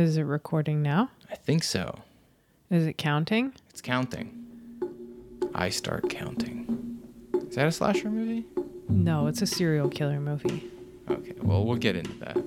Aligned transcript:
Is 0.00 0.16
it 0.16 0.22
recording 0.22 0.80
now? 0.80 1.10
I 1.30 1.34
think 1.34 1.62
so. 1.62 1.98
Is 2.70 2.86
it 2.86 2.96
counting? 2.96 3.52
It's 3.68 3.82
counting. 3.82 4.32
I 5.54 5.68
start 5.68 6.08
counting. 6.08 7.02
Is 7.34 7.56
that 7.56 7.68
a 7.68 7.70
slasher 7.70 8.08
movie? 8.08 8.46
No, 8.88 9.26
it's 9.26 9.42
a 9.42 9.46
serial 9.46 9.90
killer 9.90 10.18
movie. 10.18 10.70
Okay, 11.10 11.34
well, 11.42 11.66
we'll 11.66 11.76
get 11.76 11.96
into 11.96 12.14
that. 12.20 12.42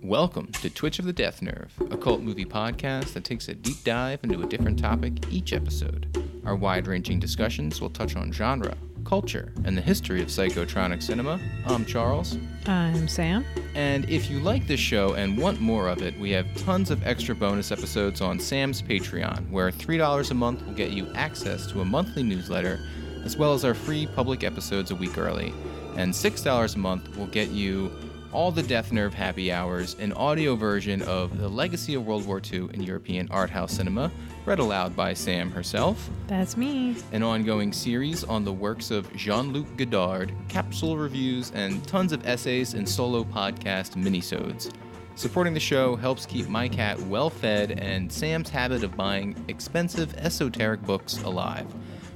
Welcome 0.00 0.52
to 0.52 0.70
Twitch 0.70 0.98
of 1.00 1.04
the 1.04 1.12
Death 1.12 1.42
Nerve, 1.42 1.74
a 1.90 1.98
cult 1.98 2.22
movie 2.22 2.46
podcast 2.46 3.12
that 3.12 3.24
takes 3.24 3.46
a 3.48 3.54
deep 3.54 3.84
dive 3.84 4.20
into 4.22 4.40
a 4.40 4.46
different 4.46 4.78
topic 4.78 5.30
each 5.30 5.52
episode. 5.52 6.30
Our 6.46 6.56
wide 6.56 6.86
ranging 6.86 7.20
discussions 7.20 7.78
will 7.78 7.90
touch 7.90 8.16
on 8.16 8.32
genre, 8.32 8.74
culture, 9.08 9.50
and 9.64 9.74
the 9.74 9.80
history 9.80 10.20
of 10.20 10.28
psychotronic 10.28 11.02
cinema. 11.02 11.40
I'm 11.64 11.86
Charles. 11.86 12.36
I'm 12.66 13.06
Samm. 13.06 13.42
And 13.74 14.06
if 14.06 14.30
you 14.30 14.38
like 14.38 14.66
this 14.66 14.80
show 14.80 15.14
and 15.14 15.38
want 15.38 15.60
more 15.60 15.88
of 15.88 16.02
it, 16.02 16.18
we 16.20 16.30
have 16.32 16.46
tons 16.58 16.90
of 16.90 17.02
extra 17.06 17.34
bonus 17.34 17.72
episodes 17.72 18.20
on 18.20 18.38
Samm's 18.38 18.82
Patreon, 18.82 19.50
where 19.50 19.70
$3 19.70 20.30
a 20.30 20.34
month 20.34 20.66
will 20.66 20.74
get 20.74 20.90
you 20.90 21.10
access 21.14 21.66
to 21.68 21.80
a 21.80 21.86
monthly 21.86 22.22
newsletter, 22.22 22.78
as 23.24 23.34
well 23.34 23.54
as 23.54 23.64
our 23.64 23.72
free 23.72 24.06
public 24.14 24.44
episodes 24.44 24.90
a 24.90 24.94
week 24.94 25.16
early. 25.16 25.54
And 25.96 26.12
$6 26.12 26.74
a 26.74 26.78
month 26.78 27.16
will 27.16 27.28
get 27.28 27.48
you 27.48 27.90
all 28.30 28.52
the 28.52 28.62
Death 28.62 28.92
Nerve 28.92 29.14
happy 29.14 29.50
hours, 29.50 29.96
an 29.98 30.12
audio 30.12 30.54
version 30.54 31.00
of 31.00 31.38
The 31.38 31.48
Legacy 31.48 31.94
of 31.94 32.06
World 32.06 32.26
War 32.26 32.42
II 32.44 32.68
in 32.74 32.82
European 32.82 33.26
art 33.30 33.48
house 33.48 33.72
cinema, 33.72 34.10
read 34.44 34.58
aloud 34.58 34.96
by 34.96 35.12
Samm 35.12 35.52
herself, 35.52 36.08
That's 36.26 36.56
me. 36.56 36.96
an 37.12 37.22
ongoing 37.22 37.72
series 37.72 38.24
on 38.24 38.44
the 38.44 38.52
works 38.52 38.90
of 38.90 39.14
Jean 39.14 39.52
Luc 39.52 39.66
Godard, 39.76 40.32
capsule 40.48 40.96
reviews, 40.96 41.50
and 41.54 41.86
tons 41.86 42.12
of 42.12 42.26
essays 42.26 42.74
and 42.74 42.88
solo 42.88 43.24
podcast 43.24 43.94
minisodes. 43.96 44.72
Supporting 45.16 45.52
the 45.52 45.60
show 45.60 45.96
helps 45.96 46.24
keep 46.24 46.48
my 46.48 46.68
cat 46.68 46.98
well 47.02 47.28
fed 47.28 47.72
and 47.72 48.08
Samm's 48.08 48.48
habit 48.48 48.84
of 48.84 48.96
buying 48.96 49.36
expensive 49.48 50.14
esoteric 50.14 50.80
books 50.82 51.22
alive. 51.24 51.66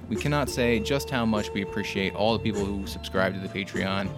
We 0.08 0.16
cannot 0.16 0.48
say 0.48 0.78
just 0.78 1.10
how 1.10 1.26
much 1.26 1.50
we 1.52 1.62
appreciate 1.62 2.14
all 2.14 2.32
the 2.32 2.42
people 2.42 2.64
who 2.64 2.86
subscribe 2.86 3.34
to 3.34 3.40
the 3.40 3.48
Patreon. 3.48 4.08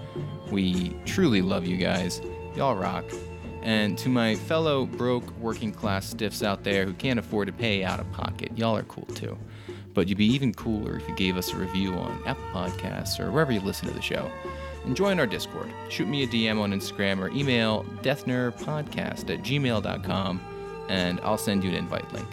We 0.50 0.90
truly 1.06 1.40
love 1.40 1.66
you 1.66 1.76
guys. 1.78 2.20
Y'all 2.54 2.76
rock. 2.76 3.04
And 3.64 3.96
to 3.98 4.10
my 4.10 4.36
fellow 4.36 4.84
broke 4.84 5.28
working 5.38 5.72
class 5.72 6.06
stiffs 6.06 6.42
out 6.42 6.64
there 6.64 6.84
who 6.84 6.92
can't 6.92 7.18
afford 7.18 7.46
to 7.46 7.52
pay 7.52 7.82
out 7.82 7.98
of 7.98 8.10
pocket, 8.12 8.52
y'all 8.56 8.76
are 8.76 8.82
cool 8.84 9.06
too. 9.14 9.38
But 9.94 10.06
you'd 10.06 10.18
be 10.18 10.26
even 10.26 10.52
cooler 10.52 10.96
if 10.96 11.08
you 11.08 11.14
gave 11.14 11.38
us 11.38 11.52
a 11.52 11.56
review 11.56 11.94
on 11.94 12.22
Apple 12.26 12.44
Podcasts 12.52 13.18
or 13.18 13.32
wherever 13.32 13.52
you 13.52 13.60
listen 13.60 13.88
to 13.88 13.94
the 13.94 14.02
show. 14.02 14.30
And 14.84 14.94
join 14.94 15.18
our 15.18 15.26
Discord. 15.26 15.70
Shoot 15.88 16.08
me 16.08 16.24
a 16.24 16.26
DM 16.26 16.60
on 16.60 16.72
Instagram 16.72 17.20
or 17.20 17.30
email 17.30 17.84
deathnervepodcast 18.02 19.30
at 19.30 19.42
gmail.com 19.42 20.40
and 20.90 21.20
I'll 21.20 21.38
send 21.38 21.64
you 21.64 21.70
an 21.70 21.76
invite 21.76 22.12
link. 22.12 22.28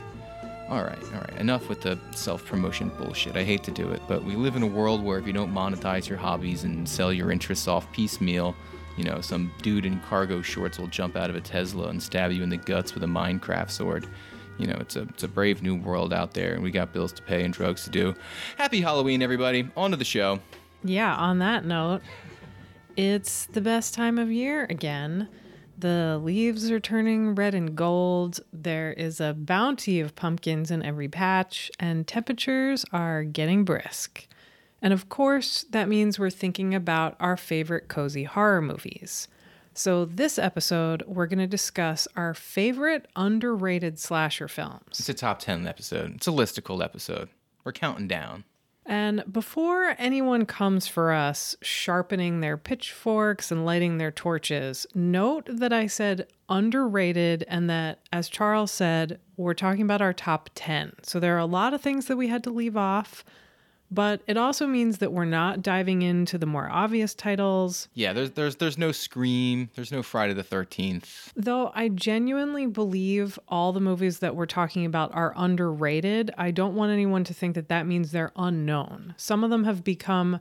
All 0.68 0.84
right, 0.84 1.04
all 1.14 1.20
right. 1.20 1.38
Enough 1.38 1.70
with 1.70 1.82
the 1.82 1.98
self 2.12 2.46
promotion 2.46 2.92
bullshit. 2.98 3.36
I 3.36 3.44
hate 3.44 3.64
to 3.64 3.72
do 3.72 3.90
it, 3.90 4.02
but 4.08 4.24
we 4.24 4.36
live 4.36 4.56
in 4.56 4.64
a 4.64 4.68
world 4.68 5.04
where 5.04 5.18
if 5.18 5.28
you 5.28 5.34
don't 5.34 5.54
monetize 5.54 6.08
your 6.08 6.18
hobbies 6.18 6.64
and 6.64 6.88
sell 6.88 7.12
your 7.12 7.32
interests 7.32 7.68
off 7.68 7.92
piecemeal, 7.92 8.56
you 8.98 9.04
know, 9.04 9.22
some 9.22 9.52
dude 9.62 9.86
in 9.86 10.00
cargo 10.02 10.42
shorts 10.42 10.80
will 10.80 10.88
jump 10.88 11.16
out 11.16 11.30
of 11.30 11.36
a 11.36 11.42
Tesla 11.42 11.88
and 11.88 12.02
stab 12.02 12.32
you 12.32 12.44
in 12.44 12.50
the 12.50 12.58
guts 12.58 12.94
with 12.94 13.04
a 13.04 13.08
Minecraft 13.08 13.70
sword. 13.70 14.08
You 14.58 14.68
know, 14.68 14.78
it's 14.80 14.96
a 14.96 15.04
it's 15.04 15.24
a 15.24 15.28
brave 15.28 15.64
new 15.64 15.76
world 15.76 16.14
out 16.14 16.34
there, 16.34 16.54
and 16.54 16.62
we 16.62 16.72
got 16.72 16.94
bills 16.94 17.14
to 17.14 17.22
pay 17.22 17.44
and 17.44 17.54
drugs 17.54 17.84
to 17.86 17.90
do. 17.90 18.14
Happy 18.58 18.82
Halloween, 18.82 19.22
everybody! 19.22 19.70
On 19.76 19.92
to 19.92 19.98
the 19.98 20.06
show. 20.06 20.40
Yeah, 20.84 21.16
on 21.16 21.40
that 21.40 21.66
note, 21.66 22.02
it's 22.96 23.46
the 23.48 23.62
best 23.62 23.94
time 23.94 24.20
of 24.20 24.32
year 24.32 24.68
again. 24.70 25.30
The 25.78 26.20
leaves 26.22 26.70
are 26.70 26.80
turning 26.80 27.34
red 27.34 27.56
and 27.56 27.76
gold. 27.76 28.40
There 28.54 28.94
is 28.94 29.20
a 29.20 29.34
bounty 29.34 30.00
of 30.00 30.16
pumpkins 30.16 30.70
in 30.70 30.84
every 30.84 31.08
patch, 31.08 31.72
and 31.80 32.08
temperatures 32.08 32.86
are 32.92 33.24
getting 33.24 33.64
brisk. 33.64 34.28
And 34.82 34.94
of 34.94 35.10
course, 35.10 35.64
that 35.70 35.88
means 35.88 36.18
we're 36.18 36.30
thinking 36.30 36.74
about 36.74 37.16
our 37.20 37.38
favorite 37.38 37.88
cozy 37.88 38.24
horror 38.24 38.62
movies. 38.62 39.28
So, 39.74 40.04
this 40.04 40.38
episode, 40.38 41.04
we're 41.08 41.28
going 41.28 41.40
to 41.40 41.48
discuss 41.48 42.08
our 42.18 42.34
favorite 42.34 43.08
underrated 43.16 44.00
slasher 44.00 44.50
films. 44.50 45.00
It's 45.00 45.08
a 45.08 45.14
top 45.14 45.40
ten 45.40 45.66
episode. 45.66 46.16
It's 46.16 46.28
a 46.28 46.32
listicle 46.32 46.84
episode. 46.84 47.30
We're 47.64 47.72
counting 47.72 48.08
down. 48.08 48.44
And 48.86 49.24
before 49.32 49.96
anyone 50.00 50.46
comes 50.46 50.88
for 50.88 51.12
us 51.12 51.56
sharpening 51.62 52.42
their 52.42 52.58
pitchforks 52.58 53.52
and 53.52 53.66
lighting 53.66 53.98
their 53.98 54.12
torches, 54.12 54.88
note 54.96 55.48
that 55.48 55.72
I 55.72 55.88
said 55.88 56.28
underrated 56.50 57.46
and 57.48 57.70
that, 57.70 58.00
as 58.12 58.28
Charles 58.28 58.72
said, 58.72 59.20
we're 59.38 59.54
talking 59.54 59.84
about 59.84 60.02
our 60.02 60.14
top 60.14 60.50
10. 60.56 60.94
So 61.04 61.20
there 61.20 61.36
are 61.36 61.40
a 61.40 61.46
lot 61.46 61.74
of 61.74 61.82
things 61.82 62.08
that 62.08 62.18
we 62.18 62.28
had 62.28 62.44
to 62.44 62.50
leave 62.50 62.76
off, 62.76 63.24
but 63.92 64.22
it 64.26 64.38
also 64.38 64.66
means 64.66 65.00
that 65.00 65.12
we're 65.12 65.26
not 65.26 65.62
diving 65.62 66.02
into 66.02 66.38
the 66.38 66.46
more 66.46 66.70
obvious 66.72 67.14
titles. 67.14 67.90
Yeah, 67.94 68.14
there's 68.14 68.32
there's 68.32 68.56
there's 68.56 68.78
no 68.78 68.92
Scream. 68.92 69.70
There's 69.76 69.92
no 69.92 70.02
Friday 70.02 70.34
the 70.34 70.44
Thirteenth. 70.44 71.34
Though 71.36 71.72
I 71.76 71.90
genuinely 71.90 72.66
believe 72.66 73.38
all 73.48 73.74
the 73.74 73.82
movies 73.82 74.20
that 74.20 74.36
we're 74.36 74.46
talking 74.46 74.86
about 74.86 75.14
are 75.14 75.34
underrated, 75.36 76.32
I 76.38 76.52
don't 76.52 76.76
want 76.76 76.92
anyone 76.92 77.26
to 77.26 77.34
think 77.34 77.56
that 77.56 77.68
that 77.68 77.86
means 77.86 78.12
they're 78.12 78.32
unknown. 78.36 79.14
Some 79.18 79.44
of 79.44 79.50
them 79.50 79.66
have 79.66 79.84
become 79.84 80.40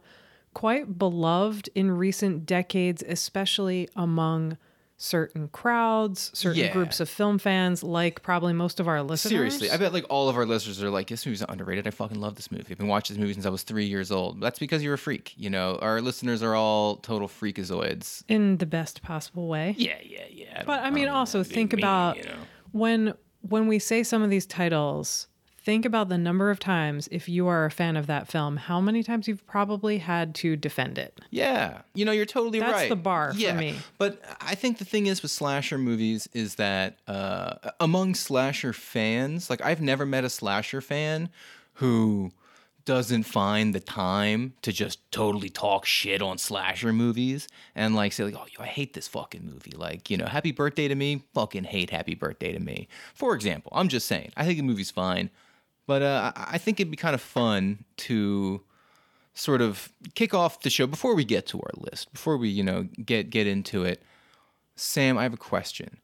quite 0.54 0.98
beloved 0.98 1.68
in 1.74 1.90
recent 1.90 2.46
decades, 2.46 3.02
especially 3.06 3.88
among 3.96 4.56
certain 5.02 5.48
crowds, 5.48 6.30
certain 6.34 6.60
Yeah. 6.60 6.72
groups 6.74 7.00
of 7.00 7.08
film 7.08 7.38
fans, 7.38 7.82
like 7.82 8.22
probably 8.22 8.52
most 8.52 8.80
of 8.80 8.86
our 8.86 9.02
listeners. 9.02 9.30
Seriously, 9.30 9.70
I 9.70 9.78
bet 9.78 9.94
like 9.94 10.04
all 10.10 10.28
of 10.28 10.36
our 10.36 10.44
listeners 10.44 10.82
are 10.82 10.90
like, 10.90 11.06
"This 11.08 11.24
movie's 11.24 11.42
underrated. 11.48 11.86
I 11.86 11.90
fucking 11.90 12.20
love 12.20 12.34
this 12.36 12.52
movie. 12.52 12.66
I've 12.70 12.76
been 12.76 12.86
watching 12.86 13.16
this 13.16 13.20
movie 13.20 13.32
since 13.32 13.46
I 13.46 13.48
was 13.48 13.62
three 13.62 13.86
years 13.86 14.12
old." 14.12 14.40
That's 14.42 14.58
because 14.58 14.82
you're 14.82 14.92
a 14.94 14.98
freak. 14.98 15.32
You 15.38 15.48
know, 15.48 15.78
our 15.80 16.02
listeners 16.02 16.42
are 16.42 16.54
all 16.54 16.96
total 16.96 17.28
freakazoids. 17.28 18.24
in 18.28 18.58
the 18.58 18.66
best 18.66 19.00
possible 19.02 19.48
way. 19.48 19.74
Yeah, 19.78 19.96
yeah, 20.04 20.24
yeah. 20.30 20.54
don't- 20.58 20.66
But 20.66 20.82
I 20.84 20.90
mean, 20.90 21.08
also 21.08 21.42
think 21.42 21.72
mean, 21.72 21.80
about 21.80 22.18
you 22.18 22.24
know. 22.24 22.36
when 22.72 23.14
when 23.48 23.68
we 23.68 23.78
say 23.78 24.02
some 24.02 24.22
of 24.22 24.28
these 24.28 24.44
titles. 24.44 25.26
Think 25.70 25.84
about 25.84 26.08
the 26.08 26.18
number 26.18 26.50
of 26.50 26.58
times, 26.58 27.08
if 27.12 27.28
you 27.28 27.46
are 27.46 27.64
a 27.64 27.70
fan 27.70 27.96
of 27.96 28.08
that 28.08 28.26
film, 28.26 28.56
how 28.56 28.80
many 28.80 29.04
times 29.04 29.28
you've 29.28 29.46
probably 29.46 29.98
had 29.98 30.34
to 30.34 30.56
defend 30.56 30.98
it. 30.98 31.20
Yeah, 31.30 31.82
you 31.94 32.04
know, 32.04 32.10
you're 32.10 32.26
totally 32.26 32.58
That's 32.58 32.72
right. 32.72 32.88
the 32.88 32.96
bar 32.96 33.32
for 33.32 33.38
yeah. 33.38 33.56
me. 33.56 33.76
But 33.96 34.20
I 34.40 34.56
think 34.56 34.78
the 34.78 34.84
thing 34.84 35.06
is 35.06 35.22
with 35.22 35.30
slasher 35.30 35.78
movies 35.78 36.28
is 36.32 36.56
that 36.56 36.98
uh, 37.06 37.70
among 37.78 38.16
slasher 38.16 38.72
fans, 38.72 39.48
like 39.48 39.64
I've 39.64 39.80
never 39.80 40.04
met 40.04 40.24
a 40.24 40.28
slasher 40.28 40.80
fan 40.80 41.28
who 41.74 42.32
doesn't 42.84 43.22
find 43.22 43.72
the 43.72 43.78
time 43.78 44.54
to 44.62 44.72
just 44.72 44.98
totally 45.12 45.50
talk 45.50 45.86
shit 45.86 46.20
on 46.20 46.36
slasher 46.36 46.92
movies 46.92 47.46
and 47.76 47.94
like 47.94 48.12
say 48.12 48.24
like 48.24 48.34
oh 48.34 48.46
yo, 48.58 48.64
I 48.64 48.66
hate 48.66 48.94
this 48.94 49.06
fucking 49.06 49.44
movie 49.44 49.76
like 49.76 50.10
you 50.10 50.16
know 50.16 50.26
happy 50.26 50.50
birthday 50.50 50.88
to 50.88 50.96
me 50.96 51.22
fucking 51.32 51.64
hate 51.64 51.90
happy 51.90 52.16
birthday 52.16 52.52
to 52.52 52.58
me 52.58 52.88
for 53.14 53.36
example 53.36 53.70
I'm 53.72 53.88
just 53.88 54.08
saying 54.08 54.32
I 54.36 54.44
think 54.44 54.56
the 54.56 54.64
movie's 54.64 54.90
fine 54.90 55.30
but 55.90 56.02
uh, 56.02 56.30
I 56.36 56.56
think 56.56 56.78
it'd 56.78 56.88
be 56.88 56.96
kind 56.96 57.16
of 57.16 57.20
fun 57.20 57.84
to 57.96 58.62
sort 59.34 59.60
of 59.60 59.90
kick 60.14 60.32
off 60.32 60.60
the 60.62 60.70
show 60.70 60.86
before 60.86 61.16
we 61.16 61.24
get 61.24 61.48
to 61.48 61.58
our 61.58 61.72
list, 61.90 62.12
before 62.12 62.36
we, 62.36 62.48
you 62.48 62.62
know, 62.62 62.86
get 63.04 63.28
get 63.28 63.48
into 63.48 63.82
it. 63.82 64.00
Samm, 64.76 65.18
I 65.18 65.24
have 65.24 65.34
a 65.34 65.36
question. 65.36 65.98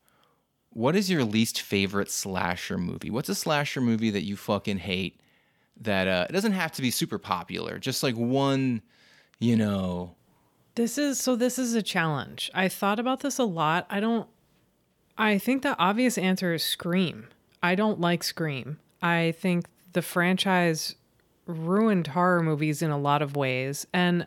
What 0.70 0.96
is 0.96 1.08
your 1.08 1.22
least 1.22 1.60
favorite 1.60 2.10
slasher 2.10 2.78
movie? 2.78 3.10
What's 3.10 3.28
a 3.28 3.34
slasher 3.36 3.80
movie 3.80 4.10
that 4.10 4.24
you 4.24 4.36
fucking 4.36 4.78
hate 4.78 5.20
that 5.80 6.08
uh 6.08 6.26
it 6.28 6.32
doesn't 6.32 6.50
have 6.50 6.72
to 6.72 6.82
be 6.82 6.90
super 6.90 7.18
popular, 7.20 7.78
just 7.78 8.02
like 8.02 8.16
one, 8.16 8.82
you 9.38 9.54
know, 9.54 10.16
This 10.74 10.98
is 10.98 11.20
so 11.20 11.36
this 11.36 11.60
is 11.60 11.74
a 11.74 11.82
challenge. 11.82 12.50
I 12.52 12.66
thought 12.68 12.98
about 12.98 13.20
this 13.20 13.38
a 13.38 13.44
lot. 13.44 13.86
I 13.88 14.00
don't 14.00 14.28
I 15.16 15.38
think 15.38 15.62
the 15.62 15.78
obvious 15.78 16.18
answer 16.18 16.54
is 16.54 16.64
Scream. 16.64 17.28
I 17.62 17.76
don't 17.76 18.00
like 18.00 18.24
Scream. 18.24 18.80
I 19.00 19.32
think 19.38 19.68
the 19.96 20.02
franchise 20.02 20.94
ruined 21.46 22.08
horror 22.08 22.42
movies 22.42 22.82
in 22.82 22.90
a 22.90 22.98
lot 22.98 23.22
of 23.22 23.34
ways 23.34 23.86
and 23.92 24.26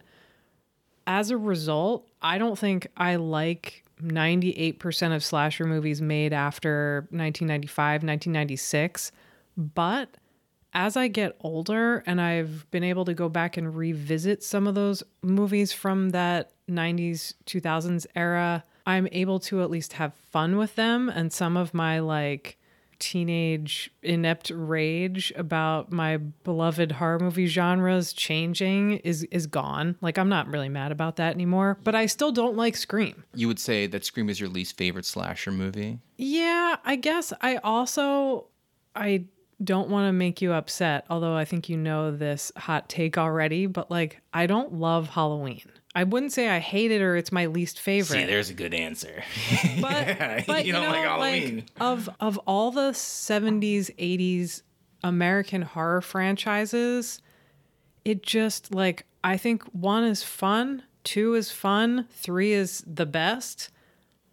as 1.10 1.32
a 1.32 1.38
result, 1.38 2.08
I 2.22 2.38
don't 2.38 2.58
think 2.58 2.88
I 2.96 3.16
like 3.16 3.84
98% 4.00 5.16
of 5.16 5.24
slasher 5.24 5.66
movies 5.66 6.04
made 6.04 6.34
after 6.34 7.08
1995, 7.10 8.04
1996, 8.04 9.12
but 9.58 10.18
as 10.72 10.96
I 10.96 11.08
get 11.08 11.36
older 11.42 12.04
and 12.06 12.22
I've 12.22 12.70
been 12.70 12.84
able 12.84 13.06
to 13.06 13.16
go 13.16 13.28
back 13.28 13.58
and 13.58 13.76
revisit 13.76 14.44
some 14.44 14.68
of 14.68 14.76
those 14.76 15.02
movies 15.24 15.74
from 15.74 16.12
that 16.12 16.52
90s, 16.70 17.34
2000s 17.48 18.06
era, 18.16 18.64
I'm 18.86 19.08
able 19.12 19.40
to 19.40 19.64
at 19.64 19.72
least 19.72 19.94
have 19.94 20.14
fun 20.14 20.58
with 20.58 20.76
them. 20.76 21.10
And 21.10 21.34
some 21.34 21.58
of 21.58 21.74
my 21.74 22.00
like 22.00 22.59
teenage 23.00 23.92
inept 24.04 24.52
rage 24.54 25.32
about 25.36 25.92
my 25.92 26.18
beloved 26.18 26.94
horror 26.94 27.20
movie 27.20 27.48
genres 27.48 28.14
changing 28.14 28.98
is 28.98 29.24
is 29.26 29.48
gone. 29.48 29.96
Like 30.02 30.18
I'm 30.18 30.30
not 30.30 30.48
really 30.48 30.70
mad 30.70 30.92
about 30.92 31.16
that 31.18 31.34
anymore, 31.34 31.78
but 31.84 31.96
I 31.96 32.06
still 32.06 32.32
don't 32.32 32.56
like 32.56 32.76
Scream. 32.76 33.24
You 33.34 33.48
would 33.48 33.60
say 33.60 33.88
that 33.88 34.06
Scream 34.06 34.30
is 34.30 34.40
your 34.40 34.50
least 34.50 34.78
favorite 34.78 35.06
slasher 35.06 35.52
movie? 35.52 36.00
Yeah, 36.18 36.76
I 36.84 36.96
guess 36.96 37.34
I 37.42 37.58
also 37.58 38.48
I 38.96 39.26
don't 39.64 39.90
want 39.90 40.08
to 40.08 40.14
make 40.14 40.42
you 40.42 40.54
upset, 40.54 41.06
although 41.10 41.36
I 41.36 41.46
think 41.46 41.70
you 41.70 41.78
know 41.78 42.12
this 42.12 42.52
hot 42.56 42.90
take 42.90 43.18
already, 43.18 43.66
but 43.66 43.92
like 43.92 44.22
I 44.34 44.46
don't 44.46 44.74
love 44.74 45.10
Halloween. 45.10 45.72
I 45.96 46.04
wouldn't 46.04 46.32
say 46.32 46.50
I 46.50 46.60
hate 46.60 46.92
it 46.92 47.02
or 47.02 47.16
it's 47.16 47.32
my 47.32 47.48
least 47.48 47.80
favorite. 47.80 48.20
See, 48.20 48.26
there's 48.26 48.50
a 48.50 48.54
good 48.54 48.74
answer. 48.74 49.24
but, 49.82 50.44
but 50.48 50.66
you 50.66 50.72
don't 50.72 50.84
know, 50.84 50.90
like 50.90 51.04
Halloween. 51.04 51.56
Like, 51.58 51.66
of 51.80 52.10
of 52.20 52.38
all 52.46 52.72
the 52.72 52.92
70s, 52.92 53.96
80s 53.98 54.62
American 55.04 55.64
horror 55.64 56.02
franchises, 56.02 57.22
it 58.06 58.24
just 58.24 58.74
like 58.74 59.06
I 59.24 59.38
think 59.38 59.64
one 59.74 60.04
is 60.04 60.24
fun, 60.24 60.84
two 61.04 61.34
is 61.34 61.52
fun, 61.52 62.08
three 62.12 62.54
is 62.54 62.84
the 62.86 63.06
best 63.06 63.70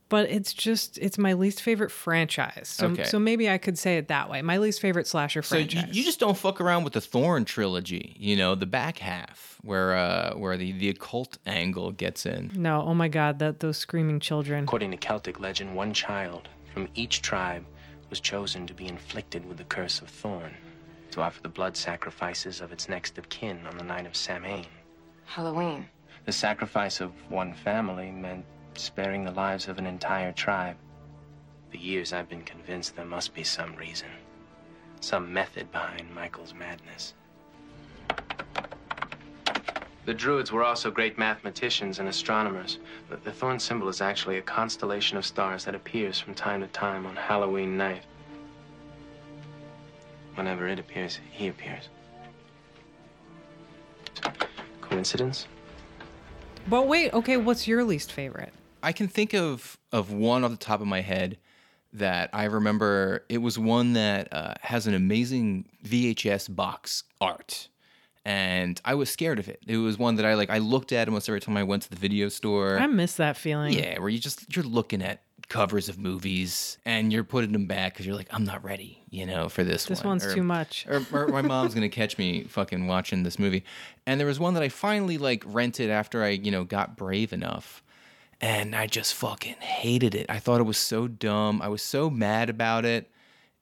but 0.08 0.30
it's 0.30 0.52
just 0.52 0.98
it's 0.98 1.18
my 1.18 1.32
least 1.32 1.60
favorite 1.62 1.90
franchise. 1.90 2.68
So, 2.68 2.86
Okay. 2.88 3.04
so 3.04 3.18
maybe 3.18 3.48
I 3.50 3.58
could 3.58 3.76
say 3.78 3.96
it 3.98 4.08
that 4.08 4.30
way. 4.30 4.40
My 4.42 4.58
least 4.58 4.80
favorite 4.80 5.06
slasher 5.06 5.42
franchise. 5.42 5.80
So 5.82 5.86
you, 5.88 5.92
you 5.94 6.04
just 6.04 6.20
don't 6.20 6.36
fuck 6.36 6.60
around 6.60 6.84
with 6.84 6.92
the 6.92 7.00
Thorn 7.00 7.44
trilogy, 7.44 8.14
you 8.18 8.36
know, 8.36 8.54
the 8.54 8.66
back 8.66 8.98
half 8.98 9.58
where 9.62 9.96
uh 9.96 10.34
where 10.34 10.56
the 10.56 10.72
the 10.72 10.88
occult 10.88 11.38
angle 11.46 11.90
gets 11.92 12.24
in. 12.26 12.50
no, 12.54 12.82
oh 12.82 12.94
my 12.94 13.08
god, 13.08 13.38
that 13.40 13.60
those 13.60 13.76
screaming 13.78 14.20
children. 14.20 14.64
According 14.64 14.90
to 14.92 14.96
Celtic 14.96 15.40
legend, 15.40 15.74
one 15.74 15.92
child 15.92 16.48
from 16.72 16.88
each 16.94 17.22
tribe 17.22 17.64
was 18.10 18.20
chosen 18.20 18.66
to 18.68 18.74
be 18.74 18.86
inflicted 18.86 19.44
with 19.48 19.56
the 19.56 19.64
curse 19.64 20.00
of 20.00 20.08
Thorn, 20.08 20.54
to 21.10 21.20
offer 21.22 21.42
the 21.42 21.48
blood 21.48 21.76
sacrifices 21.76 22.60
of 22.60 22.70
its 22.70 22.88
next 22.88 23.18
of 23.18 23.28
kin 23.28 23.66
on 23.66 23.76
the 23.76 23.82
night 23.84 24.06
of 24.06 24.14
Samhain. 24.14 24.66
Halloween. 25.24 25.88
The 26.24 26.32
sacrifice 26.32 27.00
of 27.00 27.10
one 27.28 27.52
family 27.52 28.10
meant 28.12 28.44
sparing 28.78 29.24
the 29.24 29.32
lives 29.32 29.68
of 29.68 29.78
an 29.78 29.86
entire 29.86 30.32
tribe. 30.32 30.76
For 31.70 31.76
years, 31.76 32.12
I've 32.12 32.28
been 32.28 32.42
convinced 32.42 32.96
there 32.96 33.04
must 33.04 33.34
be 33.34 33.44
some 33.44 33.74
reason, 33.76 34.08
some 35.00 35.32
method 35.32 35.70
behind 35.72 36.14
Michael's 36.14 36.54
madness. 36.54 37.14
The 40.06 40.14
Druids 40.14 40.52
were 40.52 40.62
also 40.62 40.88
great 40.92 41.18
mathematicians 41.18 41.98
and 41.98 42.08
astronomers. 42.08 42.78
But 43.10 43.24
the 43.24 43.32
thorn 43.32 43.58
symbol 43.58 43.88
is 43.88 44.00
actually 44.00 44.38
a 44.38 44.42
constellation 44.42 45.18
of 45.18 45.26
stars 45.26 45.64
that 45.64 45.74
appears 45.74 46.20
from 46.20 46.32
time 46.32 46.60
to 46.60 46.68
time 46.68 47.06
on 47.06 47.16
Halloween 47.16 47.76
night. 47.76 48.04
Whenever 50.36 50.68
it 50.68 50.78
appears, 50.78 51.18
he 51.32 51.48
appears. 51.48 51.88
Coincidence? 54.80 55.48
But 56.68 56.86
wait, 56.86 57.12
okay, 57.12 57.36
what's 57.36 57.66
your 57.66 57.82
least 57.82 58.12
favorite? 58.12 58.52
I 58.86 58.92
can 58.92 59.08
think 59.08 59.34
of 59.34 59.76
of 59.92 60.12
one 60.12 60.44
off 60.44 60.50
the 60.52 60.56
top 60.56 60.80
of 60.80 60.86
my 60.86 61.00
head 61.00 61.38
that 61.92 62.30
I 62.32 62.44
remember. 62.44 63.24
It 63.28 63.38
was 63.38 63.58
one 63.58 63.94
that 63.94 64.32
uh, 64.32 64.54
has 64.60 64.86
an 64.86 64.94
amazing 64.94 65.66
VHS 65.84 66.54
box 66.54 67.02
art, 67.20 67.68
and 68.24 68.80
I 68.84 68.94
was 68.94 69.10
scared 69.10 69.38
of 69.38 69.48
it. 69.48 69.60
It 69.66 69.78
was 69.78 69.98
one 69.98 70.14
that 70.16 70.24
I 70.24 70.34
like. 70.34 70.50
I 70.50 70.58
looked 70.58 70.92
at 70.92 71.08
almost 71.08 71.28
every 71.28 71.40
time 71.40 71.56
I 71.56 71.64
went 71.64 71.82
to 71.82 71.90
the 71.90 71.96
video 71.96 72.28
store. 72.28 72.78
I 72.78 72.86
miss 72.86 73.16
that 73.16 73.36
feeling. 73.36 73.72
yeah, 73.72 73.98
where 73.98 74.08
you 74.08 74.18
just 74.18 74.54
you're 74.54 74.64
looking 74.64 75.02
at 75.02 75.22
covers 75.48 75.88
of 75.88 75.96
movies 75.98 76.76
and 76.84 77.12
you're 77.12 77.22
putting 77.22 77.52
them 77.52 77.66
back 77.66 77.92
because 77.94 78.04
you're 78.04 78.16
like, 78.16 78.26
I'm 78.32 78.44
not 78.44 78.64
ready, 78.64 79.02
you 79.10 79.24
know, 79.26 79.48
for 79.48 79.62
this. 79.62 79.86
One. 79.86 79.88
This 79.94 80.04
one. 80.04 80.10
one's 80.10 80.26
Or- 80.26 80.34
too 80.34 80.42
much. 80.42 80.86
or, 80.88 81.04
or 81.12 81.28
my 81.28 81.42
mom's 81.54 81.72
gonna 81.74 81.88
catch 81.88 82.18
me 82.18 82.44
fucking 82.44 82.86
watching 82.86 83.22
this 83.24 83.38
movie. 83.38 83.64
And 84.06 84.18
there 84.20 84.26
was 84.26 84.38
one 84.40 84.54
that 84.54 84.62
I 84.62 84.68
finally 84.68 85.18
like 85.18 85.42
rented 85.46 85.90
after 85.90 86.22
I, 86.22 86.28
you 86.30 86.50
know, 86.52 86.62
got 86.64 86.96
brave 86.96 87.32
enough. 87.32 87.82
And 88.40 88.74
I 88.76 88.86
just 88.86 89.14
fucking 89.14 89.54
hated 89.60 90.14
it. 90.14 90.26
I 90.28 90.38
thought 90.38 90.60
it 90.60 90.64
was 90.64 90.78
so 90.78 91.08
dumb. 91.08 91.62
I 91.62 91.68
was 91.68 91.82
so 91.82 92.10
mad 92.10 92.50
about 92.50 92.84
it. 92.84 93.10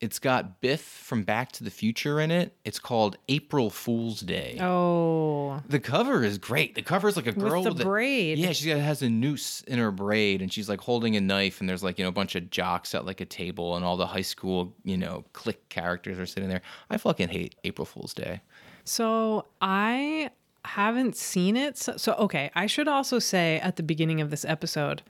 It's 0.00 0.18
got 0.18 0.60
Biff 0.60 0.82
from 0.82 1.22
Back 1.22 1.52
to 1.52 1.64
the 1.64 1.70
Future 1.70 2.20
in 2.20 2.30
it. 2.30 2.54
It's 2.64 2.78
called 2.80 3.16
April 3.28 3.70
Fool's 3.70 4.20
Day. 4.20 4.58
Oh, 4.60 5.62
The 5.68 5.78
cover 5.80 6.24
is 6.24 6.36
great. 6.36 6.74
The 6.74 6.82
cover 6.82 7.08
is 7.08 7.16
like 7.16 7.28
a 7.28 7.32
girl 7.32 7.62
with 7.62 7.80
a- 7.80 7.84
braid. 7.84 8.36
Yeah, 8.38 8.52
she 8.52 8.68
has 8.70 9.00
a 9.00 9.08
noose 9.08 9.62
in 9.62 9.78
her 9.78 9.92
braid, 9.92 10.42
and 10.42 10.52
she's 10.52 10.68
like 10.68 10.80
holding 10.80 11.16
a 11.16 11.20
knife, 11.20 11.60
and 11.60 11.68
there's 11.70 11.82
like 11.84 11.98
you 11.98 12.04
know 12.04 12.08
a 12.08 12.12
bunch 12.12 12.34
of 12.34 12.50
jocks 12.50 12.94
at 12.94 13.06
like 13.06 13.20
a 13.20 13.24
table, 13.24 13.76
and 13.76 13.84
all 13.84 13.96
the 13.96 14.08
high 14.08 14.20
school 14.20 14.74
you 14.84 14.96
know 14.98 15.24
clique 15.32 15.68
characters 15.70 16.18
are 16.18 16.26
sitting 16.26 16.48
there. 16.50 16.62
I 16.90 16.98
fucking 16.98 17.28
hate 17.28 17.54
April 17.64 17.86
Fool's 17.86 18.12
Day. 18.12 18.40
So 18.84 19.46
I 19.62 20.30
haven't 20.64 21.16
seen 21.16 21.56
it. 21.56 21.76
So, 21.76 21.96
so, 21.96 22.14
okay, 22.14 22.50
I 22.54 22.66
should 22.66 22.88
also 22.88 23.18
say 23.18 23.58
at 23.60 23.76
the 23.76 23.82
beginning 23.82 24.20
of 24.20 24.30
this 24.30 24.44
episode, 24.44 25.02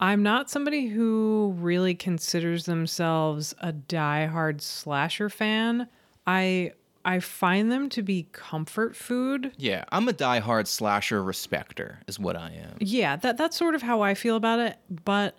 I'm 0.00 0.22
not 0.22 0.50
somebody 0.50 0.88
who 0.88 1.54
really 1.58 1.94
considers 1.94 2.66
themselves 2.66 3.54
a 3.60 3.72
diehard 3.72 4.60
slasher 4.60 5.28
fan. 5.28 5.88
I 6.26 6.72
I 7.04 7.18
find 7.20 7.70
them 7.70 7.88
to 7.90 8.02
be 8.02 8.28
comfort 8.32 8.94
food. 8.94 9.52
Yeah, 9.56 9.84
I'm 9.90 10.08
a 10.08 10.12
diehard 10.12 10.66
slasher 10.66 11.22
respecter, 11.22 12.00
is 12.06 12.18
what 12.18 12.36
I 12.36 12.50
am. 12.50 12.76
Yeah, 12.80 13.16
that 13.16 13.36
that's 13.36 13.56
sort 13.56 13.74
of 13.74 13.82
how 13.82 14.02
I 14.02 14.14
feel 14.14 14.36
about 14.36 14.60
it, 14.60 14.76
but 15.04 15.36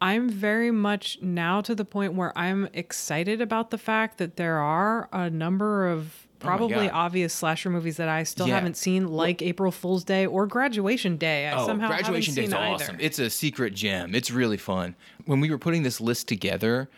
I'm 0.00 0.28
very 0.28 0.70
much 0.70 1.18
now 1.22 1.60
to 1.62 1.74
the 1.74 1.84
point 1.84 2.14
where 2.14 2.36
I'm 2.36 2.68
excited 2.72 3.40
about 3.40 3.70
the 3.70 3.78
fact 3.78 4.18
that 4.18 4.36
there 4.36 4.58
are 4.58 5.08
a 5.12 5.30
number 5.30 5.88
of 5.88 6.25
Oh 6.40 6.44
probably 6.46 6.86
God. 6.88 6.90
obvious 6.92 7.32
slasher 7.32 7.70
movies 7.70 7.96
that 7.96 8.08
I 8.08 8.22
still 8.24 8.46
Yeah. 8.48 8.54
haven't 8.56 8.76
seen, 8.76 9.08
like 9.08 9.40
April 9.42 9.72
Fool's 9.72 10.04
Day 10.04 10.26
or 10.26 10.46
Graduation 10.46 11.16
Day. 11.16 11.48
I 11.48 11.60
Oh, 11.60 11.66
somehow 11.66 11.88
graduation 11.88 12.34
Day 12.34 12.44
is 12.44 12.52
awesome. 12.52 12.96
either. 12.96 13.04
It's 13.04 13.18
a 13.18 13.30
secret 13.30 13.74
gem. 13.74 14.14
It's 14.14 14.30
really 14.30 14.56
fun. 14.58 14.94
When 15.24 15.40
we 15.40 15.50
were 15.50 15.58
putting 15.58 15.82
this 15.82 16.00
list 16.00 16.28
together, 16.28 16.88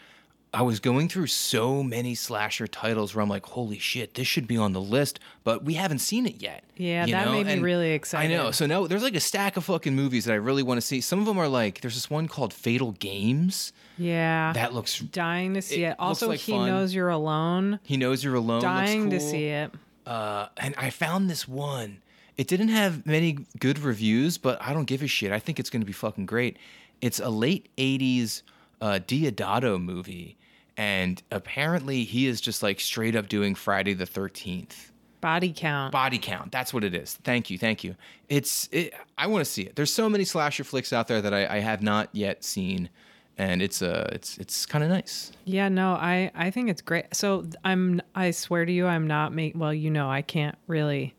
I 0.53 0.63
was 0.63 0.81
going 0.81 1.09
through 1.11 1.27
so 1.27 1.83
many 1.83 2.15
slasher 2.15 2.67
titles 2.67 3.15
where 3.15 3.23
I'm 3.23 3.29
like, 3.29 3.45
holy 3.45 3.79
shit, 3.79 4.15
this 4.15 4.27
should 4.27 4.47
be 4.47 4.57
on 4.57 4.73
the 4.73 4.81
list, 4.81 5.21
but 5.45 5.63
we 5.65 5.75
haven't 5.75 5.99
seen 5.99 6.27
it 6.27 6.41
yet. 6.41 6.65
Yeah, 6.77 7.05
that 7.05 7.27
know? 7.27 7.33
made 7.33 7.47
me 7.47 7.53
And 7.53 7.63
really 7.63 7.93
excited. 7.93 8.33
I 8.33 8.37
know. 8.37 8.51
So 8.51 8.65
now 8.65 8.87
there's 8.87 9.03
like 9.03 9.15
a 9.15 9.21
stack 9.21 9.57
of 9.59 9.65
fucking 9.65 9.95
movies 9.95 10.25
that 10.25 10.33
I 10.33 10.37
really 10.37 10.63
want 10.63 10.79
to 10.79 10.87
see. 10.87 11.03
Some 11.03 11.19
of 11.19 11.27
them 11.27 11.37
are 11.39 11.49
like, 11.49 11.83
there's 11.83 11.95
this 11.95 12.09
one 12.09 12.29
called 12.29 12.55
Fatal 12.55 12.93
Games. 12.93 13.73
yeah, 13.99 14.53
That 14.55 14.73
looks. 14.73 14.99
dying 14.99 15.55
to 15.55 15.63
see 15.63 15.85
it 15.85 15.91
it. 15.91 15.97
Also, 15.99 16.29
like 16.29 16.41
he 16.41 16.53
fun. 16.53 16.67
knows 16.67 16.95
you're 16.95 17.11
alone. 17.11 17.79
He 17.83 17.97
knows 17.99 18.25
you're 18.25 18.35
alone. 18.35 18.61
looks 18.61 18.65
Dying 18.65 19.11
to 19.11 19.21
see 19.21 19.49
it. 19.49 19.71
Uh, 20.07 20.49
and 20.57 20.75
I 20.79 20.89
found 20.89 21.29
this 21.29 21.47
one. 21.47 22.01
It 22.39 22.47
didn't 22.47 22.69
have 22.69 23.05
many 23.05 23.39
good 23.61 23.79
reviews, 23.81 24.39
but 24.39 24.63
I 24.63 24.73
don't 24.73 24.87
give 24.87 25.03
a 25.03 25.07
shit. 25.07 25.31
I 25.33 25.41
think 25.41 25.61
it's 25.61 25.69
going 25.69 25.83
to 25.83 25.87
be 25.87 25.93
fucking 25.93 26.25
great. 26.25 26.57
It's 27.03 27.21
a 27.21 27.29
late 27.29 27.69
80s 27.77 28.43
uh, 28.81 29.01
Deodato 29.07 29.79
movie. 29.83 30.38
And 30.79 31.21
apparently 31.33 32.05
he 32.05 32.29
is 32.29 32.41
just 32.41 32.63
like 32.63 32.79
straight 32.79 33.17
up 33.17 33.29
doing 33.29 33.57
Friday 33.57 33.95
the 33.95 34.07
13th. 34.07 34.93
Body 35.21 35.53
count. 35.55 35.91
Body 35.91 36.19
count. 36.19 36.53
That's 36.53 36.73
what 36.73 36.85
it 36.85 36.95
is. 36.95 37.19
Thank 37.25 37.51
you. 37.51 37.59
Thank 37.59 37.83
you. 37.83 37.97
It's, 38.29 38.69
it, 38.71 38.95
I 39.19 39.27
want 39.27 39.45
to 39.45 39.51
see 39.51 39.63
it. 39.63 39.75
There's 39.75 39.93
so 39.93 40.09
many 40.09 40.25
slasher 40.25 40.63
flicks 40.63 40.93
out 40.93 41.09
there 41.09 41.21
that 41.21 41.35
I, 41.35 41.57
I 41.57 41.59
have 41.59 41.83
not 41.83 42.09
yet 42.13 42.45
seen. 42.45 42.89
And 43.37 43.61
it's, 43.61 43.83
uh, 43.83 44.09
it's, 44.13 44.39
it's 44.39 44.67
kind 44.67 44.85
of 44.85 44.91
nice. 44.91 45.33
Yeah, 45.45 45.69
no, 45.69 45.93
I 45.93 46.31
I 46.35 46.51
think 46.51 46.71
it's 46.71 46.83
great. 46.83 47.15
So 47.15 47.47
I'm 47.65 48.03
I 48.13 48.33
swear 48.33 48.65
to 48.65 48.73
you, 48.73 48.87
I'm 48.87 49.07
not 49.07 49.33
make 49.33 49.53
well, 49.57 49.73
you 49.73 49.91
know, 49.91 50.11
I 50.11 50.23
can't 50.23 50.59
really 50.67 51.15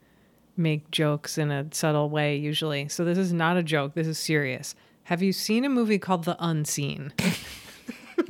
make 0.57 0.91
jokes 0.91 1.37
in 1.37 1.49
a 1.49 1.67
subtle 1.71 2.09
way 2.09 2.35
usually. 2.35 2.89
So 2.89 3.05
this 3.05 3.17
is 3.17 3.31
not 3.31 3.55
a 3.55 3.63
joke. 3.63 3.93
This 3.93 4.05
is 4.07 4.17
serious. 4.17 4.75
Have 5.03 5.21
you 5.21 5.31
seen 5.31 5.63
a 5.63 5.69
movie 5.69 5.97
called 5.97 6.25
The 6.25 6.35
Unseen? 6.39 7.13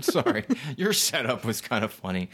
Sorry. 0.05 0.45
Your 0.77 0.93
setup 0.93 1.45
was 1.45 1.61
kind 1.61 1.83
of 1.83 1.91
funny. 1.91 2.29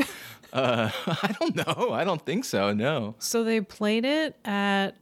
Uh, 0.54 0.90
I 1.08 1.36
don't 1.40 1.56
know. 1.56 1.92
I 1.94 2.04
don't 2.04 2.26
think 2.26 2.46
so. 2.46 2.74
No. 2.74 3.16
So 3.20 3.44
they 3.44 3.62
played 3.62 4.06
it 4.06 4.36
at 4.46 4.96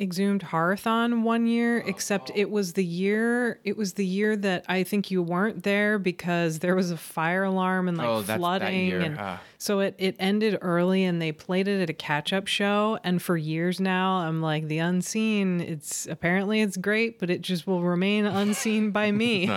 Exhumed 0.00 0.42
Horrorthon 0.42 1.22
one 1.22 1.46
year, 1.46 1.78
except 1.78 2.32
it 2.34 2.50
was 2.50 2.72
the 2.72 2.84
year 2.84 3.60
it 3.62 3.76
was 3.76 3.92
the 3.92 4.04
year 4.06 4.34
that 4.36 4.64
I 4.68 4.82
think 4.82 5.10
you 5.12 5.22
weren't 5.22 5.62
there 5.62 5.98
because 5.98 6.58
there 6.58 6.74
was 6.74 6.90
a 6.90 6.96
fire 6.96 7.44
alarm 7.44 7.88
and 7.88 7.96
like 7.98 8.06
Oh, 8.08 8.22
flooding 8.22 8.92
and 8.94 9.16
Ah. 9.20 9.40
so 9.58 9.78
it, 9.80 9.94
it 9.98 10.16
ended 10.18 10.58
early 10.60 11.04
and 11.04 11.22
they 11.22 11.30
played 11.30 11.68
it 11.68 11.80
at 11.82 11.90
a 11.90 11.92
catch-up 11.92 12.48
show 12.48 12.98
and 13.04 13.22
for 13.22 13.36
years 13.36 13.78
now 13.78 14.14
I'm 14.16 14.40
like 14.40 14.66
the 14.66 14.78
unseen 14.78 15.60
it's 15.60 16.06
apparently 16.06 16.62
it's 16.62 16.78
great 16.78 17.20
but 17.20 17.30
it 17.30 17.42
just 17.42 17.66
will 17.68 17.82
remain 17.82 18.24
unseen 18.26 18.90
by 18.90 19.12
me. 19.12 19.48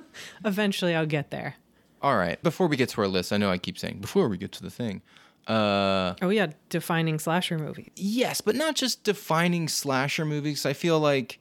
Eventually 0.44 0.94
I'll 0.94 1.04
get 1.04 1.30
there. 1.30 1.56
All 2.02 2.16
right. 2.16 2.42
Before 2.42 2.66
we 2.66 2.76
get 2.76 2.88
to 2.90 3.00
our 3.02 3.08
list, 3.08 3.32
I 3.32 3.36
know 3.36 3.50
I 3.50 3.58
keep 3.58 3.78
saying 3.78 3.98
before 4.00 4.28
we 4.28 4.36
get 4.38 4.52
to 4.52 4.62
the 4.62 4.70
thing. 4.70 5.02
Uh, 5.46 6.14
Oh 6.22 6.28
yeah, 6.30 6.48
defining 6.68 7.18
slasher 7.18 7.58
movie. 7.58 7.92
yes, 7.96 8.40
but 8.40 8.54
not 8.54 8.74
just 8.76 9.02
defining 9.04 9.68
slasher 9.68 10.24
movies. 10.24 10.64
I 10.66 10.72
feel 10.74 11.00
like 11.00 11.38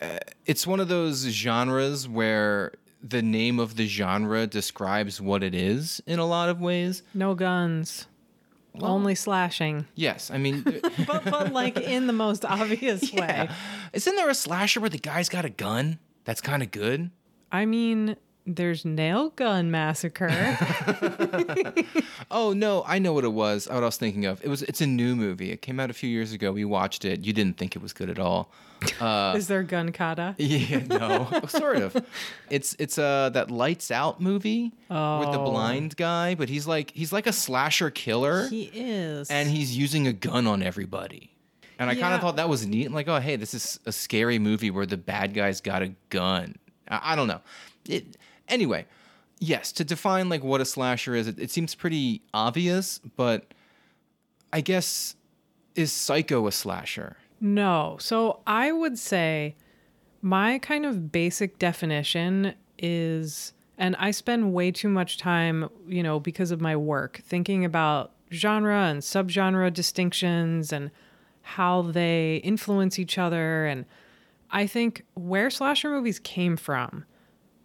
uh, 0.00 0.18
it's 0.46 0.66
one 0.66 0.80
of 0.80 0.88
those 0.88 1.22
genres 1.24 2.08
where 2.08 2.72
the 3.02 3.22
name 3.22 3.58
of 3.58 3.76
the 3.76 3.86
genre 3.86 4.46
describes 4.46 5.20
what 5.20 5.42
it 5.42 5.54
is 5.54 6.02
in 6.06 6.18
a 6.18 6.26
lot 6.26 6.48
of 6.50 6.60
ways. 6.60 7.02
No 7.14 7.34
guns. 7.34 8.06
Only 8.80 9.14
slashing. 9.16 9.86
Yes, 9.96 10.30
I 10.30 10.38
mean, 10.38 10.62
But 11.06 11.24
but 11.24 11.52
like 11.52 11.76
in 11.78 12.06
the 12.06 12.12
most 12.12 12.44
obvious 12.44 13.12
way. 13.12 13.48
isn't 13.92 14.14
there 14.16 14.28
a 14.28 14.34
slasher 14.34 14.80
where 14.80 14.90
the 14.90 14.98
guy's 14.98 15.28
got 15.28 15.44
a 15.44 15.50
gun? 15.50 15.98
That's 16.24 16.40
kind 16.40 16.62
of 16.62 16.70
good. 16.70 17.10
I 17.50 17.64
mean, 17.64 18.16
there's 18.56 18.84
Nail 18.84 19.30
Gun 19.30 19.70
Massacre. 19.70 20.28
Oh 22.32 22.52
no, 22.52 22.84
I 22.86 23.00
know 23.00 23.12
what 23.12 23.24
it 23.24 23.32
was. 23.32 23.66
What 23.66 23.78
I 23.82 23.86
was 23.86 23.96
thinking 23.96 24.24
of. 24.24 24.40
It 24.44 24.48
was. 24.48 24.62
It's 24.62 24.80
a 24.80 24.86
new 24.86 25.16
movie. 25.16 25.50
It 25.50 25.62
came 25.62 25.80
out 25.80 25.90
a 25.90 25.92
few 25.92 26.08
years 26.08 26.32
ago. 26.32 26.52
We 26.52 26.64
watched 26.64 27.04
it. 27.04 27.24
You 27.24 27.32
didn't 27.32 27.56
think 27.58 27.74
it 27.74 27.82
was 27.82 27.92
good 27.92 28.08
at 28.08 28.20
all. 28.20 28.52
Is 29.34 29.48
there 29.48 29.64
gun 29.64 29.90
kata? 29.90 30.36
Yeah, 30.38 30.78
no, 30.86 31.28
sort 31.48 31.78
of. 31.78 31.96
It's 32.48 32.76
it's 32.78 32.98
uh 32.98 33.30
that 33.30 33.50
Lights 33.50 33.90
Out 33.90 34.20
movie 34.20 34.72
with 34.88 34.88
the 34.88 35.40
Oh. 35.40 35.44
blind 35.50 35.96
guy, 35.96 36.36
but 36.36 36.48
he's 36.48 36.68
like 36.68 36.92
he's 36.92 37.12
like 37.12 37.26
a 37.26 37.32
slasher 37.32 37.90
killer, 37.90 38.46
He 38.48 38.70
is. 38.72 39.28
and 39.28 39.48
he's 39.48 39.76
using 39.76 40.06
a 40.06 40.12
gun 40.12 40.46
on 40.46 40.62
everybody. 40.62 41.32
And 41.80 41.90
I 41.90 41.94
kind 41.96 42.14
of 42.14 42.20
thought 42.20 42.36
that 42.36 42.48
was 42.48 42.64
neat. 42.66 42.92
Like, 42.92 43.08
oh 43.08 43.18
hey, 43.18 43.34
this 43.36 43.54
is 43.54 43.80
a 43.86 43.92
scary 43.92 44.38
movie 44.38 44.70
where 44.70 44.86
the 44.86 44.96
bad 44.98 45.34
guy's 45.34 45.60
got 45.60 45.82
a 45.82 45.88
gun. 46.10 46.56
I, 46.88 47.12
I 47.12 47.16
don't 47.16 47.26
know. 47.28 47.40
It 47.88 48.16
anyway. 48.50 48.86
Yes, 49.38 49.72
to 49.72 49.84
define 49.84 50.28
like 50.28 50.44
what 50.44 50.60
a 50.60 50.66
slasher 50.66 51.14
is, 51.14 51.26
it, 51.26 51.38
it 51.38 51.50
seems 51.50 51.74
pretty 51.74 52.20
obvious, 52.34 52.98
but 53.16 53.54
I 54.52 54.60
guess 54.60 55.16
is 55.74 55.92
Psycho 55.92 56.46
a 56.46 56.52
slasher? 56.52 57.16
No. 57.40 57.96
So 58.00 58.40
I 58.46 58.70
would 58.72 58.98
say 58.98 59.56
my 60.20 60.58
kind 60.58 60.84
of 60.84 61.10
basic 61.10 61.58
definition 61.58 62.54
is, 62.78 63.52
and 63.78 63.96
I 63.96 64.10
spend 64.10 64.52
way 64.52 64.70
too 64.70 64.88
much 64.88 65.18
time, 65.18 65.70
you 65.88 66.02
know, 66.02 66.20
because 66.20 66.50
of 66.50 66.60
my 66.60 66.76
work, 66.76 67.22
thinking 67.24 67.64
about 67.64 68.12
genre 68.32 68.84
and 68.84 69.00
subgenre 69.00 69.72
distinctions 69.72 70.72
and 70.72 70.90
how 71.42 71.82
they 71.82 72.36
influence 72.44 72.98
each 72.98 73.16
other. 73.18 73.66
And 73.66 73.86
I 74.50 74.66
think 74.66 75.04
where 75.14 75.50
slasher 75.50 75.90
movies 75.90 76.18
came 76.18 76.56
from, 76.56 77.04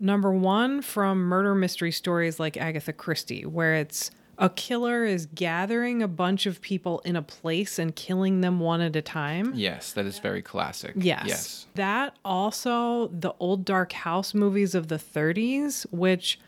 number 0.06 0.32
one, 0.32 0.82
from 0.82 1.20
murder 1.20 1.56
mystery 1.56 1.92
stories 1.92 2.40
like 2.40 2.56
Agatha 2.56 2.94
Christie, 2.94 3.46
where 3.46 3.76
it's 3.76 4.12
a 4.38 4.50
killer 4.50 5.04
is 5.06 5.28
gathering 5.28 6.04
a 6.04 6.08
bunch 6.08 6.46
of 6.46 6.62
people 6.62 7.00
in 7.00 7.16
a 7.16 7.22
place 7.22 7.80
and 7.80 7.96
killing 7.96 8.42
them 8.42 8.60
one 8.60 8.82
at 8.82 8.96
a 8.96 9.02
time. 9.02 9.54
Yes, 9.56 9.94
that 9.94 10.06
is 10.06 10.20
very 10.20 10.42
classic. 10.42 10.94
Yes. 10.96 11.24
Yes. 11.28 11.68
That 11.76 12.16
also 12.24 13.08
the 13.08 13.34
old 13.40 13.66
dark 13.66 13.94
house 13.94 14.34
movies 14.34 14.76
of 14.76 14.90
the 14.90 14.98
30s, 14.98 15.86
which 15.92 16.40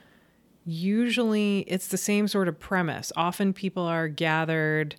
usually 0.65 1.59
it's 1.61 1.87
the 1.87 1.97
same 1.97 2.27
sort 2.27 2.47
of 2.47 2.59
premise. 2.59 3.11
Often 3.15 3.53
people 3.53 3.83
are 3.83 4.09
gathered, 4.09 4.95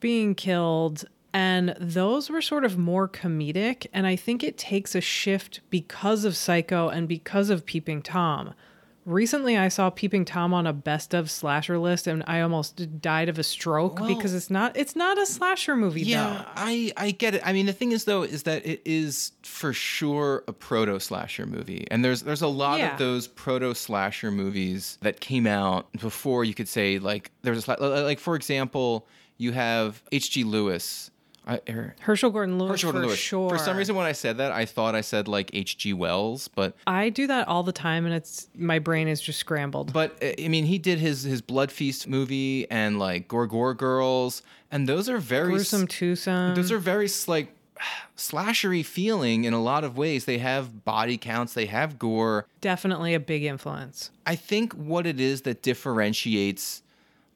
being 0.00 0.34
killed, 0.34 1.04
and 1.36 1.74
those 1.78 2.30
were 2.30 2.40
sort 2.42 2.64
of 2.64 2.78
more 2.78 3.08
comedic. 3.08 3.86
And 3.92 4.06
I 4.06 4.16
think 4.16 4.42
it 4.42 4.56
takes 4.56 4.94
a 4.94 5.00
shift 5.02 5.60
because 5.70 6.24
of 6.24 6.34
Psycho 6.36 6.88
and 6.88 7.06
because 7.06 7.50
of 7.50 7.66
Peeping 7.66 8.00
Tom. 8.02 8.54
Recently, 9.04 9.56
I 9.56 9.68
saw 9.68 9.88
Peeping 9.90 10.24
Tom 10.24 10.52
on 10.52 10.66
a 10.66 10.72
best 10.72 11.14
of 11.14 11.30
slasher 11.30 11.78
list, 11.78 12.08
and 12.08 12.24
I 12.26 12.40
almost 12.40 13.00
died 13.00 13.28
of 13.28 13.38
a 13.38 13.44
stroke 13.44 14.00
Well- 14.00 14.08
because 14.08 14.34
it's 14.34 14.50
not 14.50 14.76
it's 14.76 14.96
not 14.96 15.16
a 15.16 15.26
slasher 15.26 15.76
movie. 15.76 16.02
Yeah, 16.02 16.38
though. 16.38 16.44
I 16.56 16.92
I 16.96 17.10
get 17.12 17.34
it. 17.36 17.42
I 17.44 17.52
mean, 17.52 17.66
the 17.66 17.72
thing 17.72 17.92
is 17.92 18.04
though 18.04 18.22
is 18.24 18.42
that 18.44 18.66
it 18.66 18.80
is 18.84 19.30
for 19.44 19.72
sure 19.72 20.42
a 20.48 20.52
proto 20.52 20.98
slasher 20.98 21.46
movie, 21.46 21.86
and 21.90 22.04
there's 22.04 22.22
there's 22.22 22.42
a 22.42 22.48
lot 22.48 22.80
Yeah. 22.80 22.94
of 22.94 22.98
those 22.98 23.28
proto 23.28 23.74
slasher 23.74 24.32
movies 24.32 24.98
that 25.02 25.20
came 25.20 25.46
out 25.46 25.92
before 25.92 26.42
you 26.44 26.54
could 26.54 26.68
say 26.68 26.98
like 26.98 27.30
there's 27.42 27.68
a 27.68 27.76
like 27.78 28.18
for 28.18 28.34
example 28.34 29.06
you 29.38 29.52
have 29.52 30.02
H.G. 30.10 30.42
Lewis. 30.44 31.10
I, 31.46 31.60
er, 31.68 31.94
Herschell 32.00 32.30
Gordon 32.30 32.58
Lewis 32.58 32.70
Herschell 32.72 32.88
for 32.88 32.92
Gordon 32.94 33.08
Lewis. 33.08 33.18
sure. 33.18 33.48
For 33.48 33.58
some 33.58 33.76
reason, 33.76 33.94
when 33.94 34.06
I 34.06 34.12
said 34.12 34.38
that, 34.38 34.50
I 34.50 34.64
thought 34.64 34.96
I 34.96 35.00
said 35.00 35.28
like 35.28 35.50
H.G. 35.52 35.92
Wells, 35.92 36.48
but 36.48 36.74
I 36.86 37.08
do 37.08 37.28
that 37.28 37.46
all 37.46 37.62
the 37.62 37.72
time, 37.72 38.04
and 38.04 38.14
it's 38.14 38.48
my 38.56 38.80
brain 38.80 39.06
is 39.06 39.20
just 39.20 39.38
scrambled. 39.38 39.92
But 39.92 40.18
I 40.22 40.48
mean, 40.48 40.64
he 40.64 40.78
did 40.78 40.98
his 40.98 41.22
his 41.22 41.40
Blood 41.40 41.70
Feast 41.70 42.08
movie 42.08 42.68
and 42.70 42.98
like 42.98 43.28
Gore 43.28 43.46
Gore 43.46 43.74
Girls, 43.74 44.42
and 44.72 44.88
those 44.88 45.08
are 45.08 45.18
very 45.18 45.52
Gruesome 45.52 45.86
twosome. 45.86 46.56
those 46.56 46.72
are 46.72 46.78
very 46.78 47.08
like 47.28 47.52
slashery 48.16 48.84
feeling 48.84 49.44
in 49.44 49.52
a 49.52 49.62
lot 49.62 49.84
of 49.84 49.96
ways. 49.96 50.24
They 50.24 50.38
have 50.38 50.84
body 50.84 51.18
counts, 51.18 51.54
they 51.54 51.66
have 51.66 51.98
gore. 51.98 52.46
definitely 52.60 53.14
a 53.14 53.20
big 53.20 53.44
influence. 53.44 54.10
I 54.26 54.34
think 54.34 54.72
what 54.72 55.06
it 55.06 55.20
is 55.20 55.42
that 55.42 55.62
differentiates 55.62 56.82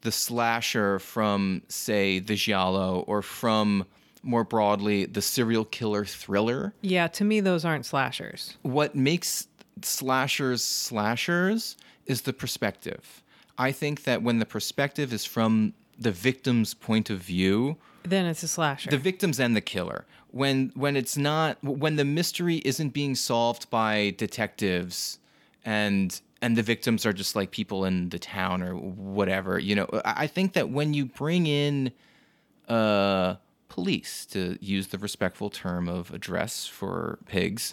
the 0.02 0.10
slasher 0.10 0.98
from, 0.98 1.62
say, 1.68 2.18
the 2.18 2.34
giallo 2.34 3.04
or 3.06 3.20
from 3.22 3.84
more 4.22 4.44
broadly 4.44 5.06
the 5.06 5.22
serial 5.22 5.64
killer 5.64 6.04
thriller 6.04 6.74
Yeah, 6.82 7.08
to 7.08 7.24
me, 7.24 7.40
those 7.40 7.64
aren't 7.64 7.86
slashers. 7.86 8.56
what 8.62 8.94
makes 8.94 9.46
slashers 9.82 10.62
slashers 10.62 11.76
is 12.06 12.22
the 12.22 12.32
perspective. 12.32 13.22
I 13.58 13.72
think 13.72 14.04
that 14.04 14.22
when 14.22 14.38
the 14.38 14.46
perspective 14.46 15.12
is 15.12 15.24
from 15.24 15.74
the 15.98 16.10
victim's 16.12 16.74
point 16.74 17.10
of 17.10 17.18
view, 17.18 17.76
Then 18.02 18.26
it's 18.26 18.42
a 18.42 18.48
slasher. 18.48 18.90
the 18.90 18.98
victims 18.98 19.38
and 19.40 19.54
the 19.54 19.60
killer. 19.60 20.06
When 20.32 20.70
when 20.74 20.96
it's 20.96 21.16
not 21.16 21.58
when 21.62 21.96
the 21.96 22.04
mystery 22.04 22.56
isn't 22.64 22.90
being 22.90 23.14
solved 23.14 23.68
by 23.70 24.14
detectives 24.16 25.18
and 25.64 26.20
and 26.42 26.56
the 26.56 26.62
victims 26.62 27.04
are 27.04 27.12
just 27.12 27.34
like 27.36 27.50
people 27.50 27.84
in 27.84 28.08
the 28.10 28.18
town 28.18 28.62
or 28.62 28.74
whatever, 28.76 29.58
you 29.58 29.74
know, 29.74 29.88
I 30.04 30.24
I 30.24 30.26
think 30.26 30.52
that 30.54 30.70
when 30.70 30.94
you 30.94 31.04
bring 31.06 31.46
in 31.46 31.92
uh 32.68 33.36
police 33.70 34.26
to 34.26 34.58
use 34.60 34.88
the 34.88 34.98
respectful 34.98 35.48
term 35.48 35.88
of 35.88 36.10
address 36.12 36.66
for 36.66 37.18
pigs 37.26 37.72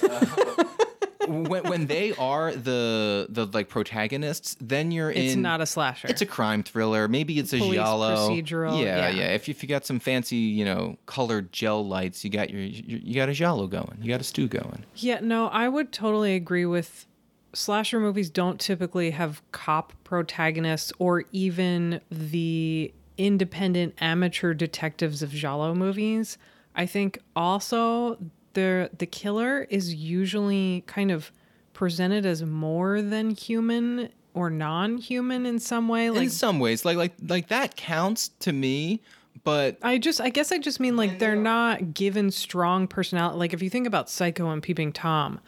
when, 1.26 1.62
when 1.64 1.86
they 1.86 2.12
are 2.16 2.52
the 2.52 3.26
the 3.28 3.46
like 3.46 3.68
protagonists, 3.68 4.56
then 4.60 4.90
you're 4.90 5.10
it's 5.10 5.34
in. 5.34 5.42
not 5.42 5.60
a 5.60 5.66
slasher. 5.66 6.08
It's 6.08 6.22
a 6.22 6.26
crime 6.26 6.62
thriller. 6.62 7.08
Maybe 7.08 7.38
it's 7.38 7.52
a 7.52 7.58
Police 7.58 7.74
giallo. 7.76 8.28
procedural, 8.30 8.80
Yeah, 8.82 9.08
yeah. 9.08 9.10
yeah. 9.10 9.34
If, 9.34 9.48
if 9.48 9.62
you 9.62 9.68
got 9.68 9.84
some 9.84 10.00
fancy, 10.00 10.36
you 10.36 10.64
know, 10.64 10.96
colored 11.06 11.52
gel 11.52 11.86
lights, 11.86 12.24
you 12.24 12.30
got 12.30 12.50
your, 12.50 12.60
your 12.62 12.98
you 13.00 13.14
got 13.14 13.28
a 13.28 13.32
giallo 13.32 13.66
going. 13.66 13.98
You 14.00 14.08
got 14.08 14.20
a 14.20 14.24
stew 14.24 14.48
going. 14.48 14.84
yeah, 14.96 15.20
no, 15.20 15.48
I 15.48 15.68
would 15.68 15.92
totally 15.92 16.34
agree 16.34 16.66
with 16.66 17.06
slasher 17.52 17.98
movies 18.00 18.30
don't 18.30 18.60
typically 18.60 19.10
have 19.10 19.42
cop 19.52 19.92
protagonists 20.04 20.92
or 20.98 21.24
even 21.32 22.00
the 22.10 22.92
independent 23.20 23.94
amateur 24.00 24.54
detectives 24.54 25.22
of 25.22 25.30
giallo 25.30 25.74
movies. 25.74 26.38
I 26.74 26.86
think 26.86 27.18
also 27.36 28.18
the 28.54 28.90
the 28.96 29.06
killer 29.06 29.66
is 29.68 29.94
usually 29.94 30.82
kind 30.86 31.10
of 31.10 31.30
presented 31.74 32.24
as 32.24 32.42
more 32.42 33.02
than 33.02 33.30
human 33.30 34.08
or 34.32 34.48
non-human 34.50 35.44
in 35.44 35.58
some 35.58 35.88
way 35.88 36.08
like 36.10 36.24
in 36.24 36.30
some 36.30 36.58
ways, 36.60 36.84
like 36.84 36.96
like 36.96 37.12
like 37.26 37.48
that 37.48 37.76
counts 37.76 38.28
to 38.40 38.52
me. 38.52 39.00
But 39.44 39.78
I 39.82 39.98
just, 39.98 40.20
I 40.20 40.28
guess 40.28 40.52
I 40.52 40.58
just 40.58 40.80
mean 40.80 40.96
like 40.96 41.18
they're 41.18 41.36
not 41.36 41.94
given 41.94 42.30
strong 42.30 42.86
personality. 42.86 43.38
Like 43.38 43.52
if 43.54 43.62
you 43.62 43.70
think 43.70 43.86
about 43.86 44.10
Psycho 44.10 44.50
and 44.50 44.62
Peeping 44.62 44.92
Tom, 44.92 45.40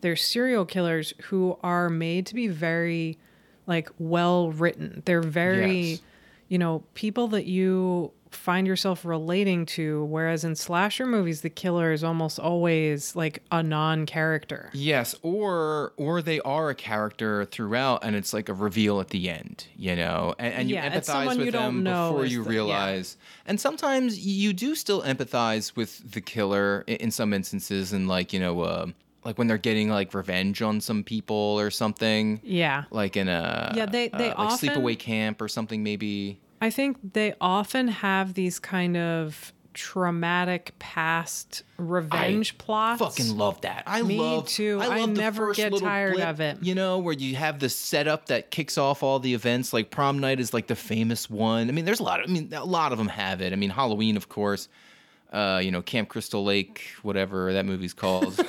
they're 0.00 0.16
serial 0.16 0.64
killers 0.64 1.12
who 1.24 1.58
are 1.62 1.88
made 1.88 2.26
to 2.26 2.34
be 2.34 2.46
very, 2.46 3.18
like, 3.66 3.88
well 3.98 4.52
written. 4.52 5.02
They're 5.06 5.22
very, 5.22 5.80
Yes. 5.82 6.00
You 6.52 6.58
know, 6.58 6.84
people 6.92 7.28
that 7.28 7.46
you 7.46 8.12
find 8.30 8.66
yourself 8.66 9.04
relating 9.06 9.64
to. 9.66 10.04
Whereas 10.04 10.44
in 10.44 10.54
slasher 10.54 11.06
movies, 11.06 11.40
the 11.40 11.48
killer 11.50 11.92
is 11.92 12.02
almost 12.04 12.38
always 12.38 13.16
like 13.16 13.42
a 13.50 13.62
non 13.62 14.04
character. 14.06 14.68
Yes, 14.74 15.14
or 15.22 15.92
or 15.96 16.20
they 16.20 16.40
are 16.40 16.68
a 16.68 16.74
character 16.74 17.46
throughout, 17.46 18.04
and 18.04 18.14
it's 18.14 18.32
like 18.34 18.48
a 18.50 18.54
reveal 18.54 19.00
at 19.00 19.08
the 19.08 19.30
end, 19.30 19.66
you 19.76 19.96
know, 19.96 20.34
and, 20.38 20.54
and 20.54 20.68
you 20.68 20.74
Yeah, 20.76 20.90
empathize 20.90 21.36
with 21.38 21.46
you 21.46 21.52
them 21.52 21.84
before 21.84 22.26
you 22.26 22.42
the- 22.44 22.50
yeah. 22.50 22.56
realize. 22.56 23.16
And 23.46 23.58
sometimes 23.58 24.18
you 24.18 24.52
do 24.52 24.74
still 24.74 25.00
empathize 25.02 25.74
with 25.74 26.12
the 26.12 26.20
killer 26.20 26.84
i- 26.86 26.92
in 26.92 27.10
some 27.10 27.32
instances, 27.32 27.92
and 27.94 28.08
like 28.08 28.32
you 28.34 28.40
know, 28.40 28.60
uh, 28.60 28.86
like 29.24 29.38
when 29.38 29.46
they're 29.46 29.58
getting 29.58 29.88
like 29.88 30.14
revenge 30.14 30.62
on 30.62 30.80
some 30.80 31.04
people 31.04 31.36
or 31.58 31.70
something, 31.70 32.40
Yeah. 32.42 32.84
like 32.90 33.16
in 33.16 33.28
a 33.28 33.72
Yeah, 33.76 33.86
they- 33.86 34.08
they 34.08 34.30
uh, 34.30 34.38
like 34.38 34.38
often- 34.38 34.68
sleepaway 34.70 34.98
camp 34.98 35.40
or 35.40 35.48
something 35.48 35.82
maybe. 35.82 36.40
I 36.60 36.70
think 36.70 36.96
they 37.12 37.34
often 37.40 37.88
have 37.88 38.34
these 38.34 38.58
kind 38.58 38.96
of 38.96 39.52
traumatic 39.74 40.72
past 40.78 41.62
revenge 41.78 42.58
plots. 42.58 43.00
Fucking 43.00 43.36
love 43.38 43.60
that. 43.62 43.84
I 43.86 44.02
Me 44.02 44.18
love 44.18 44.46
too. 44.46 44.78
I, 44.80 44.84
I 44.86 44.98
love 45.00 45.14
the 45.14 45.20
never 45.20 45.54
get 45.54 45.74
tired 45.78 46.14
blip, 46.14 46.26
of 46.28 46.40
it. 46.40 46.58
You 46.62 46.74
know, 46.74 46.98
where 46.98 47.14
you 47.14 47.36
have 47.36 47.58
the 47.58 47.68
setup 47.68 48.26
that 48.26 48.50
kicks 48.50 48.76
off 48.76 49.02
all 49.02 49.18
the 49.18 49.32
events. 49.34 49.72
Like 49.72 49.90
prom 49.90 50.18
night 50.18 50.40
is 50.40 50.52
like 50.52 50.66
the 50.66 50.76
famous 50.76 51.30
one. 51.30 51.68
I 51.68 51.72
mean, 51.72 51.84
there's 51.84 52.00
a 52.00 52.02
lot. 52.04 52.20
Of, 52.22 52.28
I 52.28 52.32
mean, 52.32 52.52
a 52.52 52.64
lot 52.64 52.92
of 52.92 52.98
them 52.98 53.08
have 53.08 53.40
it. 53.40 53.52
I 53.52 53.56
mean, 53.56 53.70
Halloween, 53.70 54.16
of 54.16 54.28
course. 54.28 54.68
Uh, 55.32 55.60
you 55.64 55.70
know, 55.70 55.80
Camp 55.80 56.10
Crystal 56.10 56.44
Lake, 56.44 56.82
whatever 57.02 57.54
that 57.54 57.64
movie's 57.64 57.94
called. 57.94 58.36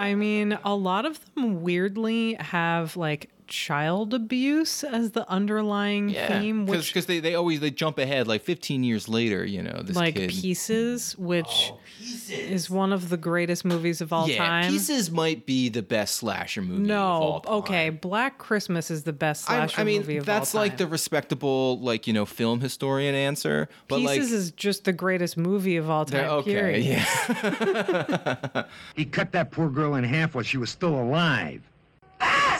I 0.00 0.14
mean, 0.14 0.58
a 0.64 0.74
lot 0.74 1.04
of 1.04 1.20
them 1.34 1.60
weirdly 1.60 2.32
have 2.40 2.96
like 2.96 3.28
child 3.50 4.14
abuse 4.14 4.82
as 4.82 5.10
the 5.10 5.28
underlying 5.28 6.14
theme, 6.14 6.64
which 6.64 6.88
because 6.88 7.06
they, 7.06 7.20
they 7.20 7.34
always 7.34 7.60
they 7.60 7.70
jump 7.70 7.98
ahead 7.98 8.26
like 8.26 8.42
15 8.42 8.82
years 8.82 9.08
later. 9.08 9.44
You 9.44 9.62
know, 9.62 9.82
this 9.82 9.96
like 9.96 10.14
kid. 10.14 10.30
Pieces, 10.30 11.18
which 11.18 11.72
oh, 11.72 11.78
pieces 11.98 12.30
is 12.30 12.70
one 12.70 12.92
of 12.92 13.10
the 13.10 13.18
greatest 13.18 13.64
movies 13.64 14.00
of 14.00 14.12
all 14.12 14.28
yeah, 14.28 14.38
time. 14.38 14.70
Pieces 14.70 15.10
might 15.10 15.44
be 15.44 15.68
the 15.68 15.82
best 15.82 16.14
slasher 16.14 16.62
movie. 16.62 16.90
of 16.90 16.98
all 16.98 17.30
no, 17.34 17.40
time. 17.40 17.54
okay, 17.58 17.90
Black 17.90 18.38
Christmas 18.38 18.90
is 18.90 19.02
the 19.02 19.12
best 19.12 19.50
I, 19.50 19.66
slasher 19.66 19.80
I 19.80 19.84
mean, 19.84 20.00
movie 20.00 20.16
of 20.16 20.24
that's 20.24 20.54
all 20.54 20.62
time. 20.62 20.70
like 20.70 20.78
the 20.78 20.86
respectable, 20.86 21.78
like 21.80 22.06
you 22.06 22.12
know, 22.12 22.24
film 22.24 22.60
historian 22.60 23.14
answer. 23.14 23.68
But 23.88 23.98
Pieces 23.98 24.30
like, 24.30 24.38
is 24.38 24.50
just 24.52 24.84
the 24.84 24.92
greatest 24.92 25.36
movie 25.36 25.76
of 25.76 25.90
all 25.90 26.06
time. 26.06 26.30
okay, 26.30 26.52
period. 26.52 26.84
yeah. 26.84 28.64
He 28.94 29.04
cut 29.04 29.32
that 29.32 29.50
poor 29.50 29.68
girl 29.68 29.94
in 29.94 30.04
half 30.04 30.34
while 30.34 30.44
she 30.44 30.56
was 30.56 30.70
still 30.70 30.94
alive. 30.94 31.62
Ah, 32.20 32.59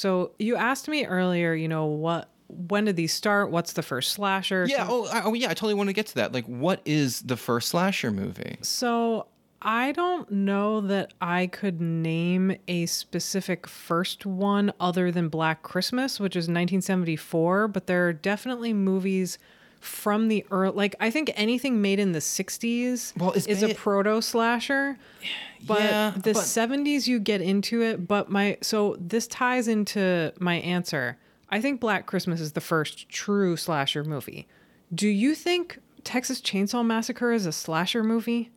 So 0.00 0.32
you 0.38 0.56
asked 0.56 0.88
me 0.88 1.04
earlier, 1.04 1.52
you 1.52 1.68
know, 1.68 1.84
what 1.84 2.30
when 2.48 2.86
did 2.86 2.96
these 2.96 3.12
start? 3.12 3.50
What's 3.50 3.74
the 3.74 3.82
first 3.82 4.12
slasher? 4.12 4.66
Yeah. 4.68 4.86
So, 4.88 4.92
Oh, 4.92 5.08
I, 5.12 5.22
oh, 5.22 5.34
yeah. 5.34 5.50
I 5.50 5.54
totally 5.54 5.74
want 5.74 5.88
to 5.88 5.92
get 5.92 6.06
to 6.06 6.14
that. 6.16 6.32
Like, 6.32 6.46
what 6.46 6.80
is 6.84 7.20
the 7.20 7.36
first 7.36 7.68
slasher 7.68 8.10
movie? 8.10 8.56
so 8.62 9.26
I 9.62 9.92
don't 9.92 10.30
know 10.30 10.80
that 10.80 11.12
I 11.20 11.46
could 11.46 11.82
name 11.82 12.56
a 12.66 12.86
specific 12.86 13.66
first 13.66 14.24
one 14.24 14.72
other 14.80 15.12
than 15.12 15.28
Black 15.28 15.62
Christmas, 15.62 16.18
which 16.18 16.34
is 16.34 16.44
1974, 16.44 17.68
but 17.68 17.86
there 17.86 18.08
are 18.08 18.14
definitely 18.14 18.72
movies 18.72 19.38
from 19.80 20.28
the 20.28 20.44
early 20.50 20.74
like 20.76 20.94
I 21.00 21.10
think 21.10 21.30
anything 21.34 21.80
made 21.82 21.98
in 21.98 22.12
the 22.12 22.18
60s 22.18 23.16
Well, 23.16 23.32
is 23.32 23.62
a 23.62 23.74
proto 23.74 24.20
slasher. 24.22 24.98
But 25.66 25.80
Yeah, 25.82 26.10
the 26.16 26.32
but- 26.32 26.44
70s 26.44 27.06
you 27.06 27.18
get 27.18 27.42
into 27.42 27.82
it, 27.82 28.08
but 28.08 28.30
my 28.30 28.56
so 28.62 28.96
this 28.98 29.26
ties 29.26 29.68
into 29.68 30.32
my 30.40 30.54
answer. 30.56 31.18
I 31.50 31.60
think 31.60 31.80
Black 31.80 32.06
Christmas 32.06 32.40
is 32.40 32.52
the 32.52 32.62
first 32.62 33.10
true 33.10 33.58
slasher 33.58 34.02
movie. 34.02 34.46
Do 34.94 35.06
you 35.08 35.34
think 35.34 35.78
Texas 36.02 36.40
Chainsaw 36.40 36.82
Massacre 36.86 37.30
is 37.32 37.44
a 37.44 37.52
slasher 37.52 38.02
movie? 38.02 38.50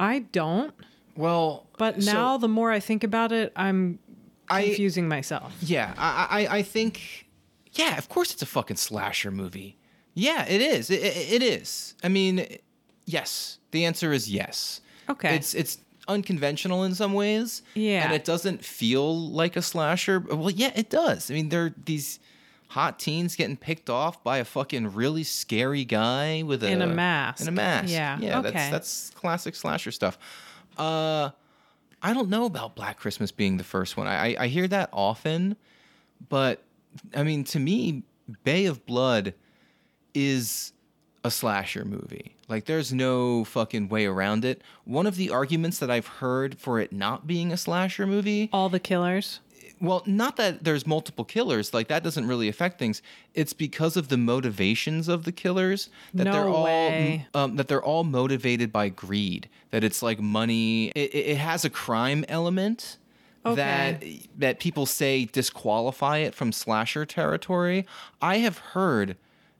I 0.00 0.20
don't. 0.20 0.72
Well, 1.14 1.66
But 1.76 2.02
so- 2.02 2.12
now 2.12 2.38
the 2.38 2.48
more 2.48 2.70
I 2.72 2.80
think 2.80 3.04
about 3.04 3.32
it, 3.32 3.52
I'm 3.54 3.98
I- 4.48 4.62
confusing 4.64 5.08
myself. 5.08 5.52
Yeah, 5.60 5.92
I, 5.98 6.26
I, 6.46 6.56
I 6.58 6.62
think, 6.62 7.26
yeah, 7.72 7.98
of 7.98 8.08
course 8.08 8.32
it's 8.32 8.40
a 8.42 8.46
fucking 8.46 8.76
slasher 8.78 9.30
movie. 9.30 9.76
Yeah, 10.18 10.46
it 10.48 10.60
is. 10.62 10.90
It, 10.90 11.02
it, 11.02 11.32
it 11.34 11.42
is. 11.42 11.94
I 12.02 12.08
mean, 12.08 12.46
yes. 13.04 13.58
The 13.70 13.84
answer 13.84 14.12
is 14.12 14.30
yes. 14.30 14.80
Okay. 15.10 15.36
It's 15.36 15.54
it's 15.54 15.78
unconventional 16.08 16.84
in 16.84 16.94
some 16.94 17.12
ways. 17.12 17.62
Yeah. 17.74 18.04
And 18.04 18.14
it 18.14 18.24
doesn't 18.24 18.64
feel 18.64 19.14
like 19.30 19.56
a 19.56 19.62
slasher. 19.62 20.18
Well, 20.20 20.50
yeah, 20.50 20.72
it 20.74 20.88
does. 20.88 21.30
I 21.30 21.34
mean, 21.34 21.50
there 21.50 21.66
are 21.66 21.74
these 21.84 22.18
hot 22.68 22.98
teens 22.98 23.36
getting 23.36 23.56
picked 23.56 23.90
off 23.90 24.24
by 24.24 24.38
a 24.38 24.44
fucking 24.44 24.94
really 24.94 25.22
scary 25.22 25.84
guy 25.84 26.42
with 26.42 26.64
a 26.64 26.68
In 26.70 26.80
a 26.82 26.86
mask. 26.86 27.42
In 27.42 27.48
a 27.48 27.52
mask. 27.52 27.92
Yeah, 27.92 28.18
Yeah. 28.18 28.38
okay. 28.40 28.50
That's 28.52 28.70
that's 28.70 29.10
classic 29.10 29.54
slasher 29.54 29.92
stuff. 29.92 30.18
Uh, 30.78 31.30
I 32.02 32.12
don't 32.14 32.28
know 32.30 32.44
about 32.46 32.74
Black 32.74 32.98
Christmas 32.98 33.32
being 33.32 33.56
the 33.58 33.64
first 33.64 33.96
one. 33.96 34.06
I, 34.06 34.30
I 34.32 34.36
I 34.44 34.46
hear 34.48 34.66
that 34.68 34.88
often, 34.92 35.56
but 36.28 36.62
I 37.14 37.22
mean, 37.22 37.44
to 37.44 37.58
me, 37.58 38.02
Bay 38.44 38.64
of 38.66 38.84
Blood 38.86 39.34
is 40.16 40.72
a 41.22 41.30
slasher 41.30 41.84
movie. 41.84 42.32
Like, 42.48 42.64
there's 42.66 42.92
no 42.92 43.44
fucking 43.44 43.88
way 43.88 44.06
around 44.06 44.44
it. 44.44 44.62
One 44.84 45.06
of 45.06 45.16
the 45.16 45.30
arguments 45.30 45.78
that 45.80 45.90
I've 45.90 46.06
heard 46.06 46.58
for 46.58 46.78
it 46.80 46.92
not 46.92 47.26
being 47.26 47.52
a 47.52 47.56
slasher 47.56 48.06
movie 48.06 48.48
All 48.52 48.68
the 48.68 48.78
killers. 48.78 49.40
well, 49.80 50.02
not 50.06 50.36
that 50.36 50.62
there's 50.64 50.86
multiple 50.86 51.24
killers, 51.24 51.74
like 51.74 51.88
that 51.88 52.02
doesn't 52.04 52.26
really 52.28 52.48
affect 52.48 52.78
things. 52.78 53.02
It's 53.34 53.52
because 53.52 53.96
of 53.96 54.08
the 54.08 54.16
motivations 54.16 55.08
of 55.08 55.24
the 55.24 55.32
killers 55.32 55.90
that 56.14 56.24
No 56.24 56.32
they're 56.32 56.50
way. 56.50 57.26
all 57.34 57.42
um, 57.44 57.56
that 57.56 57.66
they're 57.68 57.82
all 57.82 58.04
motivated 58.04 58.72
by 58.72 58.88
greed. 58.88 59.48
That 59.72 59.82
it's 59.84 60.00
like 60.02 60.20
money. 60.20 60.88
It, 60.94 61.12
it 61.14 61.26
it 61.32 61.36
has 61.38 61.64
a 61.64 61.70
crime 61.70 62.24
element 62.28 62.96
that 63.44 64.02
that 64.38 64.60
people 64.60 64.86
say 64.86 65.24
disqualify 65.26 66.18
it 66.18 66.34
from 66.34 66.52
slasher 66.52 67.04
territory. 67.04 67.84
I 68.22 68.38
have 68.38 68.58
heard. 68.58 69.16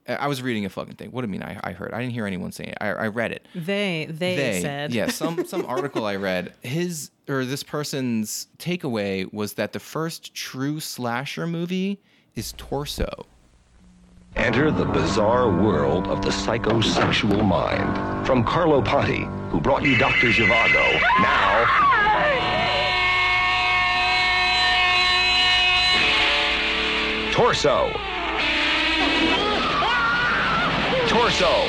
I 0.07 0.27
was 0.27 0.41
reading 0.41 0.65
a 0.65 0.69
fucking 0.69 0.95
thing. 0.95 1.11
What 1.11 1.21
do 1.21 1.27
you 1.27 1.31
mean? 1.31 1.43
I, 1.43 1.59
I 1.63 1.71
heard. 1.73 1.93
I 1.93 1.99
didn't 1.99 2.13
hear 2.13 2.25
anyone 2.25 2.51
saying 2.51 2.69
it. 2.69 2.77
I, 2.79 2.89
I 2.89 3.07
read 3.07 3.31
it 3.31 3.45
They 3.53 4.07
they, 4.09 4.61
said. 4.61 4.93
yeah, 4.93 5.09
some 5.09 5.45
some 5.47 5.65
article 5.65 6.05
I 6.05 6.15
read, 6.15 6.53
his 6.61 7.11
or 7.27 7.43
this 7.45 7.63
person's 7.63 8.47
takeaway 8.57 9.31
was 9.33 9.53
that 9.53 9.73
the 9.73 9.79
first 9.79 10.33
true 10.33 10.79
slasher 10.79 11.45
movie 11.45 11.99
is 12.35 12.53
Torso. 12.57 13.25
Enter 14.35 14.69
the 14.69 14.85
bizarre 14.85 15.49
world 15.49 16.07
of 16.07 16.21
the 16.21 16.29
psychosexual 16.29 17.43
mind. 17.45 18.25
From 18.27 18.43
Carlo 18.43 18.81
Ponti, 18.83 19.25
who 19.49 19.59
brought 19.59 19.83
you 19.83 19.97
Dr. 19.97 20.27
Zhivago, 20.27 21.01
now. 21.19 21.65
Torso. 27.31 27.91
Torso. 31.07 31.67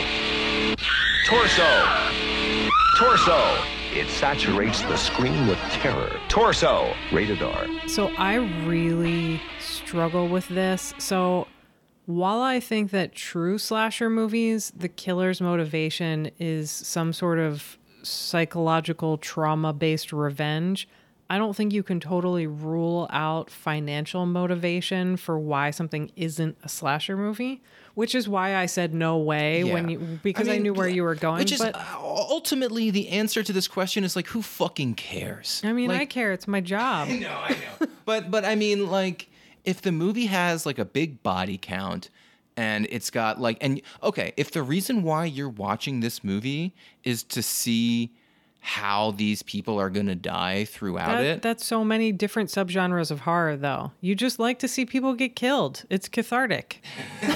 Torso. 1.24 1.84
Torso. 2.98 3.64
It 3.94 4.08
saturates 4.08 4.82
the 4.82 4.96
screen 4.96 5.46
with 5.46 5.58
terror. 5.70 6.10
Torso. 6.28 6.92
Rated 7.12 7.40
R. 7.40 7.66
So 7.86 8.08
I 8.18 8.34
really 8.66 9.40
struggle 9.60 10.26
with 10.26 10.48
this. 10.48 10.92
So 10.98 11.46
while 12.06 12.40
I 12.40 12.58
think 12.58 12.90
that 12.90 13.14
true 13.14 13.58
slasher 13.58 14.10
movies, 14.10 14.72
the 14.76 14.88
killer's 14.88 15.40
motivation 15.40 16.32
is 16.40 16.72
some 16.72 17.12
sort 17.12 17.38
of 17.38 17.78
psychological 18.02 19.18
trauma 19.18 19.72
based 19.72 20.12
revenge, 20.12 20.88
I 21.30 21.36
don't 21.36 21.54
think 21.54 21.74
you 21.74 21.82
can 21.82 22.00
totally 22.00 22.46
rule 22.46 23.06
out 23.10 23.50
financial 23.50 24.24
motivation 24.24 25.18
for 25.18 25.38
why 25.38 25.70
something 25.70 26.10
isn't 26.16 26.56
a 26.62 26.68
slasher 26.70 27.18
movie, 27.18 27.62
which 27.98 28.14
is 28.14 28.28
why 28.28 28.54
I 28.54 28.66
said 28.66 28.94
no 28.94 29.18
way 29.18 29.64
when 29.64 29.88
you 29.88 29.98
because 30.22 30.46
I, 30.46 30.52
mean, 30.52 30.62
knew 30.62 30.72
where 30.72 30.86
you 30.86 31.02
were 31.02 31.16
going. 31.16 31.40
Which 31.40 31.50
is 31.50 31.58
but 31.58 31.74
uh, 31.74 31.96
ultimately 31.98 32.90
the 32.90 33.08
answer 33.08 33.42
to 33.42 33.52
this 33.52 33.66
question 33.66 34.04
is 34.04 34.14
like, 34.14 34.28
who 34.28 34.40
fucking 34.40 34.94
cares? 34.94 35.60
I 35.64 35.72
mean, 35.72 35.90
I 35.90 36.04
care. 36.04 36.32
It's 36.32 36.46
my 36.46 36.60
job. 36.60 37.08
No, 37.18 37.28
I 37.28 37.50
know. 37.50 37.88
but 38.04 38.30
but 38.30 38.44
I 38.44 38.54
mean, 38.54 38.88
like, 38.88 39.28
if 39.64 39.82
the 39.82 39.90
movie 39.90 40.26
has 40.26 40.64
like 40.64 40.78
a 40.78 40.84
big 40.84 41.24
body 41.24 41.58
count 41.58 42.10
and 42.56 42.86
it's 42.88 43.10
got 43.10 43.40
like, 43.40 43.58
and 43.60 43.82
okay, 44.00 44.32
if 44.36 44.52
the 44.52 44.62
reason 44.62 45.02
why 45.02 45.24
you're 45.24 45.48
watching 45.48 45.98
this 45.98 46.22
movie 46.22 46.76
is 47.02 47.24
to 47.24 47.42
see 47.42 48.14
how 48.60 49.12
these 49.12 49.42
people 49.42 49.80
are 49.80 49.90
gonna 49.90 50.14
die 50.14 50.64
throughout 50.64 51.18
That, 51.18 51.24
it, 51.24 51.42
That's 51.42 51.64
so 51.64 51.84
many 51.84 52.12
different 52.12 52.50
subgenres 52.50 53.10
of 53.10 53.20
horror, 53.20 53.56
though. 53.56 53.92
You 54.00 54.14
just 54.14 54.38
like 54.38 54.58
to 54.60 54.68
see 54.68 54.84
people 54.84 55.14
get 55.14 55.36
killed. 55.36 55.84
It's 55.90 56.08
cathartic. 56.08 56.82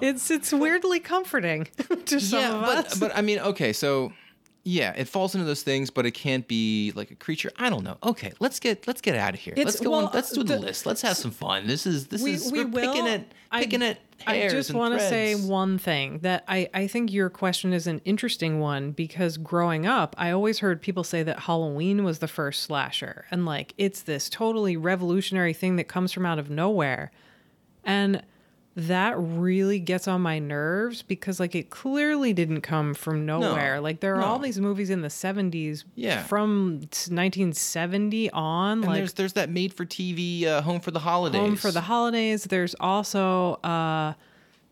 It's 0.00 0.30
it's 0.30 0.52
weirdly 0.52 1.00
comforting 1.00 1.68
to 2.06 2.20
some 2.20 2.38
yeah, 2.40 2.54
of 2.54 2.60
but 2.60 2.86
us. 2.86 2.98
but 2.98 3.16
I 3.16 3.22
mean, 3.22 3.38
okay, 3.38 3.72
so 3.72 4.12
yeah, 4.66 4.92
it 4.96 5.06
falls 5.06 5.36
into 5.36 5.46
those 5.46 5.62
things, 5.62 5.90
but 5.90 6.06
it 6.06 6.10
can't 6.10 6.48
be 6.48 6.92
like 6.96 7.12
a 7.12 7.14
creature. 7.14 7.52
I 7.56 7.70
don't 7.70 7.84
know. 7.84 7.98
Okay, 8.02 8.32
let's 8.40 8.58
get 8.58 8.88
let's 8.88 9.00
get 9.00 9.16
out 9.16 9.32
of 9.32 9.38
here. 9.38 9.52
It's- 9.52 9.64
let's 9.64 9.80
go 9.80 9.90
well, 9.92 10.06
on. 10.06 10.10
Let's 10.12 10.32
do 10.32 10.42
the, 10.42 10.54
the- 10.54 10.60
list. 10.60 10.86
Let's 10.86 11.02
have 11.02 11.16
some 11.16 11.30
fun. 11.30 11.68
This 11.68 11.86
is 11.86 12.08
this 12.08 12.20
we 12.20 12.32
is 12.32 12.50
we 12.50 12.64
we're 12.64 12.70
will. 12.70 12.92
picking 12.92 13.06
it 13.06 13.32
picking 13.52 13.82
I, 13.82 13.96
hairs 14.26 14.52
I 14.52 14.56
just 14.56 14.74
want 14.74 14.94
to 14.94 15.00
say 15.00 15.36
one 15.36 15.78
thing 15.78 16.18
that 16.20 16.42
I 16.48 16.68
I 16.74 16.88
think 16.88 17.12
your 17.12 17.30
question 17.30 17.72
is 17.72 17.86
an 17.86 18.00
interesting 18.04 18.58
one 18.58 18.90
because 18.90 19.36
growing 19.36 19.86
up, 19.86 20.16
I 20.18 20.32
always 20.32 20.58
heard 20.58 20.82
people 20.82 21.04
say 21.04 21.22
that 21.22 21.38
Halloween 21.38 22.02
was 22.02 22.18
the 22.18 22.28
first 22.28 22.64
slasher, 22.64 23.24
and 23.30 23.46
like 23.46 23.72
it's 23.78 24.02
this 24.02 24.28
totally 24.28 24.76
revolutionary 24.76 25.52
thing 25.52 25.76
that 25.76 25.84
comes 25.84 26.12
from 26.12 26.26
out 26.26 26.40
of 26.40 26.50
nowhere, 26.50 27.12
and 27.84 28.20
that 28.78 29.14
really 29.18 29.78
gets 29.78 30.06
on 30.06 30.20
my 30.20 30.38
nerves 30.38 31.00
because 31.02 31.40
like 31.40 31.54
it 31.54 31.70
clearly 31.70 32.34
didn't 32.34 32.60
come 32.60 32.92
from 32.92 33.24
nowhere. 33.24 33.80
like 33.80 34.00
there 34.00 34.16
are 34.16 34.22
all 34.22 34.38
these 34.38 34.60
movies 34.60 34.90
in 34.90 35.00
the 35.00 35.08
70s 35.08 35.84
Yeah. 35.94 36.22
from 36.24 36.80
1970 36.80 38.30
on 38.32 38.72
And 38.78 38.86
like 38.86 38.96
there's 38.98 39.12
there's 39.14 39.32
that 39.34 39.48
made 39.50 39.72
for 39.72 39.84
TV 39.84 40.44
uh, 40.44 40.60
Home 40.62 40.80
for 40.80 40.90
the 40.90 40.98
Holidays. 41.00 41.40
Home 41.40 41.56
for 41.56 41.70
the 41.70 41.80
Holidays. 41.80 42.44
There's 42.44 42.74
also 42.80 43.54
uh, 43.64 44.12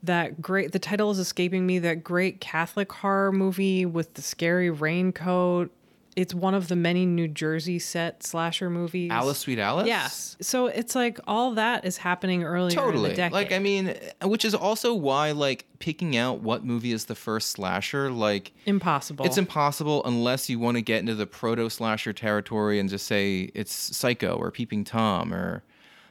that 0.03 0.43
great. 0.43 0.73
The 0.73 0.79
title 0.79 1.11
is 1.11 1.19
escaping 1.19 1.67
me. 1.67 1.79
That 1.79 2.05
great 2.05 2.41
Catholic 2.41 2.93
horror 2.93 3.33
movie 3.33 3.87
with 3.87 4.15
the 4.15 4.23
scary 4.23 4.69
raincoat. 4.71 5.71
It's 6.17 6.35
one 6.35 6.55
of 6.55 6.69
the 6.69 6.77
many 6.77 7.07
New 7.07 7.29
Jersey 7.29 7.79
set 7.79 8.23
slasher 8.23 8.71
movies. 8.71 9.11
Alice 9.11 9.39
Sweet 9.39 9.59
Alice. 9.59 9.87
Yes. 9.87 10.37
So 10.41 10.67
it's 10.67 10.95
like 10.95 11.19
all 11.27 11.53
that 11.53 11.85
is 11.85 11.97
happening 11.97 12.45
earlier 12.45 12.79
in 12.79 12.85
totally 12.85 13.11
the 13.11 13.17
decade. 13.17 13.33
like 13.33 13.53
i 13.53 13.59
mean 13.59 13.95
which 14.23 14.45
is 14.45 14.55
also 14.55 14.95
why 14.95 15.33
like 15.33 15.67
picking 15.79 16.17
out 16.17 16.41
what 16.41 16.65
movie 16.65 16.93
is 16.93 17.07
the 17.07 17.15
first 17.15 17.51
slasher 17.51 18.11
like 18.11 18.53
impossible. 18.67 19.25
it's 19.25 19.39
impossible 19.39 20.03
unless 20.05 20.49
you 20.49 20.59
want 20.59 20.77
to 20.77 20.83
get 20.83 21.01
into 21.01 21.15
the 21.15 21.27
proto 21.27 21.69
slasher 21.69 22.13
territory 22.13 22.79
and 22.79 22.89
just 22.89 23.07
say 23.07 23.51
it's 23.55 23.73
psycho 23.73 24.35
or 24.37 24.51
peeping 24.51 24.85
tom 24.85 25.33
or 25.35 25.63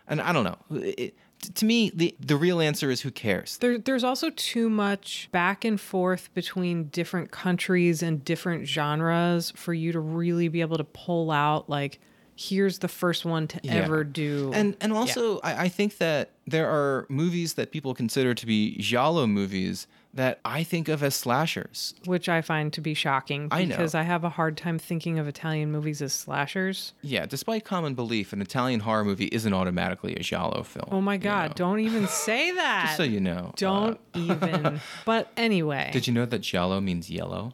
and 0.07 0.21
i 0.21 0.31
don't 0.31 0.43
know 0.43 0.57
it, 0.79 1.15
to 1.55 1.65
me 1.65 1.91
the 1.93 2.15
the 2.19 2.35
real 2.37 2.59
answer 2.61 2.89
is 2.91 3.01
who 3.01 3.11
cares? 3.11 3.57
There, 3.57 3.77
there's 3.77 4.03
also 4.03 4.29
too 4.31 4.69
much 4.69 5.29
back 5.31 5.63
and 5.65 5.79
forth 5.79 6.33
between 6.33 6.85
different 6.85 7.31
countries 7.31 8.01
and 8.03 8.23
different 8.23 8.67
genres 8.67 9.51
for 9.55 9.73
you 9.73 9.91
to 9.91 9.99
really 9.99 10.47
be 10.47 10.61
able 10.61 10.77
to 10.77 10.83
pull 10.83 11.31
out 11.31 11.69
like 11.69 11.99
here's 12.35 12.79
the 12.79 12.87
first 12.87 13.25
one 13.25 13.47
to 13.47 13.59
Yeah. 13.63 13.73
ever 13.73 14.03
do. 14.03 14.51
And 14.53 14.75
and 14.81 14.91
also 14.93 15.39
I, 15.41 15.65
I 15.65 15.69
think 15.69 15.97
that 15.99 16.31
there 16.47 16.67
are 16.69 17.05
movies 17.09 17.53
that 17.53 17.71
people 17.71 17.93
consider 17.93 18.33
to 18.33 18.45
be 18.45 18.75
giallo 18.79 19.27
movies 19.27 19.85
that 20.15 20.39
i 20.45 20.63
think 20.63 20.87
of 20.89 21.01
as 21.01 21.15
slashers 21.15 21.95
which 22.05 22.29
I 22.29 22.41
find 22.41 22.71
to 22.73 22.81
be 22.81 22.93
shocking 22.93 23.47
I 23.51 23.63
know. 23.65 23.69
because 23.75 23.95
I 23.95 24.03
have 24.03 24.23
a 24.23 24.29
hard 24.29 24.57
time 24.57 24.77
thinking 24.77 25.17
of 25.19 25.27
Italian 25.27 25.71
movies 25.71 26.01
as 26.01 26.13
slashers. 26.13 26.93
yeah 27.01 27.25
despite 27.25 27.65
common 27.65 27.95
belief 27.95 28.31
an 28.33 28.41
italian 28.41 28.81
horror 28.81 29.03
movie 29.05 29.25
isn't 29.31 29.53
automatically 29.53 30.15
a 30.15 30.19
giallo 30.19 30.63
film 30.63 30.87
Oh 30.91 31.01
my 31.01 31.13
you 31.15 31.19
god, 31.19 31.49
know? 31.49 31.53
don't 31.55 31.79
even 31.79 32.07
say 32.07 32.51
that. 32.55 32.83
just 32.85 32.97
so 32.97 33.03
you 33.03 33.19
know 33.19 33.47
uh, 33.49 33.51
Don't 33.55 33.99
even. 34.13 34.79
But 35.05 35.31
anyway, 35.37 35.89
Did 35.93 36.05
you 36.07 36.13
know 36.13 36.25
that 36.25 36.39
giallo 36.39 36.79
means 36.79 37.09
yellow 37.09 37.53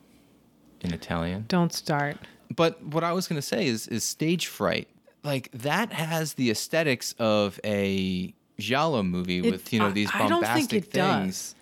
in 0.82 0.94
Italian? 0.94 1.46
don't 1.48 1.72
start. 1.74 2.18
But 2.56 2.84
what 2.84 3.04
I 3.04 3.14
was 3.14 3.28
going 3.28 3.38
to 3.40 3.48
say 3.48 3.68
is 3.68 3.88
is 3.88 4.04
stage 4.04 4.48
fright. 4.48 4.88
Like 5.24 5.50
that 5.54 5.94
has 5.94 6.34
the 6.34 6.50
aesthetics 6.50 7.14
of 7.20 7.60
a 7.64 8.34
giallo 8.58 9.04
movie 9.04 9.40
It- 9.40 9.52
with, 9.52 9.72
you 9.74 9.80
know, 9.80 9.88
I- 9.88 9.92
these 9.92 10.10
I 10.14 10.20
don't 10.20 10.30
bombastic 10.42 10.70
think 10.70 10.86
it 10.86 10.92
things. 10.92 11.54
Does. 11.54 11.56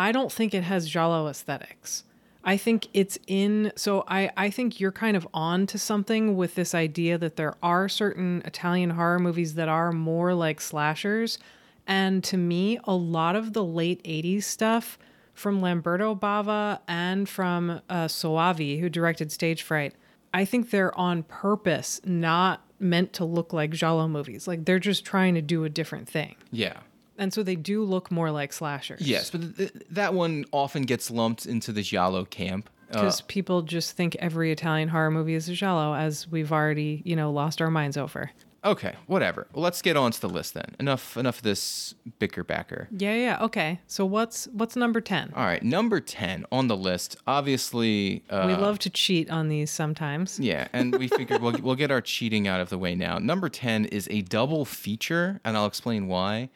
I 0.00 0.12
don't 0.12 0.32
think 0.32 0.54
it 0.54 0.62
has 0.62 0.88
giallo 0.88 1.28
aesthetics. 1.28 2.04
I 2.42 2.56
think 2.56 2.88
it's 2.94 3.18
in 3.26 3.70
so 3.76 4.04
I 4.08 4.30
I 4.34 4.48
think 4.48 4.80
you're 4.80 4.92
kind 4.92 5.14
of 5.14 5.28
on 5.34 5.66
to 5.66 5.78
something 5.78 6.36
with 6.36 6.54
this 6.54 6.74
idea 6.74 7.18
that 7.18 7.36
there 7.36 7.54
are 7.62 7.86
certain 7.86 8.40
Italian 8.46 8.90
horror 8.90 9.18
movies 9.18 9.54
that 9.54 9.68
are 9.68 9.92
more 9.92 10.32
like 10.32 10.60
slashers 10.60 11.38
and 11.86 12.24
to 12.24 12.38
me 12.38 12.78
a 12.84 12.94
lot 12.94 13.36
of 13.36 13.52
the 13.52 13.62
late 13.62 14.02
80s 14.04 14.44
stuff 14.44 14.98
from 15.34 15.60
Lamberto 15.60 16.14
Bava 16.14 16.78
and 16.88 17.28
from 17.28 17.82
uh, 17.90 18.06
Soavi 18.06 18.80
who 18.80 18.88
directed 18.88 19.30
Stage 19.30 19.62
Fright 19.62 19.94
I 20.32 20.46
think 20.46 20.70
they're 20.70 20.98
on 20.98 21.24
purpose 21.24 22.00
not 22.04 22.64
meant 22.78 23.12
to 23.14 23.26
look 23.26 23.52
like 23.52 23.72
giallo 23.72 24.08
movies 24.08 24.48
like 24.48 24.64
they're 24.64 24.78
just 24.78 25.04
trying 25.04 25.34
to 25.34 25.42
do 25.42 25.64
a 25.64 25.68
different 25.68 26.08
thing 26.08 26.36
Yeah. 26.50 26.78
And 27.20 27.32
so 27.32 27.44
they 27.44 27.54
do 27.56 27.84
look 27.84 28.10
more 28.10 28.32
like 28.32 28.52
slashers. 28.52 29.00
Yes, 29.02 29.30
but 29.30 29.56
th- 29.56 29.72
th- 29.72 29.84
that 29.90 30.12
one 30.14 30.44
often 30.50 30.82
gets 30.82 31.08
lumped 31.10 31.46
into 31.46 31.70
the 31.70 31.82
giallo 31.82 32.24
camp. 32.24 32.68
Uh, 32.90 32.94
Because 33.02 33.20
people 33.20 33.62
just 33.62 33.96
think 33.96 34.16
every 34.16 34.50
Italian 34.50 34.88
horror 34.88 35.12
movie 35.12 35.34
is 35.34 35.48
a 35.48 35.52
giallo, 35.54 35.94
as 35.94 36.26
we've 36.28 36.50
already, 36.52 37.02
you 37.04 37.14
know, 37.14 37.30
lost 37.30 37.62
our 37.62 37.70
minds 37.70 37.96
over. 37.96 38.32
okay, 38.62 38.94
whatever. 39.06 39.46
Well, 39.54 39.62
let's 39.62 39.80
get 39.80 39.96
on 39.96 40.10
to 40.12 40.20
the 40.20 40.28
list 40.28 40.52
then. 40.54 40.74
Enough 40.78 41.16
enough 41.16 41.36
of 41.38 41.42
this 41.44 41.94
bicker 42.18 42.44
backer. 42.44 42.88
Yeah, 42.90 43.14
yeah. 43.14 43.38
Okay. 43.46 43.80
So 43.86 44.04
what's 44.04 44.48
what's 44.52 44.74
number 44.76 45.00
ten? 45.00 45.32
All 45.36 45.44
right, 45.46 45.62
number 45.62 45.98
10 46.00 46.44
on 46.52 46.66
the 46.68 46.76
list. 46.76 47.16
Obviously, 47.26 48.22
uh, 48.30 48.44
we 48.46 48.54
love 48.54 48.78
to 48.80 48.90
cheat 48.90 49.30
on 49.30 49.48
these 49.48 49.70
sometimes. 49.70 50.38
Yeah, 50.38 50.68
and 50.72 50.96
we 50.98 51.08
figured 51.08 51.40
we'll, 51.42 51.56
we'll 51.62 51.74
get 51.74 51.90
our 51.90 52.00
cheating 52.02 52.46
out 52.48 52.60
of 52.60 52.68
the 52.70 52.78
way 52.78 52.94
now. 52.94 53.18
Number 53.18 53.48
10 53.48 53.86
is 53.86 54.06
a 54.10 54.20
double 54.22 54.64
feature, 54.64 55.40
and 55.44 55.56
I'll 55.56 55.66
explain 55.66 56.06
why. 56.06 56.50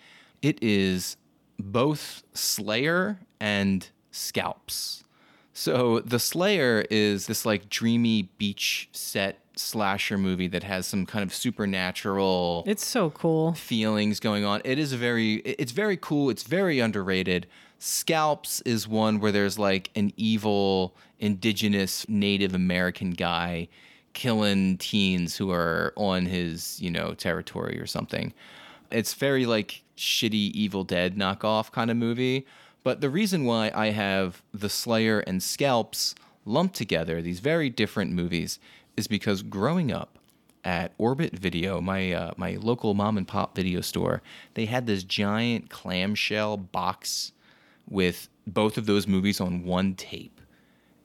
It 0.44 0.62
is 0.62 1.16
both 1.58 2.22
Slayer 2.34 3.18
and 3.40 3.88
Scalps. 4.10 5.04
So, 5.54 6.00
The 6.00 6.18
Slayer 6.18 6.84
is 6.90 7.26
this 7.28 7.46
like 7.46 7.70
dreamy 7.70 8.24
beach 8.36 8.90
set 8.92 9.38
slasher 9.56 10.18
movie 10.18 10.48
that 10.48 10.62
has 10.64 10.86
some 10.86 11.06
kind 11.06 11.22
of 11.22 11.32
supernatural 11.32 12.62
It's 12.66 12.84
so 12.84 13.08
cool. 13.08 13.54
feelings 13.54 14.20
going 14.20 14.44
on. 14.44 14.60
It 14.66 14.78
is 14.78 14.92
a 14.92 14.98
very 14.98 15.36
it's 15.36 15.72
very 15.72 15.96
cool. 15.96 16.28
It's 16.28 16.42
very 16.42 16.78
underrated. 16.78 17.46
Scalps 17.78 18.60
is 18.66 18.86
one 18.86 19.20
where 19.20 19.32
there's 19.32 19.58
like 19.58 19.90
an 19.96 20.12
evil 20.18 20.94
indigenous 21.20 22.06
Native 22.06 22.54
American 22.54 23.12
guy 23.12 23.68
killing 24.12 24.76
teens 24.76 25.36
who 25.38 25.50
are 25.50 25.94
on 25.96 26.26
his, 26.26 26.80
you 26.82 26.90
know, 26.90 27.14
territory 27.14 27.80
or 27.80 27.86
something. 27.86 28.34
It's 28.94 29.14
very 29.14 29.44
like 29.46 29.82
shitty 29.96 30.52
Evil 30.52 30.84
Dead 30.84 31.16
knockoff 31.16 31.70
kind 31.72 31.90
of 31.90 31.96
movie. 31.96 32.46
But 32.82 33.00
the 33.00 33.10
reason 33.10 33.44
why 33.44 33.70
I 33.74 33.90
have 33.90 34.42
The 34.52 34.68
Slayer 34.68 35.20
and 35.20 35.42
Scalps 35.42 36.14
lumped 36.44 36.74
together, 36.76 37.22
these 37.22 37.40
very 37.40 37.70
different 37.70 38.12
movies, 38.12 38.58
is 38.96 39.06
because 39.06 39.42
growing 39.42 39.90
up, 39.90 40.18
at 40.64 40.92
Orbit 40.98 41.36
Video, 41.38 41.80
my 41.80 42.12
uh, 42.12 42.32
my 42.36 42.56
local 42.60 42.94
mom 42.94 43.18
and 43.18 43.28
pop 43.28 43.54
video 43.54 43.80
store, 43.82 44.22
they 44.54 44.64
had 44.64 44.86
this 44.86 45.04
giant 45.04 45.68
clamshell 45.70 46.56
box 46.56 47.32
with 47.88 48.28
both 48.46 48.78
of 48.78 48.86
those 48.86 49.06
movies 49.06 49.40
on 49.40 49.64
one 49.64 49.94
tape. 49.94 50.40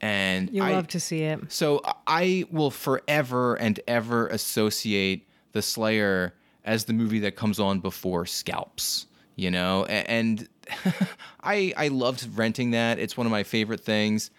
And 0.01 0.49
You 0.49 0.63
I, 0.63 0.71
love 0.71 0.87
to 0.89 0.99
see 0.99 1.23
it. 1.23 1.51
so 1.51 1.81
I 2.07 2.45
will 2.49 2.71
forever 2.71 3.55
and 3.55 3.81
ever 3.85 4.27
associate 4.27 5.27
The 5.51 5.61
Slayer 5.61 6.33
as 6.69 6.85
the 6.85 6.93
movie 6.93 7.17
that 7.17 7.35
comes 7.35 7.59
on 7.59 7.79
before 7.79 8.27
Scalps, 8.27 9.07
you 9.35 9.49
know? 9.49 9.85
And 9.85 10.47
I 11.43 11.73
I 11.75 11.87
loved 11.87 12.29
renting 12.37 12.71
that. 12.71 12.99
It's 12.99 13.17
one 13.17 13.25
of 13.25 13.31
my 13.31 13.41
favorite 13.43 13.79
things. 13.79 14.29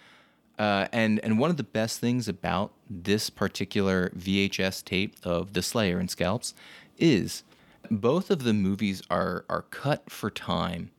Uh, 0.57 0.87
and 0.93 1.19
and 1.25 1.39
one 1.41 1.51
of 1.51 1.57
the 1.57 1.65
best 1.65 1.99
things 1.99 2.29
about 2.29 2.73
this 2.89 3.31
particular 3.31 4.11
VHS 4.11 4.85
tape 4.85 5.17
of 5.25 5.55
The 5.55 5.63
Slayer 5.63 5.99
and 5.99 6.09
Scalps 6.09 6.55
is 6.99 7.43
both 7.91 8.31
of 8.31 8.45
the 8.45 8.55
movies 8.55 9.03
are 9.11 9.45
are 9.49 9.63
cut 9.63 10.09
for 10.09 10.31
time, 10.31 10.93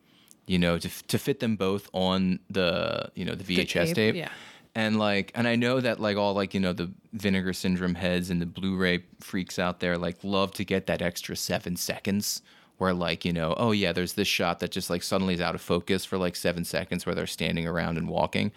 you 0.48 0.60
know, 0.60 0.78
to 0.78 0.90
to 1.08 1.18
fit 1.18 1.40
them 1.40 1.56
both 1.56 1.90
on 1.94 2.40
the 2.50 3.10
you 3.16 3.24
know 3.24 3.36
the 3.36 3.46
VHS 3.46 3.86
tape, 3.86 3.96
tape. 3.96 4.16
yeah. 4.16 4.32
And 4.74 4.98
like, 4.98 5.32
and 5.36 5.48
I 5.48 5.56
know 5.56 5.82
that 5.82 6.00
like 6.00 6.18
all 6.18 6.34
like 6.34 6.54
you 6.54 6.60
know 6.60 6.74
the 6.74 6.92
Vinegar 7.14 7.54
Syndrome 7.54 7.96
heads 7.96 8.30
and 8.30 8.42
the 8.42 8.46
Blu-ray 8.46 9.04
freaks 9.20 9.60
out 9.60 9.80
there 9.80 9.98
like 9.98 10.18
love 10.24 10.54
to 10.54 10.64
get 10.64 10.88
that 10.88 11.02
extra 11.02 11.36
seven 11.36 11.76
seconds 11.76 12.42
where 12.78 12.94
like 12.94 13.26
you 13.26 13.34
know 13.34 13.54
oh 13.58 13.72
yeah 13.72 13.92
there's 13.92 14.14
this 14.14 14.28
shot 14.28 14.60
that 14.60 14.72
just 14.72 14.90
like 14.90 15.04
suddenly 15.04 15.34
is 15.34 15.42
out 15.42 15.56
of 15.56 15.62
focus 15.62 16.06
for 16.06 16.18
like 16.18 16.36
seven 16.36 16.64
seconds 16.64 17.06
where 17.06 17.14
they're 17.14 17.28
standing 17.28 17.68
around 17.68 17.98
and 17.98 18.08
walking. 18.08 18.52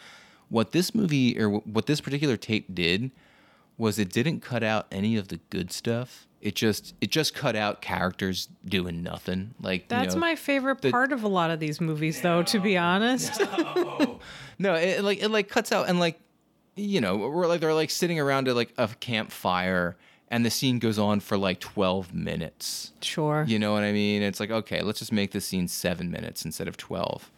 What 0.49 0.73
this 0.73 0.95
movie 0.95 1.39
or 1.41 1.51
what 1.51 1.87
this 1.87 2.01
particular 2.01 2.37
tape 2.37 2.73
did 2.75 3.11
was 3.77 3.99
it 3.99 4.13
didn't 4.13 4.41
cut 4.41 4.63
out 4.63 4.87
any 4.93 5.17
of 5.17 5.29
the 5.29 5.41
good 5.51 5.73
stuff. 5.73 6.29
It 6.45 6.55
just 6.55 6.95
it 7.01 7.11
just 7.11 7.35
cut 7.35 7.57
out 7.57 7.81
characters 7.81 8.49
doing 8.65 9.03
nothing. 9.03 9.55
Like 9.61 9.81
you 9.83 9.87
That's 9.89 10.15
know, 10.15 10.21
my 10.21 10.37
favorite 10.37 10.83
the- 10.83 10.91
part 10.93 11.11
of 11.11 11.25
a 11.25 11.29
lot 11.29 11.51
of 11.51 11.59
these 11.59 11.81
movies, 11.81 12.21
though. 12.21 12.43
To 12.45 12.61
be 12.61 12.77
honest, 12.77 13.41
No, 13.77 14.21
no 14.59 14.75
it, 14.75 15.03
like 15.03 15.23
it 15.23 15.31
like 15.31 15.49
cuts 15.49 15.73
out 15.73 15.89
and 15.89 15.99
like 15.99 16.21
you 16.77 17.01
know 17.01 17.17
we're 17.17 17.47
like 17.47 17.61
they're 17.61 17.73
like 17.73 17.89
sitting 17.91 18.21
around 18.21 18.47
at 18.47 18.55
like 18.55 18.75
a 18.77 18.89
campfire 19.01 19.97
and 20.29 20.45
the 20.45 20.51
scene 20.51 20.79
goes 20.79 20.99
on 20.99 21.21
for 21.21 21.39
like 21.39 21.61
12 21.61 22.13
minutes. 22.15 22.93
sure. 23.01 23.45
You 23.49 23.59
know 23.59 23.73
what 23.73 23.83
I 23.85 23.93
mean? 23.93 24.23
It's 24.23 24.39
like 24.39 24.51
okay, 24.51 24.83
let's 24.83 24.99
just 24.99 25.13
make 25.13 25.31
this 25.31 25.47
scene 25.47 25.67
7 25.67 26.11
minutes 26.11 26.45
instead 26.45 26.69
of 26.69 26.77
12. 26.77 27.31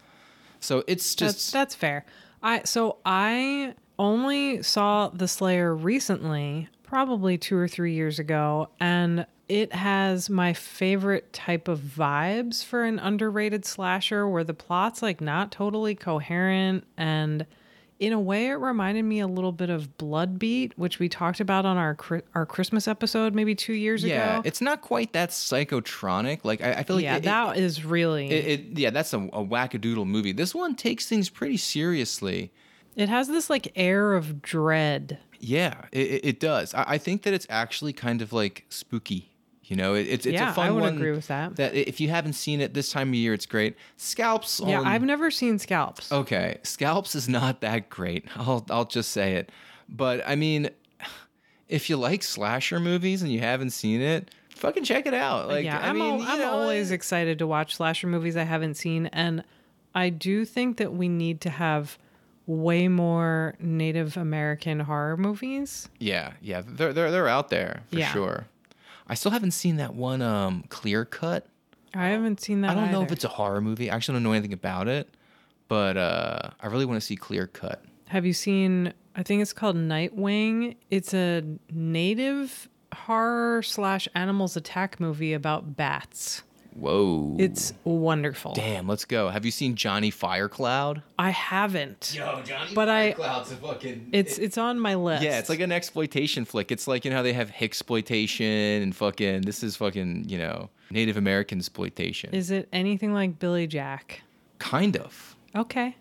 So 0.59 0.83
it's 0.89 1.15
That's 1.15 1.35
just 1.37 1.53
that's 1.53 1.75
fair. 1.77 2.05
I 2.43 2.63
so 2.65 2.99
I 3.05 3.75
only 3.99 4.63
saw 4.63 5.09
The 5.09 5.29
Slayer 5.29 5.75
recently, 5.75 6.69
probably 6.83 7.39
2 7.39 7.57
or 7.57 7.69
3 7.69 7.93
years 7.93 8.19
ago, 8.19 8.69
and 8.81 9.27
it 9.49 9.73
has 9.73 10.29
my 10.29 10.53
favorite 10.53 11.33
type 11.33 11.69
of 11.69 11.79
vibes 11.79 12.65
for 12.65 12.85
an 12.85 12.99
underrated 12.99 13.65
slasher 13.65 14.29
where 14.29 14.45
the 14.45 14.55
plot's 14.55 15.03
like 15.03 15.21
not 15.21 15.53
totally 15.53 15.95
coherent 15.95 16.85
and 16.97 17.47
in 17.99 18.13
a 18.13 18.21
way 18.21 18.49
it 18.49 18.55
reminded 18.55 19.05
me 19.05 19.21
a 19.21 19.27
little 19.27 19.53
bit 19.53 19.71
of 19.71 19.97
Bloodbeat, 19.97 20.73
which 20.77 20.99
we 20.99 21.09
talked 21.09 21.41
about 21.41 21.65
on 21.65 21.77
our 21.79 21.97
our 22.35 22.45
Christmas 22.45 22.87
episode 22.87 23.35
maybe 23.35 23.55
2 23.55 23.73
years 23.73 24.05
yeah, 24.05 24.15
ago. 24.15 24.25
Yeah, 24.25 24.43
it's 24.45 24.61
not 24.61 24.83
quite 24.83 25.13
that 25.15 25.31
psychotronic. 25.31 26.41
Like 26.45 26.63
I, 26.63 26.73
I 26.75 26.83
feel 26.83 26.97
like 26.97 27.05
yeah, 27.05 27.15
it, 27.15 27.19
it- 27.19 27.25
that 27.25 27.57
is 27.57 27.85
really 27.85 28.29
it, 28.29 28.47
it, 28.47 28.79
yeah, 28.79 28.91
that's 28.91 29.15
a, 29.15 29.21
a 29.21 29.45
wackadoodle 29.45 30.07
movie. 30.07 30.33
This 30.33 30.55
one 30.55 30.75
takes 30.75 31.07
things 31.07 31.31
pretty 31.31 31.57
seriously. 31.57 32.53
It 32.97 33.09
has 33.09 33.29
this 33.29 33.49
like 33.51 33.71
air 33.77 34.15
of 34.15 34.43
dread. 34.43 35.19
Yeah, 35.39 35.83
it, 35.93 36.25
it- 36.25 36.41
does. 36.41 36.75
I, 36.75 36.85
I 36.95 36.99
think 36.99 37.23
that 37.23 37.35
it's 37.35 37.47
actually 37.51 37.93
kind 37.93 38.23
of 38.23 38.33
like 38.33 38.65
spooky. 38.71 39.31
You 39.65 39.75
know, 39.77 39.95
it, 39.95 40.03
it's 40.09 40.27
it's 40.27 40.35
Yeah, 40.35 40.51
a 40.53 40.55
fun 40.55 40.67
one. 40.67 40.69
I 40.69 40.75
would 40.75 40.83
one. 40.93 40.97
agree 40.97 41.11
with 41.11 41.27
that. 41.27 41.57
That 41.57 41.75
if 41.75 42.01
you 42.01 42.09
haven't 42.09 42.35
seen 42.35 42.61
it 42.61 42.73
this 42.73 42.91
time 42.93 43.09
of 43.09 43.15
year, 43.17 43.35
it's 43.35 43.47
great. 43.47 43.77
Scalps. 43.97 44.61
Yeah, 44.65 44.79
on- 44.81 44.87
I've 44.87 45.03
never 45.03 45.31
seen 45.31 45.59
Scalps. 45.59 46.11
Okay, 46.13 46.59
Scalps 46.63 47.15
is 47.17 47.29
not 47.29 47.61
that 47.63 47.89
great. 47.91 48.27
I'll 48.37 48.65
I'll 48.71 48.85
just 48.85 49.11
say 49.11 49.35
it. 49.35 49.51
But 49.89 50.23
I 50.27 50.37
mean, 50.37 50.71
if 51.69 51.91
you 51.91 51.97
like 51.97 52.23
slasher 52.23 52.79
movies 52.81 53.23
and 53.23 53.33
you 53.33 53.41
haven't 53.41 53.71
seen 53.71 54.01
it, 54.01 54.31
fucking 54.51 54.85
check 54.85 55.07
it 55.07 55.15
out. 55.15 55.49
Like, 55.49 55.65
yeah, 55.65 55.81
I 55.81 55.89
I'm, 55.89 55.99
mean, 55.99 56.21
al- 56.21 56.23
I'm 56.23 56.39
know, 56.39 56.51
always 56.53 56.93
uh, 56.93 56.95
excited 56.95 57.39
to 57.41 57.47
watch 57.47 57.75
slasher 57.77 58.07
movies 58.07 58.37
I 58.37 58.45
haven't 58.45 58.75
seen, 58.75 59.07
and 59.07 59.43
I 59.95 60.11
do 60.11 60.45
think 60.45 60.77
that 60.77 60.93
we 60.93 61.09
need 61.09 61.41
to 61.43 61.51
have 61.51 61.99
way 62.47 62.89
more 62.89 63.55
Native 63.59 64.17
American 64.17 64.81
horror 64.81 65.17
movies. 65.17 65.89
Yeah, 65.99 66.33
yeah, 66.41 66.63
they're 66.67 66.93
they're 66.93 67.11
they're 67.11 67.29
out 67.29 67.51
there 67.51 67.83
for 67.91 67.99
Yeah. 67.99 68.13
sure. 68.13 68.47
I 69.09 69.15
still 69.15 69.31
haven't 69.31 69.53
seen 69.53 69.77
that 69.77 69.95
one 69.95 70.23
um 70.23 70.65
Clear 70.69 71.05
Cut. 71.05 71.47
I 71.95 72.07
haven't 72.09 72.41
seen 72.41 72.61
that. 72.63 72.71
I 72.71 72.75
don't 72.75 72.91
know 72.93 73.03
if 73.03 73.13
it's 73.13 73.25
a 73.25 73.29
horror 73.29 73.61
movie. 73.61 73.91
I 73.91 73.97
actually 73.97 74.15
don't 74.17 74.23
know 74.25 74.33
anything 74.33 74.53
about 74.53 74.87
it, 74.89 75.09
but 75.69 75.97
uh 75.97 76.51
I 76.61 76.67
really 76.69 76.85
want 76.85 77.01
to 77.01 77.07
see 77.07 77.17
Clear 77.17 77.47
Cut. 77.47 77.83
Have 78.09 78.25
you 78.27 78.33
seen? 78.33 78.93
I 79.17 79.23
think 79.23 79.43
it's 79.43 79.53
called 79.53 79.77
Nightwing. 79.77 80.77
It's 80.91 81.15
a 81.15 81.43
native 81.73 82.69
horror 82.95 83.63
slash 83.63 84.07
animals 84.15 84.57
attack 84.57 85.01
movie 85.01 85.33
about 85.33 85.77
bats. 85.77 86.43
Whoa. 86.79 87.37
It's 87.39 87.73
wonderful. 87.85 88.53
Damn, 88.55 88.87
let's 88.87 89.05
go. 89.05 89.29
Have 89.31 89.45
you 89.45 89.51
seen 89.51 89.77
Johnny 89.77 90.11
Firecloud? 90.11 91.03
I 91.19 91.31
haven't. 91.31 92.13
Yo, 92.15 92.43
Johnny 92.43 92.75
But 92.75 92.89
I- 92.89 93.13
Firecloud's 93.13 93.53
a 93.53 93.57
fucking 93.57 94.09
It's 94.13 94.39
it's 94.39 94.59
on 94.59 94.79
my 94.79 94.95
list. 94.95 95.23
Yeah, 95.23 95.39
it's 95.39 95.49
like 95.49 95.61
an 95.61 95.73
exploitation 95.73 96.45
flick. 96.45 96.71
It's 96.71 96.87
like 96.87 97.05
you 97.05 97.11
know 97.11 97.17
how 97.19 97.23
they 97.23 97.33
have 97.33 97.51
exploitation 97.61 98.83
and 98.83 98.95
fucking 98.95 99.43
this 99.43 99.63
is 99.63 99.77
fucking, 99.77 100.29
you 100.29 100.39
know, 100.39 100.69
Native 100.91 101.17
American 101.17 101.59
exploitation. 101.59 102.35
Is 102.35 102.51
it 102.51 102.69
anything 102.73 103.13
like 103.15 103.39
Billy 103.39 103.67
Jack? 103.67 104.23
kind 104.59 104.97
of. 104.97 105.37
Okay. 105.55 105.97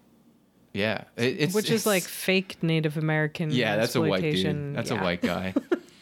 Yeah. 0.74 1.04
It- 1.18 1.38
it's 1.40 1.54
Which 1.54 1.70
is 1.72 1.86
like 1.86 2.04
fake 2.04 2.58
Native 2.62 2.98
American. 2.98 3.52
Yeah, 3.52 3.76
that's 3.78 3.96
a 3.96 4.02
white 4.02 4.22
dude. 4.22 4.34
exploitation. 4.34 4.74
That's 4.74 4.92
Yeah. 4.92 5.00
a 5.00 5.04
white 5.04 5.22
guy. 5.22 5.54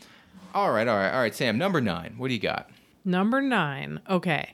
all 0.56 0.72
right, 0.72 0.88
all 0.88 0.96
right, 0.98 1.12
all 1.12 1.20
right, 1.22 1.34
Samm, 1.34 1.58
number 1.58 1.82
9. 1.82 2.16
What 2.18 2.28
do 2.28 2.34
you 2.34 2.40
got? 2.40 2.70
Number 3.06 3.42
nine. 3.42 4.00
Okay. 4.10 4.54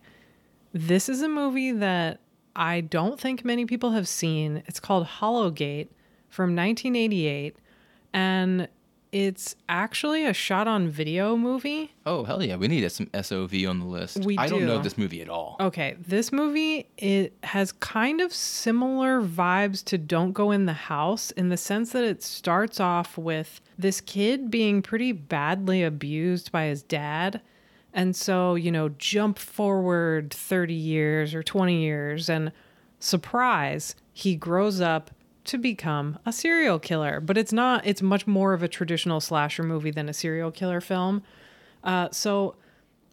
This 0.73 1.10
is 1.10 1.21
a 1.21 1.29
movie 1.29 1.71
that 1.71 2.19
I 2.55 2.82
don't 2.82 3.19
think 3.19 3.43
many 3.43 3.65
people 3.65 3.91
have 3.91 4.08
seen. 4.08 4.63
It's 4.67 4.79
called 4.79 5.08
Hollowgate 5.08 5.89
from 6.29 6.55
1988. 6.55 7.55
And 8.13 8.67
it's 9.12 9.55
actually 9.67 10.25
a 10.25 10.34
shot 10.34 10.67
on 10.67 10.88
video 10.88 11.36
movie. 11.36 11.95
Oh, 12.05 12.23
hell 12.23 12.43
yeah. 12.43 12.55
We 12.58 12.67
need 12.67 12.89
some 12.91 13.10
SOV 13.19 13.65
on 13.67 13.79
the 13.79 13.86
list. 13.86 14.23
We 14.23 14.38
I 14.38 14.47
don't 14.47 14.65
know 14.65 14.79
this 14.79 14.97
movie 14.97 15.21
at 15.21 15.29
all. 15.29 15.58
Okay, 15.60 15.95
this 15.99 16.32
movie 16.32 16.88
it 16.97 17.34
has 17.43 17.71
kind 17.71 18.21
of 18.21 18.34
similar 18.34 19.21
vibes 19.21 19.84
to 19.86 19.97
Don't 19.97 20.34
Go 20.34 20.51
in 20.51 20.65
the 20.65 20.73
House 20.73 21.32
in 21.32 21.49
the 21.49 21.58
sense 21.58 21.91
that 21.93 22.03
it 22.03 22.21
starts 22.21 22.79
off 22.79 23.17
with 23.17 23.62
this 23.77 24.01
kid 24.01 24.51
being 24.51 24.82
pretty 24.82 25.12
badly 25.12 25.84
abused 25.84 26.51
by 26.51 26.65
his 26.65 26.84
dad. 26.84 27.41
And 27.93 28.15
so, 28.15 28.56
you 28.56 28.71
know, 28.71 28.89
jump 28.89 29.39
forward 29.39 30.34
30 30.34 30.73
years 30.73 31.34
or 31.34 31.41
20 31.41 31.82
years 31.82 32.30
and 32.30 32.52
surprise, 32.99 33.95
he 34.13 34.36
grows 34.36 34.80
up 34.80 35.12
to 35.45 35.58
become 35.58 36.19
a 36.25 36.32
serial 36.32 36.78
killer. 36.78 37.19
But 37.19 37.38
it's 37.38 37.54
not, 37.54 37.86
it's 37.86 38.02
much 38.02 38.28
more 38.28 38.54
of 38.54 38.62
a 38.62 38.67
traditional 38.67 39.19
slasher 39.19 39.63
movie 39.63 39.91
than 39.91 40.08
a 40.08 40.13
serial 40.13 40.52
killer 40.52 40.82
film. 40.82 41.23
Uh, 41.84 42.10
so 42.12 42.56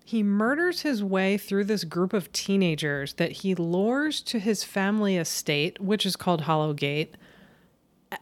he 0.05 0.23
murders 0.23 0.83
his 0.83 1.03
way 1.03 1.39
through 1.39 1.65
this 1.65 1.85
group 1.85 2.13
of 2.13 2.31
teenagers 2.33 3.15
that 3.15 3.33
he 3.33 3.55
lures 3.55 4.21
to 4.23 4.39
his 4.39 4.63
family 4.63 5.17
estate, 5.17 5.81
which 5.81 6.05
is 6.05 6.15
called 6.15 6.43
Hollowgate, 6.43 7.15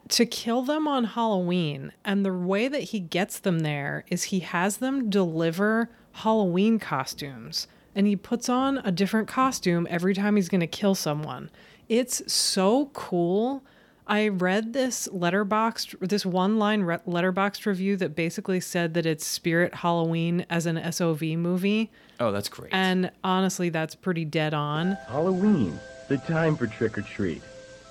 to 0.08 0.24
kill 0.24 0.62
them 0.62 0.88
on 0.88 1.04
Halloween. 1.04 1.92
And 2.04 2.24
the 2.24 2.32
way 2.32 2.68
that 2.68 2.84
he 2.84 3.00
gets 3.00 3.38
them 3.38 3.60
there 3.60 4.04
is 4.08 4.24
he 4.24 4.40
has 4.40 4.78
them 4.78 5.10
deliver 5.10 5.90
Halloween 6.14 6.78
costumes. 6.78 7.66
And 7.94 8.06
he 8.06 8.16
puts 8.16 8.48
on 8.48 8.78
a 8.78 8.90
different 8.90 9.28
costume 9.28 9.86
every 9.90 10.14
time 10.14 10.36
he's 10.36 10.48
going 10.48 10.60
to 10.60 10.66
kill 10.66 10.94
someone. 10.94 11.50
It's 11.88 12.32
so 12.32 12.86
cool. 12.92 13.62
I 14.06 14.28
read 14.28 14.72
this 14.72 15.08
Letterboxd, 15.08 16.08
this 16.08 16.26
one 16.26 16.58
line 16.58 16.82
re- 16.82 16.98
Letterboxd 17.06 17.66
review 17.66 17.96
that 17.96 18.14
basically 18.14 18.60
said 18.60 18.94
that 18.94 19.06
it's 19.06 19.24
Spirit 19.26 19.74
Halloween 19.76 20.44
as 20.50 20.66
an 20.66 20.92
SOV 20.92 21.22
movie. 21.22 21.90
Oh, 22.20 22.30
that's 22.30 22.48
great. 22.48 22.70
And 22.72 23.10
honestly, 23.22 23.68
that's 23.70 23.94
pretty 23.94 24.24
dead 24.24 24.54
on. 24.54 24.98
Halloween, 25.08 25.78
the 26.08 26.18
time 26.18 26.56
for 26.56 26.66
trick 26.66 26.98
or 26.98 27.02
treat. 27.02 27.42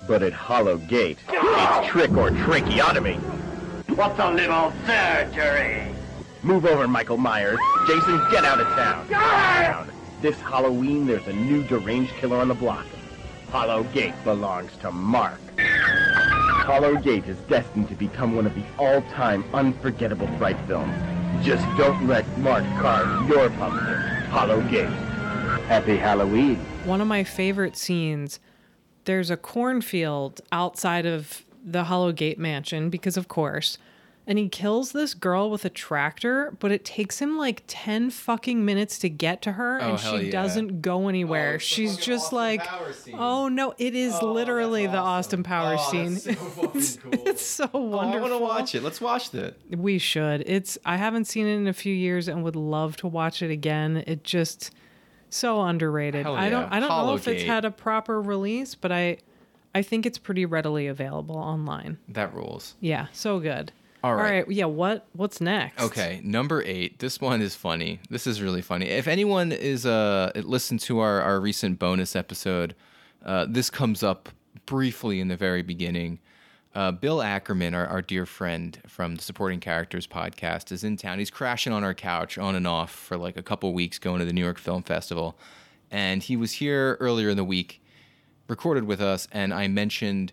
But 0.06 0.22
at 0.22 0.32
Hollow 0.32 0.76
Gate, 0.76 1.18
it's 1.28 1.88
trick 1.88 2.12
or 2.12 2.30
tracheotomy. 2.30 3.14
What's 3.96 4.18
a 4.18 4.30
little 4.30 4.72
surgery? 4.86 5.93
Move 6.44 6.66
over, 6.66 6.86
Michael 6.86 7.16
Myers. 7.16 7.58
Jason, 7.86 8.18
get 8.30 8.44
out 8.44 8.60
of 8.60 8.66
town. 8.68 9.08
Down. 9.08 9.90
This 10.20 10.38
Halloween, 10.40 11.06
there's 11.06 11.26
a 11.26 11.32
new 11.32 11.62
deranged 11.64 12.12
killer 12.16 12.36
on 12.36 12.48
the 12.48 12.54
block. 12.54 12.84
Hollow 13.50 13.84
Gate 13.84 14.12
belongs 14.24 14.70
to 14.82 14.92
Mark. 14.92 15.40
Hollow 15.58 16.96
Gate 16.96 17.24
is 17.24 17.38
destined 17.48 17.88
to 17.88 17.94
become 17.94 18.36
one 18.36 18.44
of 18.44 18.54
the 18.54 18.64
all-time 18.78 19.42
unforgettable 19.54 20.26
fright 20.36 20.58
films. 20.66 20.94
Just 21.42 21.64
don't 21.78 22.06
let 22.06 22.26
Mark 22.38 22.64
carve 22.78 23.26
your 23.26 23.48
pumpkin. 23.50 23.94
Hollow 24.28 24.60
Gate. 24.68 24.88
Happy 25.66 25.96
Halloween. 25.96 26.56
One 26.84 27.00
of 27.00 27.06
my 27.06 27.24
favorite 27.24 27.76
scenes 27.76 28.38
there's 29.06 29.30
a 29.30 29.36
cornfield 29.36 30.40
outside 30.52 31.06
of 31.06 31.42
the 31.64 31.84
Hollowgate 31.84 32.38
mansion, 32.38 32.90
because 32.90 33.16
of 33.16 33.28
course. 33.28 33.78
And 34.26 34.38
he 34.38 34.48
kills 34.48 34.92
this 34.92 35.12
girl 35.12 35.50
with 35.50 35.66
a 35.66 35.68
tractor, 35.68 36.56
but 36.58 36.72
it 36.72 36.82
takes 36.82 37.18
him 37.18 37.36
like 37.36 37.62
10 37.66 38.08
fucking 38.08 38.64
minutes 38.64 38.98
to 39.00 39.10
get 39.10 39.42
to 39.42 39.52
her, 39.52 39.78
Oh, 39.82 39.90
and 39.90 40.00
she 40.00 40.16
yeah. 40.26 40.30
doesn't 40.32 40.80
go 40.80 41.08
anywhere. 41.08 41.56
it's 41.56 41.64
the 41.68 41.74
She's 41.74 41.96
just 41.98 42.32
Austin 42.32 42.36
like, 42.38 42.66
oh 43.12 43.48
no, 43.48 43.74
it 43.76 43.94
is 43.94 44.20
literally 44.22 44.86
the 44.86 44.96
Austin 44.96 45.42
Powers 45.42 45.82
scene. 45.88 46.18
it's 46.74 47.42
so 47.44 47.68
Oh, 47.74 47.92
I 47.92 47.96
wonderful. 47.96 48.20
want 48.30 48.32
to 48.32 48.38
watch 48.38 48.74
it. 48.74 48.82
Let's 48.82 49.00
watch 49.00 49.30
that. 49.32 49.56
We 49.70 49.98
should. 49.98 50.42
It's 50.46 50.78
I 50.86 50.96
haven't 50.96 51.26
seen 51.26 51.46
it 51.46 51.56
in 51.56 51.66
a 51.66 51.72
few 51.74 51.94
years 51.94 52.26
and 52.26 52.42
would 52.44 52.56
love 52.56 52.96
to 52.98 53.06
watch 53.06 53.42
it 53.42 53.50
again. 53.50 54.02
It 54.06 54.24
just 54.24 54.70
so 55.28 55.60
underrated. 55.60 56.24
Hell 56.24 56.34
I 56.34 56.48
don't. 56.48 56.72
I 56.72 56.80
don't 56.80 56.88
know 56.88 57.14
if 57.14 57.28
it's 57.28 57.42
had 57.42 57.64
a 57.64 57.70
proper 57.70 58.22
release, 58.22 58.74
but 58.74 58.90
I 58.90 59.18
I 59.74 59.82
think 59.82 60.06
it's 60.06 60.16
pretty 60.18 60.46
readily 60.46 60.86
available 60.86 61.36
online. 61.36 61.98
That 62.08 62.32
rules. 62.32 62.74
Yeah, 62.80 63.08
so 63.12 63.38
good. 63.40 63.72
All 64.04 64.14
right. 64.14 64.22
All 64.22 64.30
right. 64.30 64.50
Yeah, 64.50 64.66
what 64.66 65.06
what's 65.14 65.40
next? 65.40 65.82
Okay, 65.82 66.20
number 66.22 66.62
eight. 66.62 66.98
This 66.98 67.22
one 67.22 67.40
is 67.40 67.54
funny. 67.56 68.00
This 68.10 68.26
is 68.26 68.42
really 68.42 68.60
funny. 68.60 68.84
If 68.84 69.08
anyone 69.08 69.50
is 69.50 69.86
uh 69.86 70.30
listened 70.34 70.80
to 70.80 70.98
our 70.98 71.22
our 71.22 71.40
recent 71.40 71.78
bonus 71.78 72.14
episode, 72.14 72.74
uh, 73.24 73.46
this 73.48 73.70
comes 73.70 74.02
up 74.02 74.28
briefly 74.66 75.20
in 75.20 75.28
the 75.28 75.38
very 75.38 75.62
beginning. 75.62 76.18
Uh, 76.74 76.92
Bill 76.92 77.22
Ackerman, 77.22 77.72
our, 77.72 77.86
our 77.86 78.02
dear 78.02 78.26
friend 78.26 78.78
from 78.86 79.14
the 79.14 79.22
Supporting 79.22 79.60
Characters 79.60 80.06
podcast, 80.06 80.70
is 80.70 80.84
in 80.84 80.98
town. 80.98 81.18
He's 81.18 81.30
crashing 81.30 81.72
on 81.72 81.82
our 81.82 81.94
couch 81.94 82.36
on 82.36 82.56
and 82.56 82.66
off 82.66 82.90
for 82.90 83.16
like 83.16 83.38
a 83.38 83.42
couple 83.42 83.72
weeks 83.72 83.98
going 83.98 84.18
to 84.18 84.26
the 84.26 84.34
New 84.34 84.42
York 84.42 84.58
Film 84.58 84.82
Festival. 84.82 85.38
And 85.90 86.22
he 86.22 86.36
was 86.36 86.52
here 86.52 86.98
earlier 87.00 87.30
in 87.30 87.38
the 87.38 87.44
week, 87.44 87.80
recorded 88.48 88.84
with 88.84 89.00
us, 89.00 89.28
and 89.32 89.54
I 89.54 89.66
mentioned 89.66 90.32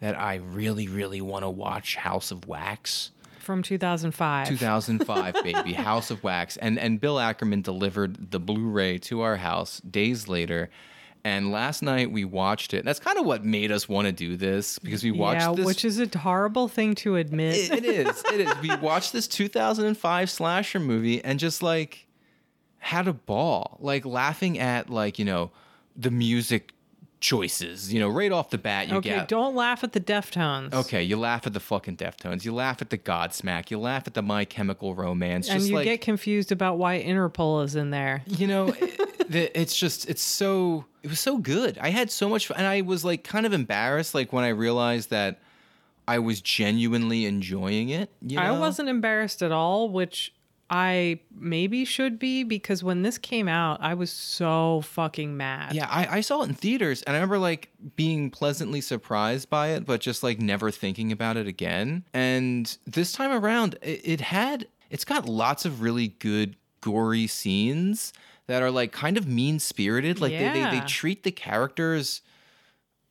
that 0.00 0.18
I 0.18 0.36
really, 0.36 0.88
really 0.88 1.20
want 1.20 1.44
to 1.44 1.50
watch 1.50 1.96
House 1.96 2.30
of 2.30 2.46
Wax. 2.46 3.10
From 3.38 3.62
2005. 3.62 4.48
2005 4.48 5.34
baby 5.44 5.72
house 5.72 6.10
of 6.10 6.24
wax 6.24 6.56
and 6.56 6.80
and 6.80 7.00
bill 7.00 7.20
ackerman 7.20 7.62
delivered 7.62 8.32
the 8.32 8.40
blu-ray 8.40 8.98
to 8.98 9.20
our 9.20 9.36
house 9.36 9.78
days 9.88 10.26
later 10.26 10.68
and 11.22 11.52
last 11.52 11.80
night 11.80 12.10
we 12.10 12.24
watched 12.24 12.74
it 12.74 12.78
And 12.78 12.88
that's 12.88 12.98
kind 12.98 13.18
of 13.18 13.24
what 13.24 13.44
made 13.44 13.70
us 13.70 13.88
want 13.88 14.06
to 14.06 14.12
do 14.12 14.36
this 14.36 14.80
because 14.80 15.04
we 15.04 15.12
watched 15.12 15.42
yeah, 15.42 15.52
this 15.54 15.64
which 15.64 15.84
is 15.84 16.00
a 16.00 16.18
horrible 16.18 16.66
thing 16.66 16.96
to 16.96 17.14
admit. 17.14 17.54
it, 17.54 17.84
it 17.84 17.84
is 17.84 18.24
it 18.32 18.40
is 18.40 18.52
we 18.60 18.74
watched 18.76 19.12
this 19.12 19.28
2005 19.28 20.28
slasher 20.28 20.80
movie 20.80 21.22
and 21.24 21.38
just 21.38 21.62
like 21.62 22.08
had 22.78 23.06
a 23.06 23.12
ball 23.12 23.76
like 23.80 24.04
laughing 24.04 24.58
at 24.58 24.90
like 24.90 25.20
you 25.20 25.24
know 25.24 25.52
the 25.96 26.10
music 26.10 26.72
choices 27.26 27.92
you 27.92 27.98
know 27.98 28.08
right 28.08 28.30
off 28.30 28.50
the 28.50 28.58
bat 28.58 28.88
you 28.88 28.96
okay, 28.96 29.08
get 29.10 29.28
don't 29.28 29.54
laugh 29.56 29.82
at 29.82 29.92
the 29.92 30.00
Deftones. 30.00 30.72
Okay, 30.72 31.02
you 31.02 31.16
laugh 31.16 31.46
at 31.46 31.52
the 31.52 31.60
fucking 31.60 31.96
Deftones. 31.96 32.44
You 32.44 32.54
laugh 32.54 32.80
at 32.80 32.90
the 32.90 32.98
Godsmack. 32.98 33.70
You 33.70 33.80
laugh 33.80 34.04
at 34.06 34.14
the 34.14 34.22
My 34.22 34.44
Chemical 34.44 34.94
Romance. 34.94 35.48
And 35.48 35.58
just 35.58 35.70
you 35.70 35.74
like 35.76 35.84
get 35.84 36.00
confused 36.00 36.52
about 36.52 36.78
why 36.78 37.02
Interpol 37.02 37.64
is 37.64 37.74
in 37.74 37.90
there. 37.90 38.22
you 38.26 38.46
know, 38.46 38.68
it- 38.68 39.02
it's 39.54 39.76
just 39.76 40.08
it's 40.08 40.22
so 40.22 40.84
it 41.02 41.10
was 41.10 41.18
so 41.18 41.38
good. 41.38 41.78
I 41.80 41.90
had 41.90 42.12
so 42.12 42.28
much 42.28 42.46
fun, 42.46 42.58
and 42.58 42.66
I 42.66 42.82
was 42.82 43.04
like 43.04 43.24
kind 43.24 43.44
of 43.44 43.52
embarrassed, 43.52 44.14
like 44.14 44.32
when 44.32 44.44
I 44.44 44.48
realized 44.50 45.10
that 45.10 45.40
I 46.06 46.20
was 46.20 46.40
genuinely 46.40 47.26
enjoying 47.26 47.88
it. 47.88 48.10
You 48.22 48.38
I 48.38 48.52
wasn't 48.52 48.88
embarrassed 48.88 49.42
at 49.42 49.50
all, 49.50 49.88
which 49.90 50.32
I 50.68 51.20
maybe 51.32 51.84
should 51.84 52.18
be 52.18 52.42
because 52.42 52.82
when 52.82 53.02
this 53.02 53.18
came 53.18 53.46
out, 53.46 53.78
I 53.80 53.94
was 53.94 54.10
so 54.10 54.80
fucking 54.82 55.36
mad. 55.36 55.74
Yeah, 55.74 55.86
I, 55.88 56.16
I 56.16 56.20
saw 56.22 56.42
it 56.42 56.48
in 56.48 56.54
theaters, 56.54 57.02
and 57.02 57.14
I 57.14 57.18
remember 57.20 57.38
like 57.38 57.68
being 57.94 58.30
pleasantly 58.30 58.80
surprised 58.80 59.48
by 59.48 59.68
it, 59.68 59.86
but 59.86 60.00
just 60.00 60.22
like 60.24 60.40
never 60.40 60.72
thinking 60.72 61.12
about 61.12 61.36
it 61.36 61.46
again. 61.46 62.04
And 62.12 62.76
this 62.84 63.12
time 63.12 63.30
around, 63.30 63.78
it, 63.80 64.00
it 64.04 64.20
had 64.20 64.66
it's 64.90 65.04
got 65.04 65.28
lots 65.28 65.64
of 65.64 65.82
really 65.82 66.08
good 66.18 66.56
gory 66.80 67.26
scenes 67.28 68.12
that 68.48 68.62
are 68.62 68.70
like 68.72 68.90
kind 68.90 69.16
of 69.16 69.26
mean 69.28 69.60
spirited. 69.60 70.20
Like 70.20 70.32
they, 70.32 70.48
they 70.50 70.70
they 70.70 70.80
treat 70.86 71.22
the 71.22 71.30
characters 71.32 72.22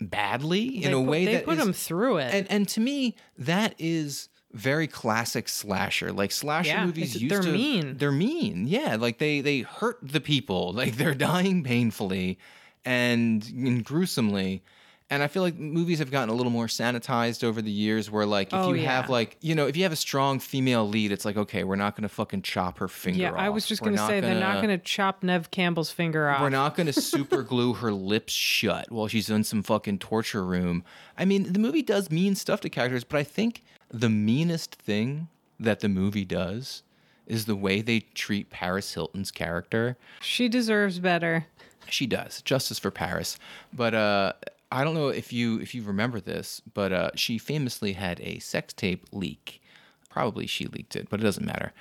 badly 0.01 0.83
in 0.83 0.91
They 0.91 0.91
a 0.91 0.95
put- 0.95 1.09
way 1.09 1.25
they 1.25 1.33
that 1.35 1.45
put 1.45 1.53
is- 1.57 1.63
them 1.63 1.73
through 1.73 2.17
it. 2.17 2.33
and 2.33 2.51
and 2.51 2.67
to 2.69 2.81
me 2.81 3.15
that 3.37 3.75
is 3.79 4.27
very 4.55 4.87
classic 4.87 5.49
slasher 5.49 6.11
like 6.13 6.31
slasher 6.31 6.69
Yeah, 6.69 6.85
movies 6.85 7.21
used 7.21 7.29
they're 7.33 7.41
to 7.41 7.51
mean. 7.51 7.97
they're 7.97 8.11
mean 8.11 8.67
yeah 8.67 8.95
like 8.95 9.17
they 9.19 9.41
they 9.41 9.59
hurt 9.59 9.99
the 10.01 10.21
people 10.21 10.71
like 10.79 10.95
they're 10.95 11.13
dying 11.13 11.63
painfully 11.63 12.39
and, 12.85 13.43
and 13.53 13.83
gruesomely 13.83 14.63
and 15.11 15.21
I 15.21 15.27
feel 15.27 15.43
like 15.43 15.55
movies 15.59 15.99
have 15.99 16.09
gotten 16.09 16.29
a 16.29 16.33
little 16.33 16.51
more 16.51 16.65
sanitized 16.65 17.43
over 17.43 17.61
the 17.61 17.69
years 17.69 18.09
where 18.09 18.25
like 18.25 18.47
if 18.47 18.53
Oh, 18.55 18.73
you 18.73 18.85
have 18.87 19.07
like 19.09 19.37
you 19.41 19.53
know 19.55 19.67
if 19.67 19.77
you 19.77 19.83
have 19.83 19.91
a 19.91 19.95
strong 19.97 20.39
female 20.39 20.87
lead 20.87 21.11
it's 21.11 21.25
like 21.25 21.37
okay 21.37 21.63
we're 21.63 21.75
not 21.75 21.95
going 21.95 22.03
to 22.03 22.09
fucking 22.09 22.41
chop 22.41 22.79
her 22.79 22.87
finger 22.87 23.19
yeah, 23.19 23.31
I 23.33 23.49
was 23.49 23.67
just 23.67 23.81
We're 23.81 23.91
gonna 23.91 24.07
say 24.07 24.19
they're 24.19 24.39
not 24.39 24.61
gonna 24.61 24.77
chop 24.79 25.21
Nev 25.21 25.51
Campbell's 25.51 25.91
finger 25.91 26.29
off. 26.29 26.41
we're 26.41 26.49
not 26.49 26.75
going 26.75 26.87
to 26.91 26.93
super 26.93 27.43
glue 27.43 27.73
her 27.73 27.91
lips 27.91 28.33
shut 28.33 28.89
while 28.91 29.07
she's 29.07 29.29
in 29.29 29.43
some 29.43 29.61
fucking 29.63 29.99
torture 29.99 30.43
room. 30.43 30.83
I 31.17 31.25
mean, 31.25 31.53
the 31.53 31.59
movie 31.59 31.83
does 31.83 32.09
mean 32.09 32.33
stuff 32.35 32.61
to 32.61 32.69
characters, 32.69 33.03
but 33.03 33.17
I 33.17 33.23
think 33.23 33.63
the 33.99 34.09
meanest 34.09 34.75
thing 34.75 35.29
that 35.59 35.79
the 35.79 35.87
movie 35.89 36.25
does 36.25 36.83
is 37.27 37.45
the 37.45 37.55
way 37.55 37.81
they 37.81 38.01
treat 38.01 38.49
Paris 38.49 38.93
Hilton's 38.93 39.31
character. 39.31 39.97
She 40.21 40.47
deserves 40.49 40.99
better. 40.99 41.47
She 41.89 42.05
does. 42.05 42.41
Justice 42.41 42.77
for 42.77 42.91
Paris. 42.91 43.39
But 43.73 43.93
uh 43.93 44.33
I 44.71 44.83
don't 44.83 44.95
know 44.95 45.07
if 45.09 45.31
you 45.31 45.59
if 45.59 45.73
you 45.73 45.83
remember 45.83 46.19
this, 46.19 46.61
but 46.73 46.91
uh 46.91 47.11
she 47.15 47.37
famously 47.37 47.93
had 47.93 48.19
a 48.21 48.39
sex 48.39 48.73
tape 48.73 49.05
leak. 49.11 49.61
Probably 50.09 50.45
she 50.45 50.65
leaked 50.67 50.95
it, 50.95 51.09
but 51.09 51.19
it 51.19 51.23
doesn't 51.23 51.45
matter. 51.45 51.71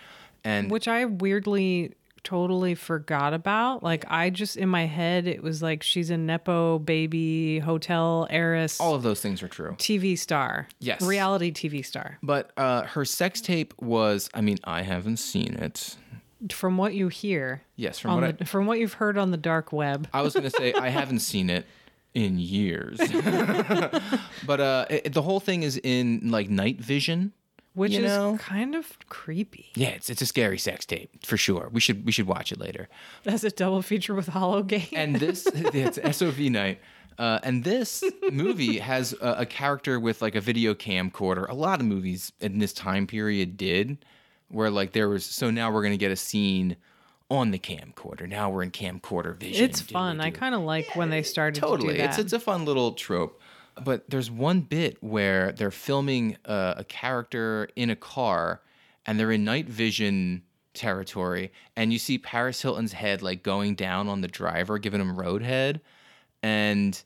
And 0.44 0.70
which 0.70 0.86
I 0.86 1.04
weirdly 1.06 1.94
totally 2.24 2.74
forgot 2.74 3.34
about. 3.34 3.82
Like 3.82 4.04
I 4.08 4.30
just 4.30 4.56
in 4.56 4.68
my 4.68 4.86
head 4.86 5.26
it 5.26 5.42
was 5.42 5.62
like 5.62 5.82
she's 5.82 6.10
a 6.10 6.16
nepo 6.16 6.78
baby 6.78 7.58
hotel 7.60 8.26
heiress 8.30 8.80
all 8.80 8.94
of 8.94 9.02
those 9.02 9.20
things 9.20 9.42
are 9.42 9.48
true. 9.48 9.72
TV 9.78 10.18
star. 10.18 10.66
Yes. 10.80 11.02
Reality 11.02 11.52
TV 11.52 11.84
star. 11.84 12.18
But 12.22 12.50
uh 12.56 12.82
her 12.84 13.04
sex 13.04 13.40
tape 13.40 13.74
was 13.80 14.28
I 14.34 14.40
mean, 14.40 14.58
I 14.64 14.82
haven't 14.82 15.18
seen 15.18 15.54
it. 15.54 15.96
From 16.50 16.76
what 16.76 16.94
you 16.94 17.08
hear 17.08 17.62
Yes, 17.76 17.98
from 17.98 18.20
what 18.20 18.38
the, 18.38 18.44
from 18.44 18.66
what 18.66 18.78
you've 18.78 18.94
heard 18.94 19.16
on 19.16 19.30
the 19.30 19.36
dark 19.36 19.72
web. 19.72 20.08
I 20.12 20.22
was 20.22 20.34
going 20.34 20.44
to 20.44 20.50
say 20.50 20.72
I 20.74 20.88
haven't 20.88 21.20
seen 21.20 21.48
it 21.50 21.66
in 22.14 22.38
years. 22.38 22.98
but 24.46 24.60
uh 24.60 24.86
it, 24.90 25.12
the 25.12 25.22
whole 25.22 25.40
thing 25.40 25.62
is 25.62 25.80
in 25.82 26.30
like 26.30 26.48
night 26.50 26.80
vision. 26.80 27.32
Which 27.74 27.92
you 27.92 28.04
is 28.04 28.12
know? 28.12 28.38
kind 28.38 28.76
of 28.76 28.96
creepy. 29.08 29.70
Yeah, 29.74 29.88
it's 29.88 30.08
it's 30.08 30.22
a 30.22 30.26
scary 30.26 30.58
sex 30.58 30.86
tape 30.86 31.26
for 31.26 31.36
sure. 31.36 31.68
We 31.72 31.80
should 31.80 32.06
we 32.06 32.12
should 32.12 32.26
watch 32.26 32.52
it 32.52 32.60
later. 32.60 32.88
That's 33.24 33.42
a 33.42 33.50
double 33.50 33.82
feature 33.82 34.14
with 34.14 34.28
Hollowgate. 34.28 34.90
And 34.92 35.16
this 35.16 35.46
it's 35.54 35.98
SOV 36.16 36.38
night. 36.38 36.80
Uh, 37.18 37.38
and 37.44 37.62
this 37.62 38.02
movie 38.32 38.78
has 38.78 39.12
a, 39.20 39.36
a 39.40 39.46
character 39.46 40.00
with 40.00 40.22
like 40.22 40.34
a 40.34 40.40
video 40.40 40.74
camcorder. 40.74 41.48
A 41.48 41.54
lot 41.54 41.80
of 41.80 41.86
movies 41.86 42.32
in 42.40 42.58
this 42.58 42.72
time 42.72 43.06
period 43.06 43.56
did, 43.56 44.04
where 44.48 44.70
like 44.70 44.92
there 44.92 45.08
was. 45.08 45.24
So 45.24 45.50
now 45.50 45.72
we're 45.72 45.82
gonna 45.82 45.96
get 45.96 46.12
a 46.12 46.16
scene 46.16 46.76
on 47.30 47.50
the 47.50 47.58
camcorder. 47.58 48.28
Now 48.28 48.50
we're 48.50 48.62
in 48.62 48.70
camcorder 48.70 49.36
vision. 49.36 49.64
it's 49.64 49.80
fun. 49.80 50.20
I 50.20 50.30
kind 50.30 50.54
of 50.54 50.60
like 50.62 50.94
when 50.94 51.10
they 51.10 51.22
started 51.22 51.60
totally 51.60 51.88
to 51.88 51.94
do 51.94 51.98
that. 51.98 52.10
it's 52.10 52.18
it's 52.18 52.32
a 52.32 52.40
fun 52.40 52.64
little 52.64 52.92
trope 52.92 53.40
but 53.82 54.08
there's 54.10 54.30
one 54.30 54.60
bit 54.60 54.96
where 55.02 55.52
they're 55.52 55.70
filming 55.70 56.36
a, 56.44 56.74
a 56.78 56.84
character 56.84 57.68
in 57.76 57.90
a 57.90 57.96
car 57.96 58.60
and 59.06 59.18
they're 59.18 59.32
in 59.32 59.44
night 59.44 59.68
vision 59.68 60.42
territory 60.74 61.52
and 61.76 61.92
you 61.92 61.98
see 62.00 62.18
paris 62.18 62.60
hilton's 62.62 62.92
head 62.92 63.22
like 63.22 63.42
going 63.44 63.76
down 63.76 64.08
on 64.08 64.20
the 64.22 64.28
driver 64.28 64.76
giving 64.78 65.00
him 65.00 65.16
roadhead 65.16 65.80
and 66.42 67.02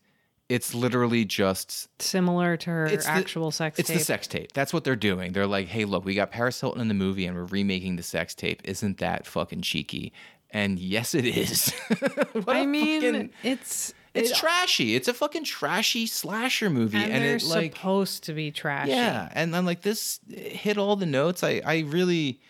it's 0.48 0.74
literally 0.74 1.26
just 1.26 1.88
Similar 2.00 2.56
to 2.56 2.70
her 2.70 2.86
it's 2.86 3.04
the- 3.04 3.10
actual 3.12 3.50
sex 3.50 3.78
it's 3.78 3.88
tape. 3.88 3.96
It's 3.96 4.06
the 4.06 4.12
sex 4.12 4.26
tape. 4.26 4.52
That's 4.52 4.72
what 4.72 4.84
they're 4.84 4.96
doing. 4.96 5.32
They're 5.32 5.46
like 5.46 5.68
hey 5.68 5.84
look 5.84 6.04
we 6.06 6.14
got 6.14 6.30
paris 6.30 6.58
hilton 6.60 6.80
in 6.80 6.88
the 6.88 6.94
movie 6.94 7.26
and 7.26 7.36
we're 7.36 7.44
remaking 7.44 7.96
the 7.96 8.02
sex 8.02 8.34
tape. 8.34 8.62
Isn't 8.64 8.98
that 8.98 9.26
fucking 9.26 9.60
cheeky? 9.60 10.12
And 10.50 10.78
yes 10.78 11.14
it 11.14 11.26
is. 11.26 11.70
I 12.48 12.64
mean, 12.64 13.02
fucking- 13.02 13.30
it's 13.42 13.92
it's 14.18 14.30
it- 14.30 14.36
trashy. 14.36 14.94
It's 14.94 15.08
a 15.08 15.14
fucking 15.14 15.44
trashy 15.44 16.06
slasher 16.06 16.70
movie, 16.70 16.96
and, 16.98 17.12
and, 17.12 17.24
they're 17.24 17.36
it 17.36 17.44
like 17.44 17.74
supposed 17.76 18.24
to 18.24 18.32
be 18.32 18.50
trashy. 18.50 18.90
yeah, 18.90 19.28
and 19.32 19.52
then 19.54 19.64
like 19.64 19.82
this 19.82 20.20
hit 20.28 20.78
all 20.78 20.96
the 20.96 21.06
notes. 21.06 21.42
I 21.42 21.60
I 21.64 21.80
really 21.86 22.40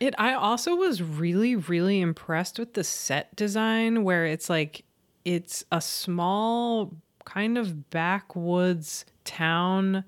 It 0.00 0.14
I 0.18 0.34
also 0.34 0.74
was 0.76 1.02
really 1.02 1.56
really 1.56 2.00
impressed 2.00 2.58
with 2.58 2.74
the 2.74 2.84
set 2.84 3.34
design 3.36 4.04
where 4.04 4.26
it's 4.26 4.48
like 4.48 4.84
it's 5.24 5.64
a 5.72 5.80
small 5.80 6.92
kind 7.24 7.56
of 7.56 7.88
backwoods 7.90 9.04
town 9.24 10.04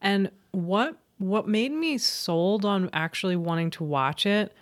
and 0.00 0.30
what 0.52 0.96
what 1.18 1.46
made 1.48 1.72
me 1.72 1.98
sold 1.98 2.64
on 2.64 2.88
actually 2.92 3.36
wanting 3.36 3.70
to 3.70 3.84
watch 3.84 4.26
it 4.26 4.52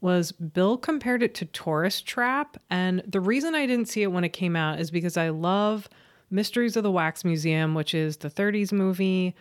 was 0.00 0.32
Bill 0.32 0.76
compared 0.76 1.22
it 1.22 1.34
to 1.36 1.44
Tourist 1.46 2.06
Trap 2.06 2.56
and 2.70 3.02
the 3.06 3.20
reason 3.20 3.54
I 3.54 3.66
didn't 3.66 3.88
see 3.88 4.02
it 4.02 4.12
when 4.12 4.24
it 4.24 4.30
came 4.30 4.56
out 4.56 4.78
is 4.78 4.90
because 4.90 5.16
I 5.16 5.30
love 5.30 5.88
Mysteries 6.30 6.76
of 6.76 6.82
the 6.82 6.90
Wax 6.90 7.24
Museum 7.24 7.74
which 7.74 7.94
is 7.94 8.18
the 8.18 8.30
30s 8.30 8.72
movie 8.72 9.34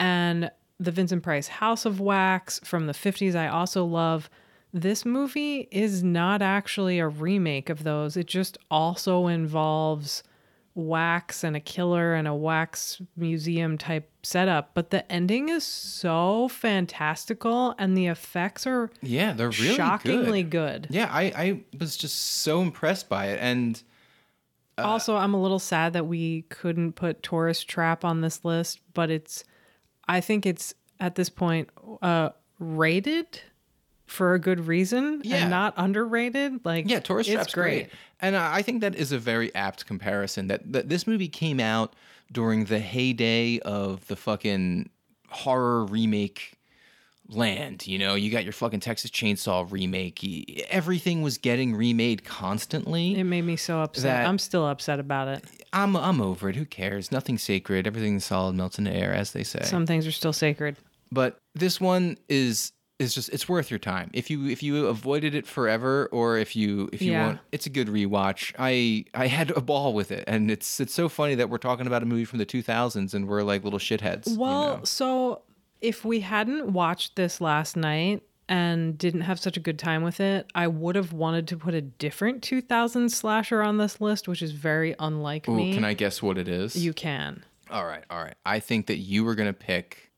and 0.00 0.50
the 0.80 0.90
Vincent 0.90 1.22
Price 1.22 1.48
House 1.48 1.84
of 1.84 2.00
Wax 2.00 2.60
from 2.64 2.86
the 2.86 2.92
50s 2.92 3.34
I 3.34 3.48
also 3.48 3.84
love. 3.84 4.30
This 4.72 5.04
movie 5.04 5.68
is 5.70 6.04
not 6.04 6.42
actually 6.42 6.98
a 6.98 7.08
remake 7.08 7.68
of 7.68 7.84
those. 7.84 8.16
It 8.16 8.26
just 8.26 8.58
also 8.70 9.26
involves 9.26 10.22
wax 10.78 11.42
and 11.42 11.56
a 11.56 11.60
killer 11.60 12.14
and 12.14 12.28
a 12.28 12.34
wax 12.34 13.02
museum 13.16 13.76
type 13.76 14.08
setup, 14.22 14.70
but 14.74 14.90
the 14.90 15.10
ending 15.10 15.48
is 15.48 15.64
so 15.64 16.48
fantastical 16.48 17.74
and 17.78 17.96
the 17.96 18.06
effects 18.06 18.66
are 18.66 18.90
yeah, 19.02 19.32
they're 19.32 19.50
really 19.50 19.74
shockingly 19.74 20.42
good. 20.44 20.82
good. 20.82 20.94
Yeah, 20.94 21.08
I 21.10 21.22
I 21.22 21.60
was 21.78 21.96
just 21.96 22.16
so 22.16 22.62
impressed 22.62 23.08
by 23.08 23.26
it, 23.26 23.40
and 23.42 23.82
also, 24.78 25.16
I'm 25.16 25.34
a 25.34 25.42
little 25.42 25.58
sad 25.58 25.92
that 25.94 26.06
we 26.06 26.42
couldn't 26.42 26.92
put 26.92 27.22
Tourist 27.22 27.68
Trap 27.68 28.04
on 28.04 28.20
this 28.20 28.44
list, 28.44 28.80
but 28.94 29.10
it's, 29.10 29.42
I 30.06 30.20
think 30.20 30.46
it's 30.46 30.72
at 31.00 31.16
this 31.16 31.28
point 31.28 31.68
uh, 32.00 32.30
rated 32.60 33.40
for 34.08 34.34
a 34.34 34.38
good 34.38 34.66
reason 34.66 35.20
Yeah. 35.24 35.36
and 35.36 35.50
not 35.50 35.74
underrated. 35.76 36.64
Like, 36.64 36.88
yeah, 36.88 37.00
Tourist 37.00 37.30
Trap's 37.30 37.54
great. 37.54 37.88
And 38.20 38.36
I 38.36 38.62
think 38.62 38.80
that 38.80 38.94
is 38.96 39.12
a 39.12 39.18
very 39.18 39.54
apt 39.54 39.86
comparison. 39.86 40.48
That 40.48 40.72
that 40.72 40.88
this 40.88 41.06
movie 41.06 41.28
came 41.28 41.60
out 41.60 41.94
during 42.32 42.64
the 42.66 42.78
heyday 42.80 43.58
of 43.60 44.06
the 44.08 44.16
fucking 44.16 44.90
horror 45.28 45.84
remake 45.84 46.54
land. 47.28 47.86
You 47.86 47.98
know, 47.98 48.14
you 48.14 48.30
got 48.30 48.44
your 48.44 48.52
fucking 48.52 48.80
Texas 48.80 49.10
Chainsaw 49.10 49.70
remake. 49.70 50.66
Everything 50.70 51.22
was 51.22 51.38
getting 51.38 51.74
remade 51.74 52.24
constantly. 52.24 53.18
It 53.18 53.24
made 53.24 53.42
me 53.42 53.56
so 53.56 53.80
upset. 53.82 54.26
I'm 54.26 54.38
still 54.38 54.66
upset 54.66 54.98
about 54.98 55.28
it. 55.28 55.44
I'm 55.72 55.96
I'm 55.96 56.20
over 56.20 56.48
it. 56.48 56.56
Who 56.56 56.64
cares? 56.64 57.12
Nothing's 57.12 57.42
sacred. 57.42 57.86
Everything's 57.86 58.24
solid 58.24 58.54
melts 58.54 58.78
into 58.78 58.90
air, 58.92 59.12
as 59.12 59.32
they 59.32 59.44
say. 59.44 59.60
Some 59.64 59.86
things 59.86 60.06
are 60.06 60.12
still 60.12 60.32
sacred. 60.32 60.76
but 61.12 61.38
this 61.54 61.80
one 61.80 62.16
is 62.28 62.72
is 62.98 63.14
just 63.14 63.28
it's 63.30 63.48
worth 63.48 63.70
your 63.70 63.78
time. 63.78 64.10
If 64.12 64.28
you 64.30 64.46
if 64.48 64.62
you 64.62 64.86
avoided 64.86 65.34
it 65.34 65.46
forever, 65.46 66.08
or 66.12 66.36
if 66.38 66.56
you 66.56 66.88
if 66.92 67.00
you 67.02 67.12
Yeah. 67.12 67.26
want, 67.26 67.40
it's 67.52 67.66
a 67.66 67.70
good 67.70 67.88
rewatch. 67.88 68.52
I 68.58 69.04
I 69.14 69.26
had 69.28 69.50
a 69.52 69.60
ball 69.60 69.94
with 69.94 70.10
it, 70.10 70.24
and 70.26 70.50
it's 70.50 70.80
it's 70.80 70.94
so 70.94 71.08
funny 71.08 71.34
that 71.36 71.48
we're 71.50 71.58
talking 71.58 71.86
about 71.86 72.02
a 72.02 72.06
movie 72.06 72.24
from 72.24 72.38
the 72.38 72.46
2000s 72.46 73.14
and 73.14 73.28
we're 73.28 73.42
like 73.42 73.62
little 73.64 73.78
shitheads. 73.78 74.28
you 74.28 74.38
Well, 74.38 74.78
know? 74.78 74.84
so 74.84 75.42
if 75.80 76.04
we 76.04 76.20
hadn't 76.20 76.72
watched 76.72 77.14
this 77.14 77.40
last 77.40 77.76
night 77.76 78.22
and 78.48 78.96
didn't 78.98 79.20
have 79.20 79.38
such 79.38 79.56
a 79.56 79.60
good 79.60 79.78
time 79.78 80.02
with 80.02 80.18
it, 80.20 80.50
I 80.54 80.66
would 80.66 80.96
have 80.96 81.12
wanted 81.12 81.46
to 81.48 81.56
put 81.56 81.74
a 81.74 81.80
different 81.82 82.42
2000 82.42 83.10
slasher 83.10 83.62
on 83.62 83.76
this 83.76 84.00
list, 84.00 84.26
which 84.26 84.42
is 84.42 84.50
very 84.52 84.96
unlike 84.98 85.46
Ooh, 85.48 85.54
me. 85.54 85.74
can 85.74 85.84
I 85.84 85.92
guess 85.94 86.20
what 86.22 86.36
it 86.38 86.48
is? 86.48 86.74
You 86.74 86.92
can. 86.94 87.44
all 87.70 87.84
right, 87.86 88.02
all 88.10 88.22
right. 88.24 88.34
I 88.44 88.58
think 88.58 88.86
that 88.86 88.96
you 88.96 89.22
were 89.22 89.34
gonna 89.36 89.52
pick 89.52 90.10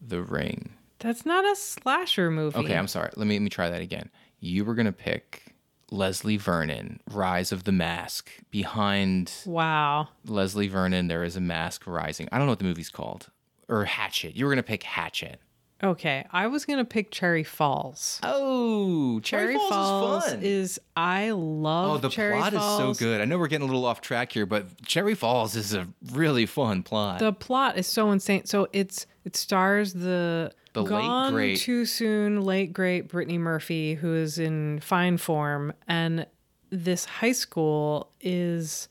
The 0.00 0.22
Ring. 0.22 0.70
That's 1.00 1.26
not 1.26 1.44
a 1.44 1.54
slasher 1.56 2.30
movie. 2.30 2.56
Okay, 2.58 2.76
I'm 2.76 2.88
sorry. 2.88 3.10
Let 3.16 3.26
me 3.26 3.34
let 3.34 3.42
me 3.42 3.50
try 3.50 3.68
that 3.70 3.80
again. 3.80 4.10
You 4.40 4.64
were 4.64 4.74
gonna 4.74 4.92
pick 4.92 5.54
Leslie 5.90 6.36
Vernon, 6.38 7.00
Rise 7.10 7.52
of 7.52 7.64
the 7.64 7.72
Mask. 7.72 8.30
Behind 8.50 9.30
Wow. 9.46 10.08
Leslie 10.24 10.68
Vernon, 10.68 11.08
there 11.08 11.24
is 11.24 11.36
a 11.36 11.40
mask 11.40 11.86
rising. 11.86 12.28
I 12.32 12.38
don't 12.38 12.46
know 12.46 12.52
what 12.52 12.58
the 12.58 12.64
movie's 12.64 12.90
called. 12.90 13.28
Or 13.68 13.84
Hatchet. 13.84 14.36
You 14.36 14.44
were 14.46 14.50
gonna 14.50 14.62
pick 14.62 14.82
Hatchet. 14.82 15.40
Okay, 15.82 16.24
I 16.32 16.46
was 16.46 16.64
gonna 16.64 16.84
pick 16.84 17.10
Cherry 17.10 17.42
Falls. 17.44 18.18
Oh, 18.22 19.20
Cherry, 19.20 19.54
Falls, 19.54 20.24
is 20.24 20.30
fun. 20.32 20.42
is- 20.42 20.80
I 20.96 21.30
love. 21.32 21.90
oh, 21.90 21.98
the 21.98 22.08
Cherry 22.08 22.38
plot 22.38 22.54
Falls. 22.54 22.92
is 22.92 22.98
so 22.98 23.04
good. 23.04 23.20
I 23.20 23.24
know 23.26 23.36
we're 23.38 23.48
getting 23.48 23.68
a 23.68 23.70
little 23.70 23.84
off 23.84 24.00
track 24.00 24.32
here, 24.32 24.46
but 24.46 24.82
Cherry 24.86 25.14
Falls 25.14 25.56
is 25.56 25.74
a 25.74 25.86
really 26.12 26.46
fun 26.46 26.82
plot. 26.84 27.18
The 27.18 27.32
plot 27.32 27.76
is 27.76 27.86
so 27.86 28.10
insane. 28.12 28.46
So 28.46 28.68
it's 28.72 29.06
it 29.24 29.36
stars 29.36 29.92
the 29.92 30.52
The 30.74 30.82
Gone 30.82 31.26
late 31.26 31.32
great. 31.32 31.58
too 31.60 31.86
soon, 31.86 32.42
late 32.42 32.72
great 32.72 33.08
Brittany 33.08 33.38
Murphy, 33.38 33.94
who 33.94 34.14
is 34.14 34.38
in 34.38 34.80
fine 34.80 35.16
form, 35.16 35.72
and 35.88 36.26
this 36.70 37.04
high 37.04 37.32
school 37.32 38.10
is, 38.20 38.88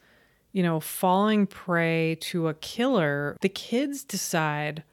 you 0.54 0.64
know, 0.64 0.80
falling 0.80 1.46
prey 1.46 2.18
to 2.22 2.48
a 2.48 2.54
killer. 2.54 3.38
The 3.42 3.50
kids 3.50 4.06
decide, 4.06 4.84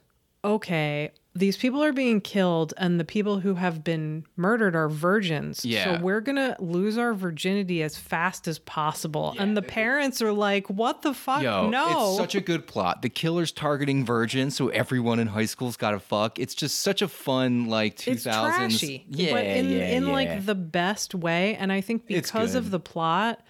okay, 0.44 1.12
these 1.32 1.56
people 1.56 1.82
are 1.84 1.92
being 1.92 2.20
killed, 2.20 2.74
and 2.76 2.98
the 2.98 3.04
people 3.04 3.38
who 3.38 3.54
have 3.54 3.84
been 3.84 4.24
murdered 4.36 4.74
are 4.74 4.88
virgins. 4.88 5.64
Yeah. 5.64 5.98
So 5.98 6.02
we're 6.02 6.20
gonna 6.20 6.56
lose 6.58 6.98
our 6.98 7.14
virginity 7.14 7.82
as 7.84 7.96
fast 7.96 8.48
as 8.48 8.58
possible. 8.58 9.36
and 9.38 9.56
the 9.56 9.62
parents 9.62 10.20
are 10.20 10.32
like, 10.32 10.68
"What 10.68 11.02
the 11.02 11.14
fuck? 11.14 11.42
Yo, 11.42 11.68
no!" 11.70 12.08
it's 12.10 12.16
such 12.18 12.34
a 12.34 12.40
good 12.40 12.66
plot. 12.66 13.02
The 13.02 13.08
killer's 13.08 13.52
targeting 13.52 14.04
virgins, 14.04 14.56
so 14.56 14.68
everyone 14.68 15.20
in 15.20 15.28
high 15.28 15.44
school's 15.46 15.76
got 15.76 15.92
to 15.92 16.00
fuck. 16.00 16.38
It's 16.40 16.54
just 16.54 16.80
such 16.80 17.00
a 17.00 17.08
fun 17.08 17.66
like 17.66 17.96
2000s. 17.96 18.12
it's 18.14 18.24
trashy 18.24 19.04
Yeah, 19.08 19.32
but 19.32 19.44
in, 19.44 19.70
yeah, 19.70 19.86
in 19.88 20.06
yeah. 20.06 20.12
like 20.12 20.46
the 20.46 20.54
best 20.54 21.14
way 21.14 21.54
and 21.56 21.72
i 21.72 21.80
think 21.80 22.06
because 22.06 22.54
of 22.54 22.70
the 22.70 22.80
plot 22.80 23.40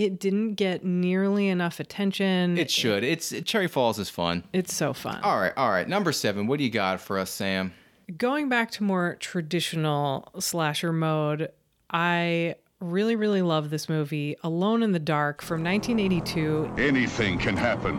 it 0.00 0.18
didn't 0.18 0.54
get 0.54 0.84
nearly 0.84 1.48
enough 1.48 1.78
attention 1.80 2.56
It 2.56 2.70
should. 2.70 3.04
It's 3.04 3.34
Cherry 3.44 3.68
Falls 3.68 3.98
is 3.98 4.08
fun. 4.08 4.44
it's 4.52 4.74
so 4.74 4.92
fun 4.92 5.20
All 5.22 5.38
right, 5.38 5.52
all 5.56 5.70
right. 5.70 5.88
Number 5.88 6.12
seven. 6.12 6.46
What 6.46 6.58
do 6.58 6.64
you 6.64 6.70
got 6.70 7.00
for 7.00 7.18
us, 7.18 7.30
Samm? 7.30 7.72
going 8.16 8.48
back 8.48 8.72
to 8.72 8.82
more 8.82 9.16
traditional 9.20 10.32
slasher 10.40 10.92
mode 10.92 11.48
i 11.92 12.52
really 12.80 13.14
really 13.14 13.40
love 13.40 13.70
this 13.70 13.88
movie 13.88 14.34
alone 14.42 14.82
in 14.82 14.90
the 14.90 14.98
dark 14.98 15.40
from 15.40 15.62
1982 15.62 16.72
Anything 16.76 17.38
can 17.38 17.56
happen 17.56 17.94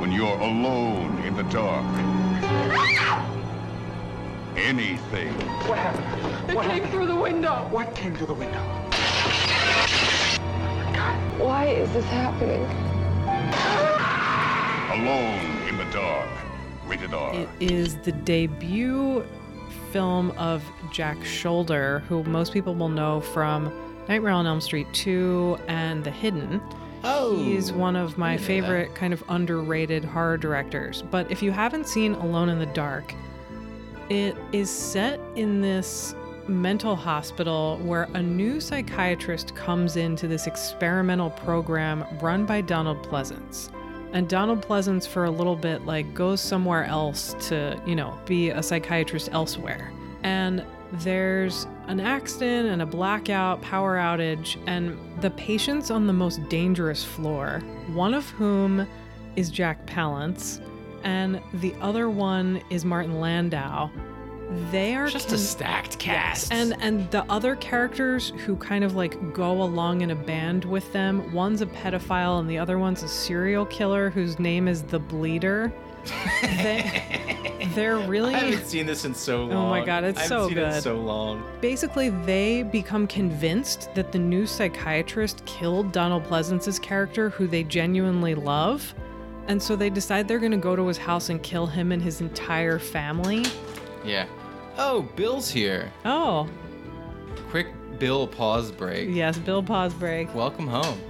when 0.00 0.12
you're 0.12 0.38
alone 0.40 1.16
in 1.24 1.34
the 1.34 1.44
dark. 1.44 1.84
Anything. 4.56 5.32
Why 11.38 11.66
is 11.66 11.92
this 11.92 12.04
happening? 12.06 12.64
Alone 15.00 15.68
in 15.68 15.76
the 15.76 15.84
dark. 15.92 16.28
Rated 16.86 17.12
R. 17.12 17.34
It 17.34 17.48
is 17.60 17.96
the 17.98 18.12
debut 18.12 19.24
film 19.92 20.30
of 20.32 20.64
Jack 20.90 21.18
Sholder, 21.18 22.02
who 22.02 22.24
most 22.24 22.52
people 22.52 22.74
will 22.74 22.88
know 22.88 23.20
from 23.20 23.72
Nightmare 24.08 24.32
on 24.32 24.46
Elm 24.46 24.60
Street 24.60 24.86
2 24.94 25.58
and 25.68 26.02
The 26.02 26.10
Hidden. 26.10 26.60
Oh, 27.04 27.36
He's 27.36 27.72
one 27.72 27.94
of 27.94 28.18
my 28.18 28.36
favorite 28.36 28.94
kind 28.94 29.12
of 29.12 29.22
underrated 29.28 30.04
horror 30.04 30.36
directors. 30.36 31.02
But 31.02 31.30
if 31.30 31.42
you 31.42 31.52
haven't 31.52 31.86
seen 31.86 32.14
Alone 32.14 32.48
in 32.48 32.58
the 32.58 32.66
Dark, 32.66 33.14
it 34.08 34.36
is 34.52 34.70
set 34.70 35.20
in 35.36 35.60
this 35.60 36.14
mental 36.48 36.96
hospital 36.96 37.78
where 37.82 38.08
a 38.14 38.22
new 38.22 38.60
psychiatrist 38.60 39.54
comes 39.54 39.96
into 39.96 40.26
this 40.26 40.46
experimental 40.46 41.30
program 41.30 42.04
run 42.20 42.46
by 42.46 42.60
Donald 42.60 43.02
Pleasence. 43.02 43.70
And 44.12 44.28
Donald 44.28 44.62
Pleasence, 44.66 45.06
for 45.06 45.24
a 45.24 45.30
little 45.30 45.56
bit, 45.56 45.84
like 45.84 46.14
goes 46.14 46.40
somewhere 46.40 46.84
else 46.84 47.34
to, 47.48 47.80
you 47.86 47.94
know, 47.94 48.18
be 48.24 48.50
a 48.50 48.62
psychiatrist 48.62 49.28
elsewhere. 49.32 49.92
And 50.22 50.64
there's 50.92 51.66
an 51.86 52.00
accident 52.00 52.68
and 52.68 52.80
a 52.80 52.86
blackout, 52.86 53.60
power 53.60 53.96
outage, 53.96 54.56
and 54.66 54.98
the 55.20 55.30
patient's 55.30 55.90
on 55.90 56.06
the 56.06 56.12
most 56.12 56.46
dangerous 56.48 57.04
floor, 57.04 57.60
one 57.88 58.14
of 58.14 58.28
whom 58.30 58.86
is 59.36 59.50
Jack 59.50 59.84
Palance, 59.86 60.60
and 61.04 61.40
the 61.54 61.74
other 61.80 62.08
one 62.08 62.62
is 62.70 62.84
Martin 62.84 63.20
Landau. 63.20 63.90
They 64.70 64.94
are 64.94 65.08
just 65.08 65.32
a 65.32 65.38
stacked 65.38 65.98
cast. 65.98 66.50
and 66.52 66.74
and 66.80 67.10
the 67.10 67.22
other 67.30 67.54
characters 67.56 68.32
who 68.46 68.56
kind 68.56 68.82
of 68.82 68.96
like 68.96 69.34
go 69.34 69.62
along 69.62 70.00
in 70.00 70.10
a 70.10 70.14
band 70.14 70.64
with 70.64 70.90
them, 70.92 71.30
one's 71.32 71.60
a 71.60 71.66
pedophile 71.66 72.40
and 72.40 72.48
the 72.48 72.58
other 72.58 72.78
one's 72.78 73.02
a 73.02 73.08
serial 73.08 73.66
killer 73.66 74.08
whose 74.10 74.38
name 74.38 74.66
is 74.66 74.82
the 74.82 74.98
Bleeder. 74.98 75.70
they, 76.42 77.68
they're 77.74 77.98
really 77.98 78.34
I 78.34 78.38
haven't 78.38 78.66
seen 78.66 78.86
this 78.86 79.04
in 79.04 79.12
so 79.14 79.44
long. 79.44 79.52
Oh 79.52 79.68
my 79.68 79.84
God, 79.84 80.04
it's 80.04 80.18
I 80.20 80.26
so 80.26 80.48
seen 80.48 80.56
It 80.56 80.62
in 80.62 80.70
good. 80.70 80.82
so 80.82 80.96
long. 80.98 81.44
basically 81.60 82.08
they 82.08 82.62
become 82.62 83.06
convinced 83.06 83.90
that 83.94 84.12
the 84.12 84.18
new 84.18 84.46
psychiatrist 84.46 85.44
killed 85.44 85.92
Donald 85.92 86.24
Pleasence's 86.24 86.78
character 86.78 87.28
who 87.30 87.46
they 87.46 87.64
genuinely 87.64 88.34
love. 88.34 88.94
And 89.48 89.62
so 89.62 89.76
they 89.76 89.90
decide 89.90 90.28
they're 90.28 90.38
going 90.38 90.52
to 90.52 90.56
go 90.58 90.74
to 90.76 90.86
his 90.86 90.96
house 90.98 91.28
and 91.28 91.42
kill 91.42 91.66
him 91.66 91.92
and 91.92 92.00
his 92.02 92.20
entire 92.22 92.78
family. 92.78 93.44
Yeah. 94.04 94.26
Oh, 94.78 95.02
Bill's 95.16 95.50
here. 95.50 95.92
Oh, 96.04 96.48
Quick 97.50 97.68
Bill 97.98 98.26
pause 98.26 98.70
break. 98.70 99.08
yes, 99.10 99.38
Bill 99.38 99.62
pause 99.62 99.92
break. 99.94 100.32
Welcome 100.34 100.66
home. 100.68 101.00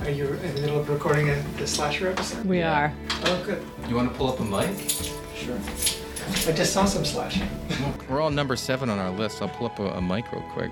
Are 0.00 0.10
you 0.10 0.28
in 0.28 0.54
the 0.54 0.60
middle 0.60 0.80
of 0.80 0.88
recording 0.88 1.28
a, 1.28 1.42
the 1.58 1.66
slasher 1.66 2.08
episode? 2.08 2.46
We 2.46 2.60
Yeah. 2.60 2.78
are. 2.78 2.92
Oh, 3.24 3.42
good. 3.44 3.62
You 3.88 3.96
want 3.96 4.10
to 4.12 4.16
pull 4.16 4.32
up 4.32 4.40
a 4.40 4.44
mic? 4.44 4.70
Sure. 5.36 5.58
I 6.46 6.52
just 6.52 6.72
saw 6.72 6.84
some 6.84 7.04
slashing. 7.04 7.48
We're 8.08 8.20
all 8.20 8.30
number 8.30 8.54
seven 8.56 8.88
on 8.88 8.98
our 8.98 9.10
list. 9.10 9.42
I'll 9.42 9.48
pull 9.48 9.66
up 9.66 9.78
a, 9.78 9.86
a 9.94 10.00
mic 10.00 10.30
real 10.32 10.42
quick. 10.52 10.70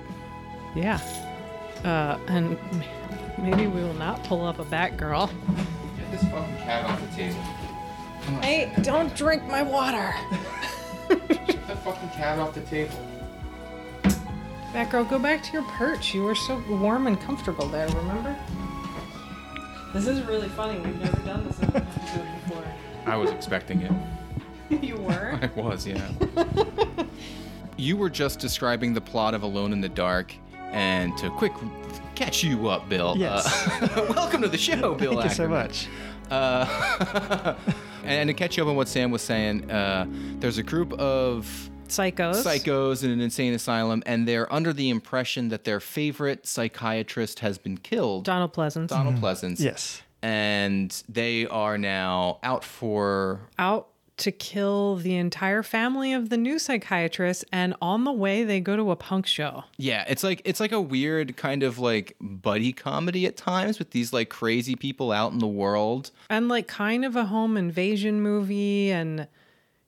Yeah. 0.75 1.01
Uh, 1.85 2.19
and 2.29 2.57
maybe 3.39 3.67
we 3.67 3.83
will 3.83 3.95
not 3.95 4.23
pull 4.25 4.45
up 4.47 4.59
a 4.61 4.65
Batgirl. 4.65 5.29
Get 5.99 6.11
this 6.13 6.23
fucking 6.31 6.57
cat 6.59 6.85
off 6.87 7.01
the 7.11 7.17
table. 7.17 7.41
Hey, 8.43 8.73
don't 8.83 9.15
drink 9.15 9.43
my 9.45 9.63
water. 9.63 10.15
Get 11.09 11.67
the 11.67 11.77
fucking 11.77 12.11
cat 12.11 12.39
off 12.39 12.55
the 12.55 12.61
table. 12.63 12.99
Batgirl, 14.73 15.09
go 15.09 15.19
back 15.19 15.43
to 15.45 15.53
your 15.53 15.63
perch. 15.63 16.15
You 16.15 16.23
were 16.23 16.35
so 16.35 16.63
warm 16.69 17.07
and 17.07 17.21
comfortable 17.21 17.67
there, 17.69 17.89
remember? 17.89 18.37
This 19.95 20.07
is 20.07 20.21
really 20.27 20.49
funny. 20.51 20.79
We've 20.81 21.01
never 21.01 21.21
done 21.23 21.47
this 21.47 21.59
in 21.61 21.65
an 21.71 21.77
episode 21.77 22.27
before. 22.45 22.65
I 23.07 23.17
was 23.17 23.31
expecting 23.31 23.83
it. 23.83 23.93
you 24.83 24.97
were? 24.97 25.39
I 25.41 25.51
was, 25.59 25.87
yeah. 25.87 26.11
you 27.77 27.97
were 27.97 28.11
just 28.11 28.39
describing 28.39 28.93
the 28.93 29.01
plot 29.01 29.33
of 29.33 29.43
Alone 29.43 29.73
in 29.73 29.81
the 29.81 29.89
Dark, 29.89 30.35
and 30.73 31.17
to 31.19 31.31
quick 31.31 31.53
catch 32.15 32.43
you 32.43 32.69
up, 32.69 32.89
Bill. 32.89 33.15
Yes. 33.17 33.47
uh, 33.81 34.07
welcome 34.15 34.43
to 34.43 34.49
the 34.49 34.59
show, 34.59 34.95
Bill. 34.95 35.13
Thank 35.13 35.31
you 35.31 35.31
so 35.31 35.49
much. 35.49 35.87
Uh, 36.31 37.55
and 38.07 38.29
to 38.29 38.35
catch 38.35 38.57
you 38.57 38.63
up 38.63 38.69
on 38.69 38.77
what 38.77 38.87
Samm 38.87 39.11
was 39.11 39.23
saying, 39.23 39.71
uh, 39.71 40.07
there's 40.39 40.59
a 40.59 40.63
group 40.63 40.93
of 40.95 41.71
Psychos. 41.89 42.43
psychos 42.43 43.05
in 43.05 43.11
an 43.11 43.21
insane 43.21 43.53
asylum, 43.53 44.03
and 44.07 44.27
they're 44.27 44.53
under 44.53 44.73
the 44.73 44.91
impression 44.91 45.49
that 45.49 45.65
their 45.65 45.81
favorite 45.81 46.47
psychiatrist 46.47 47.41
has 47.41 47.59
been 47.59 47.79
killed, 47.79 48.25
Donald 48.25 48.53
Pleasence. 48.53 48.89
Donald 48.89 49.17
Pleasence. 49.17 49.61
Yes. 49.61 50.03
And 50.23 51.03
they 51.09 51.47
are 51.47 51.79
now 51.79 52.39
out 52.43 52.65
for 52.65 53.41
Out 53.59 53.89
to 54.19 54.33
kill 54.33 54.97
the 54.97 55.15
entire 55.15 55.63
family 55.63 56.13
of 56.15 56.31
the 56.31 56.37
new 56.39 56.59
psychiatrist, 56.59 57.45
and 57.53 57.75
on 57.83 58.05
the 58.05 58.13
way 58.13 58.45
they 58.45 58.61
go 58.61 58.75
to 58.77 58.91
a 58.91 58.97
punk 58.97 59.27
show. 59.27 59.65
Yeah, 59.77 60.05
it's 60.09 60.25
like 60.25 60.41
it's 60.45 60.59
like 60.61 60.73
a 60.73 60.81
weird 60.81 61.37
kind 61.37 61.63
of 61.63 61.79
like 61.79 62.17
buddy 62.21 62.73
comedy 62.73 63.27
at 63.27 63.37
times 63.37 63.79
with 63.79 63.91
these 63.91 64.13
like 64.13 64.31
crazy 64.31 64.75
people 64.75 65.13
out 65.13 65.33
in 65.33 65.39
the 65.39 65.47
world. 65.47 66.11
and 66.31 66.49
like 66.49 66.67
kind 66.67 67.05
of 67.05 67.15
a 67.17 67.27
home 67.27 67.57
invasion 67.57 68.21
movie 68.23 68.91
and 68.91 69.29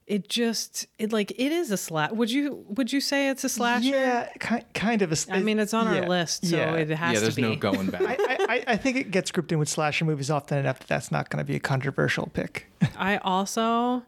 it 0.06 0.26
just 0.28 0.86
it 0.98 1.12
like 1.12 1.30
it 1.32 1.52
is 1.52 1.70
a 1.70 1.76
slat 1.76 2.16
would 2.16 2.30
you 2.30 2.64
would 2.70 2.90
you 2.92 2.98
say 3.00 3.28
it's 3.28 3.44
a 3.44 3.48
slasher 3.48 3.88
Yeah, 3.88 4.28
ki- 4.40 4.64
kind 4.72 5.02
of 5.02 5.10
a. 5.10 5.12
s- 5.12 5.26
i 5.30 5.40
mean 5.40 5.58
it's 5.58 5.74
on 5.74 5.84
yeah, 5.94 6.00
our 6.00 6.08
list 6.08 6.46
so 6.46 6.56
yeah. 6.56 6.74
it 6.76 6.88
has 6.88 7.12
yeah, 7.14 7.20
there's 7.20 7.34
to 7.34 7.42
be 7.42 7.48
no 7.48 7.56
going 7.56 7.88
back. 7.90 8.02
I, 8.18 8.36
I, 8.48 8.64
I 8.68 8.76
think 8.78 8.96
it 8.96 9.10
gets 9.10 9.30
grouped 9.30 9.52
in 9.52 9.58
with 9.58 9.68
slasher 9.68 10.06
movies 10.06 10.30
often 10.30 10.56
enough 10.58 10.78
that 10.78 10.88
that's 10.88 11.10
not 11.12 11.28
going 11.28 11.44
to 11.44 11.46
be 11.46 11.56
a 11.56 11.60
controversial 11.60 12.30
pick. 12.32 12.66
i 12.96 13.18
also 13.18 14.02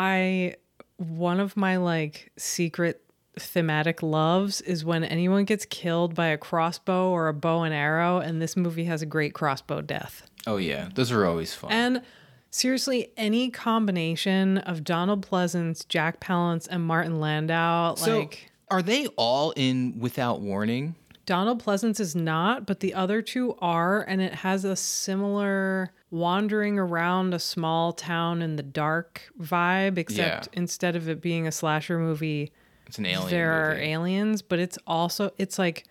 i 0.00 0.54
one 0.96 1.40
of 1.40 1.56
my 1.56 1.76
like 1.76 2.32
secret 2.36 3.02
thematic 3.38 4.02
loves 4.02 4.60
is 4.62 4.84
when 4.84 5.04
anyone 5.04 5.44
gets 5.44 5.64
killed 5.64 6.14
by 6.14 6.26
a 6.26 6.36
crossbow 6.36 7.10
or 7.10 7.28
a 7.28 7.32
bow 7.34 7.62
and 7.62 7.72
arrow 7.72 8.18
and 8.18 8.42
this 8.42 8.56
movie 8.56 8.84
has 8.84 9.02
a 9.02 9.06
great 9.06 9.32
crossbow 9.32 9.80
death 9.80 10.30
oh 10.46 10.56
yeah, 10.56 10.88
those 10.94 11.12
are 11.12 11.24
always 11.26 11.54
fun. 11.54 11.72
And 11.72 12.02
seriously, 12.50 13.12
any 13.16 13.50
combination 13.50 14.58
of 14.58 14.84
Donald 14.84 15.26
Pleasence, 15.26 15.86
Jack 15.86 16.20
Palance, 16.20 16.66
and 16.70 16.82
Martin 16.84 17.20
Landau, 17.20 17.94
so, 17.94 18.20
like 18.20 18.50
are 18.70 18.82
they 18.82 19.06
all 19.16 19.52
in 19.56 19.98
Without 19.98 20.40
Warning? 20.40 20.94
Donald 21.30 21.62
Pleasence 21.64 22.00
is 22.00 22.16
not, 22.16 22.66
but 22.66 22.80
the 22.80 22.92
other 22.92 23.22
two 23.22 23.54
are, 23.62 24.02
and 24.02 24.20
it 24.20 24.34
has 24.34 24.64
a 24.64 24.74
similar 24.74 25.92
wandering 26.10 26.76
around 26.76 27.32
a 27.32 27.38
small 27.38 27.92
town 27.92 28.42
in 28.42 28.56
the 28.56 28.64
dark 28.64 29.30
vibe, 29.40 29.96
except 29.96 30.48
Yeah. 30.52 30.58
instead 30.60 30.96
of 30.96 31.08
it 31.08 31.20
being 31.20 31.46
a 31.46 31.52
slasher 31.52 32.00
movie, 32.00 32.50
It's 32.88 32.98
an 32.98 33.06
alien. 33.06 33.30
there 33.30 33.52
are 33.70 33.74
aliens, 33.76 34.42
but 34.42 34.58
it's 34.58 34.76
also 34.88 35.30
it's 35.38 35.56
like 35.56 35.84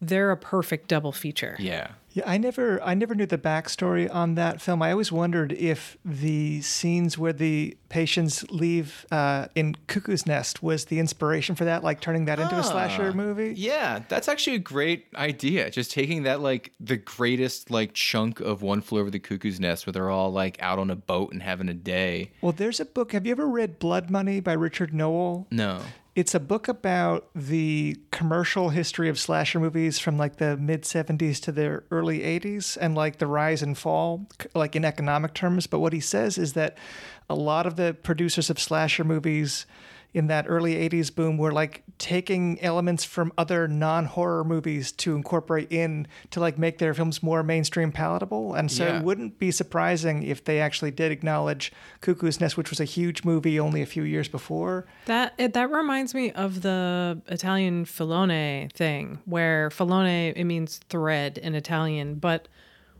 they're 0.00 0.30
a 0.30 0.36
perfect 0.38 0.88
double 0.88 1.12
feature. 1.12 1.56
Yeah. 1.58 1.88
Yeah, 2.16 2.22
I 2.26 2.38
never, 2.38 2.82
I 2.82 2.94
never 2.94 3.14
knew 3.14 3.26
the 3.26 3.36
backstory 3.36 4.08
on 4.12 4.36
that 4.36 4.62
film. 4.62 4.80
I 4.80 4.90
always 4.90 5.12
wondered 5.12 5.52
if 5.52 5.98
the 6.02 6.62
scenes 6.62 7.18
where 7.18 7.34
the 7.34 7.76
patients 7.90 8.50
leave 8.50 9.04
uh, 9.12 9.48
in 9.54 9.74
Cuckoo's 9.86 10.24
Nest 10.26 10.62
was 10.62 10.86
the 10.86 10.98
inspiration 10.98 11.54
for 11.54 11.66
that, 11.66 11.84
like 11.84 12.00
turning 12.00 12.24
that 12.24 12.38
into 12.40 12.58
a 12.58 12.62
slasher 12.64 13.10
Ah, 13.10 13.12
movie. 13.12 13.52
Yeah, 13.54 14.00
that's 14.08 14.28
actually 14.28 14.56
a 14.56 14.60
great 14.60 15.04
idea. 15.14 15.68
Just 15.70 15.90
taking 15.90 16.22
that 16.22 16.40
like 16.40 16.72
the 16.80 16.96
greatest 16.96 17.70
like 17.70 17.92
chunk 17.92 18.40
of 18.40 18.62
One 18.62 18.80
Flew 18.80 19.00
Over 19.02 19.10
the 19.10 19.18
Cuckoo's 19.18 19.60
Nest, 19.60 19.86
where 19.86 19.92
they're 19.92 20.08
all 20.08 20.32
like 20.32 20.56
out 20.62 20.78
on 20.78 20.88
a 20.90 20.96
boat 20.96 21.32
and 21.34 21.42
having 21.42 21.68
a 21.68 21.74
day. 21.74 22.30
Well, 22.40 22.52
there's 22.52 22.80
a 22.80 22.86
book. 22.86 23.12
Have 23.12 23.26
you 23.26 23.32
ever 23.32 23.46
read 23.46 23.78
Blood 23.78 24.08
Money 24.08 24.40
by 24.40 24.54
Richard 24.54 24.94
Nowell? 24.94 25.48
No. 25.50 25.80
It's 26.16 26.34
a 26.34 26.40
book 26.40 26.66
about 26.66 27.28
the 27.34 27.98
commercial 28.10 28.70
history 28.70 29.10
of 29.10 29.18
slasher 29.18 29.60
movies 29.60 29.98
from 29.98 30.16
like 30.16 30.36
the 30.36 30.56
mid 30.56 30.84
70s 30.84 31.42
to 31.42 31.52
the 31.52 31.82
early 31.90 32.20
80s 32.20 32.78
and 32.80 32.94
like 32.94 33.18
the 33.18 33.26
rise 33.26 33.62
and 33.62 33.76
fall, 33.76 34.26
like 34.54 34.74
in 34.74 34.82
economic 34.82 35.34
terms. 35.34 35.66
But 35.66 35.80
what 35.80 35.92
he 35.92 36.00
says 36.00 36.38
is 36.38 36.54
that 36.54 36.78
a 37.28 37.34
lot 37.34 37.66
of 37.66 37.76
the 37.76 37.94
producers 38.02 38.48
of 38.48 38.58
slasher 38.58 39.04
movies 39.04 39.66
in 40.16 40.28
that 40.28 40.46
early 40.48 40.74
80s 40.88 41.14
boom 41.14 41.36
were 41.36 41.52
like 41.52 41.82
taking 41.98 42.58
elements 42.62 43.04
from 43.04 43.30
other 43.36 43.68
non-horror 43.68 44.44
movies 44.44 44.90
to 44.92 45.14
incorporate 45.14 45.70
in 45.70 46.06
to 46.30 46.40
like 46.40 46.56
make 46.58 46.78
their 46.78 46.94
films 46.94 47.22
more 47.22 47.42
mainstream 47.42 47.92
palatable 47.92 48.54
and 48.54 48.70
so 48.72 48.84
Yeah. 48.84 48.96
it 48.98 49.04
wouldn't 49.04 49.38
be 49.38 49.50
surprising 49.50 50.22
if 50.22 50.42
they 50.42 50.58
actually 50.58 50.90
did 50.90 51.12
acknowledge 51.12 51.70
cuckoo's 52.00 52.40
nest 52.40 52.56
which 52.56 52.70
was 52.70 52.80
a 52.80 52.84
huge 52.84 53.24
movie 53.24 53.60
only 53.60 53.82
a 53.82 53.86
few 53.86 54.04
years 54.04 54.26
before 54.28 54.86
That 55.04 55.34
it, 55.36 55.52
that 55.52 55.70
reminds 55.70 56.14
me 56.14 56.32
of 56.32 56.62
the 56.62 57.20
Italian 57.28 57.84
filone 57.84 58.70
thing, 58.72 59.18
where 59.26 59.68
filone 59.70 60.32
it 60.34 60.44
means 60.44 60.80
thread 60.88 61.36
in 61.38 61.54
Italian, 61.54 62.14
but 62.16 62.48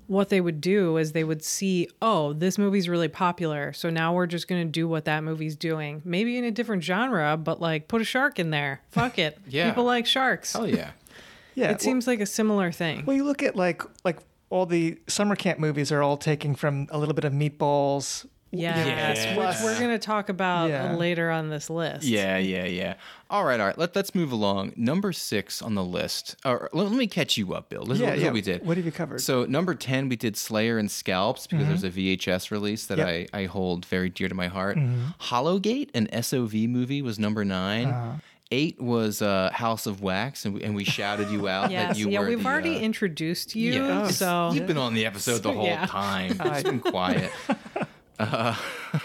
what 0.07 0.29
they 0.29 0.41
would 0.41 0.61
do 0.61 0.97
is 0.97 1.13
they 1.13 1.25
would 1.25 1.43
see, 1.43 1.89
oh, 2.01 2.33
this 2.33 2.59
movie's 2.59 2.89
really 2.89 3.09
popular, 3.09 3.73
so 3.73 3.91
now 3.91 4.15
we're 4.15 4.27
just 4.27 4.49
gonna 4.49 4.65
do 4.65 4.87
what 4.89 5.05
that 5.07 5.25
movie's 5.25 5.57
doing, 5.57 6.03
maybe 6.05 6.37
in 6.39 6.45
a 6.45 6.51
different 6.51 6.83
genre, 6.85 7.37
but 7.37 7.61
like 7.61 7.89
put 7.89 8.01
a 8.01 8.05
shark 8.05 8.39
in 8.39 8.51
there. 8.51 8.81
Fuck 8.91 9.19
it, 9.19 9.39
Yeah. 9.49 9.71
people 9.71 9.85
like 9.85 10.07
sharks. 10.07 10.53
Hell 10.53 10.67
yeah. 10.69 10.91
yeah 11.55 11.71
It 11.71 11.81
seems 11.81 12.07
like 12.07 12.21
a 12.21 12.27
similar 12.27 12.71
thing. 12.73 13.05
Well, 13.07 13.17
you 13.17 13.25
look 13.25 13.43
at 13.43 13.57
like 13.57 13.83
like 14.05 14.19
all 14.51 14.65
the 14.67 14.99
summer 15.09 15.35
camp 15.35 15.59
movies 15.59 15.91
are 15.91 16.03
all 16.03 16.17
taking 16.17 16.55
from 16.55 16.87
a 16.91 16.99
little 16.99 17.15
bit 17.15 17.25
of 17.25 17.33
Meatballs. 17.33 18.27
Yes, 18.57 19.19
Yeah. 19.19 19.37
which 19.37 19.57
we're 19.63 19.79
gonna 19.79 19.99
talk 19.99 20.29
about 20.29 20.71
Yeah. 20.71 20.95
later 20.95 21.31
on 21.31 21.49
this 21.51 21.69
list. 21.71 22.05
Yeah, 22.05 22.39
yeah, 22.39 22.65
yeah. 22.65 22.95
All 23.29 23.45
right, 23.45 23.59
all 23.59 23.67
right. 23.67 23.77
Let, 23.79 23.97
let's 23.97 24.15
move 24.15 24.31
along. 24.33 24.73
Number 24.77 25.13
six 25.13 25.61
on 25.61 25.75
the 25.75 25.83
list. 25.85 26.37
Or 26.45 26.69
let, 26.73 26.87
let 26.89 26.97
me 26.97 27.07
catch 27.09 27.37
you 27.37 27.55
up, 27.55 27.69
Bill. 27.69 27.85
This, 27.85 27.97
is 27.97 28.01
Yeah, 28.01 28.07
what- 28.09 28.13
this 28.15 28.21
yeah. 28.23 28.27
what 28.29 28.35
we 28.35 28.41
did. 28.41 28.67
What 28.67 28.77
have 28.77 28.87
you 28.87 28.93
covered? 28.93 29.21
So 29.21 29.45
number 29.45 29.75
ten, 29.75 30.09
we 30.09 30.17
did 30.17 30.37
Slayer 30.37 30.79
and 30.79 30.91
Scalps 30.91 31.47
because 31.47 31.67
there's 31.67 31.85
a 31.85 31.91
VHS 31.91 32.51
release 32.51 32.87
that 32.87 32.99
Yep. 32.99 33.09
I, 33.09 33.27
I 33.41 33.45
hold 33.47 33.85
very 33.87 34.09
dear 34.11 34.29
to 34.29 34.35
my 34.35 34.47
heart. 34.49 34.79
Hollowgate, 35.21 35.91
an 35.95 36.09
SOV 36.23 36.55
movie, 36.69 37.03
was 37.03 37.19
number 37.19 37.45
9 37.45 38.21
Eight 38.53 38.81
was 38.81 39.23
uh, 39.23 39.51
House 39.53 39.87
of 39.87 40.03
Wax, 40.03 40.45
and 40.45 40.55
we, 40.55 40.63
and 40.63 40.77
we 40.77 40.85
shouted 40.85 41.31
you 41.31 41.49
out 41.49 41.73
Yes, 41.73 41.89
that 41.89 41.99
you 41.99 42.11
yeah, 42.11 42.21
were 42.21 42.29
we've 42.29 42.41
the, 42.45 42.49
already 42.49 42.77
uh, 42.77 42.81
introduced 42.81 43.57
you, 43.57 43.73
yeah, 43.73 44.07
so 44.07 44.53
you've 44.55 44.69
been 44.69 44.79
on 44.79 44.95
the 44.95 45.05
episode 45.05 45.43
the 45.43 45.53
whole 45.53 45.65
Yeah. 45.67 45.85
time. 45.87 46.37
It's 46.45 46.63
been 46.63 46.79
quiet. 46.79 47.33
Uh, 48.19 48.55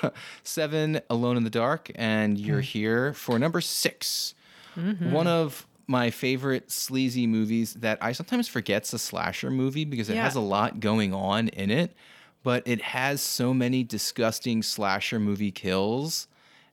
seven, 0.43 1.01
Alone 1.09 1.37
in 1.37 1.43
the 1.43 1.49
Dark, 1.49 1.91
and 1.95 2.37
Hmm. 2.37 2.43
you're 2.43 2.61
here 2.61 3.13
for 3.13 3.37
number 3.39 3.61
6 3.61 4.35
Mm-hmm. 4.77 5.11
One 5.11 5.27
of 5.27 5.67
my 5.85 6.11
favorite 6.11 6.71
sleazy 6.71 7.27
movies 7.27 7.73
that 7.73 7.97
I 8.01 8.13
sometimes 8.13 8.47
forget's 8.47 8.93
a 8.93 8.99
slasher 8.99 9.51
movie 9.51 9.83
because 9.83 10.09
it 10.09 10.15
Yeah. 10.15 10.23
has 10.23 10.35
a 10.35 10.39
lot 10.39 10.79
going 10.79 11.13
on 11.13 11.49
in 11.49 11.69
it, 11.69 11.93
but 12.41 12.63
it 12.65 12.81
has 12.81 13.21
so 13.21 13.53
many 13.53 13.83
disgusting 13.83 14.63
slasher 14.63 15.19
movie 15.19 15.51
kills, 15.51 16.27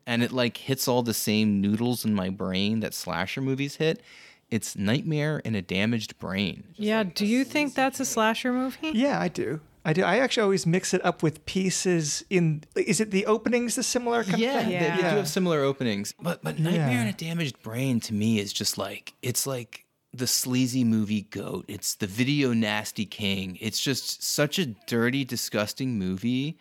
and 0.07 0.23
it 0.23 0.31
like 0.31 0.59
hits 0.59 0.87
all 0.87 1.03
the 1.03 1.13
same 1.13 1.61
noodles 1.61 2.05
in 2.05 2.15
my 2.15 2.31
brain 2.31 2.79
that 2.81 2.95
slasher 2.95 3.41
movies 3.41 3.77
hit. 3.77 4.01
It's 4.49 4.77
Nightmare 4.77 5.41
in 5.41 5.57
a 5.57 5.61
Damaged 5.63 6.17
Brain. 6.21 6.63
Yeah, 6.77 7.03
do 7.03 7.27
you 7.27 7.43
think 7.43 7.75
that's 7.75 7.99
a 7.99 8.05
slasher 8.05 8.53
movie? 8.53 8.93
Yeah, 8.95 9.21
I 9.21 9.27
do. 9.27 9.61
I 9.85 9.93
do. 9.93 10.03
I 10.03 10.19
actually 10.19 10.43
always 10.43 10.67
mix 10.67 10.93
it 10.93 11.05
up 11.05 11.23
with 11.23 11.45
pieces 11.47 12.25
in. 12.31 12.65
Is 12.77 13.01
it 13.01 13.11
the 13.11 13.27
openings 13.27 13.75
the 13.77 13.83
similar 13.83 14.25
kind 14.25 14.39
yeah, 14.39 14.59
of 14.59 14.63
thing? 14.65 14.73
They, 14.73 14.79
they 14.79 14.85
Yeah. 14.87 15.11
do 15.11 15.17
have 15.17 15.29
similar 15.29 15.61
openings. 15.61 16.15
But 16.21 16.43
but 16.43 16.59
Nightmare 16.59 16.89
Yeah. 16.91 17.03
in 17.03 17.09
a 17.09 17.13
Damaged 17.13 17.63
Brain 17.63 18.01
to 18.01 18.15
me 18.15 18.39
is 18.39 18.53
just 18.53 18.77
like 18.79 19.15
it's 19.23 19.47
like 19.47 19.85
the 20.13 20.27
sleazy 20.27 20.85
movie 20.85 21.23
goat. 21.23 21.65
It's 21.69 21.95
the 21.95 22.07
video 22.07 22.53
nasty 22.53 23.05
king. 23.07 23.59
It's 23.61 23.81
just 23.81 24.23
such 24.23 24.59
a 24.59 24.67
dirty, 24.67 25.25
disgusting 25.25 25.99
movie. 25.99 26.59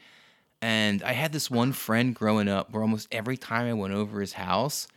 And 0.61 1.03
I 1.03 1.13
had 1.13 1.31
this 1.33 1.49
one 1.51 1.71
friend 1.71 2.13
growing 2.15 2.47
up 2.47 2.71
where 2.71 2.81
almost 2.81 3.07
every 3.11 3.37
time 3.37 3.67
I 3.67 3.73
went 3.73 3.93
over 3.93 4.19
his 4.21 4.33
house, 4.33 4.87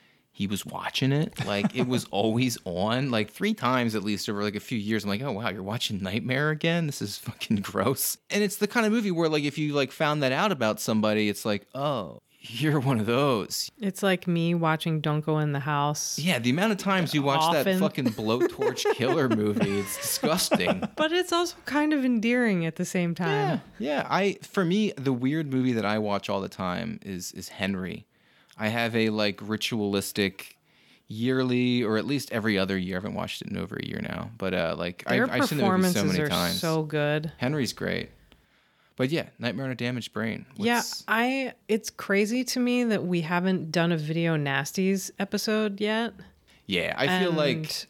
he 0.41 0.47
was 0.47 0.65
watching 0.65 1.13
it. 1.13 1.45
Like 1.45 1.77
it 1.77 1.87
was 1.87 2.07
always 2.11 2.57
on, 2.65 3.11
like 3.11 3.31
three 3.31 3.53
times 3.53 3.95
at 3.95 4.03
least 4.03 4.27
over 4.27 4.43
like 4.43 4.55
a 4.55 4.61
few 4.61 4.79
years. 4.79 5.05
I'm 5.05 5.11
like, 5.11 5.21
oh 5.21 5.33
wow, 5.33 5.51
you're 5.51 5.63
watching 5.63 6.03
Nightmare 6.03 6.49
again? 6.49 6.87
This 6.87 7.03
is 7.03 7.19
fucking 7.19 7.57
gross. 7.63 8.17
And 8.31 8.43
it's 8.43 8.57
the 8.57 8.67
kind 8.67 8.87
of 8.87 8.93
movie 8.93 9.11
where 9.11 9.29
like 9.29 9.45
if 9.45 9.59
you 9.59 9.75
like 9.75 9.93
found 9.93 10.23
that 10.23 10.33
out 10.33 10.51
about 10.51 10.81
somebody, 10.81 11.29
it's 11.29 11.45
like, 11.45 11.67
oh, 11.75 12.23
you're 12.41 12.81
one 12.81 12.99
of 12.99 13.05
those. 13.05 13.71
It's 13.81 14.03
like 14.03 14.27
me 14.27 14.55
watching 14.55 15.03
Don't 15.03 15.21
Go 15.21 15.41
in 15.41 15.53
the 15.53 15.61
House. 15.61 16.19
Yeah, 16.19 16.39
the 16.39 16.49
amount 16.49 16.73
of 16.73 16.79
times 16.79 17.13
you 17.13 17.23
watch 17.23 17.53
that 17.53 17.67
Often. 17.67 17.81
fucking 17.81 18.05
blowtorch 18.13 18.91
killer 18.95 19.29
movie, 19.29 19.81
it's 19.81 19.99
disgusting. 19.99 20.89
But 20.97 21.13
it's 21.13 21.35
also 21.35 21.55
kind 21.67 21.93
of 21.93 22.03
endearing 22.03 22.65
at 22.65 22.77
the 22.77 22.87
same 22.87 23.15
time. 23.15 23.61
Yeah, 23.79 24.01
Yeah, 24.03 24.07
I 24.09 24.39
for 24.41 24.65
me 24.65 24.93
the 24.97 25.13
weird 25.13 25.53
movie 25.53 25.73
that 25.75 25.85
I 25.85 25.99
watch 25.99 26.31
all 26.31 26.41
the 26.41 26.49
time 26.49 26.99
is 27.03 27.31
is 27.33 27.51
Henry. 27.51 28.07
I 28.61 28.69
have 28.69 28.95
a 28.95 29.09
like 29.11 29.41
ritualistic 29.43 30.57
yearly 31.09 31.83
or 31.83 31.97
at 31.97 32.07
least 32.07 32.31
every 32.31 32.57
other 32.57 32.79
year. 32.79 32.97
I 32.97 32.99
haven't 32.99 33.15
watched 33.15 33.43
it 33.43 33.49
in 33.49 33.57
over 33.59 33.77
a 33.77 33.85
year 33.85 34.01
now, 34.01 34.31
but 34.39 34.55
uh 34.55 34.77
like 34.79 35.05
Their 35.07 35.25
I've, 35.25 35.43
I've 35.43 35.49
seen 35.49 35.59
the 35.59 35.65
movie 35.65 35.83
performances 35.83 36.01
so 36.03 36.07
many 36.07 36.21
are 36.21 36.29
times. 36.29 36.61
so 36.61 36.83
good. 36.83 37.33
Henry's 37.39 37.73
great. 37.73 38.11
But 38.97 39.09
yeah, 39.11 39.31
Nightmare 39.39 39.65
on 39.65 39.73
a 39.73 39.75
Damaged 39.75 40.13
Brain. 40.13 40.45
Yeah, 40.57 40.83
I 41.09 41.55
it's 41.69 41.89
crazy 41.91 42.45
to 42.45 42.61
me 42.61 42.85
that 42.85 43.03
we 43.03 43.23
haven't 43.23 43.73
done 43.73 43.93
a 43.93 43.97
video 43.97 44.37
nasties 44.37 45.11
episode 45.19 45.81
yet. 45.81 46.13
yeah. 46.67 46.95
I 46.97 47.19
feel 47.19 47.33
like 47.33 47.87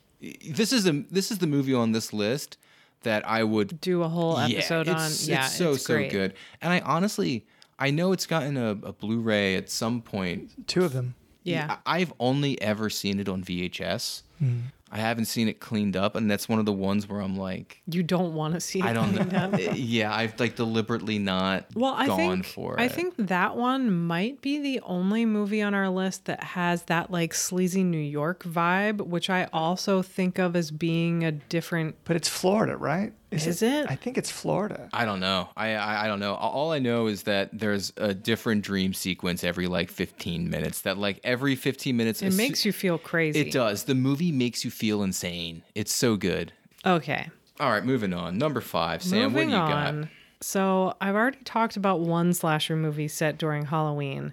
this 0.49 0.73
is 0.73 0.87
a 0.87 0.93
this 1.11 1.31
is 1.33 1.39
the 1.39 1.47
movie 1.49 1.75
on 1.75 1.93
this 1.93 2.13
list 2.13 2.59
that 3.03 3.27
I 3.29 3.43
would 3.45 3.81
Do 3.81 4.03
a 4.03 4.09
whole 4.09 4.39
episode 4.39 4.87
yeah, 4.87 4.93
on 4.95 5.07
it's, 5.07 5.27
yeah, 5.29 5.47
it's 5.47 5.57
so 5.57 5.73
it's 5.73 5.85
so 5.85 6.09
good. 6.09 6.35
And 6.63 6.73
I 6.73 6.81
honestly, 6.81 7.45
I 7.81 7.91
know 7.91 8.13
it's 8.13 8.27
gotten 8.27 8.57
a, 8.57 8.71
a 8.71 8.93
Blu-ray 8.93 9.57
at 9.57 9.71
some 9.71 10.03
point. 10.03 10.67
Two 10.69 10.85
of 10.85 10.93
them. 10.93 11.15
Yeah. 11.43 11.79
I- 11.87 12.01
I've 12.01 12.13
only 12.21 12.61
ever 12.61 12.91
seen 12.91 13.19
it 13.19 13.29
on 13.29 13.43
VHS. 13.43 14.23
Hmm. 14.39 14.59
I 14.93 14.99
haven't 14.99 15.27
seen 15.27 15.47
it 15.47 15.61
cleaned 15.61 15.97
up, 15.97 16.17
and 16.17 16.29
that's 16.29 16.49
one 16.49 16.59
of 16.59 16.67
the 16.67 16.73
ones 16.73 17.09
where 17.09 17.21
I'm 17.21 17.37
like, 17.37 17.81
You 17.87 18.03
don't 18.03 18.35
want 18.35 18.55
to 18.55 18.61
see 18.61 18.81
it. 18.81 18.85
I 18.85 18.93
don't 18.93 19.13
cleaned 19.15 19.35
up. 19.35 19.53
know. 19.53 19.59
yeah, 19.75 20.13
I've 20.13 20.39
like 20.41 20.57
deliberately 20.57 21.21
not 21.21 21.67
Well, 21.77 21.95
I 21.95 22.09
gone 22.09 22.17
think 22.19 22.47
for 22.47 22.75
I 22.81 22.87
it. 22.87 22.93
think 22.93 23.15
that 23.19 23.57
one 23.57 23.91
might 24.09 24.41
be 24.43 24.59
the 24.59 24.81
only 24.81 25.25
movie 25.27 25.63
on 25.63 25.75
our 25.75 25.89
list 25.89 26.25
that 26.25 26.43
has 26.43 26.83
that 26.85 27.09
like 27.13 27.35
sleazy 27.35 27.85
New 27.85 27.99
York 27.99 28.43
vibe, 28.43 29.01
which 29.03 29.31
I 29.31 29.45
also 29.53 30.03
think 30.03 30.39
of 30.41 30.57
as 30.57 30.73
being 30.73 31.23
a 31.23 31.31
different. 31.31 31.95
But 32.03 32.17
it's 32.17 32.29
Florida, 32.29 32.77
right? 32.77 33.13
Is 33.31 33.63
it? 33.63 33.87
I 33.89 33.95
think 33.95 34.19
it's 34.19 34.31
Florida. 34.31 34.89
I 34.93 35.05
don't 35.05 35.21
know. 35.21 35.49
I, 35.57 35.75
I 35.75 36.05
I 36.05 36.07
don't 36.09 36.19
know. 36.19 36.35
All 36.35 36.73
I 36.73 36.79
know 36.81 37.07
is 37.07 37.23
that 37.25 37.51
there's 37.53 37.93
a 37.97 38.13
different 38.13 38.63
dream 38.63 38.93
sequence 38.93 39.45
every 39.45 39.67
like 39.69 39.89
15 39.91 40.51
minutes. 40.51 40.83
That 40.83 40.99
like 40.99 41.21
every 41.23 41.55
15 41.55 41.97
minutes, 41.97 42.23
It 42.23 42.35
makes 42.35 42.65
you 42.65 42.73
feel 42.73 42.99
crazy. 42.99 43.41
It 43.41 43.53
does. 43.53 43.85
The 43.85 43.95
movie 43.95 44.33
makes 44.33 44.65
you 44.65 44.71
feel 44.71 45.03
insane. 45.03 45.63
It's 45.75 45.95
so 45.95 46.17
good. 46.17 46.53
Okay. 46.85 47.29
All 47.61 47.71
right, 47.71 47.85
moving 47.85 48.15
on. 48.15 48.39
Number 48.39 48.61
five, 48.61 49.03
Samm. 49.03 49.31
Moving 49.31 49.35
what 49.35 49.43
do 49.45 49.51
you 49.51 49.57
on. 49.57 50.01
got? 50.03 50.11
So 50.41 50.95
I've 51.01 51.15
already 51.15 51.39
talked 51.45 51.77
about 51.77 52.01
one 52.01 52.33
slasher 52.33 52.75
movie 52.75 53.09
set 53.09 53.39
during 53.39 53.67
Halloween. 53.67 54.33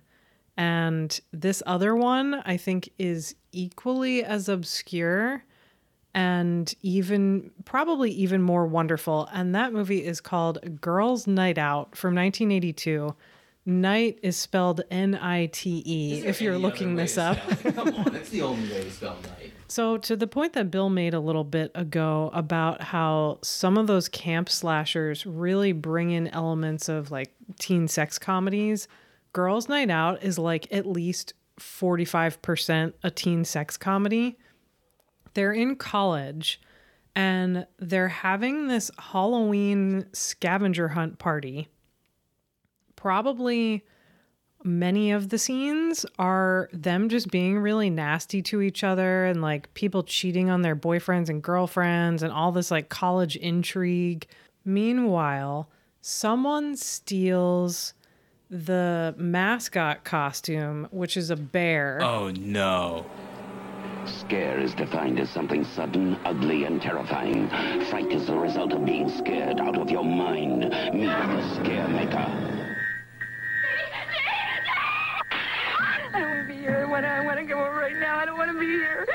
And 0.56 1.20
this 1.32 1.62
other 1.68 1.96
one 1.96 2.42
I 2.46 2.58
think 2.58 2.90
is 2.98 3.36
equally 3.52 4.24
as 4.24 4.50
obscure 4.50 5.44
and 6.18 6.74
even 6.82 7.52
probably 7.64 8.10
even 8.10 8.42
more 8.42 8.66
wonderful. 8.66 9.30
And 9.32 9.54
that 9.54 9.72
movie 9.72 10.04
is 10.04 10.20
called 10.20 10.82
Girls 10.82 11.28
Night 11.28 11.60
Out 11.60 11.96
from 11.96 12.16
1982. 12.16 13.16
Night 13.68 14.18
is 14.24 14.36
spelled 14.36 14.82
N 14.90 15.14
I 15.14 15.46
T 15.46 15.84
E 15.86 16.24
if 16.26 16.42
you're 16.42 16.58
looking 16.58 16.96
this 16.96 17.20
up. 17.20 17.38
Come 17.76 17.94
on, 17.94 18.14
that's 18.14 18.30
the 18.30 18.42
only 18.42 18.68
way 18.68 18.86
to 18.86 18.90
spell 18.90 19.16
night. 19.38 19.54
So, 19.68 20.00
to 20.00 20.16
the 20.16 20.26
point 20.26 20.54
that 20.54 20.72
Bill 20.72 20.90
made 20.90 21.14
a 21.14 21.20
little 21.20 21.44
bit 21.44 21.70
ago 21.76 22.32
about 22.34 22.82
how 22.82 23.38
some 23.44 23.78
of 23.78 23.86
those 23.86 24.10
camp 24.10 24.50
slashers 24.50 25.24
really 25.24 25.72
bring 25.72 26.10
in 26.10 26.30
elements 26.30 26.90
of 26.90 27.12
like 27.12 27.32
teen 27.60 27.88
sex 27.88 28.18
comedies, 28.18 28.88
Girls 29.34 29.70
Night 29.70 29.92
Out 29.92 30.24
is 30.24 30.40
like 30.40 30.68
at 30.72 30.88
least 30.88 31.34
45% 31.60 32.94
a 33.04 33.12
teen 33.12 33.46
sex 33.46 33.78
comedy. 33.78 34.40
They're 35.38 35.54
in 35.54 35.76
college 35.76 36.60
and 37.16 37.68
they're 37.78 38.08
having 38.08 38.70
this 38.70 38.90
Halloween 38.98 40.08
scavenger 40.12 40.88
hunt 40.88 41.20
party. 41.20 41.68
Probably 42.96 43.86
many 44.64 45.12
of 45.12 45.30
the 45.30 45.38
scenes 45.38 46.08
are 46.18 46.70
them 46.74 47.08
just 47.08 47.30
being 47.30 47.60
really 47.60 47.92
nasty 47.92 48.42
to 48.42 48.64
each 48.64 48.84
other 48.84 49.26
and 49.26 49.44
like 49.44 49.72
people 49.76 50.02
cheating 50.02 50.50
on 50.50 50.64
their 50.64 50.76
boyfriends 50.76 51.30
and 51.30 51.44
girlfriends 51.44 52.24
and 52.24 52.34
all 52.34 52.52
this 52.52 52.72
like 52.72 52.90
college 52.90 53.36
intrigue. 53.36 54.26
Meanwhile, 54.66 55.70
someone 56.02 56.76
steals 56.76 57.94
the 58.50 59.14
mascot 59.20 60.04
costume, 60.04 60.88
which 60.90 61.16
is 61.16 61.30
a 61.30 61.36
bear. 61.36 62.02
Oh 62.02 62.32
no. 62.32 63.06
Scare 64.08 64.60
is 64.60 64.74
defined 64.74 65.20
as 65.20 65.30
something 65.30 65.64
sudden, 65.64 66.18
ugly, 66.26 66.64
and 66.64 66.82
terrifying. 66.82 67.50
Fright 67.90 68.12
is 68.12 68.28
the 68.28 68.36
result 68.36 68.74
of 68.74 68.86
being 68.86 69.10
scared 69.10 69.60
out 69.60 69.78
of 69.78 69.90
your 69.90 70.04
mind. 70.04 70.62
Meet 70.94 71.08
the 71.08 71.56
Scare 71.56 71.88
Maker. 71.90 72.18
I 75.80 76.10
don't 76.12 76.22
want 76.22 76.48
to 76.48 76.54
be 76.54 76.60
here. 76.60 76.86
I 76.86 77.26
want 77.26 77.38
to, 77.38 77.44
go 77.44 77.58
right 77.58 77.96
now. 78.00 78.18
I 78.18 78.26
don't 78.26 78.38
want 78.38 78.52
to 78.52 78.60
be 78.60 78.66
here. 78.66 79.06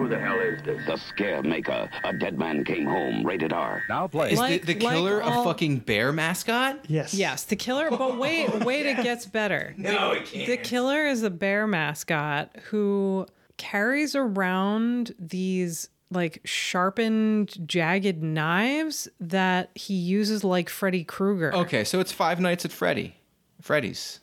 Who 0.00 0.08
the 0.08 0.18
hell 0.18 0.40
is 0.40 0.62
this? 0.62 0.80
The 0.86 0.96
Scare 0.96 1.42
Maker. 1.42 1.86
A 2.04 2.12
dead 2.14 2.38
man 2.38 2.64
came 2.64 2.86
home. 2.86 3.22
Rated 3.22 3.52
R. 3.52 3.82
Now 3.86 4.06
play. 4.06 4.32
Is 4.32 4.38
Like- 4.38 4.64
the, 4.64 4.72
the 4.72 4.82
like 4.82 4.94
killer 4.96 5.22
all- 5.22 5.42
a 5.42 5.44
fucking 5.44 5.80
bear 5.80 6.10
mascot? 6.10 6.86
Yes. 6.88 7.12
Yes, 7.12 7.44
the 7.44 7.54
killer. 7.56 7.90
But 7.90 8.16
wait, 8.16 8.48
wait, 8.64 8.86
it 8.86 9.02
gets 9.02 9.26
better. 9.26 9.74
No, 9.76 10.12
it 10.12 10.24
can't. 10.24 10.46
The 10.46 10.56
killer 10.56 11.04
is 11.04 11.22
a 11.22 11.28
bear 11.28 11.66
mascot 11.66 12.56
who 12.70 13.26
carries 13.58 14.16
around 14.16 15.12
these 15.18 15.90
like 16.10 16.40
sharpened, 16.46 17.68
jagged 17.68 18.22
knives 18.22 19.06
that 19.20 19.68
he 19.74 19.92
uses 19.92 20.42
like 20.42 20.70
Freddy 20.70 21.04
Krueger. 21.04 21.54
Okay, 21.54 21.84
so 21.84 22.00
it's 22.00 22.10
Five 22.10 22.40
Nights 22.40 22.64
at 22.64 22.72
Freddy. 22.72 23.16
Freddy's. 23.60 24.20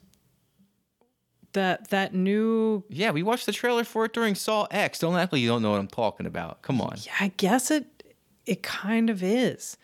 That 1.58 1.90
that 1.90 2.14
new. 2.14 2.84
Yeah, 2.88 3.10
we 3.10 3.24
watched 3.24 3.48
the 3.48 3.52
trailer 3.52 3.84
for 3.84 4.06
it 4.06 4.14
during 4.14 4.36
Saw 4.36 4.68
X. 4.70 5.00
Don't 5.00 5.16
act 5.16 5.34
like 5.34 5.42
you 5.42 5.48
don't 5.48 5.64
know 5.64 5.72
what 5.72 5.80
I'm 5.80 5.88
talking 5.88 6.28
about. 6.28 6.62
Come 6.62 6.80
on. 6.82 6.98
yeah 7.02 7.14
I 7.20 7.30
guess 7.38 7.72
it 7.72 8.04
it 8.46 8.62
kind 8.62 9.10
of 9.10 9.24
is, 9.24 9.76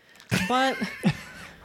but. 0.48 0.78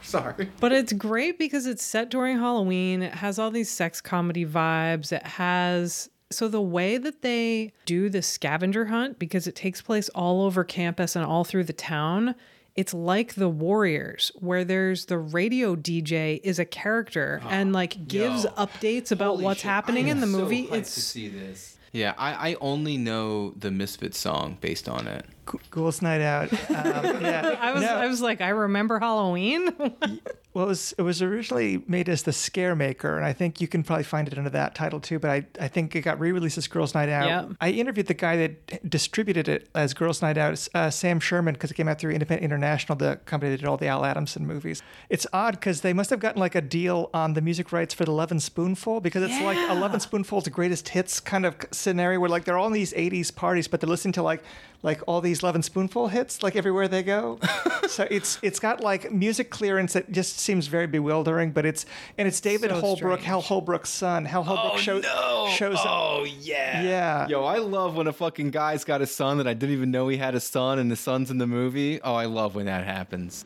Sorry. 0.01 0.49
But 0.59 0.71
it's 0.71 0.91
great 0.93 1.37
because 1.37 1.67
it's 1.67 1.83
set 1.83 2.09
during 2.09 2.39
Halloween. 2.39 3.03
It 3.03 3.13
has 3.13 3.37
all 3.37 3.51
these 3.51 3.69
sex 3.69 4.01
comedy 4.01 4.43
vibes. 4.43 5.11
It 5.11 5.21
has 5.23 6.09
so 6.31 6.47
the 6.47 6.61
way 6.61 6.97
that 6.97 7.21
they 7.21 7.71
do 7.85 8.09
the 8.09 8.23
scavenger 8.23 8.85
hunt 8.85 9.19
because 9.19 9.45
it 9.45 9.55
takes 9.55 9.81
place 9.83 10.09
all 10.09 10.41
over 10.41 10.63
campus 10.63 11.15
and 11.15 11.23
all 11.23 11.43
through 11.43 11.65
the 11.65 11.73
town. 11.73 12.33
It's 12.75 12.93
like 12.93 13.35
the 13.35 13.49
Warriors, 13.49 14.31
where 14.35 14.63
there's 14.63 15.05
the 15.05 15.17
radio 15.17 15.75
DJ 15.75 16.39
is 16.43 16.59
a 16.59 16.65
character 16.65 17.41
and 17.49 17.73
like 17.73 18.07
gives 18.07 18.43
yo. 18.45 18.49
updates 18.51 19.11
about 19.11 19.39
what's 19.39 19.61
happening 19.61 20.07
in 20.07 20.21
the 20.21 20.27
movie. 20.27 20.67
it's 20.71 20.91
see 20.91 21.27
this. 21.27 21.77
Yeah, 21.91 22.13
I, 22.17 22.51
I 22.51 22.55
only 22.61 22.97
know 22.97 23.51
the 23.51 23.71
Misfits 23.71 24.19
song 24.19 24.57
based 24.61 24.87
on 24.87 25.07
it. 25.07 25.25
Ghouls 25.71 26.01
Night 26.01 26.21
Out. 26.21 26.51
Um, 26.69 27.21
yeah. 27.21 27.57
I 27.59 27.73
was 27.73 27.81
No. 27.81 27.95
I 27.95 28.07
was 28.07 28.21
like 28.21 28.41
I 28.41 28.49
remember 28.49 28.99
Halloween. 28.99 29.69
Well, 30.51 30.65
it 30.65 30.69
was, 30.69 30.95
it 30.97 31.03
was 31.03 31.21
originally 31.21 31.83
made 31.87 32.09
as 32.09 32.23
the 32.23 32.33
Scare 32.33 32.75
Maker, 32.75 33.15
and 33.15 33.23
I 33.23 33.33
think 33.33 33.61
you 33.61 33.67
can 33.67 33.83
probably 33.83 34.03
find 34.03 34.27
it 34.27 34.35
under 34.35 34.49
that 34.49 34.73
title 34.73 34.99
too. 34.99 35.19
But 35.19 35.29
I, 35.29 35.45
I 35.59 35.67
think 35.67 35.95
it 35.95 36.01
got 36.01 36.19
re-released 36.19 36.57
as 36.57 36.67
Girls 36.67 36.95
Night 36.95 37.07
Out. 37.07 37.27
Yep. 37.27 37.57
I 37.61 37.69
interviewed 37.69 38.07
the 38.07 38.15
guy 38.15 38.35
that 38.35 38.89
distributed 38.89 39.47
it 39.47 39.69
as 39.75 39.93
Girls 39.93 40.23
Night 40.23 40.39
Out, 40.39 40.67
uh, 40.73 40.89
Sam 40.89 41.19
Sherman, 41.19 41.53
because 41.53 41.69
it 41.69 41.75
came 41.75 41.87
out 41.87 41.99
through 41.99 42.13
Independent 42.13 42.43
International, 42.43 42.97
the 42.97 43.17
company 43.25 43.51
that 43.51 43.57
did 43.59 43.67
all 43.67 43.77
the 43.77 43.85
Al 43.85 44.03
Adamson 44.03 44.47
movies. 44.47 44.81
It's 45.07 45.27
odd 45.33 45.53
because 45.53 45.81
they 45.81 45.93
must 45.93 46.09
have 46.09 46.19
gotten 46.19 46.39
like 46.39 46.55
a 46.55 46.61
deal 46.61 47.11
on 47.13 47.35
the 47.35 47.41
music 47.41 47.71
rights 47.71 47.93
for 47.93 48.03
the 48.03 48.11
Lovin' 48.11 48.39
Spoonful 48.39 49.01
because 49.01 49.21
it's 49.21 49.39
like 49.41 49.55
Lovin' 49.79 49.99
Spoonful's 49.99 50.47
greatest 50.47 50.89
hits 50.89 51.19
kind 51.19 51.45
of 51.45 51.55
scenario 51.71 52.19
where 52.19 52.29
like 52.29 52.45
they're 52.45 52.57
all 52.57 52.67
in 52.67 52.73
these 52.73 52.91
'80s 52.93 53.33
parties, 53.33 53.67
but 53.67 53.81
they're 53.81 53.89
listening 53.89 54.13
to 54.13 54.23
like 54.23 54.43
like 54.81 55.01
all 55.07 55.21
these 55.21 55.43
Lovin' 55.43 55.61
Spoonful 55.61 56.07
hits 56.07 56.41
like 56.41 56.55
everywhere 56.55 56.87
they 56.87 57.03
go. 57.03 57.39
so 57.87 58.07
it's 58.09 58.39
it's 58.41 58.59
got 58.59 58.81
like 58.81 59.11
music 59.11 59.49
clearance 59.49 59.93
that 59.93 60.11
just 60.11 60.39
seems 60.39 60.67
very 60.67 60.87
bewildering, 60.87 61.51
but 61.51 61.65
it's 61.65 61.85
and 62.17 62.27
it's 62.27 62.39
David 62.39 62.69
So 62.69 62.79
Holbrook, 62.79 63.19
strange. 63.19 63.27
Hal 63.27 63.41
Holbrook's 63.41 63.89
son. 63.89 64.25
Hal 64.25 64.43
Holbrook 64.43 64.73
oh, 64.75 64.77
show, 64.77 65.01
shows 65.49 65.77
up. 65.79 65.85
Oh 65.87 66.23
yeah. 66.23 66.81
Yeah. 66.81 67.27
Yo, 67.27 67.43
I 67.43 67.57
love 67.57 67.95
when 67.95 68.07
a 68.07 68.13
fucking 68.13 68.51
guy's 68.51 68.83
got 68.83 69.01
a 69.01 69.07
son 69.07 69.37
that 69.37 69.47
I 69.47 69.53
didn't 69.53 69.75
even 69.75 69.91
know 69.91 70.07
he 70.07 70.17
had 70.17 70.35
a 70.35 70.39
son 70.39 70.79
and 70.79 70.89
the 70.89 70.95
son's 70.95 71.29
in 71.29 71.37
the 71.37 71.47
movie. 71.47 72.01
Oh, 72.01 72.15
I 72.15 72.25
love 72.25 72.55
when 72.55 72.65
that 72.67 72.85
happens. 72.85 73.45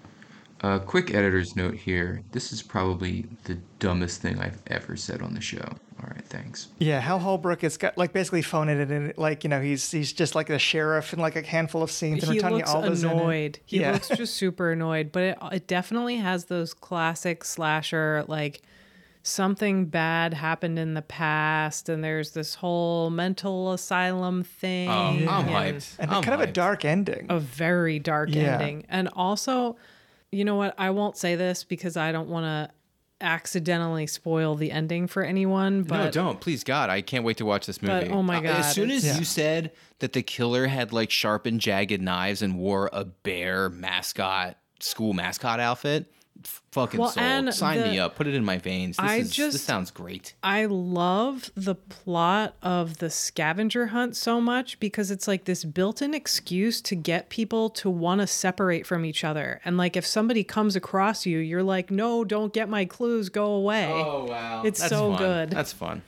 A 0.64 0.80
quick 0.80 1.14
editor's 1.14 1.58
note 1.58 1.76
here. 1.76 2.22
This 2.32 2.54
is 2.54 2.62
probably 2.62 3.26
the 3.44 3.56
dumbest 3.80 4.22
thing 4.22 4.40
I've 4.40 4.62
ever 4.68 4.96
said 4.96 5.22
on 5.22 5.34
the 5.34 5.42
show. 5.42 5.60
All 6.02 6.10
right, 6.10 6.24
thanks. 6.24 6.70
Yeah, 6.80 7.02
Hal 7.02 7.20
Holbrook 7.20 7.62
has 7.64 7.76
got 7.76 7.98
like 7.98 8.14
basically 8.14 8.42
phoning 8.44 8.80
it 8.80 8.90
in. 8.90 9.14
Like 9.18 9.44
you 9.44 9.50
know, 9.50 9.62
he's 9.62 9.92
he's 9.92 10.14
just 10.14 10.36
like 10.36 10.48
the 10.48 10.58
sheriff 10.60 11.12
in 11.12 11.20
like 11.20 11.36
a 11.36 11.42
handful 11.42 11.84
of 11.84 11.92
scenes. 11.92 12.24
And 12.24 12.34
he 12.34 12.40
Tanya 12.40 12.58
looks 12.60 12.70
Alva's 12.70 13.04
annoyed. 13.04 13.60
He 13.66 13.82
yeah. 13.82 13.92
looks 13.92 14.08
just 14.08 14.36
super 14.38 14.72
annoyed. 14.72 15.12
But 15.12 15.24
it, 15.24 15.38
it 15.52 15.68
definitely 15.68 16.16
has 16.18 16.46
those 16.46 16.74
classic 16.74 17.44
slasher 17.44 18.24
like 18.30 18.62
something 19.22 19.86
bad 19.86 20.34
happened 20.34 20.78
in 20.78 20.94
the 20.94 21.02
past, 21.02 21.90
and 21.90 22.04
there's 22.04 22.32
this 22.32 22.56
whole 22.56 23.10
mental 23.10 23.74
asylum 23.74 24.44
thing. 24.44 24.90
Oh, 24.90 24.94
I'm 24.94 25.18
and 25.18 25.30
hyped. 25.50 25.96
and 26.00 26.12
I'm 26.12 26.24
kind 26.24 26.42
of 26.42 26.48
a 26.48 26.52
dark 26.52 26.86
ending. 26.86 27.26
A 27.30 27.40
very 27.40 28.00
dark 28.00 28.30
Yeah. 28.34 28.54
ending, 28.54 28.86
and 28.90 29.10
also, 29.14 29.78
you 30.34 30.44
know 30.46 30.56
what? 30.56 30.74
I 30.78 30.90
won't 30.90 31.18
say 31.18 31.36
this 31.36 31.64
because 31.64 31.96
I 31.98 32.12
don't 32.12 32.30
want 32.30 32.46
to 32.46 32.74
accidentally 33.26 34.06
spoil 34.08 34.56
the 34.56 34.72
ending 34.72 35.08
for 35.08 35.24
anyone. 35.24 35.84
But 35.84 36.06
no, 36.06 36.12
don't. 36.12 36.42
Please, 36.42 36.64
God, 36.64 36.90
I 36.90 37.02
can't 37.02 37.24
wait 37.24 37.38
to 37.38 37.46
watch 37.46 37.66
this 37.66 37.82
movie. 37.82 38.10
But, 38.10 38.14
oh 38.16 38.22
my 38.22 38.38
Uh, 38.38 38.42
God, 38.42 38.56
As 38.58 38.74
soon 38.74 38.92
as 38.92 39.04
it's- 39.04 39.18
you 39.20 39.26
said 39.26 39.72
that 40.00 40.14
the 40.14 40.22
killer 40.22 40.68
had 40.68 40.92
like 40.92 41.10
sharpened, 41.10 41.62
jagged 41.62 42.02
knives 42.02 42.42
and 42.42 42.58
wore 42.58 42.90
a 42.92 43.06
bear 43.06 43.70
mascot, 43.70 44.58
school 44.80 45.14
mascot 45.14 45.60
outfit, 45.62 46.08
f- 46.12 46.13
fucking 46.72 47.00
Well, 47.00 47.14
and 47.18 47.54
Sign 47.54 47.82
me 47.82 48.00
up. 48.00 48.16
Put 48.16 48.28
it 48.28 48.34
in 48.34 48.44
my 48.44 48.58
veins. 48.58 48.98
This, 48.98 49.06
I 49.06 49.16
is, 49.18 49.32
just- 49.32 49.54
this 49.54 49.62
sounds 49.62 49.92
great. 49.92 50.34
I 50.44 50.66
love 50.66 51.52
the 51.56 51.76
plot 51.76 52.56
of 52.62 52.98
the 52.98 53.10
scavenger 53.10 53.88
hunt 53.88 54.16
so 54.16 54.42
much 54.42 54.80
because 54.80 55.12
it's 55.12 55.28
like 55.28 55.46
this 55.46 55.64
built 55.64 56.02
in 56.02 56.14
excuse 56.14 56.82
to 56.82 56.96
get 56.96 57.30
people 57.30 57.70
to 57.72 57.90
want 57.90 58.22
to 58.22 58.28
separate 58.28 58.86
from 58.86 59.06
each 59.06 59.24
other. 59.24 59.62
And 59.64 59.78
like 59.78 59.96
if 59.96 60.06
somebody 60.06 60.44
comes 60.44 60.76
across 60.76 61.26
you, 61.26 61.38
you're 61.40 61.64
like, 61.64 61.92
no, 61.92 62.24
don't 62.24 62.52
get 62.54 62.68
my 62.70 62.86
clues, 62.86 63.30
go 63.30 63.46
away. 63.54 63.90
Oh, 63.92 64.26
wow. 64.26 64.64
It's 64.66 64.80
That's 64.80 64.90
so 64.90 65.10
fun. 65.12 65.18
good. 65.20 65.50
That's 65.52 65.74
fun. 65.74 66.02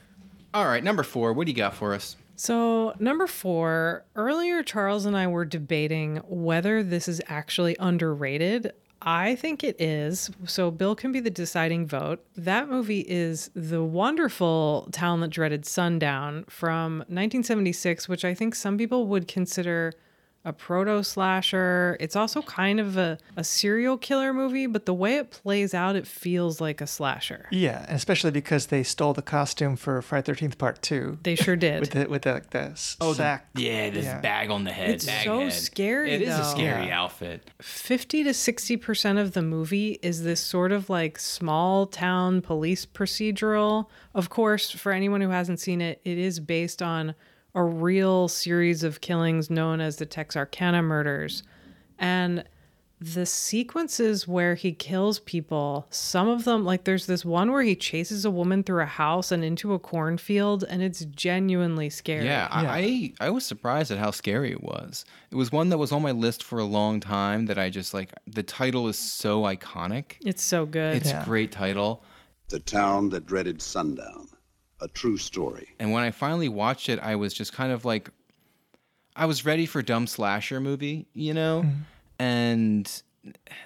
All 0.52 0.66
right, 0.66 0.82
number 0.82 1.02
four. 1.02 1.32
What 1.32 1.46
do 1.46 1.52
you 1.52 1.56
got 1.56 1.74
for 1.74 1.94
us? 1.94 2.16
So, 2.38 2.94
number 2.98 3.26
four, 3.26 4.04
earlier 4.14 4.62
Charles 4.62 5.06
and 5.06 5.16
I 5.16 5.26
were 5.26 5.46
debating 5.46 6.16
whether 6.28 6.82
this 6.82 7.08
is 7.08 7.22
actually 7.28 7.76
underrated. 7.80 8.72
I 9.02 9.34
think 9.34 9.62
it 9.62 9.80
is. 9.80 10.30
So, 10.46 10.70
Bill 10.70 10.94
can 10.94 11.12
be 11.12 11.20
the 11.20 11.30
deciding 11.30 11.86
vote. 11.86 12.24
That 12.36 12.68
movie 12.68 13.04
is 13.08 13.50
the 13.54 13.84
wonderful 13.84 14.88
Town 14.90 15.20
That 15.20 15.30
Dreaded 15.30 15.66
Sundown 15.66 16.44
from 16.48 16.98
1976, 17.08 18.08
which 18.08 18.24
I 18.24 18.34
think 18.34 18.54
some 18.54 18.78
people 18.78 19.06
would 19.06 19.28
consider 19.28 19.92
a 20.46 20.52
proto 20.52 21.02
slasher. 21.02 21.96
It's 22.00 22.16
also 22.16 22.40
kind 22.40 22.80
of 22.80 22.96
a, 22.96 23.18
a 23.36 23.42
serial 23.44 23.98
killer 23.98 24.32
movie, 24.32 24.66
but 24.66 24.86
the 24.86 24.94
way 24.94 25.16
it 25.16 25.30
plays 25.32 25.74
out, 25.74 25.96
it 25.96 26.06
feels 26.06 26.60
like 26.60 26.80
a 26.80 26.86
slasher. 26.86 27.46
Yeah, 27.50 27.84
especially 27.88 28.30
because 28.30 28.66
they 28.68 28.82
stole 28.82 29.12
the 29.12 29.22
costume 29.22 29.76
for 29.76 30.00
Friday 30.00 30.24
Thirteenth 30.26 30.56
Part 30.56 30.80
Two 30.82 31.18
They 31.24 31.34
sure 31.34 31.56
did. 31.56 31.80
with 31.80 31.90
the 31.90 32.06
with 32.08 32.22
the, 32.22 32.42
the 32.50 32.60
s- 32.70 32.96
oh, 33.00 33.12
sack. 33.12 33.48
Yeah, 33.56 33.90
this 33.90 34.04
Yeah. 34.04 34.20
bag 34.20 34.50
on 34.50 34.64
the 34.64 34.70
head. 34.72 34.90
It's 34.90 35.04
bag 35.06 35.24
so 35.24 35.40
head. 35.40 35.52
scary, 35.52 36.12
It 36.12 36.22
is 36.22 36.38
a 36.38 36.44
scary 36.44 36.86
Yeah. 36.86 37.02
outfit. 37.02 37.50
50 37.60 38.22
to 38.24 38.30
60% 38.30 39.18
of 39.20 39.32
the 39.32 39.42
movie 39.42 39.98
is 40.00 40.22
this 40.22 40.40
sort 40.40 40.70
of 40.70 40.88
like 40.88 41.18
small 41.18 41.86
town 41.86 42.40
police 42.40 42.86
procedural. 42.86 43.86
Of 44.14 44.30
course, 44.30 44.70
for 44.70 44.92
anyone 44.92 45.20
who 45.20 45.30
hasn't 45.30 45.58
seen 45.60 45.80
it, 45.80 46.00
it 46.04 46.18
is 46.18 46.38
based 46.38 46.80
on 46.82 47.14
a 47.56 47.64
real 47.64 48.28
series 48.28 48.84
of 48.84 49.00
killings 49.00 49.50
known 49.50 49.80
as 49.80 49.96
the 49.96 50.06
Texarkana 50.06 50.82
murders. 50.82 51.42
And 51.98 52.44
the 53.00 53.26
sequences 53.26 54.26
where 54.26 54.54
he 54.54 54.72
kills 54.72 55.18
people, 55.20 55.86
some 55.90 56.28
of 56.28 56.44
them, 56.44 56.64
like 56.64 56.84
there's 56.84 57.06
this 57.06 57.24
one 57.26 57.52
where 57.52 57.62
he 57.62 57.74
chases 57.76 58.24
a 58.24 58.30
woman 58.30 58.62
through 58.62 58.82
a 58.82 58.86
house 58.86 59.30
and 59.32 59.44
into 59.44 59.74
a 59.74 59.78
cornfield, 59.78 60.64
and 60.64 60.82
it's 60.82 61.04
genuinely 61.06 61.90
scary. 61.90 62.24
Yeah, 62.24 62.48
I, 62.50 63.12
I 63.20 63.26
I 63.26 63.30
was 63.30 63.44
surprised 63.44 63.90
at 63.90 63.98
how 63.98 64.12
scary 64.12 64.50
it 64.50 64.62
was. 64.62 65.04
It 65.30 65.34
was 65.36 65.52
one 65.52 65.68
that 65.70 65.78
was 65.78 65.92
on 65.92 66.00
my 66.00 66.12
list 66.12 66.42
for 66.42 66.58
a 66.58 66.64
long 66.64 67.00
time 67.00 67.46
that 67.46 67.58
I 67.58 67.68
just 67.68 67.92
like 67.92 68.12
the 68.26 68.42
title 68.42 68.88
is 68.88 68.98
so 68.98 69.42
iconic. 69.42 70.12
It's 70.24 70.42
so 70.42 70.64
good. 70.64 70.96
It's 70.96 71.10
Yeah. 71.10 71.22
a 71.22 71.24
great 71.26 71.52
title. 71.52 72.02
The 72.48 72.60
town 72.60 73.10
that 73.10 73.26
dreaded 73.26 73.60
sundown. 73.60 74.28
A 74.80 74.88
true 74.88 75.16
story. 75.16 75.68
And 75.78 75.92
when 75.92 76.02
I 76.02 76.10
finally 76.10 76.48
watched 76.48 76.88
it, 76.88 76.98
I 77.00 77.16
was 77.16 77.32
just 77.32 77.52
kind 77.52 77.72
of 77.72 77.84
like, 77.84 78.10
I 79.14 79.26
was 79.26 79.44
ready 79.44 79.66
for 79.66 79.82
dumb 79.82 80.06
slasher 80.06 80.60
movie, 80.60 81.06
you 81.14 81.32
know, 81.32 81.62
mm-hmm. 81.64 82.22
and 82.22 83.02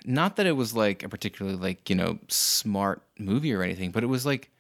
not 0.05 0.37
that 0.37 0.47
it 0.47 0.53
was 0.53 0.75
like 0.75 1.03
a 1.03 1.09
particularly 1.09 1.59
like 1.59 1.91
you 1.91 1.97
know 1.97 2.19
smart 2.29 3.03
movie 3.19 3.53
or 3.53 3.63
anything, 3.63 3.91
but 3.91 4.03
it 4.03 4.07
was 4.07 4.25
like 4.25 4.51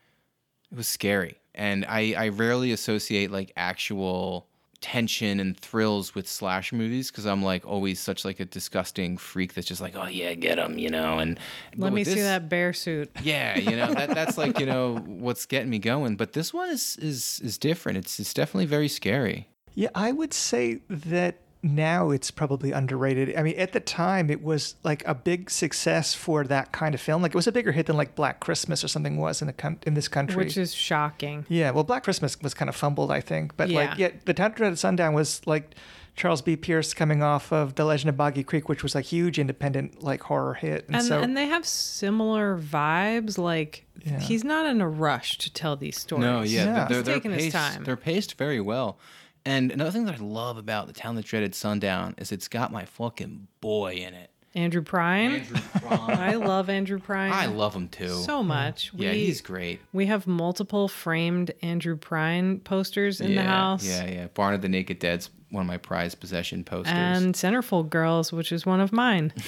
it 0.70 0.76
was 0.76 0.88
scary, 0.88 1.36
and 1.54 1.84
I 1.88 2.14
I 2.16 2.28
rarely 2.28 2.72
associate 2.72 3.30
like 3.30 3.52
actual 3.56 4.46
tension 4.80 5.40
and 5.40 5.58
thrills 5.58 6.14
with 6.14 6.26
slash 6.26 6.72
movies 6.72 7.10
because 7.10 7.26
I'm 7.26 7.42
like 7.42 7.66
always 7.66 8.00
such 8.00 8.24
like 8.24 8.40
a 8.40 8.44
disgusting 8.44 9.18
freak 9.18 9.52
that's 9.54 9.66
just 9.66 9.80
like 9.80 9.94
oh 9.94 10.06
yeah 10.06 10.32
get 10.34 10.56
them 10.56 10.78
you 10.78 10.88
know 10.88 11.18
and 11.18 11.38
Let 11.76 11.92
me 11.92 12.00
with 12.00 12.08
see 12.08 12.20
that 12.20 12.48
bear 12.48 12.72
suit. 12.72 13.10
yeah, 13.22 13.58
you 13.58 13.76
know 13.76 13.92
that 13.92 14.10
that's 14.10 14.38
like 14.38 14.58
you 14.58 14.66
know 14.72 14.96
what's 14.96 15.46
getting 15.46 15.70
me 15.70 15.78
going. 15.78 16.16
But 16.16 16.32
this 16.32 16.54
one 16.54 16.70
is 16.70 16.96
is 16.96 17.40
is 17.44 17.58
different. 17.58 17.98
It's 17.98 18.18
it's 18.18 18.34
definitely 18.34 18.66
very 18.66 18.88
scary. 18.88 19.48
Yeah, 19.74 19.90
I 19.94 20.12
would 20.12 20.32
say 20.32 20.80
that 20.88 21.36
now 21.62 22.10
it's 22.10 22.30
probably 22.30 22.72
underrated. 22.72 23.36
I 23.36 23.42
mean, 23.42 23.56
at 23.58 23.72
the 23.72 23.80
time, 23.80 24.30
it 24.30 24.42
was 24.42 24.76
like 24.82 25.06
a 25.06 25.14
big 25.14 25.50
success 25.50 26.14
for 26.14 26.44
that 26.44 26.72
kind 26.72 26.94
of 26.94 27.00
film. 27.00 27.20
Like 27.22 27.32
it 27.32 27.36
was 27.36 27.46
a 27.46 27.52
bigger 27.52 27.72
hit 27.72 27.86
than 27.86 27.96
like 27.96 28.14
Black 28.14 28.40
Christmas 28.40 28.82
or 28.82 28.88
something 28.88 29.18
was 29.18 29.42
in 29.42 29.46
the 29.46 29.52
coun- 29.52 29.78
in 29.86 29.94
this 29.94 30.08
country. 30.08 30.36
Which 30.44 30.56
is 30.56 30.72
shocking. 30.74 31.44
yeah, 31.48 31.70
well, 31.70 31.84
Black 31.84 32.04
Christmas 32.04 32.40
was 32.40 32.54
kind 32.54 32.68
of 32.68 32.76
fumbled, 32.76 33.10
I 33.10 33.20
think. 33.20 33.56
But 33.56 33.68
like, 33.68 33.90
Yeah. 33.98 34.08
yeah, 34.08 34.12
the 34.24 34.32
Town 34.34 34.52
Dreaded 34.52 34.78
Sundown 34.78 35.12
was 35.12 35.42
like 35.46 35.74
Charles 36.16 36.42
B. 36.42 36.56
Pierce 36.56 36.92
coming 36.94 37.22
off 37.22 37.52
of 37.52 37.74
The 37.76 37.84
Legend 37.84 38.08
of 38.08 38.16
Boggy 38.16 38.42
Creek, 38.42 38.68
which 38.68 38.82
was 38.82 38.94
a 38.94 39.00
huge 39.02 39.38
independent 39.38 40.02
like 40.02 40.22
horror 40.22 40.54
hit. 40.54 40.86
And, 40.86 40.96
And 40.96 41.04
so, 41.04 41.20
and 41.20 41.36
they 41.36 41.46
have 41.46 41.66
similar 41.66 42.58
vibes. 42.58 43.36
Like 43.38 43.84
Yeah. 44.04 44.18
he's 44.18 44.44
not 44.44 44.64
in 44.66 44.80
a 44.80 44.88
rush 44.88 45.36
to 45.38 45.52
tell 45.52 45.76
these 45.76 46.00
stories. 46.00 46.22
No, 46.24 46.40
yeah, 46.42 46.64
they're, 46.64 46.86
he's 46.96 47.04
they're 47.04 47.14
taking 47.16 47.32
his 47.32 47.52
time. 47.52 47.84
They're 47.84 47.96
paced 47.96 48.38
very 48.38 48.60
well. 48.60 48.98
And 49.44 49.72
another 49.72 49.90
thing 49.90 50.04
that 50.04 50.16
I 50.16 50.18
love 50.18 50.58
about 50.58 50.86
the 50.86 50.92
town 50.92 51.14
that 51.16 51.24
dreaded 51.24 51.54
sundown 51.54 52.14
is 52.18 52.32
it's 52.32 52.48
got 52.48 52.72
my 52.72 52.84
fucking 52.84 53.48
boy 53.60 53.94
in 53.94 54.14
it. 54.14 54.30
Andrew 54.54 54.82
Prine. 54.82 55.44
I 55.88 56.34
love 56.34 56.68
Andrew 56.68 56.98
Prine. 56.98 57.30
I 57.30 57.46
love 57.46 57.74
him 57.74 57.88
too. 57.88 58.08
so 58.08 58.42
much. 58.42 58.90
Yeah, 58.94 59.12
We- 59.12 59.26
he's 59.26 59.40
great. 59.40 59.80
We 59.92 60.06
have 60.06 60.26
multiple 60.26 60.88
framed 60.88 61.52
Andrew 61.62 61.96
Prine 61.96 62.62
posters 62.64 63.20
in 63.20 63.30
yeah, 63.32 63.42
the 63.42 63.48
house. 63.48 63.84
Yeah, 63.86 64.06
yeah. 64.06 64.26
Barn 64.34 64.54
of 64.54 64.62
the 64.62 64.68
Naked 64.68 64.98
Dead's 64.98 65.30
one 65.50 65.62
of 65.62 65.66
my 65.66 65.78
prized 65.78 66.20
possession 66.20 66.64
posters. 66.64 66.92
And 66.94 67.34
Centerfold 67.34 67.90
Girls, 67.90 68.32
which 68.32 68.52
is 68.52 68.66
one 68.66 68.80
of 68.80 68.92
mine. 68.92 69.32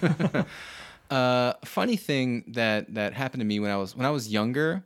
Uh, 1.10 1.52
funny 1.64 1.96
thing 1.96 2.42
that 2.48 2.92
that 2.94 3.12
happened 3.14 3.40
to 3.40 3.44
me 3.44 3.60
when 3.60 3.70
I 3.70 3.76
was 3.76 3.94
when 3.94 4.06
I 4.06 4.10
was 4.10 4.28
younger. 4.28 4.82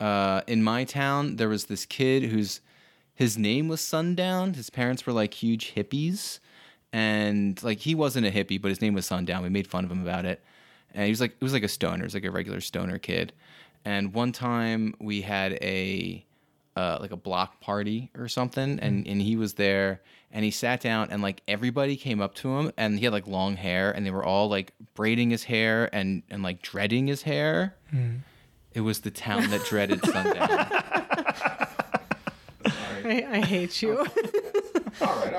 Uh, 0.00 0.40
in 0.48 0.64
my 0.64 0.82
town, 0.82 1.36
there 1.36 1.48
was 1.48 1.66
this 1.66 1.86
kid 1.86 2.24
whose 2.24 2.60
his 3.14 3.38
name 3.38 3.68
was 3.68 3.80
Sundown. 3.80 4.54
His 4.54 4.70
parents 4.70 5.06
were 5.06 5.12
like 5.12 5.34
huge 5.34 5.74
hippies, 5.74 6.40
and 6.92 7.62
like 7.62 7.78
he 7.80 7.94
wasn't 7.94 8.26
a 8.26 8.30
hippie, 8.30 8.60
but 8.60 8.68
his 8.68 8.80
name 8.80 8.94
was 8.94 9.06
Sundown. 9.06 9.42
We 9.42 9.48
made 9.48 9.66
fun 9.66 9.84
of 9.84 9.90
him 9.90 10.02
about 10.02 10.24
it, 10.24 10.42
and 10.92 11.04
he 11.04 11.10
was 11.10 11.20
like 11.20 11.32
it 11.32 11.42
was 11.42 11.52
like 11.52 11.62
a 11.62 11.68
stoner, 11.68 12.02
it 12.02 12.06
was 12.06 12.14
like 12.14 12.24
a 12.24 12.30
regular 12.30 12.60
stoner 12.60 12.98
kid. 12.98 13.32
And 13.84 14.14
one 14.14 14.32
time 14.32 14.94
we 14.98 15.20
had 15.20 15.52
a 15.54 16.24
uh, 16.76 16.98
like 17.00 17.12
a 17.12 17.16
block 17.16 17.60
party 17.60 18.10
or 18.18 18.28
something, 18.28 18.80
and 18.80 19.06
and 19.06 19.22
he 19.22 19.36
was 19.36 19.54
there, 19.54 20.02
and 20.32 20.44
he 20.44 20.50
sat 20.50 20.80
down, 20.80 21.08
and 21.10 21.22
like 21.22 21.42
everybody 21.46 21.96
came 21.96 22.20
up 22.20 22.34
to 22.36 22.58
him, 22.58 22.72
and 22.76 22.98
he 22.98 23.04
had 23.04 23.12
like 23.12 23.28
long 23.28 23.56
hair, 23.56 23.92
and 23.92 24.04
they 24.04 24.10
were 24.10 24.24
all 24.24 24.48
like 24.48 24.72
braiding 24.94 25.30
his 25.30 25.44
hair 25.44 25.88
and 25.94 26.24
and 26.30 26.42
like 26.42 26.62
dreading 26.62 27.06
his 27.06 27.22
hair. 27.22 27.76
Hmm. 27.90 28.16
It 28.72 28.80
was 28.80 29.02
the 29.02 29.12
town 29.12 29.50
that 29.50 29.64
dreaded 29.66 30.04
sundown. 30.04 30.68
I, 33.08 33.26
I 33.30 33.40
hate 33.40 33.82
you. 33.82 34.06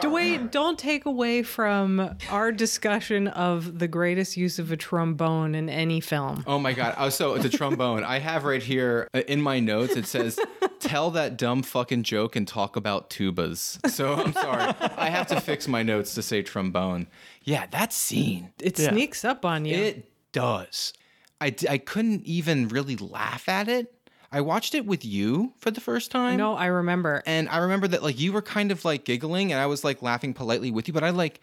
Wait, 0.03 0.51
don't 0.51 0.77
take 0.77 1.05
away 1.05 1.43
from 1.43 2.15
our 2.29 2.51
discussion 2.51 3.27
of 3.27 3.79
the 3.79 3.87
greatest 3.87 4.37
use 4.37 4.59
of 4.59 4.71
a 4.71 4.77
trombone 4.77 5.55
in 5.55 5.69
any 5.69 5.99
film. 5.99 6.43
Oh 6.45 6.59
my 6.59 6.73
god! 6.73 6.95
Oh, 6.97 7.09
so 7.09 7.37
the 7.37 7.49
trombone. 7.49 8.03
I 8.03 8.19
have 8.19 8.43
right 8.43 8.61
here 8.61 9.07
uh, 9.13 9.21
in 9.27 9.41
my 9.41 9.59
notes. 9.59 9.95
It 9.95 10.05
says, 10.05 10.39
"Tell 10.79 11.11
that 11.11 11.37
dumb 11.37 11.63
fucking 11.63 12.03
joke 12.03 12.35
and 12.35 12.47
talk 12.47 12.75
about 12.75 13.09
tubas." 13.09 13.79
So 13.89 14.13
I'm 14.13 14.33
sorry. 14.33 14.73
I 14.97 15.09
have 15.09 15.27
to 15.27 15.41
fix 15.41 15.67
my 15.67 15.83
notes 15.83 16.13
to 16.15 16.21
say 16.21 16.41
trombone. 16.43 17.07
Yeah, 17.43 17.65
that 17.71 17.93
scene. 17.93 18.51
It 18.61 18.77
sneaks 18.77 19.23
up 19.25 19.45
on 19.45 19.65
you. 19.65 19.75
It 19.75 20.11
does. 20.31 20.93
I, 21.41 21.49
d- 21.49 21.67
I 21.69 21.77
couldn't 21.77 22.25
even 22.25 22.69
really 22.69 22.95
laugh 22.95 23.47
at 23.49 23.67
it. 23.67 23.93
I 24.31 24.41
watched 24.41 24.75
it 24.75 24.85
with 24.85 25.05
you 25.05 25.53
for 25.57 25.71
the 25.71 25.81
first 25.81 26.11
time. 26.11 26.37
No, 26.37 26.55
I 26.55 26.65
remember. 26.67 27.23
And 27.25 27.47
I 27.49 27.57
remember 27.57 27.87
that 27.89 28.03
like 28.03 28.19
you 28.19 28.33
were 28.33 28.41
kind 28.41 28.71
of 28.71 28.83
like 28.85 29.05
giggling 29.05 29.51
and 29.51 29.61
I 29.61 29.65
was 29.65 29.83
like 29.83 30.01
laughing 30.01 30.33
politely 30.33 30.71
with 30.71 30.87
you, 30.87 30.93
but 30.93 31.03
I 31.03 31.11
like 31.11 31.39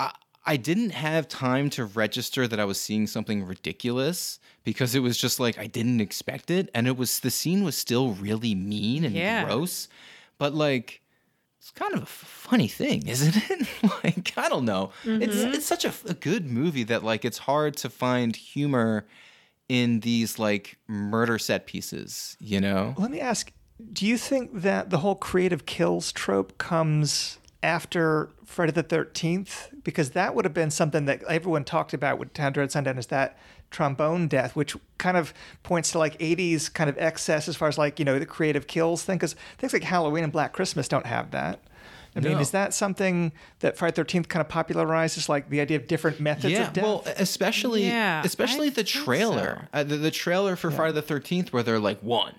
I, 0.00 0.12
I 0.46 0.56
didn't 0.56 0.90
have 0.90 1.28
time 1.28 1.70
to 1.70 1.84
register 1.84 2.46
that 2.48 2.58
I 2.60 2.64
was 2.64 2.80
seeing 2.80 3.06
something 3.06 3.44
ridiculous 3.44 4.38
because 4.64 4.94
it 4.94 5.00
was 5.00 5.16
just 5.16 5.38
like 5.40 5.58
I 5.58 5.66
didn't 5.66 6.00
expect 6.00 6.50
it 6.50 6.70
and 6.74 6.86
it 6.86 6.96
was 6.96 7.20
the 7.20 7.30
scene 7.30 7.64
was 7.64 7.76
still 7.76 8.12
really 8.14 8.54
mean 8.54 9.04
and 9.04 9.14
Yeah. 9.14 9.44
gross. 9.44 9.88
But 10.38 10.54
like 10.54 11.02
it's 11.60 11.70
kind 11.72 11.94
of 11.94 12.02
a 12.02 12.06
funny 12.06 12.68
thing, 12.68 13.06
isn't 13.08 13.36
it? 13.50 13.68
like 14.04 14.32
I 14.36 14.48
don't 14.48 14.64
know. 14.64 14.90
It's 15.04 15.36
Mhm. 15.36 15.54
it's 15.54 15.66
such 15.66 15.84
a, 15.84 15.92
a 16.06 16.14
good 16.14 16.46
movie 16.50 16.84
that 16.84 17.02
like 17.04 17.24
it's 17.24 17.38
hard 17.38 17.76
to 17.78 17.90
find 17.90 18.34
humor 18.36 19.06
in 19.68 20.00
these 20.00 20.38
like 20.38 20.78
murder 20.86 21.38
set 21.38 21.66
pieces, 21.66 22.36
you 22.40 22.60
know? 22.60 22.94
Let 22.96 23.10
me 23.10 23.20
ask 23.20 23.52
do 23.92 24.06
you 24.06 24.18
think 24.18 24.50
that 24.52 24.90
the 24.90 24.98
whole 24.98 25.14
creative 25.14 25.64
kills 25.64 26.10
trope 26.10 26.58
comes 26.58 27.38
after 27.62 28.30
Friday 28.44 28.72
the 28.72 28.82
13th? 28.82 29.68
Because 29.84 30.10
that 30.10 30.34
would 30.34 30.44
have 30.44 30.54
been 30.54 30.70
something 30.70 31.04
that 31.04 31.22
everyone 31.24 31.64
talked 31.64 31.94
about 31.94 32.18
with 32.18 32.32
Town 32.32 32.52
Dread 32.52 32.72
Sundown 32.72 32.98
is 32.98 33.06
that 33.06 33.38
trombone 33.70 34.26
death, 34.28 34.56
which 34.56 34.76
kind 34.96 35.16
of 35.16 35.32
points 35.62 35.92
to 35.92 35.98
like 35.98 36.18
80s 36.18 36.72
kind 36.72 36.90
of 36.90 36.98
excess 36.98 37.48
as 37.48 37.56
far 37.56 37.68
as 37.68 37.78
like, 37.78 37.98
you 37.98 38.04
know, 38.04 38.18
the 38.18 38.26
creative 38.26 38.66
kills 38.66 39.04
thing. 39.04 39.16
Because 39.16 39.36
things 39.58 39.72
like 39.72 39.84
Halloween 39.84 40.24
and 40.24 40.32
Black 40.32 40.52
Christmas 40.52 40.88
don't 40.88 41.06
have 41.06 41.30
that. 41.30 41.60
I 42.26 42.28
mean, 42.28 42.38
is 42.38 42.50
that 42.52 42.74
something 42.74 43.32
that 43.60 43.76
Friday 43.76 43.94
the 43.94 44.04
13th 44.04 44.28
kind 44.28 44.40
of 44.44 44.48
popularizes, 44.48 45.28
like 45.28 45.48
the 45.50 45.60
idea 45.60 45.76
of 45.76 45.86
different 45.86 46.20
methods 46.20 46.52
yeah, 46.52 46.66
of 46.68 46.72
death? 46.72 46.84
well, 46.84 47.02
especially 47.16 47.86
Yeah, 47.86 48.22
especially 48.24 48.66
I 48.66 48.70
the 48.70 48.84
think 48.84 49.04
trailer, 49.04 49.68
uh, 49.72 49.84
the, 49.84 49.96
the 49.96 50.10
trailer 50.10 50.56
for 50.56 50.70
Friday 50.70 50.92
the 50.94 51.02
Thirteenth, 51.02 51.52
where 51.52 51.62
they're 51.62 51.78
like 51.78 52.00
one, 52.02 52.34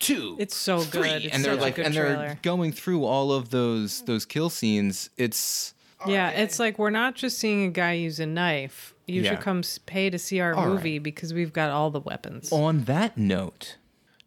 two, 0.00 0.36
It's 0.38 0.56
so 0.56 0.80
three, 0.80 1.02
good. 1.02 1.24
It's 1.26 1.34
and 1.34 1.44
they're 1.44 1.56
like 1.56 1.78
and 1.78 1.94
trailer. 1.94 2.16
they're 2.16 2.38
going 2.42 2.72
through 2.72 3.04
all 3.04 3.32
of 3.32 3.50
those 3.50 4.02
those 4.02 4.24
kill 4.24 4.50
scenes. 4.50 5.10
It's 5.16 5.74
Yeah, 6.06 6.30
it's 6.30 6.58
like 6.58 6.78
we're 6.78 6.90
not 6.90 7.14
just 7.14 7.38
seeing 7.38 7.64
a 7.64 7.70
guy 7.70 7.92
use 7.92 8.18
a 8.20 8.26
knife. 8.26 8.94
You 9.06 9.22
Yeah. 9.22 9.30
should 9.32 9.40
come 9.40 9.62
pay 9.86 10.10
to 10.10 10.18
see 10.18 10.40
our 10.40 10.54
All 10.54 10.64
right. 10.66 10.72
movie 10.74 10.98
because 10.98 11.32
we've 11.34 11.52
got 11.52 11.70
all 11.70 11.90
the 11.90 12.00
weapons. 12.00 12.50
on 12.52 12.84
that 12.84 13.16
note. 13.16 13.76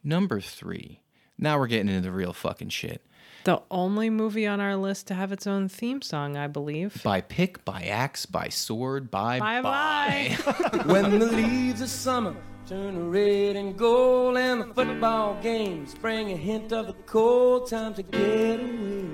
Number 0.03 0.39
three. 0.39 1.01
Now 1.37 1.57
we're 1.59 1.67
getting 1.67 1.89
into 1.89 2.01
the 2.01 2.11
real 2.11 2.31
fucking 2.33 2.69
shit. 2.69 3.01
The 3.45 3.61
only 3.69 4.09
movie 4.09 4.47
on 4.47 4.59
our 4.59 4.75
list 4.75 5.05
to 5.07 5.13
have 5.13 5.31
its 5.31 5.45
own 5.45 5.69
theme 5.69 6.01
song, 6.01 6.35
I 6.35 6.47
believe. 6.47 7.03
By 7.03 7.21
pick, 7.21 7.63
by 7.63 7.83
axe, 7.83 8.25
by 8.25 8.49
sword, 8.49 9.11
by 9.11 9.37
Bye 9.37 9.61
bye. 9.61 10.37
when 10.85 11.19
the 11.19 11.27
leaves 11.27 11.79
of 11.79 11.89
summer 11.89 12.35
turn 12.67 12.95
to 12.95 13.01
red 13.01 13.55
and 13.55 13.77
gold 13.77 14.35
and 14.37 14.61
the 14.61 14.73
football 14.73 15.39
games 15.43 15.93
bring 15.93 16.31
a 16.31 16.35
hint 16.35 16.73
of 16.73 16.87
the 16.87 16.93
cold 17.05 17.69
time 17.69 17.93
to 17.93 18.01
get 18.01 18.59
away. 18.59 19.05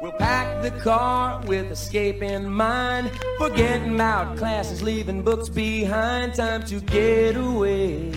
We'll 0.00 0.12
pack 0.12 0.62
the 0.62 0.70
car 0.70 1.42
with 1.46 1.70
escape 1.70 2.22
in 2.22 2.48
mind, 2.48 3.10
forgetting 3.36 3.96
about 3.96 4.38
classes, 4.38 4.82
leaving 4.82 5.20
books 5.22 5.50
behind. 5.50 6.32
Time 6.32 6.62
to 6.64 6.80
get 6.80 7.36
away. 7.36 8.12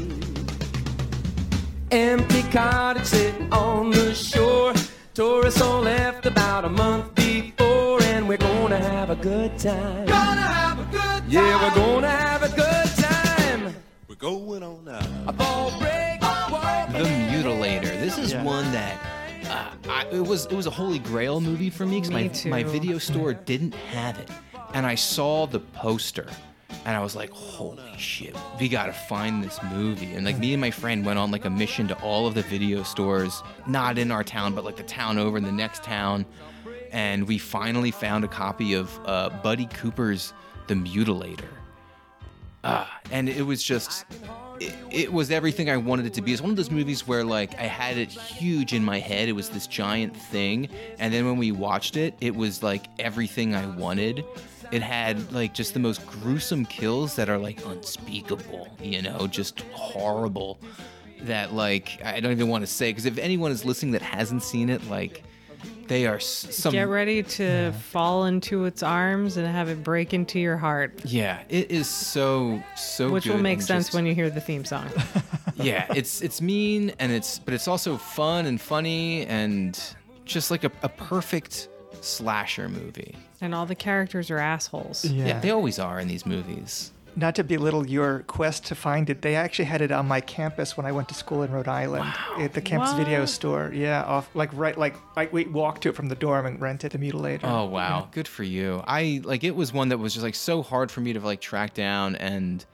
Empty 1.92 2.44
cottage 2.52 3.06
sitting 3.06 3.52
on 3.52 3.90
the 3.90 4.14
shore. 4.14 4.74
Tourists 5.16 5.60
all 5.60 5.82
left 5.82 6.28
about 6.28 6.64
a 6.64 6.70
month 6.70 7.16
before, 7.16 8.00
and 8.04 8.30
we're 8.30 8.38
gonna 8.38 8.78
have 8.78 9.10
a 9.10 9.16
good 9.16 9.58
time. 9.58 10.06
Gonna 10.06 10.42
have 10.42 10.80
a 10.80 10.84
good 10.92 11.02
time. 11.02 11.26
Yeah, 11.28 11.64
we're 11.64 11.76
gonna 11.76 12.08
have 12.08 12.44
a 12.44 12.50
good 12.50 12.96
time. 12.96 13.76
We're 14.08 14.16
going 14.16 14.62
on 14.62 14.86
now. 14.86 15.00
A 15.28 15.34
ball 15.34 15.72
break, 15.80 16.22
walk 16.22 16.92
The 16.92 17.00
Mutilator. 17.00 18.00
This 18.00 18.20
is 18.20 18.36
one 18.36 18.72
that 18.72 19.04
uh, 19.48 19.72
I, 19.90 20.06
it 20.12 20.22
was 20.22 20.46
it 20.46 20.54
was 20.54 20.68
a 20.68 20.72
holy 20.72 21.00
grail 21.00 21.42
movie 21.42 21.72
for 21.72 21.88
me 21.88 22.02
because 22.02 22.12
my 22.12 22.28
too. 22.28 22.50
my 22.50 22.62
video 22.62 23.00
store 23.00 23.34
didn't 23.34 23.74
have 23.74 24.20
it, 24.20 24.30
and 24.76 24.86
I 24.86 24.94
saw 24.94 25.48
the 25.48 25.60
poster, 25.60 26.28
and 26.86 26.96
I 26.96 27.02
was 27.02 27.16
like, 27.16 27.32
holy 27.32 27.82
shit, 27.98 28.36
we 28.60 28.70
gotta 28.70 28.94
find 28.94 29.44
this 29.44 29.60
movie. 29.72 30.14
And 30.14 30.26
like 30.26 30.38
me 30.38 30.54
and 30.54 30.62
my 30.62 30.72
friend 30.72 31.06
went 31.06 31.20
on 31.20 31.32
like 31.32 31.46
a 31.46 31.50
mission 31.50 31.88
to 31.90 32.00
all 32.02 32.28
of 32.28 32.34
the 32.34 32.44
video 32.44 32.84
stores, 32.84 33.42
not 33.68 33.98
in 33.98 34.12
our 34.12 34.24
town, 34.24 34.56
but 34.56 34.64
like 34.64 34.78
the 34.78 34.84
town 34.84 35.18
over 35.18 35.38
in 35.38 35.44
the 35.44 35.52
next 35.52 35.84
town, 35.84 36.26
and 36.92 37.28
we 37.28 37.38
finally 37.38 37.92
found 37.92 38.24
a 38.24 38.28
copy 38.28 38.74
of 38.74 39.00
uh, 39.06 39.30
Buddy 39.44 39.68
Cooper's 39.68 40.34
The 40.68 40.76
Mutilator. 40.76 41.46
Ah, 42.64 43.00
and 43.12 43.30
it 43.30 43.44
was 43.44 43.64
just 43.64 44.06
it, 44.60 45.12
was 45.12 45.32
everything 45.32 45.70
I 45.70 45.78
wanted 45.78 46.06
it 46.06 46.14
to 46.16 46.22
be. 46.22 46.34
It's 46.34 46.42
one 46.42 46.52
of 46.52 46.58
those 46.58 46.72
movies 46.72 47.08
where 47.08 47.24
like 47.24 47.58
I 47.60 47.64
had 47.64 47.98
it 47.98 48.12
huge 48.12 48.74
in 48.74 48.84
my 48.84 49.00
head. 49.00 49.30
It 49.30 49.34
was 49.34 49.50
this 49.50 49.68
giant 49.68 50.16
thing, 50.16 50.70
and 51.00 51.14
then 51.14 51.26
when 51.26 51.38
we 51.38 51.52
watched 51.52 51.98
it, 51.98 52.16
it 52.22 52.36
was 52.36 52.64
like 52.64 52.86
everything 53.00 53.56
I 53.56 53.66
wanted. 53.66 54.24
It 54.72 54.82
had 54.82 55.32
like 55.32 55.54
just 55.54 55.74
the 55.74 55.80
most 55.80 56.06
gruesome 56.06 56.66
kills 56.66 57.16
that 57.16 57.30
are 57.30 57.38
like 57.38 57.66
unspeakable, 57.66 58.68
you 58.82 59.02
know, 59.02 59.28
just 59.28 59.62
horrible. 59.72 60.60
That 61.24 61.54
like 61.54 62.00
I 62.06 62.20
don't 62.20 62.32
even 62.32 62.48
want 62.48 62.64
to 62.64 62.72
say 62.72 62.92
because 62.92 63.06
if 63.06 63.18
anyone 63.18 63.52
is 63.52 63.66
listening 63.66 63.92
that 63.92 64.02
hasn't 64.02 64.44
seen 64.44 64.70
it, 64.70 64.88
like 64.90 65.24
they 65.90 66.08
are 66.08 66.20
some 66.20 66.72
Get 66.72 66.88
ready 66.88 67.22
to 67.24 67.74
fall 67.74 68.26
into 68.26 68.64
its 68.66 68.82
arms 68.82 69.36
and 69.38 69.46
have 69.46 69.68
it 69.68 69.84
break 69.84 70.14
into 70.14 70.40
your 70.40 70.56
heart, 70.56 71.02
yeah, 71.04 71.40
it 71.50 71.70
is 71.72 71.90
so 71.90 72.64
so 72.78 73.10
which 73.12 73.26
will 73.26 73.38
make 73.40 73.62
sense 73.62 73.88
just- 73.88 73.96
when 73.96 74.06
you 74.06 74.16
hear 74.16 74.30
the 74.30 74.40
theme 74.40 74.64
song. 74.64 74.88
yeah, 75.56 75.86
it's 75.94 76.22
it's 76.22 76.42
mean 76.42 76.94
and 77.00 77.12
it's 77.12 77.40
but 77.40 77.54
it's 77.54 77.68
also 77.68 77.98
fun 77.98 78.46
and 78.46 78.62
funny 78.62 79.26
and 79.26 79.78
just 80.26 80.50
like 80.52 80.64
a, 80.64 80.72
a 80.84 80.90
perfect 80.90 81.68
slasher 82.02 82.70
movie. 82.70 83.16
and 83.42 83.54
all 83.54 83.66
the 83.66 83.76
characters 83.76 84.30
are 84.32 84.38
assholes. 84.38 85.04
Yeah. 85.04 85.40
they 85.40 85.50
always 85.50 85.80
are 85.80 86.00
in 86.00 86.08
these 86.08 86.26
movies. 86.26 86.92
Not 87.20 87.36
to 87.36 87.44
belittle 87.44 87.86
your 87.86 88.20
quest 88.28 88.66
to 88.68 88.76
find 88.76 89.10
it, 89.10 89.22
they 89.22 89.36
actually 89.36 89.66
had 89.66 89.82
it 89.82 89.92
on 89.92 90.08
my 90.08 90.22
campus 90.22 90.78
when 90.78 90.86
I 90.86 90.94
went 90.94 91.10
to 91.10 91.14
school 91.14 91.44
in 91.44 91.52
Rhode 91.52 91.68
Island 91.68 92.14
at 92.38 92.54
the 92.54 92.62
campus 92.62 92.94
video 92.94 93.26
store. 93.26 93.72
Yeah, 93.74 94.04
off 94.04 94.30
like 94.36 94.50
right 94.54 94.78
like 94.78 94.96
like 95.18 95.34
we 95.34 95.44
walked 95.44 95.84
to 95.84 95.90
it 95.90 95.96
from 95.96 96.08
the 96.08 96.16
dorm 96.16 96.46
and 96.46 96.62
rented 96.62 96.94
the 96.94 96.98
mutilator. 96.98 97.42
Oh 97.44 97.66
wow, 97.66 98.08
good 98.12 98.28
for 98.28 98.44
you. 98.44 98.82
I 98.88 99.20
like 99.26 99.44
it 99.44 99.54
was 99.54 99.74
one 99.74 99.90
that 99.90 99.98
was 99.98 100.14
just 100.14 100.24
like 100.24 100.36
so 100.36 100.62
hard 100.64 100.90
for 100.92 101.02
me 101.02 101.12
to 101.12 101.20
like 101.20 101.42
track 101.42 101.74
down 101.74 102.16
and 102.16 102.66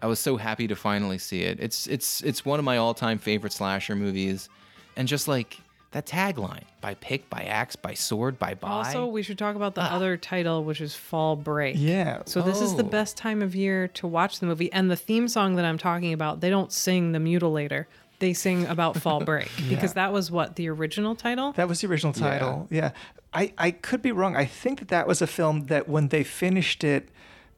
I 0.00 0.06
was 0.06 0.20
so 0.20 0.36
happy 0.36 0.68
to 0.68 0.76
finally 0.76 1.18
see 1.18 1.42
it. 1.42 1.58
It's 1.58 1.88
it's 1.88 2.22
it's 2.22 2.44
one 2.44 2.60
of 2.60 2.64
my 2.64 2.76
all-time 2.76 3.18
favorite 3.18 3.52
slasher 3.52 3.96
movies 3.96 4.48
and 4.96 5.08
just 5.08 5.26
like 5.26 5.58
that 5.92 6.06
tagline 6.06 6.64
by 6.80 6.94
pick, 6.94 7.30
by 7.30 7.42
axe, 7.44 7.76
by 7.76 7.94
sword, 7.94 8.38
by 8.38 8.54
buy. 8.54 8.68
Also, 8.68 9.06
we 9.06 9.22
should 9.22 9.38
talk 9.38 9.56
about 9.56 9.74
the 9.74 9.82
ah. 9.82 9.94
other 9.94 10.16
title, 10.16 10.64
which 10.64 10.80
is 10.80 10.94
Fall 10.94 11.36
Break. 11.36 11.76
Yeah. 11.78 12.22
So 12.26 12.42
this 12.42 12.60
is 12.60 12.74
the 12.74 12.84
Oh. 12.84 12.88
best 12.88 13.16
time 13.16 13.40
of 13.42 13.54
year 13.54 13.88
to 13.88 14.06
watch 14.06 14.40
the 14.40 14.46
movie. 14.46 14.72
And 14.72 14.90
the 14.90 14.96
theme 14.96 15.28
song 15.28 15.54
that 15.56 15.64
I'm 15.64 15.78
talking 15.78 16.12
about, 16.12 16.40
they 16.40 16.50
don't 16.50 16.72
sing 16.72 17.12
the 17.12 17.18
mutilator. 17.18 17.86
They 18.18 18.32
sing 18.32 18.66
about 18.66 18.96
Fall 18.96 19.20
Break 19.24 19.50
because 19.68 19.94
that 19.94 20.12
was 20.12 20.30
what 20.30 20.56
the 20.56 20.68
original 20.68 21.14
title. 21.14 21.52
That 21.52 21.68
was 21.68 21.80
the 21.80 21.88
original 21.88 22.12
title. 22.12 22.68
Yeah. 22.70 22.92
I, 23.34 23.52
I 23.56 23.70
could 23.70 24.02
be 24.02 24.12
wrong. 24.12 24.36
I 24.36 24.44
think 24.44 24.78
that 24.80 24.88
that 24.88 25.06
was 25.06 25.22
a 25.22 25.26
film 25.26 25.66
that 25.66 25.88
when 25.88 26.08
they 26.08 26.22
finished 26.22 26.84
it, 26.84 27.08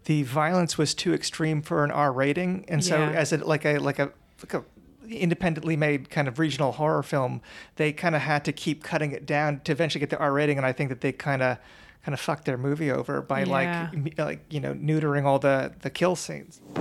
the 0.05 0.23
violence 0.23 0.77
was 0.79 0.95
too 0.95 1.13
extreme 1.15 1.63
for 1.63 1.83
an 1.85 1.91
R 1.91 2.13
rating, 2.13 2.65
and 2.69 2.85
so 2.85 2.99
Yeah. 2.99 3.11
as 3.11 3.33
a 3.33 3.39
like 3.39 3.65
a 3.65 3.79
like 3.79 3.99
a 3.99 4.13
like 4.43 4.55
a 4.55 4.65
independently 5.09 5.77
made 5.77 6.11
kind 6.11 6.29
of 6.29 6.39
regional 6.39 6.73
horror 6.73 7.03
film, 7.03 7.41
they 7.77 7.93
kind 7.93 8.15
of 8.15 8.23
had 8.23 8.45
to 8.47 8.53
keep 8.53 8.83
cutting 8.83 9.13
it 9.13 9.27
down 9.27 9.61
to 9.65 9.73
eventually 9.73 10.01
get 10.01 10.11
the 10.11 10.19
R 10.19 10.33
rating, 10.33 10.57
and 10.57 10.67
I 10.67 10.73
think 10.73 10.89
that 10.91 11.01
they 11.01 11.13
kind 11.13 11.43
of 11.43 11.59
kind 12.05 12.13
of 12.13 12.21
fucked 12.21 12.45
their 12.45 12.59
movie 12.59 12.91
over 12.91 13.23
by 13.23 13.45
Yeah. 13.45 13.89
like 13.95 14.19
like 14.19 14.41
you 14.51 14.61
know 14.61 14.75
neutering 14.75 15.25
all 15.25 15.39
the 15.39 15.73
the 15.83 15.91
kill 15.91 16.17
scenes. 16.17 16.61
I 16.77 16.81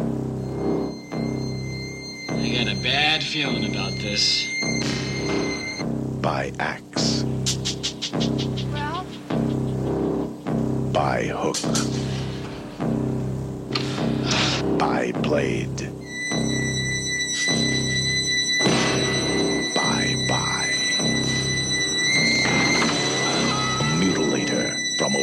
got 2.49 2.67
a 2.67 2.75
bad 2.83 3.23
feeling 3.23 3.71
about 3.73 3.91
this. 4.01 4.45
By 6.21 6.51
axe. 6.59 7.23
By 10.93 11.23
hook. 11.33 11.57
By 14.77 15.11
blade. 15.21 15.92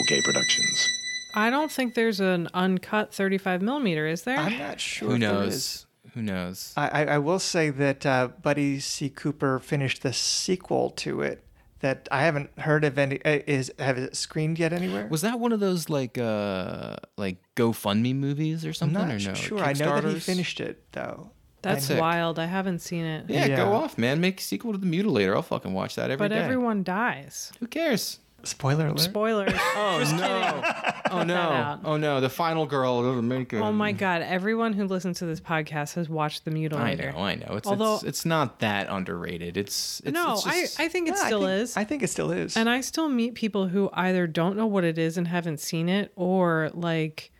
OK 0.01 0.21
Productions. 0.23 0.89
I 1.35 1.51
don't 1.51 1.71
think 1.71 1.95
there's 1.95 2.19
an 2.21 2.49
uncut 2.55 3.15
35 3.15 3.63
millimeter, 3.63 4.07
is 4.07 4.23
there? 4.23 4.37
I'm 4.39 4.59
not 4.59 4.81
sure. 4.81 5.11
Who 5.11 5.19
knows? 5.19 5.55
is. 5.55 5.87
Who 6.15 6.23
knows? 6.23 6.73
I, 6.77 6.89
I 6.89 7.05
I 7.15 7.19
will 7.19 7.39
say 7.39 7.71
that 7.71 8.05
uh, 8.05 8.29
Buddy 8.43 8.81
C. 8.81 9.09
Cooper 9.11 9.61
finished 9.61 10.03
the 10.03 10.13
sequel 10.13 10.91
to 10.91 11.21
it 11.23 11.45
that 11.81 12.09
I 12.11 12.23
haven't 12.23 12.51
heard 12.59 12.83
of 12.85 12.99
any. 12.99 13.25
uh, 13.25 13.39
Is 13.47 13.73
have 13.79 13.97
it 13.97 14.17
screened 14.17 14.59
yet 14.59 14.73
anywhere? 14.73 15.07
Was 15.07 15.21
that 15.21 15.39
one 15.39 15.53
of 15.53 15.61
those 15.61 15.89
like 15.89 16.19
uh 16.19 16.97
like 17.17 17.37
GoFundMe 17.55 18.15
movies 18.17 18.67
or 18.67 18.73
something? 18.73 18.97
I'm 19.01 19.09
not 19.09 19.15
or 19.15 19.29
no? 19.29 19.35
sure. 19.35 19.61
I 19.61 19.73
know 19.75 20.01
that 20.01 20.13
he 20.13 20.19
finished 20.19 20.59
it 20.59 20.83
though. 20.93 21.31
That's 21.63 21.85
Sick. 21.85 22.01
wild. 22.01 22.39
I 22.41 22.47
haven't 22.47 22.81
seen 22.81 23.05
it. 23.05 23.27
Yeah, 23.29 23.45
Yeah. 23.47 23.57
go 23.57 23.73
off, 23.75 23.97
man. 23.99 24.21
Make 24.21 24.41
a 24.41 24.43
sequel 24.43 24.73
to 24.73 24.79
the 24.79 24.87
Mutilator. 24.87 25.35
I'll 25.37 25.43
fucking 25.43 25.75
watch 25.75 25.95
that 25.95 26.11
every 26.11 26.25
But 26.29 26.35
day. 26.35 26.39
everyone 26.39 26.83
dies. 26.83 27.53
Who 27.61 27.67
cares? 27.69 28.19
Spoiler 28.45 28.87
alert. 28.87 29.01
Spoilers. 29.01 29.53
Oh 29.77 29.99
no! 30.17 30.63
oh 31.11 31.23
no! 31.25 31.35
out. 31.37 31.81
Oh 31.85 31.97
no! 31.97 32.21
The 32.21 32.29
final 32.29 32.67
girl 32.67 33.03
doesn't 33.03 33.27
make 33.27 33.53
it. 33.53 33.59
Oh 33.61 33.73
my 33.73 33.93
god! 33.93 34.23
Everyone 34.23 34.73
who 34.73 34.85
listens 34.85 35.19
to 35.21 35.27
this 35.27 35.41
podcast 35.41 35.95
has 35.95 36.09
watched 36.09 36.45
The 36.45 36.51
I 36.51 36.55
Mutilator. 36.55 37.13
know, 37.15 37.21
I 37.21 37.35
know. 37.37 37.57
It's 37.57 37.67
Although- 37.67 37.95
it's, 37.97 38.05
it's 38.05 38.25
not 38.27 38.61
that 38.61 38.89
underrated. 38.91 39.57
It's, 39.57 40.01
it's 40.05 40.13
no, 40.15 40.35
it's 40.35 40.45
just- 40.45 40.81
I, 40.81 40.85
I 40.85 40.89
think 40.89 41.09
it 41.09 41.15
Yeah, 41.17 41.23
I 41.23 41.27
still 41.27 41.41
think- 41.41 41.63
is. 41.63 41.77
I 41.77 41.85
think 41.85 42.03
it 42.03 42.09
still 42.11 42.31
is. 42.31 42.57
And 42.57 42.69
I 42.69 42.81
still 42.83 43.09
meet 43.09 43.35
people 43.35 43.69
who 43.69 43.91
either 43.95 44.27
don't 44.27 44.57
know 44.57 44.67
what 44.67 44.85
it 44.85 44.99
is 44.99 45.17
and 45.17 45.27
haven't 45.29 45.61
seen 45.61 45.89
it, 45.89 46.13
or 46.17 46.71
like 46.75 47.33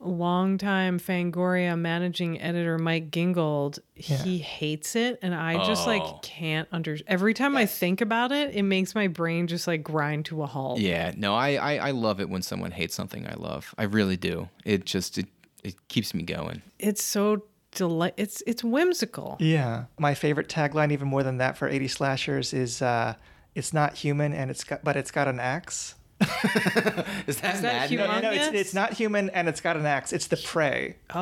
longtime 0.00 0.98
Fangoria 0.98 1.78
managing 1.78 2.40
editor 2.40 2.78
Mike 2.78 3.10
Gingold, 3.10 3.78
he 3.94 4.38
hates 4.38 4.96
it, 4.96 5.18
and 5.22 5.34
I 5.34 5.64
just 5.66 5.86
Oh. 5.86 5.90
like 5.90 6.22
can't 6.22 6.68
under. 6.72 6.96
Every 7.06 7.34
time 7.34 7.56
I 7.56 7.66
think 7.66 8.00
about 8.00 8.32
it, 8.32 8.54
it 8.54 8.62
makes 8.62 8.94
my 8.94 9.08
brain 9.08 9.46
just 9.46 9.66
like 9.66 9.82
grind 9.82 10.24
to 10.26 10.42
a 10.42 10.46
halt. 10.46 10.80
Yeah, 10.80 11.12
no, 11.16 11.34
I, 11.34 11.54
I 11.54 11.88
I 11.88 11.90
love 11.92 12.20
it 12.20 12.28
when 12.28 12.42
someone 12.42 12.70
hates 12.70 12.94
something 12.94 13.26
I 13.26 13.34
love. 13.34 13.74
I 13.78 13.84
really 13.84 14.16
do. 14.16 14.48
It 14.64 14.84
just 14.84 15.18
it 15.18 15.26
it 15.62 15.76
keeps 15.88 16.12
me 16.14 16.22
going. 16.22 16.62
It's 16.78 17.02
so 17.02 17.44
delight. 17.72 18.14
It's 18.16 18.42
it's 18.46 18.62
whimsical. 18.62 19.36
yeah, 19.40 19.84
my 19.98 20.14
favorite 20.14 20.48
tagline, 20.48 20.92
even 20.92 21.08
more 21.08 21.22
than 21.22 21.38
that, 21.38 21.56
for 21.56 21.68
80 21.68 21.88
slashers 21.88 22.52
is 22.52 22.82
uh, 22.82 23.14
"It's 23.54 23.72
not 23.72 23.94
human, 23.94 24.32
and 24.32 24.50
it's 24.50 24.64
got, 24.64 24.84
but 24.84 24.96
it's 24.96 25.10
got 25.10 25.26
an 25.28 25.40
axe." 25.40 25.94
Is 27.26 27.38
that, 27.40 27.54
Is 27.56 27.60
that 27.62 27.62
Mad 27.62 27.90
humongous? 27.90 28.08
Men? 28.08 28.22
No, 28.22 28.30
it's, 28.32 28.54
it's 28.54 28.74
not 28.74 28.92
human, 28.92 29.30
and 29.30 29.48
it's 29.48 29.60
got 29.60 29.76
an 29.76 29.86
axe. 29.86 30.12
It's 30.12 30.26
the 30.26 30.36
prey. 30.36 30.96
Oh, 31.14 31.20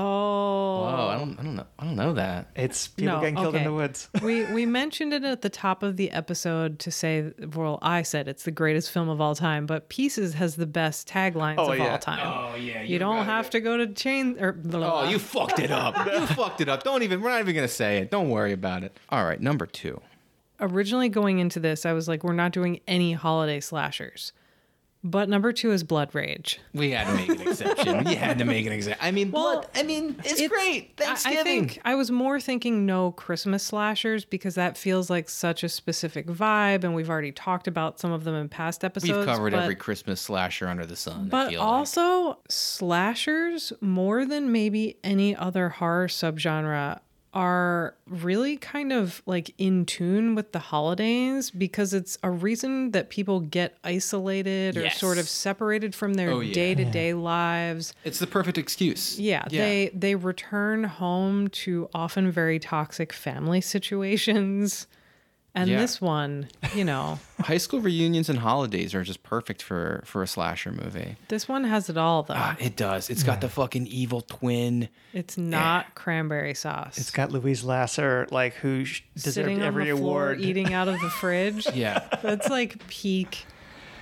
Oh, 0.82 1.08
I 1.08 1.18
don't 1.18 1.38
I 1.38 1.42
don't 1.42 1.56
know 1.56 1.66
I 1.78 1.84
don't 1.84 1.96
know 1.96 2.12
that. 2.14 2.48
It's 2.56 2.88
people 2.88 3.14
No, 3.14 3.20
getting 3.20 3.36
killed 3.36 3.54
in 3.54 3.64
the 3.64 3.72
woods. 3.72 4.08
we 4.22 4.44
we 4.46 4.66
mentioned 4.66 5.12
it 5.12 5.24
at 5.24 5.42
the 5.42 5.50
top 5.50 5.82
of 5.82 5.96
the 5.96 6.10
episode 6.10 6.78
to 6.80 6.90
say 6.90 7.32
well 7.54 7.78
I 7.82 8.02
said 8.02 8.28
it's 8.28 8.42
the 8.44 8.50
greatest 8.50 8.90
film 8.90 9.08
of 9.08 9.20
all 9.20 9.34
time 9.34 9.66
but 9.66 9.88
Pieces 9.88 10.34
has 10.34 10.56
the 10.56 10.66
best 10.66 11.08
taglines 11.08 11.56
Oh, 11.58 11.72
of 11.72 11.78
yeah. 11.78 11.92
all 11.92 11.98
time. 11.98 12.20
Oh 12.52 12.56
yeah, 12.56 12.82
you 12.82 12.98
don't 12.98 13.24
have 13.24 13.50
to 13.50 13.60
go 13.60 13.76
to 13.76 13.86
chain 13.88 14.36
or 14.40 14.52
blah, 14.52 15.02
Oh, 15.02 15.08
you 15.08 15.18
fucked 15.18 15.58
it 15.60 15.70
up. 15.70 15.96
you 16.12 16.26
fucked 16.26 16.60
it 16.60 16.68
up. 16.68 16.82
Don't 16.82 17.02
even. 17.02 17.20
We're 17.20 17.30
not 17.30 17.40
even 17.40 17.54
gonna 17.54 17.68
say 17.68 17.98
it. 17.98 18.10
Don't 18.10 18.30
worry 18.30 18.52
about 18.52 18.82
it. 18.84 18.98
All 19.10 19.24
right, 19.24 19.40
number 19.40 19.66
two. 19.66 20.00
Originally 20.60 21.08
going 21.08 21.38
into 21.38 21.58
this 21.60 21.84
I 21.86 21.92
was 21.92 22.06
like 22.08 22.22
we're 22.24 22.32
not 22.34 22.52
doing 22.52 22.80
any 22.86 23.12
holiday 23.12 23.60
slashers. 23.60 24.32
But 25.04 25.28
number 25.28 25.52
2 25.52 25.72
is 25.72 25.82
Blood 25.82 26.14
Rage. 26.14 26.60
We 26.72 26.92
had 26.92 27.08
to 27.08 27.14
make 27.14 27.28
an 27.40 27.48
exception. 27.48 28.06
you 28.06 28.16
had 28.16 28.38
to 28.38 28.44
make 28.44 28.66
an 28.66 28.72
exception. 28.72 29.04
I 29.04 29.10
mean, 29.10 29.32
Well, 29.32 29.54
blood. 29.62 29.66
I 29.74 29.82
mean, 29.82 30.14
it's, 30.20 30.34
It's- 30.40 30.48
great. 30.48 30.92
I- 31.00 31.04
Thanksgiving. 31.04 31.38
I 31.38 31.42
think 31.42 31.80
I 31.84 31.96
was 31.96 32.12
more 32.12 32.38
thinking 32.38 32.86
no 32.86 33.10
Christmas 33.10 33.64
slashers 33.64 34.24
because 34.24 34.54
that 34.54 34.78
feels 34.78 35.10
like 35.10 35.28
such 35.28 35.64
a 35.64 35.68
specific 35.68 36.26
vibe, 36.28 36.84
and 36.84 36.94
we've 36.94 37.10
already 37.10 37.32
talked 37.32 37.66
about 37.66 37.98
some 37.98 38.12
of 38.12 38.22
them 38.22 38.36
in 38.36 38.48
past 38.48 38.84
episodes. 38.84 39.12
We've 39.12 39.26
covered 39.26 39.52
but- 39.52 39.62
every 39.64 39.74
Christmas 39.74 40.20
slasher 40.20 40.68
under 40.68 40.86
the 40.86 40.94
sun. 40.96 41.22
I 41.26 41.28
But 41.28 41.50
feel 41.50 41.58
like. 41.60 41.68
also, 41.68 42.38
slashers, 42.48 43.72
more 43.80 44.24
than 44.24 44.52
maybe 44.52 44.98
any 45.02 45.34
other 45.34 45.68
horror 45.68 46.06
subgenre, 46.06 47.00
are 47.34 47.94
really 48.06 48.56
kind 48.58 48.92
of 48.92 49.22
like 49.24 49.54
in 49.56 49.86
tune 49.86 50.34
with 50.34 50.52
the 50.52 50.58
holidays 50.58 51.50
because 51.50 51.94
it's 51.94 52.18
a 52.22 52.30
reason 52.30 52.90
that 52.90 53.08
people 53.08 53.40
get 53.40 53.76
isolated 53.84 54.76
or 54.76 54.82
Yes. 54.82 54.98
sort 54.98 55.16
of 55.18 55.28
separated 55.28 55.94
from 55.94 56.14
their 56.14 56.30
Oh, 56.30 56.40
yeah. 56.40 56.52
day 56.52 56.74
to 56.74 56.84
day 56.84 57.14
lives. 57.14 57.94
it's 58.04 58.18
the 58.18 58.26
perfect 58.26 58.58
excuse. 58.58 59.18
Yeah, 59.18 59.44
they 59.48 59.90
they 59.94 60.14
return 60.14 60.84
home 60.84 61.48
to 61.48 61.88
often 61.94 62.30
very 62.30 62.58
toxic 62.58 63.12
family 63.12 63.60
situations. 63.60 64.86
And 65.54 65.68
Yeah. 65.68 65.80
this 65.80 66.00
one, 66.00 66.48
you 66.74 66.82
know, 66.82 67.18
high 67.40 67.58
school 67.58 67.80
reunions 67.80 68.30
and 68.30 68.38
holidays 68.38 68.94
are 68.94 69.02
just 69.02 69.22
perfect 69.22 69.60
for 69.62 70.02
for 70.06 70.22
a 70.22 70.26
slasher 70.26 70.72
movie. 70.72 71.16
this 71.28 71.46
one 71.46 71.64
has 71.64 71.90
it 71.90 71.98
all 71.98 72.22
though. 72.22 72.34
Ah, 72.36 72.56
it 72.58 72.74
does. 72.74 73.10
It's 73.10 73.22
got 73.22 73.42
the 73.42 73.50
fucking 73.50 73.86
evil 73.86 74.22
twin. 74.22 74.88
It's 75.12 75.36
not 75.36 75.94
cranberry 75.94 76.54
sauce. 76.54 76.96
It's 76.96 77.10
got 77.10 77.32
Louise 77.32 77.64
Lasser, 77.64 78.26
like 78.30 78.54
who 78.54 78.86
sh- 78.86 79.02
deserved 79.14 79.34
sitting 79.34 79.60
every 79.60 79.90
on 79.90 79.96
the 79.96 80.02
floor 80.02 80.22
award. 80.32 80.40
eating 80.40 80.72
out 80.72 80.88
of 80.88 80.98
the 81.00 81.10
fridge. 81.20 81.66
Yeah. 81.74 81.98
That's 82.22 82.48
like 82.48 82.86
peak 82.88 83.44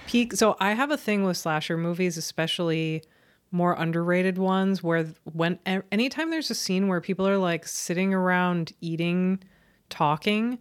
peak. 0.07 0.35
So 0.35 0.57
I 0.61 0.75
have 0.75 0.93
a 0.93 0.97
thing 0.97 1.25
with 1.25 1.37
slasher 1.37 1.77
movies, 1.77 2.17
especially 2.17 3.03
more 3.51 3.73
underrated 3.73 4.39
ones 4.39 4.85
where 4.85 5.07
when 5.25 5.59
anytime 5.91 6.31
there's 6.31 6.51
a 6.51 6.55
scene 6.55 6.87
where 6.87 7.01
people 7.01 7.27
are 7.27 7.39
like 7.39 7.67
sitting 7.67 8.15
around 8.15 8.73
eating, 8.81 9.41
talking, 9.89 10.59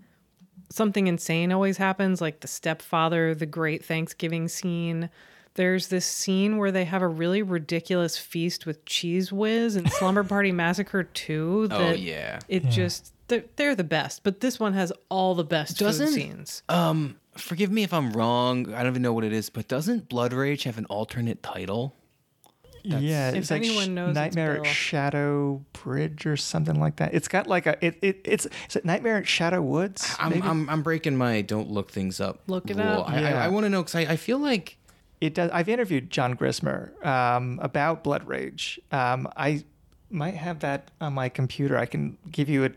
something 0.70 1.08
insane 1.08 1.52
always 1.52 1.78
happens, 1.78 2.22
like 2.22 2.40
the 2.42 2.48
stepfather, 2.48 3.34
the 3.36 3.46
great 3.46 3.84
Thanksgiving 3.84 4.48
scene. 4.48 5.10
There's 5.56 5.88
this 5.88 6.06
scene 6.06 6.58
where 6.58 6.72
they 6.72 6.86
have 6.86 7.02
a 7.02 7.08
really 7.08 7.42
ridiculous 7.42 8.18
feast 8.18 8.66
with 8.66 8.86
Cheez 8.86 9.32
Whiz 9.32 9.76
and 9.76 9.92
Slumber 9.92 10.24
Party 10.36 10.52
Massacre 10.52 11.04
2. 11.04 11.68
Oh, 11.72 11.92
yeah. 11.92 12.40
It 12.48 12.64
Yeah. 12.66 12.70
just, 12.70 13.14
they're, 13.28 13.44
they're 13.58 13.76
the 13.76 13.84
best, 13.84 14.24
but 14.24 14.40
this 14.40 14.60
one 14.60 14.74
has 14.74 14.94
all 15.10 15.36
the 15.36 15.44
best 15.44 15.78
Doesn't 15.78 16.08
food 16.08 16.14
scenes. 16.16 16.64
um 16.70 17.16
forgive 17.36 17.72
me 17.72 17.84
if 17.84 17.94
I'm 17.94 18.12
wrong. 18.12 18.74
I 18.74 18.80
don't 18.84 18.92
even 18.94 19.02
know 19.02 19.14
what 19.14 19.24
it 19.24 19.34
is, 19.34 19.50
but 19.50 19.68
doesn't 19.68 20.10
Blood 20.10 20.34
Rage 20.34 20.64
have 20.64 20.78
an 20.78 20.86
alternate 20.86 21.42
title? 21.44 21.96
Yeah, 22.98 23.30
If 23.30 23.36
it's 23.36 23.52
like 23.52 23.62
anyone 23.64 23.86
sh- 23.86 23.90
knows, 23.90 24.10
it's 24.10 24.16
Nightmare 24.16 24.54
Bill. 24.56 24.66
at 24.66 24.68
Shadow 24.74 25.62
Bridge 25.74 26.26
or 26.26 26.36
something 26.38 26.80
like 26.80 26.96
that. 26.98 27.14
It's 27.14 27.28
got 27.28 27.48
like 27.48 27.66
a 27.68 27.78
it, 27.86 27.98
it 28.02 28.22
it's 28.26 28.46
is 28.70 28.76
it 28.76 28.86
Nightmare 28.86 29.18
at 29.18 29.28
Shadow 29.28 29.62
Woods? 29.62 30.16
I'm. 30.20 30.42
I'm 30.42 30.70
I'm 30.70 30.82
breaking 30.84 31.16
my 31.18 31.42
don't 31.42 31.70
look 31.70 31.92
things 31.92 32.20
up. 32.20 32.40
Look 32.48 32.70
it 32.70 32.78
rule. 32.78 32.86
up. 32.88 33.10
I, 33.10 33.18
I, 33.18 33.20
Yeah. 33.22 33.44
I 33.46 33.48
want 33.50 33.66
to 33.66 33.70
know 33.70 33.82
because 33.84 33.96
I, 33.96 34.02
I 34.02 34.16
feel 34.16 34.40
like 34.40 34.78
it 35.22 35.34
does. 35.36 35.52
I've 35.54 35.70
interviewed 35.70 36.10
John 36.10 36.36
Grissmer 36.36 37.06
um, 37.06 37.60
about 37.62 38.04
Blood 38.04 38.26
Rage. 38.28 38.80
Um, 38.92 39.28
I 39.38 39.64
might 40.12 40.34
have 40.34 40.62
that 40.62 40.90
on 41.00 41.14
my 41.14 41.30
computer. 41.30 41.78
I 41.78 41.86
can 41.86 42.18
give 42.32 42.50
you 42.50 42.64
it. 42.64 42.76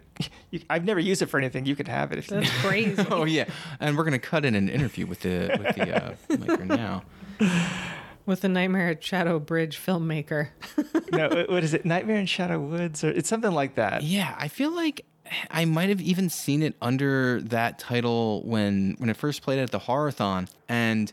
You, 0.50 0.60
I've 0.68 0.84
never 0.84 1.00
used 1.00 1.22
it 1.22 1.26
for 1.26 1.38
anything. 1.38 1.64
You 1.64 1.74
could 1.74 1.88
have 1.88 2.12
it 2.12 2.18
if 2.18 2.30
you 2.30 2.40
That's 2.40 2.50
crazy. 2.60 3.06
oh 3.10 3.24
yeah, 3.24 3.46
and 3.80 3.96
we're 3.96 4.04
gonna 4.04 4.18
cut 4.18 4.44
in 4.44 4.54
an 4.54 4.68
interview 4.68 5.06
with 5.06 5.20
the 5.20 5.56
with 5.58 5.74
the 5.76 6.04
uh, 6.04 6.14
filmmaker 6.28 6.66
now. 6.66 7.02
With 8.24 8.40
the 8.42 8.48
Nightmare 8.48 8.88
at 8.90 9.02
Shadow 9.02 9.38
Bridge 9.40 9.78
filmmaker. 9.84 10.48
no, 11.12 11.28
what- 11.28 11.50
what 11.50 11.64
is 11.64 11.74
it? 11.74 11.84
Nightmare 11.84 12.16
in 12.16 12.26
Shadow 12.26 12.60
Woods, 12.60 13.02
or 13.02 13.10
it's 13.10 13.28
something 13.28 13.52
like 13.52 13.74
that. 13.74 14.02
Yeah, 14.02 14.34
I 14.38 14.48
feel 14.48 14.70
like 14.74 15.04
I 15.50 15.64
might 15.64 15.88
have 15.88 16.00
even 16.00 16.28
seen 16.28 16.62
it 16.62 16.74
under 16.82 17.40
that 17.42 17.78
title 17.78 18.42
when 18.44 18.94
when 18.98 19.08
it 19.10 19.16
first 19.16 19.42
played 19.42 19.58
at 19.58 19.70
the 19.70 19.80
Horrorthon, 19.80 20.48
and 20.68 21.12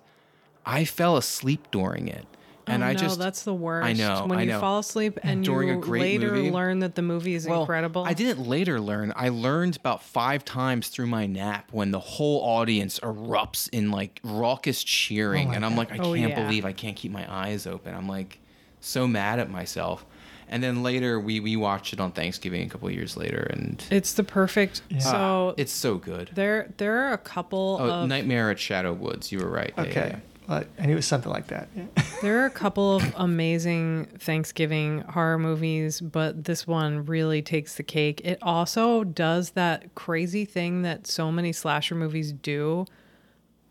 I 0.65 0.85
fell 0.85 1.17
asleep 1.17 1.67
during 1.71 2.07
it. 2.07 2.25
And 2.69 2.83
oh, 2.83 2.85
I 2.87 2.93
no, 2.93 2.99
just 2.99 3.19
that's 3.19 3.43
the 3.43 3.53
worst. 3.53 3.85
I 3.87 3.93
know. 3.93 4.25
When 4.27 4.39
I 4.39 4.43
you 4.43 4.59
fall 4.59 4.79
asleep 4.79 5.17
and 5.23 5.43
During 5.43 5.69
you 5.69 5.77
a 5.77 5.81
great 5.81 6.01
later 6.01 6.31
movie. 6.33 6.51
learn 6.51 6.79
that 6.79 6.95
the 6.95 7.01
movie 7.01 7.33
is 7.35 7.47
Well, 7.47 7.61
incredible. 7.61 8.03
I 8.05 8.13
didn't 8.13 8.47
later 8.47 8.79
learn. 8.79 9.11
I 9.15 9.29
learned 9.29 9.75
about 9.77 10.03
five 10.03 10.45
times 10.45 10.89
through 10.89 11.07
my 11.07 11.25
nap 11.25 11.69
when 11.71 11.91
the 11.91 11.99
whole 11.99 12.41
audience 12.41 12.99
erupts 12.99 13.69
in 13.71 13.91
like 13.91 14.19
raucous 14.23 14.83
cheering, 14.83 15.47
oh 15.47 15.49
my 15.49 15.55
and 15.55 15.65
I'm 15.65 15.75
like, 15.75 15.91
I 15.91 15.97
Oh, 15.97 16.13
can't 16.13 16.29
yeah. 16.29 16.43
believe 16.45 16.65
I 16.65 16.73
can't 16.73 16.95
keep 16.95 17.11
my 17.11 17.25
eyes 17.31 17.65
open. 17.67 17.93
I'm 17.95 18.07
like 18.07 18.39
so 18.79 19.07
mad 19.07 19.39
at 19.39 19.49
myself. 19.49 20.05
And 20.51 20.63
then 20.63 20.81
later 20.81 21.19
we 21.19 21.39
we 21.39 21.55
watched 21.55 21.93
it 21.93 21.99
on 21.99 22.11
Thanksgiving 22.11 22.63
a 22.65 22.69
couple 22.69 22.87
of 22.87 22.93
years 22.95 23.15
later, 23.15 23.47
and 23.51 23.83
It's 23.91 24.13
the 24.13 24.23
perfect. 24.23 24.81
So 24.99 25.53
it's 25.57 25.71
so 25.71 25.97
good. 25.97 26.31
there 26.33 26.73
there 26.77 27.07
are 27.07 27.13
a 27.13 27.19
couple 27.19 27.77
Oh, 27.79 27.89
of 27.89 28.09
Nightmare 28.09 28.49
at 28.49 28.57
Shadow 28.59 28.93
Woods. 28.93 29.31
You 29.31 29.39
were 29.39 29.49
right. 29.49 29.71
Yeah, 29.77 29.83
yeah, 29.83 29.89
Okay, 29.91 30.07
yeah. 30.13 30.19
I 30.49 30.85
knew 30.85 30.93
it 30.93 30.95
was 30.95 31.05
something 31.05 31.31
like 31.31 31.47
that. 31.47 31.69
There 32.21 32.41
are 32.41 32.47
a 32.47 32.51
couple 32.51 32.97
of 32.97 33.13
amazing 33.15 34.07
Thanksgiving 34.19 35.01
horror 35.03 35.39
movies, 35.39 36.01
but 36.01 36.43
this 36.43 36.67
one 36.67 37.05
really 37.05 37.41
takes 37.41 37.75
the 37.75 37.83
cake. 37.83 38.19
It 38.25 38.39
also 38.41 39.05
does 39.05 39.51
that 39.51 39.95
crazy 39.95 40.43
thing 40.43 40.81
that 40.81 41.07
so 41.07 41.31
many 41.31 41.53
slasher 41.53 41.95
movies 41.95 42.33
do. 42.33 42.85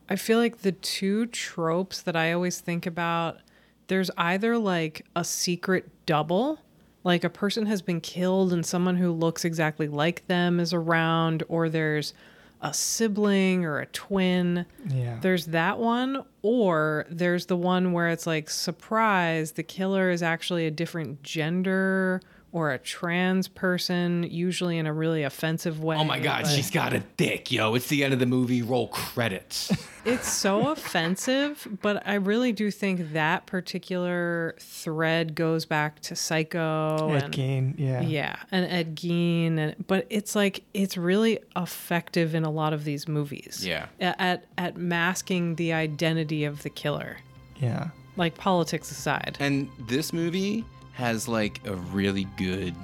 I 0.08 0.16
feel 0.16 0.38
like 0.38 0.62
the 0.62 0.72
two 0.72 1.26
tropes 1.26 2.00
that 2.00 2.16
I 2.16 2.32
always 2.32 2.60
think 2.60 2.86
about 2.86 3.40
there's 3.88 4.10
either 4.16 4.56
like 4.56 5.04
a 5.14 5.24
secret 5.24 5.90
double, 6.06 6.60
like 7.04 7.24
a 7.24 7.30
person 7.30 7.66
has 7.66 7.82
been 7.82 8.00
killed 8.00 8.52
and 8.52 8.64
someone 8.64 8.96
who 8.96 9.12
looks 9.12 9.44
exactly 9.44 9.88
like 9.88 10.26
them 10.26 10.58
is 10.58 10.72
around, 10.72 11.42
or 11.48 11.68
there's 11.68 12.14
a 12.60 12.74
sibling 12.74 13.64
or 13.64 13.78
a 13.78 13.86
twin. 13.86 14.66
Yeah. 14.88 15.18
There's 15.20 15.46
that 15.46 15.78
one, 15.78 16.24
or 16.42 17.06
there's 17.10 17.46
the 17.46 17.56
one 17.56 17.92
where 17.92 18.08
it's 18.08 18.26
like, 18.26 18.50
surprise, 18.50 19.52
the 19.52 19.62
killer 19.62 20.10
is 20.10 20.22
actually 20.22 20.66
a 20.66 20.70
different 20.70 21.22
gender 21.22 22.20
or 22.52 22.72
a 22.72 22.78
trans 22.78 23.48
person, 23.48 24.22
usually 24.30 24.78
in 24.78 24.86
a 24.86 24.92
really 24.92 25.22
offensive 25.22 25.82
way. 25.82 25.96
Oh 25.96 26.04
my 26.04 26.18
God, 26.18 26.44
but 26.44 26.50
she's 26.50 26.70
got 26.70 26.92
a 26.92 27.00
dick, 27.16 27.52
yo! 27.52 27.74
It's 27.74 27.88
the 27.88 28.04
end 28.04 28.12
of 28.14 28.18
the 28.20 28.26
movie. 28.26 28.62
Roll 28.62 28.88
credits. 28.88 29.72
It's 30.04 30.32
so 30.32 30.70
offensive, 30.70 31.68
but 31.82 32.02
I 32.08 32.14
really 32.14 32.50
do 32.52 32.70
think 32.70 33.12
that 33.12 33.44
particular 33.44 34.54
thread 34.58 35.34
goes 35.34 35.66
back 35.66 36.00
to 36.02 36.16
Psycho 36.16 37.10
Ed 37.12 37.24
and 37.24 37.34
Gein, 37.34 37.74
yeah. 37.76 38.00
yeah, 38.00 38.36
and 38.50 38.64
Ed 38.72 38.96
Gein, 38.96 39.58
and 39.58 39.86
but 39.86 40.06
it's 40.08 40.34
like 40.34 40.64
it's 40.72 40.96
really 40.96 41.40
effective 41.56 42.34
in 42.34 42.44
a 42.44 42.50
lot 42.50 42.72
of 42.72 42.84
these 42.84 43.06
movies. 43.06 43.66
Yeah. 43.66 43.86
at 44.00 44.46
at 44.56 44.78
masking 44.78 45.56
the 45.56 45.74
identity 45.74 46.44
of 46.44 46.62
the 46.62 46.70
killer, 46.70 47.18
Yeah. 47.60 47.88
like 48.16 48.34
politics 48.38 48.90
aside. 48.90 49.36
And 49.40 49.68
this 49.88 50.14
movie 50.14 50.64
has 50.98 51.28
like 51.28 51.60
a 51.64 51.76
really 51.76 52.24
good 52.36 52.74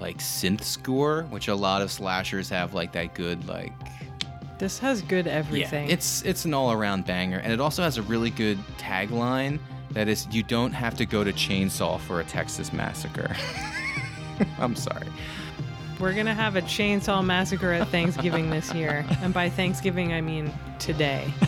like 0.00 0.16
synth 0.18 0.62
score, 0.62 1.24
which 1.24 1.48
a 1.48 1.54
lot 1.54 1.82
of 1.82 1.92
slashers 1.92 2.48
have 2.48 2.72
like 2.72 2.92
that 2.92 3.14
good 3.14 3.46
like 3.46 3.74
This 4.58 4.78
has 4.78 5.02
good 5.02 5.26
everything. 5.26 5.86
Yeah, 5.86 5.92
it's 5.92 6.22
it's 6.22 6.46
an 6.46 6.54
all-around 6.54 7.04
banger, 7.04 7.38
and 7.38 7.52
it 7.52 7.60
also 7.60 7.82
has 7.82 7.98
a 7.98 8.02
really 8.02 8.30
good 8.30 8.58
tagline 8.78 9.58
that 9.90 10.08
is 10.08 10.26
you 10.30 10.42
don't 10.42 10.72
have 10.72 10.96
to 10.96 11.04
go 11.04 11.22
to 11.22 11.30
chainsaw 11.30 12.00
for 12.00 12.20
a 12.20 12.24
Texas 12.24 12.72
massacre. 12.72 13.36
I'm 14.58 14.74
sorry. 14.74 15.06
We're 16.00 16.14
gonna 16.14 16.34
have 16.34 16.56
a 16.56 16.62
chainsaw 16.62 17.22
massacre 17.22 17.72
at 17.72 17.88
Thanksgiving 17.88 18.48
this 18.48 18.72
year, 18.72 19.04
and 19.20 19.34
by 19.34 19.50
Thanksgiving 19.50 20.14
I 20.14 20.22
mean 20.22 20.50
today. 20.78 21.32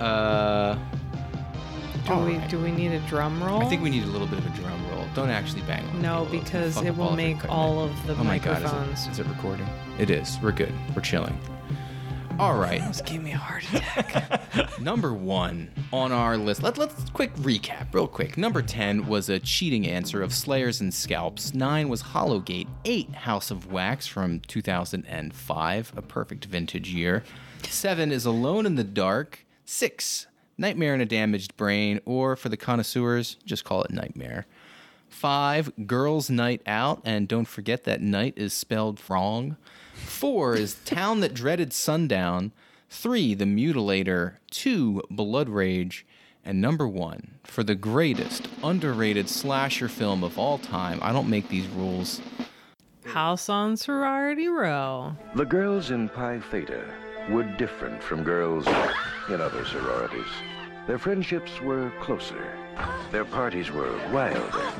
Uh 0.00 0.78
Do 2.10 2.24
we 2.24 2.38
do 2.48 2.58
we 2.58 2.72
need 2.72 2.92
a 2.92 3.00
drum 3.00 3.42
roll? 3.42 3.62
I 3.62 3.66
think 3.66 3.82
we 3.82 3.90
need 3.90 4.02
a 4.02 4.06
little 4.08 4.26
bit 4.26 4.38
of 4.38 4.46
a 4.46 4.50
drum 4.60 4.88
roll. 4.90 5.06
Don't 5.14 5.30
actually 5.30 5.62
bang 5.62 5.86
on 5.88 6.02
No. 6.02 6.26
Because 6.30 6.76
it 6.82 6.96
will 6.96 7.10
of 7.10 7.10
your 7.10 7.16
make 7.16 7.36
equipment. 7.36 7.52
all 7.58 7.84
of 7.84 8.06
the 8.06 8.14
oh 8.14 8.24
my 8.24 8.38
God, 8.38 8.62
is 8.92 9.06
it, 9.06 9.10
is 9.12 9.18
it 9.20 9.26
recording? 9.26 9.68
It 9.98 10.10
is. 10.10 10.38
We're 10.42 10.52
good. 10.52 10.72
We're 10.94 11.02
chilling. 11.02 11.38
All 12.38 12.56
right. 12.58 12.80
Almost 12.80 13.04
gave 13.04 13.22
me 13.22 13.32
a 13.32 13.36
heart 13.36 13.64
attack. 13.74 14.80
Number 14.80 15.12
one 15.12 15.70
on 15.92 16.10
our 16.10 16.38
list. 16.38 16.62
Let, 16.62 16.78
let's 16.78 17.10
quick 17.10 17.34
recap, 17.36 17.92
real 17.92 18.06
quick. 18.08 18.38
Number 18.38 18.62
10 18.62 19.06
was 19.06 19.28
a 19.28 19.38
cheating 19.38 19.86
answer 19.86 20.22
of 20.22 20.32
Slayers 20.32 20.80
and 20.80 20.92
Scalps. 20.94 21.52
Nine 21.52 21.90
was 21.90 22.02
Hollowgate. 22.02 22.66
Eight, 22.86 23.14
House 23.14 23.50
of 23.50 23.70
Wax 23.70 24.06
from 24.06 24.40
2005, 24.40 25.92
a 25.96 26.02
perfect 26.02 26.46
vintage 26.46 26.88
year. 26.94 27.22
Seven 27.64 28.10
is 28.10 28.24
Alone 28.24 28.64
in 28.64 28.74
the 28.76 28.84
Dark. 28.84 29.44
Six, 29.66 30.26
Nightmare 30.60 30.94
in 30.94 31.00
a 31.00 31.06
Damaged 31.06 31.56
Brain, 31.56 32.00
or 32.04 32.36
for 32.36 32.50
the 32.50 32.56
connoisseurs, 32.58 33.38
just 33.46 33.64
call 33.64 33.82
it 33.82 33.90
Nightmare. 33.90 34.46
Five, 35.08 35.72
Girls 35.86 36.28
Night 36.28 36.60
Out, 36.66 37.00
and 37.02 37.26
don't 37.26 37.48
forget 37.48 37.84
that 37.84 38.02
night 38.02 38.34
is 38.36 38.52
spelled 38.52 39.00
wrong. 39.08 39.56
Four 39.94 40.54
is 40.56 40.74
Town 40.84 41.20
That 41.20 41.32
Dreaded 41.32 41.72
Sundown. 41.72 42.52
Three, 42.90 43.32
The 43.32 43.46
Mutilator. 43.46 44.34
Two, 44.50 45.02
Blood 45.10 45.48
Rage. 45.48 46.04
And 46.44 46.60
number 46.60 46.86
one, 46.86 47.38
for 47.44 47.62
the 47.62 47.74
greatest 47.74 48.46
underrated 48.62 49.30
slasher 49.30 49.88
film 49.88 50.22
of 50.22 50.38
all 50.38 50.58
time. 50.58 50.98
I 51.02 51.12
don't 51.12 51.30
make 51.30 51.48
these 51.48 51.68
rules. 51.68 52.20
House 53.06 53.48
on 53.48 53.78
Sorority 53.78 54.48
Row. 54.48 55.16
The 55.34 55.44
girls 55.46 55.90
in 55.90 56.10
Pi 56.10 56.40
Theta 56.40 56.84
were 57.28 57.44
different 57.44 58.02
from 58.02 58.22
girls 58.22 58.66
in 59.28 59.40
other 59.40 59.64
sororities. 59.64 60.30
Their 60.86 60.98
friendships 60.98 61.60
were 61.60 61.92
closer. 62.00 62.56
Their 63.12 63.24
parties 63.24 63.70
were 63.70 63.96
wilder. 64.12 64.72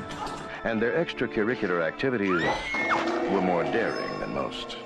And 0.63 0.81
their 0.81 0.93
extracurricular 0.93 1.85
activities 1.85 2.41
were 3.31 3.41
more 3.41 3.63
daring 3.63 4.19
than 4.19 4.33
most. 4.33 4.77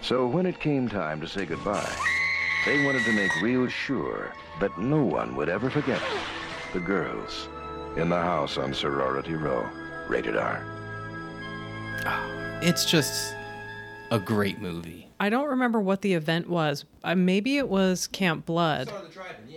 So 0.00 0.26
when 0.26 0.46
it 0.46 0.60
came 0.60 0.88
time 0.88 1.20
to 1.20 1.28
say 1.28 1.44
goodbye, 1.44 1.92
they 2.64 2.84
wanted 2.84 3.04
to 3.04 3.12
make 3.12 3.30
real 3.42 3.68
sure 3.68 4.32
that 4.60 4.78
no 4.78 5.02
one 5.02 5.36
would 5.36 5.48
ever 5.48 5.70
forget 5.70 6.02
the 6.72 6.80
girls 6.80 7.48
in 7.96 8.08
the 8.08 8.20
house 8.20 8.58
on 8.58 8.74
Sorority 8.74 9.34
Row. 9.34 9.68
Rated 10.08 10.36
R. 10.36 10.64
It's 12.62 12.84
just 12.84 13.34
a 14.10 14.18
great 14.18 14.58
movie. 14.60 15.07
I 15.20 15.30
don't 15.30 15.48
remember 15.48 15.80
what 15.80 16.02
the 16.02 16.14
event 16.14 16.48
was. 16.48 16.84
Uh, 17.02 17.14
maybe 17.14 17.56
it 17.58 17.68
was 17.68 18.06
Camp 18.06 18.46
Blood. 18.46 18.92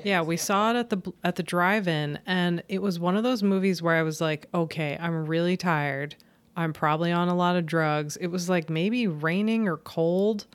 yeah, 0.03 0.22
we 0.22 0.38
saw 0.38 0.72
it 0.72 0.76
at 0.76 0.89
the 0.89 1.14
at 1.24 1.36
the 1.36 1.43
drive-in, 1.43 2.20
and 2.26 2.64
it 2.68 2.82
was 2.82 2.99
one 2.99 3.16
of 3.16 3.24
those 3.24 3.43
movies 3.43 3.82
where 3.82 3.95
I 3.95 4.03
was 4.03 4.20
like, 4.22 4.47
okay, 4.53 4.97
I'm 4.99 5.26
really 5.28 5.57
tired. 5.57 6.16
I'm 6.55 6.74
probably 6.74 7.12
on 7.12 7.28
a 7.28 7.36
lot 7.36 7.55
of 7.55 7.66
drugs. 7.66 8.18
It 8.18 8.28
was 8.28 8.49
like 8.49 8.70
maybe 8.70 9.07
raining 9.07 9.68
or 9.68 9.78
cold, 9.78 10.47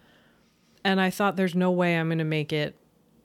and 0.84 1.00
I 1.00 1.10
thought 1.10 1.36
there's 1.36 1.54
no 1.54 1.70
way 1.70 1.96
I'm 1.96 2.08
gonna 2.08 2.24
make 2.24 2.52
it 2.52 2.76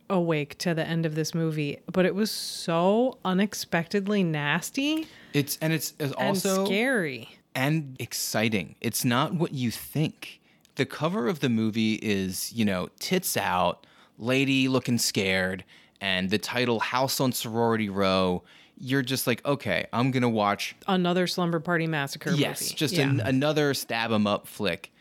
awake 0.10 0.58
to 0.60 0.74
the 0.74 0.86
end 0.86 1.06
of 1.06 1.16
this 1.16 1.34
movie, 1.34 1.80
but 1.92 2.06
it 2.06 2.14
was 2.14 2.30
so 2.30 3.18
unexpectedly 3.24 4.24
nasty 4.24 5.08
It's 5.34 5.58
and 5.62 5.72
it's, 5.72 5.94
it's 6.00 6.14
and 6.14 6.28
also 6.28 6.66
scary. 6.66 7.38
and 7.56 7.96
exciting. 7.98 8.76
It's 8.82 9.06
not 9.06 9.34
what 9.34 9.54
you 9.54 9.72
think. 9.72 10.41
The 10.82 10.86
cover 10.88 11.28
of 11.28 11.42
the 11.42 11.50
movie 11.50 11.94
is, 12.02 12.52
you 12.54 12.66
know, 12.66 12.90
tits 12.98 13.38
out, 13.38 13.86
lady 14.18 14.68
looking 14.68 14.98
scared, 14.98 15.64
and 16.02 16.32
the 16.32 16.40
title 16.40 16.80
House 16.80 17.20
on 17.20 17.34
Sorority 17.34 17.88
Row. 17.88 18.42
You're 18.80 19.04
just 19.04 19.28
like, 19.28 19.46
okay, 19.46 19.86
I'm 19.94 20.10
gonna 20.10 20.28
watch. 20.28 20.76
Another 20.88 21.28
slumber 21.28 21.60
party 21.60 21.86
massacre 21.86 22.32
movie. 22.32 22.42
yes, 22.42 22.62
movie. 22.64 22.74
just 22.74 22.96
Yeah. 22.96 23.10
an, 23.12 23.20
another 23.20 23.76
stab 23.76 24.12
'em 24.12 24.26
up 24.26 24.48
flick, 24.48 24.92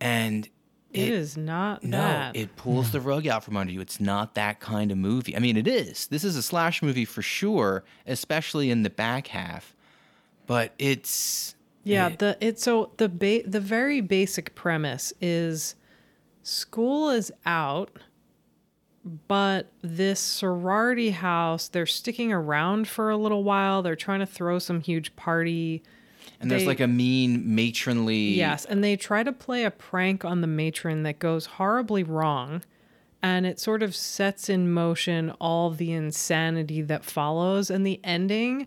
and 0.00 0.48
it 0.92 1.08
is 1.10 1.36
not 1.36 1.84
no, 1.84 1.98
that. 1.98 2.34
it 2.34 2.56
pulls 2.56 2.90
the 2.90 3.00
rug 3.00 3.28
out 3.28 3.44
from 3.44 3.56
under 3.56 3.72
you. 3.72 3.80
It's 3.80 4.00
not 4.00 4.34
that 4.34 4.58
kind 4.58 4.90
of 4.90 4.98
movie. 4.98 5.36
I 5.36 5.38
mean, 5.38 5.56
it 5.56 5.68
is. 5.68 6.08
This 6.08 6.24
is 6.24 6.34
a 6.34 6.42
slash 6.42 6.82
movie 6.82 7.04
for 7.04 7.22
sure, 7.22 7.84
especially 8.04 8.68
in 8.68 8.82
the 8.82 8.90
back 8.90 9.28
half. 9.28 9.76
But 10.48 10.74
it's 10.76 11.54
Yeah, 11.84 12.08
the 12.10 12.36
it's 12.40 12.62
so 12.62 12.92
the 12.96 13.08
ba- 13.08 13.42
the 13.46 13.60
very 13.60 14.00
basic 14.00 14.54
premise 14.54 15.12
is 15.20 15.74
school 16.42 17.10
is 17.10 17.30
out, 17.46 17.90
but 19.28 19.70
this 19.82 20.18
sorority 20.20 21.10
house 21.10 21.68
they're 21.68 21.86
sticking 21.86 22.32
around 22.32 22.88
for 22.88 23.10
a 23.10 23.16
little 23.16 23.44
while. 23.44 23.82
They're 23.82 23.96
trying 23.96 24.20
to 24.20 24.26
throw 24.26 24.58
some 24.58 24.80
huge 24.80 25.14
party. 25.16 25.82
and 26.40 26.50
there's 26.50 26.62
They- 26.62 26.66
like 26.68 26.80
a 26.80 26.86
mean 26.86 27.54
matronly. 27.54 28.30
Yes, 28.34 28.64
and 28.64 28.82
they 28.82 28.96
try 28.96 29.22
to 29.22 29.32
play 29.32 29.64
a 29.64 29.70
prank 29.70 30.24
on 30.24 30.40
the 30.40 30.46
matron 30.46 31.02
that 31.02 31.18
goes 31.18 31.44
horribly 31.46 32.02
wrong, 32.02 32.62
and 33.22 33.44
it 33.46 33.60
sort 33.60 33.82
of 33.82 33.94
sets 33.94 34.48
in 34.48 34.70
motion 34.72 35.30
all 35.38 35.70
the 35.70 35.92
insanity 35.92 36.80
that 36.82 37.04
follows, 37.04 37.70
and 37.70 37.86
the 37.86 38.00
ending 38.02 38.66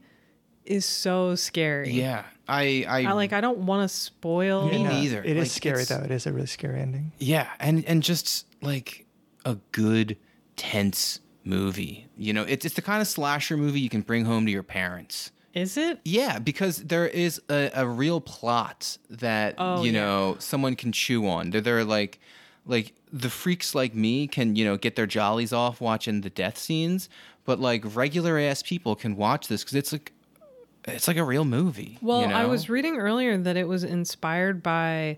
is 0.67 0.85
so 0.85 1.35
scary. 1.35 1.91
Yeah, 1.91 2.25
I 2.47 2.85
I, 2.87 3.03
I 3.05 3.11
like 3.13 3.33
I 3.33 3.41
don't 3.41 3.59
want 3.59 3.89
to 3.89 3.95
spoil 3.95 4.67
Me 4.67 4.77
Yeah, 4.81 4.89
neither. 4.89 5.23
It 5.23 5.37
is 5.37 5.43
Like, 5.43 5.51
scary 5.51 5.83
though. 5.85 6.03
It 6.03 6.11
is 6.11 6.25
a 6.27 6.33
really 6.33 6.47
scary 6.47 6.79
ending. 6.81 7.11
Yeah, 7.17 7.47
and 7.59 7.83
and 7.85 8.03
just 8.03 8.45
like 8.61 9.05
a 9.45 9.55
good 9.71 10.17
tense 10.55 11.19
movie. 11.43 12.07
You 12.17 12.33
know, 12.33 12.43
it's 12.43 12.65
it's 12.65 12.75
the 12.75 12.81
kind 12.81 13.01
of 13.01 13.07
slasher 13.07 13.57
movie 13.57 13.79
you 13.79 13.89
can 13.89 14.01
bring 14.01 14.25
home 14.25 14.45
to 14.45 14.51
your 14.51 14.63
parents. 14.63 15.31
Is 15.53 15.75
it? 15.77 15.99
Yeah, 16.05 16.37
because 16.37 16.77
there 16.83 17.07
is 17.07 17.41
a, 17.49 17.71
a 17.73 17.87
real 17.87 18.21
plot 18.21 18.97
that 19.09 19.55
Oh, 19.57 19.83
you 19.83 19.91
yeah. 19.91 20.01
know 20.01 20.35
someone 20.39 20.75
can 20.75 20.91
chew 20.91 21.27
on. 21.27 21.49
They're, 21.49 21.61
they're 21.61 21.83
like 21.83 22.19
like 22.65 22.93
the 23.11 23.29
freaks 23.29 23.73
like 23.73 23.95
me 23.95 24.27
can 24.27 24.55
you 24.55 24.65
know 24.65 24.77
get 24.77 24.95
their 24.95 25.07
jollies 25.07 25.53
off 25.53 25.79
watching 25.81 26.21
the 26.21 26.29
death 26.29 26.57
scenes, 26.57 27.09
but 27.45 27.59
like 27.59 27.83
regular 27.95 28.37
ass 28.37 28.61
people 28.61 28.95
can 28.95 29.15
watch 29.15 29.47
this 29.47 29.63
because 29.63 29.75
it's 29.75 29.91
like 29.93 30.11
it's 30.87 31.07
like 31.07 31.17
a 31.17 31.23
real 31.23 31.45
movie. 31.45 31.97
Well, 32.01 32.21
you 32.21 32.27
I 32.33 32.45
was 32.45 32.69
reading 32.69 32.97
earlier 32.97 33.37
that 33.37 33.57
it 33.57 33.67
was 33.67 33.83
inspired 33.83 34.63
by 34.63 35.17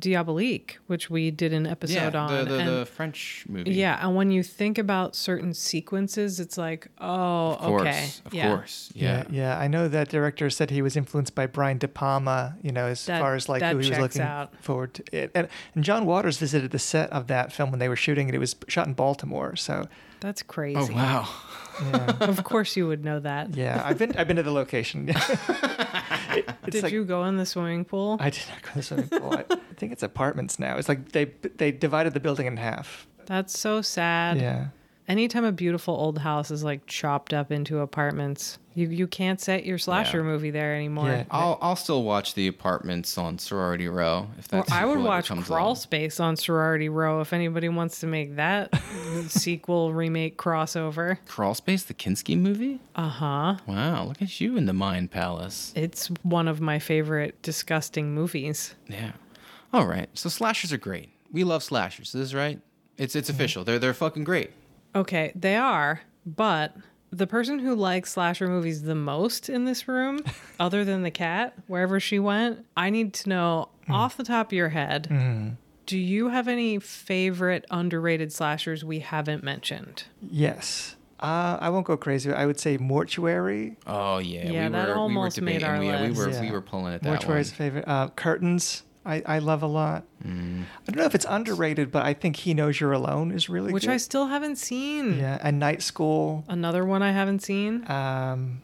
Diabolique, 0.00 0.78
which 0.86 1.10
we 1.10 1.32
did 1.32 1.52
an 1.52 1.66
episode 1.66 2.14
yeah, 2.14 2.20
on. 2.20 2.32
the 2.32 2.44
the, 2.44 2.58
and- 2.60 2.68
the 2.68 2.86
French 2.86 3.44
movie. 3.48 3.72
Yeah, 3.72 3.98
and 4.00 4.14
when 4.14 4.30
you 4.30 4.44
think 4.44 4.78
about 4.78 5.16
certain 5.16 5.52
sequences, 5.52 6.38
it's 6.38 6.56
like, 6.56 6.86
oh, 7.00 7.54
of 7.54 7.58
course, 7.58 7.80
okay, 7.82 8.08
of 8.26 8.34
yeah. 8.34 8.54
course, 8.54 8.92
yeah. 8.94 9.24
yeah. 9.28 9.58
I 9.58 9.66
know 9.66 9.88
that 9.88 10.08
director 10.08 10.50
said 10.50 10.70
he 10.70 10.82
was 10.82 10.96
influenced 10.96 11.34
by 11.34 11.46
Brian 11.46 11.78
De 11.78 11.88
Palma. 11.88 12.56
You 12.62 12.70
know, 12.70 12.86
as 12.86 13.04
That- 13.06 13.20
far 13.20 13.34
as 13.34 13.48
like 13.48 13.60
who 13.62 13.78
he 13.78 13.90
was 13.90 13.98
looking 13.98 14.22
out. 14.22 14.54
forward 14.62 14.94
to. 14.94 15.02
It. 15.10 15.32
And, 15.34 15.48
and 15.74 15.82
John 15.82 16.06
Waters 16.06 16.38
visited 16.38 16.70
the 16.70 16.78
set 16.78 17.10
of 17.10 17.26
that 17.26 17.52
film 17.52 17.70
when 17.70 17.80
they 17.80 17.88
were 17.88 17.96
shooting 17.96 18.28
it. 18.28 18.34
It 18.36 18.38
was 18.38 18.54
shot 18.68 18.86
in 18.86 18.94
Baltimore, 18.94 19.56
so 19.56 19.88
That's 20.20 20.42
oh, 20.42 20.52
crazy. 20.52 20.78
Oh 20.80 20.94
wow. 20.94 21.28
of 22.20 22.42
course, 22.44 22.76
you 22.76 22.86
would 22.88 23.04
know 23.04 23.20
that. 23.20 23.54
yeah, 23.54 23.82
I've 23.84 23.98
been 23.98 24.16
I've 24.16 24.26
been 24.26 24.36
to 24.36 24.42
the 24.42 24.52
location. 24.52 25.14
It- 26.30 26.46
Did 26.70 26.82
like- 26.82 26.92
you 26.92 27.04
go 27.04 27.24
in 27.24 27.36
the 27.36 27.46
swimming 27.46 27.84
pool? 27.84 28.18
I 28.20 28.30
did 28.30 28.42
not 28.50 28.62
go 28.62 28.68
to 28.70 28.76
the 28.76 28.82
swimming 28.82 29.08
pool. 29.08 29.32
I, 29.32 29.44
I 29.50 29.74
think 29.76 29.92
it's 29.92 30.02
apartments 30.02 30.58
now. 30.58 30.76
It's 30.76 30.88
like 30.88 31.12
they 31.12 31.24
they 31.56 31.72
divided 31.72 32.12
the 32.12 32.20
building 32.20 32.46
in 32.46 32.58
half. 32.58 33.06
That's 33.26 33.58
so 33.58 33.80
sad. 33.80 34.38
Yeah. 34.38 34.68
Anytime 35.08 35.44
a 35.44 35.52
beautiful 35.52 35.94
old 35.94 36.18
house 36.18 36.50
is 36.50 36.62
like 36.62 36.84
chopped 36.86 37.32
up 37.32 37.50
into 37.50 37.78
apartments, 37.78 38.58
you 38.74 38.88
you 38.88 39.06
can't 39.06 39.40
set 39.40 39.64
your 39.64 39.78
slasher 39.78 40.18
Yeah. 40.18 40.24
movie 40.24 40.50
there 40.50 40.74
anymore. 40.74 41.08
Yeah. 41.08 41.24
I'll 41.30 41.58
I'll 41.62 41.76
still 41.76 42.02
watch 42.02 42.34
the 42.34 42.46
apartments 42.46 43.16
on 43.16 43.38
Sorority 43.38 43.88
Row 43.88 44.28
if 44.38 44.44
Or 44.46 44.48
that's. 44.58 44.70
I 44.70 44.84
would 44.84 44.90
sequel 44.92 45.00
ever 45.00 45.08
watch 45.08 45.28
comes 45.28 45.46
Crawl 45.46 45.64
along. 45.68 45.76
Space 45.76 46.20
on 46.20 46.36
Sorority 46.36 46.90
Row 46.90 47.22
if 47.22 47.32
anybody 47.32 47.70
wants 47.70 48.00
to 48.00 48.06
make 48.06 48.36
that 48.36 48.70
sequel, 49.28 49.92
remake, 49.94 50.36
crossover. 50.36 51.16
Crawl 51.26 51.54
Space, 51.54 51.82
the 51.84 51.94
Kinski 51.94 52.38
movie. 52.38 52.80
Uh 52.94 53.08
huh. 53.08 53.56
Wow, 53.66 54.04
look 54.04 54.20
at 54.20 54.40
you 54.40 54.56
in 54.58 54.66
the 54.66 54.72
Mind 54.74 55.10
Palace. 55.10 55.72
It's 55.74 56.08
one 56.22 56.48
of 56.48 56.60
my 56.60 56.78
favorite 56.78 57.40
disgusting 57.42 58.14
movies. 58.14 58.74
Yeah. 58.88 59.12
All 59.72 59.86
right. 59.86 60.08
So 60.14 60.28
slashers 60.28 60.72
are 60.72 60.78
great. 60.78 61.08
We 61.32 61.44
love 61.44 61.62
slashers. 61.62 62.08
Is 62.08 62.12
this 62.12 62.22
is 62.28 62.34
right. 62.34 62.60
It's 62.98 63.16
it's 63.16 63.30
official. 63.30 63.64
They're 63.64 63.78
they're 63.78 63.94
fucking 63.94 64.24
great. 64.24 64.50
Okay, 64.94 65.32
they 65.34 65.56
are, 65.56 66.00
but 66.26 66.74
the 67.10 67.26
person 67.26 67.58
who 67.58 67.74
likes 67.74 68.12
slasher 68.12 68.46
movies 68.48 68.82
the 68.82 68.94
most 68.94 69.48
in 69.48 69.64
this 69.64 69.88
room, 69.88 70.22
other 70.60 70.84
than 70.84 71.02
the 71.02 71.10
cat, 71.10 71.54
wherever 71.66 71.98
she 72.00 72.18
went, 72.18 72.64
I 72.76 72.90
need 72.90 73.14
to 73.14 73.28
know 73.28 73.68
off 73.88 74.16
the 74.16 74.24
top 74.24 74.48
of 74.48 74.52
your 74.52 74.68
head. 74.70 75.56
Do 75.86 75.96
you 75.98 76.28
have 76.28 76.48
any 76.48 76.78
favorite 76.78 77.64
underrated 77.70 78.30
slashers 78.32 78.84
we 78.84 78.98
haven't 78.98 79.42
mentioned? 79.42 80.04
Yes. 80.20 80.96
Uh, 81.20 81.56
I 81.60 81.70
won't 81.70 81.86
go 81.86 81.96
crazy. 81.96 82.30
I 82.32 82.44
would 82.46 82.60
say 82.60 82.76
Mortuary. 82.76 83.76
Oh 83.86 84.18
yeah. 84.18 84.50
Yeah, 84.50 84.66
we 84.68 84.72
that 84.72 84.88
were 84.88 84.94
almost 84.96 85.36
we 85.38 85.40
were 85.40 85.44
made 85.46 85.58
debating. 85.60 85.90
our 85.90 86.00
we, 86.02 86.08
we 86.10 86.16
were 86.16 86.26
list. 86.26 86.40
we 86.40 86.50
were 86.50 86.60
pulling 86.60 86.94
at 86.94 87.02
that 87.02 87.22
Mortuary's 87.22 87.50
one. 87.50 87.56
favorite. 87.56 87.88
Uh, 87.88 88.08
Curtains. 88.10 88.84
I, 89.08 89.22
I 89.24 89.38
love 89.38 89.62
a 89.62 89.66
lot. 89.66 90.04
Mm. 90.22 90.64
I 90.64 90.90
don't 90.92 90.96
know 90.96 91.06
if 91.06 91.14
it's 91.14 91.26
underrated, 91.28 91.90
but 91.90 92.04
I 92.04 92.12
think 92.12 92.36
He 92.36 92.52
Knows 92.52 92.78
You're 92.78 92.92
Alone 92.92 93.32
is 93.32 93.48
really 93.48 93.68
good. 93.68 93.74
Which 93.74 93.86
good. 93.86 93.92
I 93.92 93.96
still 93.96 94.26
haven't 94.26 94.56
seen. 94.56 95.18
yeah, 95.18 95.38
and 95.40 95.58
Night 95.58 95.80
School. 95.82 96.44
Another 96.46 96.84
one 96.84 97.02
I 97.02 97.12
haven't 97.12 97.40
seen. 97.40 97.90
Um, 97.90 98.60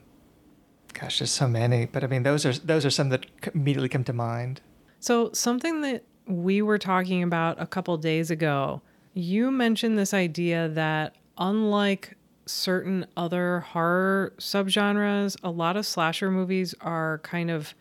gosh, 0.93 1.19
there's 1.19 1.31
so 1.31 1.49
many, 1.49 1.87
but 1.87 2.05
I 2.05 2.09
mean, 2.09 2.25
those 2.25 2.45
are 2.45 2.53
those 2.53 2.85
are 2.85 2.91
some 2.91 3.09
that 3.09 3.25
immediately 3.55 3.89
come 3.89 4.05
to 4.05 4.13
mind. 4.13 4.61
So, 5.01 5.31
something 5.33 5.81
that 5.81 6.05
we 6.27 6.61
were 6.61 6.79
talking 6.79 7.23
about 7.23 7.61
a 7.61 7.67
couple 7.67 7.97
days 7.97 8.31
ago, 8.31 8.83
you 9.15 9.51
mentioned 9.51 9.99
this 9.99 10.13
idea 10.13 10.69
that 10.69 11.17
unlike 11.39 12.17
certain 12.47 13.07
other 13.17 13.61
horror 13.61 14.35
subgenres, 14.39 15.37
a 15.43 15.51
lot 15.51 15.77
of 15.77 15.87
slasher 15.87 16.31
movies 16.31 16.75
are 16.83 17.19
kind 17.23 17.51
of 17.51 17.75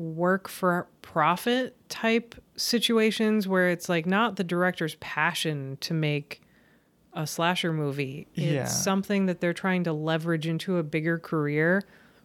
work 0.00 0.48
for 0.48 0.88
profit 1.02 1.76
type 1.90 2.34
situations 2.56 3.46
where 3.46 3.68
it's 3.68 3.86
like 3.88 4.06
not 4.06 4.36
the 4.36 4.44
director's 4.44 4.94
passion 4.96 5.76
to 5.82 5.92
make 5.92 6.40
a 7.12 7.26
slasher 7.26 7.72
movie. 7.72 8.26
It's 8.34 8.46
Yeah. 8.46 8.64
something 8.64 9.26
that 9.26 9.40
they're 9.40 9.52
trying 9.52 9.84
to 9.84 9.92
leverage 9.92 10.46
into 10.46 10.78
a 10.78 10.82
bigger 10.82 11.18
career, 11.18 11.82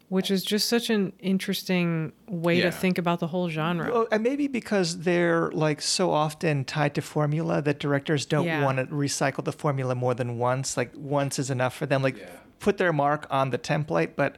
which 0.08 0.32
is 0.32 0.44
just 0.46 0.70
such 0.70 0.90
an 0.90 1.12
interesting 1.20 2.14
way 2.30 2.60
Yeah. 2.60 2.66
to 2.66 2.72
think 2.72 2.98
about 2.98 3.20
the 3.20 3.28
whole 3.28 3.50
genre. 3.50 3.92
Well, 3.92 4.08
and 4.10 4.24
maybe 4.24 4.48
because 4.48 5.00
they're 5.00 5.52
like 5.52 5.82
so 5.82 6.12
often 6.12 6.64
tied 6.64 6.96
to 6.96 7.02
formula 7.02 7.62
that 7.64 7.80
directors 7.80 8.26
don't 8.26 8.46
Yeah. 8.46 8.64
want 8.64 8.78
to 8.78 8.86
recycle 8.86 9.44
the 9.44 9.52
formula 9.52 9.96
more 9.96 10.14
than 10.14 10.38
once. 10.38 10.78
Like 10.78 10.92
once 10.96 11.40
is 11.40 11.50
enough 11.50 11.76
for 11.76 11.88
them. 11.88 12.02
Like 12.02 12.26
put 12.60 12.78
their 12.78 12.94
mark 12.94 13.28
on 13.30 13.50
the 13.50 13.58
template, 13.58 14.12
but 14.16 14.38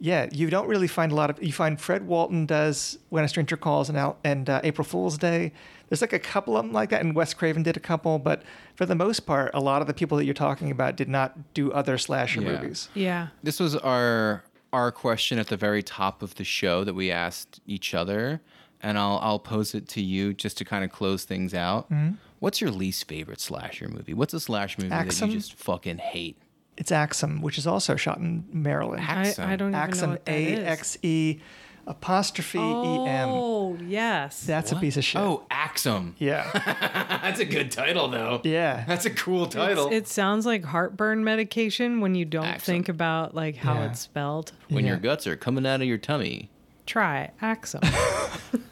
yeah, 0.00 0.28
you 0.32 0.50
don't 0.50 0.68
really 0.68 0.86
find 0.88 1.12
a 1.12 1.14
lot 1.14 1.30
of. 1.30 1.42
You 1.42 1.52
find 1.52 1.80
Fred 1.80 2.06
Walton 2.06 2.46
does 2.46 2.98
When 3.08 3.24
a 3.24 3.28
Stranger 3.28 3.56
Calls 3.56 3.88
and 3.88 3.96
Al, 3.98 4.18
and 4.24 4.48
uh, 4.50 4.60
April 4.64 4.84
Fool's 4.84 5.18
Day. 5.18 5.52
There's 5.88 6.00
like 6.00 6.12
a 6.12 6.18
couple 6.18 6.56
of 6.56 6.64
them 6.64 6.72
like 6.72 6.90
that, 6.90 7.00
and 7.00 7.14
Wes 7.14 7.32
Craven 7.32 7.62
did 7.62 7.76
a 7.76 7.80
couple, 7.80 8.18
but 8.18 8.42
for 8.74 8.86
the 8.86 8.96
most 8.96 9.20
part, 9.20 9.52
a 9.54 9.60
lot 9.60 9.80
of 9.82 9.86
the 9.86 9.94
people 9.94 10.18
that 10.18 10.24
you're 10.24 10.34
talking 10.34 10.70
about 10.72 10.96
did 10.96 11.08
not 11.08 11.54
do 11.54 11.70
other 11.72 11.96
slasher 11.96 12.40
Yeah. 12.40 12.48
movies. 12.60 12.88
Yeah. 12.94 13.28
This 13.42 13.60
was 13.60 13.76
our 13.76 14.42
our 14.72 14.90
question 14.92 15.38
at 15.38 15.46
the 15.46 15.56
very 15.56 15.82
top 15.82 16.22
of 16.22 16.34
the 16.34 16.44
show 16.44 16.82
that 16.84 16.94
we 16.94 17.10
asked 17.12 17.60
each 17.66 17.94
other, 17.94 18.40
and 18.82 18.98
I'll 18.98 19.18
I'll 19.22 19.38
pose 19.38 19.74
it 19.74 19.88
to 19.90 20.02
you 20.02 20.34
just 20.34 20.58
to 20.58 20.64
kind 20.64 20.84
of 20.84 20.90
close 20.90 21.24
things 21.24 21.54
out. 21.54 21.88
Mhm. 21.90 22.16
What's 22.40 22.60
your 22.60 22.70
least 22.70 23.06
favorite 23.08 23.40
slasher 23.40 23.88
movie? 23.88 24.12
What's 24.12 24.34
a 24.34 24.40
slash 24.40 24.76
movie 24.76 24.90
that 24.90 25.20
you 25.20 25.28
just 25.32 25.54
fucking 25.54 25.98
hate? 25.98 26.36
It's 26.76 26.92
Axe 26.92 27.22
'Em, 27.22 27.40
which 27.40 27.56
is 27.58 27.66
also 27.66 27.96
shot 27.96 28.18
in 28.18 28.44
Maryland. 28.52 29.02
I- 29.02 29.34
I 29.38 29.56
don't 29.56 29.68
even 29.68 29.70
know 29.72 29.78
Axe 29.78 30.02
'Em, 30.02 30.10
what 30.10 30.24
that 30.26 30.32
A 30.32 30.44
is. 30.52 30.58
X 30.64 30.98
E 31.02 31.38
apostrophe 31.86 32.58
E 32.58 33.06
M. 33.08 33.28
Oh, 33.30 33.78
yes. 33.86 34.42
That's 34.44 34.72
a 34.72 34.76
piece 34.76 34.96
of 34.96 35.04
shit. 35.04 35.20
Oh, 35.20 35.46
Axe 35.50 35.86
'Em. 35.86 36.14
Yeah. 36.18 36.50
That's 37.22 37.40
a 37.40 37.44
good 37.44 37.70
title 37.70 38.08
though. 38.08 38.40
Yeah. 38.44 38.84
That's 38.86 39.06
a 39.06 39.10
cool 39.10 39.44
It's- 39.44 39.54
title. 39.54 39.88
it 39.92 40.06
sounds 40.08 40.44
like 40.44 40.64
heartburn 40.64 41.22
medication 41.24 42.00
when 42.00 42.14
you 42.14 42.24
don't 42.24 42.44
Axe 42.44 42.68
'Em. 42.68 42.74
think 42.74 42.88
about 42.88 43.34
like 43.34 43.56
how 43.56 43.74
Yeah. 43.74 43.86
it's 43.90 44.00
spelled. 44.00 44.52
when 44.68 44.84
your 44.84 44.96
guts 44.98 45.26
are 45.26 45.36
coming 45.36 45.64
out 45.66 45.80
of 45.80 45.86
your 45.86 45.98
tummy. 45.98 46.50
Try 46.86 47.30
Axe 47.40 47.74
'Em. 47.76 47.80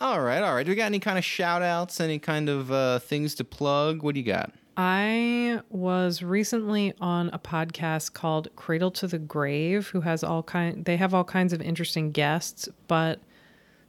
All 0.00 0.20
right, 0.20 0.42
all 0.42 0.52
right. 0.54 0.64
Do 0.66 0.72
we 0.72 0.74
got 0.76 0.86
any 0.86 0.98
kind 0.98 1.16
of 1.16 1.24
shout 1.24 1.62
outs, 1.62 2.00
any 2.00 2.18
kind 2.18 2.48
of 2.48 2.72
uh, 2.72 2.98
things 2.98 3.36
to 3.36 3.44
plug? 3.44 4.02
What 4.02 4.14
do 4.14 4.20
you 4.20 4.26
got? 4.26 4.50
I 4.76 5.60
was 5.68 6.22
recently 6.22 6.94
on 7.00 7.30
a 7.32 7.38
podcast 7.38 8.12
called 8.12 8.48
Cradle 8.56 8.90
to 8.92 9.06
the 9.06 9.18
Grave, 9.18 9.88
who 9.88 10.00
has 10.02 10.24
all 10.24 10.42
kind. 10.42 10.84
They 10.84 10.96
have 10.96 11.12
all 11.14 11.24
kinds 11.24 11.52
of 11.52 11.60
interesting 11.60 12.10
guests, 12.10 12.68
but 12.88 13.20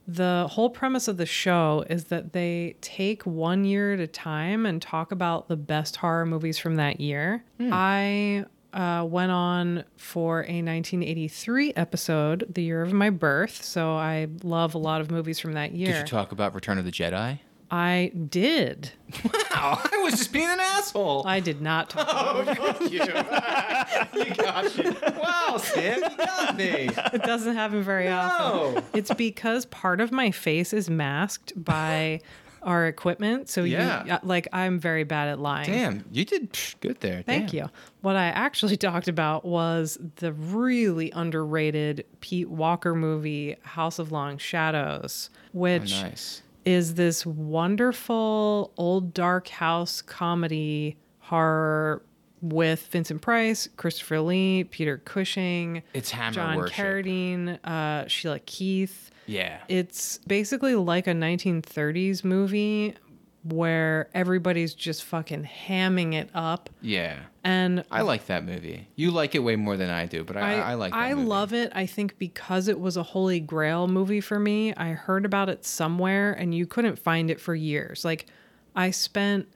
the 0.08 0.48
whole 0.52 0.70
premise 0.70 1.08
of 1.08 1.18
the 1.18 1.26
show 1.26 1.86
is 1.90 2.06
that 2.06 2.34
they 2.34 2.76
take 2.82 3.24
one 3.24 3.64
year 3.64 3.94
at 3.94 4.00
a 4.02 4.08
time 4.08 4.66
and 4.66 4.82
talk 4.82 5.12
about 5.14 5.48
the 5.48 5.56
best 5.56 5.96
horror 5.98 6.26
movies 6.26 6.58
from 6.58 6.76
that 6.76 7.00
year. 7.00 7.46
I 7.60 8.46
uh, 8.74 9.06
went 9.10 9.32
on 9.32 9.86
for 9.96 10.42
a 10.42 10.60
1983 10.62 11.74
episode, 11.76 12.46
the 12.54 12.64
year 12.64 12.82
of 12.82 12.92
my 12.92 13.10
birth, 13.10 13.64
so 13.64 13.94
I 13.94 14.28
love 14.44 14.76
a 14.76 14.80
lot 14.80 15.00
of 15.00 15.10
movies 15.10 15.40
from 15.40 15.54
that 15.54 15.72
year. 15.74 15.94
Did 15.94 16.00
you 16.00 16.08
talk 16.08 16.32
about 16.32 16.54
Return 16.54 16.78
of 16.78 16.86
the 16.86 16.92
Jedi? 16.92 17.40
I 17.76 18.12
did. 18.30 18.92
Wow, 19.24 19.80
I 19.84 20.02
was 20.04 20.14
just 20.14 20.32
being 20.32 20.48
an 20.48 20.60
asshole. 20.60 21.24
I 21.26 21.40
did 21.40 21.60
not 21.60 21.90
talk 21.90 22.08
Oh, 22.08 22.78
you. 22.82 23.00
you 23.00 24.36
got 24.36 24.78
me. 24.78 24.86
Wow, 25.20 25.56
Samm, 25.58 25.96
you 26.12 26.18
got 26.18 26.56
me. 26.56 26.90
It 27.14 27.24
doesn't 27.24 27.56
happen 27.56 27.82
very 27.82 28.10
often. 28.10 28.76
No. 28.76 28.84
It's 28.94 29.12
because 29.16 29.66
part 29.66 30.02
of 30.02 30.12
my 30.12 30.30
face 30.30 30.72
is 30.72 30.88
masked 30.88 31.52
by 31.56 32.22
our 32.62 32.86
equipment. 32.86 33.50
So 33.50 33.64
Yeah. 33.64 34.06
you 34.06 34.12
uh, 34.14 34.20
like 34.22 34.48
I'm 34.54 34.78
very 34.80 35.04
bad 35.04 35.30
at 35.30 35.40
lying. 35.40 35.66
Damn, 35.72 36.06
you 36.12 36.26
did 36.26 36.56
good 36.80 37.00
there. 37.00 37.24
Thank 37.24 37.50
Damn. 37.50 37.56
you. 37.66 37.70
What 38.02 38.16
I 38.18 38.26
actually 38.26 38.78
talked 38.88 39.08
about 39.08 39.46
was 39.46 39.98
the 40.18 40.32
really 40.32 41.10
underrated 41.10 42.06
Pete 42.22 42.50
Walker 42.52 42.94
movie 42.94 43.56
House 43.64 43.98
of 43.98 44.12
Long 44.12 44.38
Shadows, 44.38 45.32
which 45.54 45.92
Oh, 45.96 46.02
nice. 46.04 46.43
Is 46.66 46.96
this 46.96 47.26
wonderful 47.26 48.72
old 48.78 49.14
dark 49.14 49.48
house 49.50 50.02
comedy 50.02 50.98
horror 51.20 52.02
with 52.42 52.88
Vincent 52.88 53.22
Price, 53.22 53.68
Christopher 53.78 54.20
Lee, 54.20 54.66
Peter 54.66 54.98
Cushing, 54.98 55.82
It's 55.94 56.12
Hammer 56.12 56.34
John 56.34 56.58
worship. 56.58 56.76
Carradine, 56.76 57.58
uh, 57.64 58.08
Sheila 58.08 58.40
Keith. 58.40 59.12
Yeah. 59.26 59.60
It's 59.70 60.18
basically 60.28 60.76
like 60.76 61.08
a 61.08 61.14
1930s 61.14 62.26
movie 62.26 62.96
where 63.44 64.10
everybody's 64.14 64.74
just 64.74 65.04
fucking 65.04 65.48
hamming 65.68 66.14
it 66.14 66.30
up. 66.34 66.70
Yeah. 66.82 67.20
And 67.44 67.84
I 67.92 68.02
like 68.02 68.28
that 68.28 68.46
movie. 68.46 68.88
You 68.96 69.12
like 69.12 69.36
it 69.36 69.40
way 69.40 69.58
more 69.58 69.76
than 69.76 69.90
I 69.90 70.06
do, 70.06 70.24
but 70.24 70.38
I, 70.38 70.60
I, 70.60 70.74
like 70.76 70.94
that 70.94 70.98
I 70.98 71.14
movie. 71.14 71.28
love 71.28 71.54
it. 71.54 71.72
I 71.76 71.86
think 71.86 72.18
because 72.18 72.70
it 72.70 72.80
was 72.80 72.96
a 72.96 73.04
holy 73.04 73.42
grail 73.42 73.88
movie 73.88 74.22
for 74.22 74.40
me, 74.40 74.74
I 74.76 74.92
heard 74.92 75.26
about 75.26 75.50
it 75.50 75.66
somewhere 75.66 76.32
and 76.32 76.56
you 76.56 76.66
couldn't 76.66 76.98
find 76.98 77.30
it 77.30 77.42
for 77.42 77.54
years. 77.54 78.06
Like 78.06 78.28
I 78.76 78.92
spent 78.92 79.48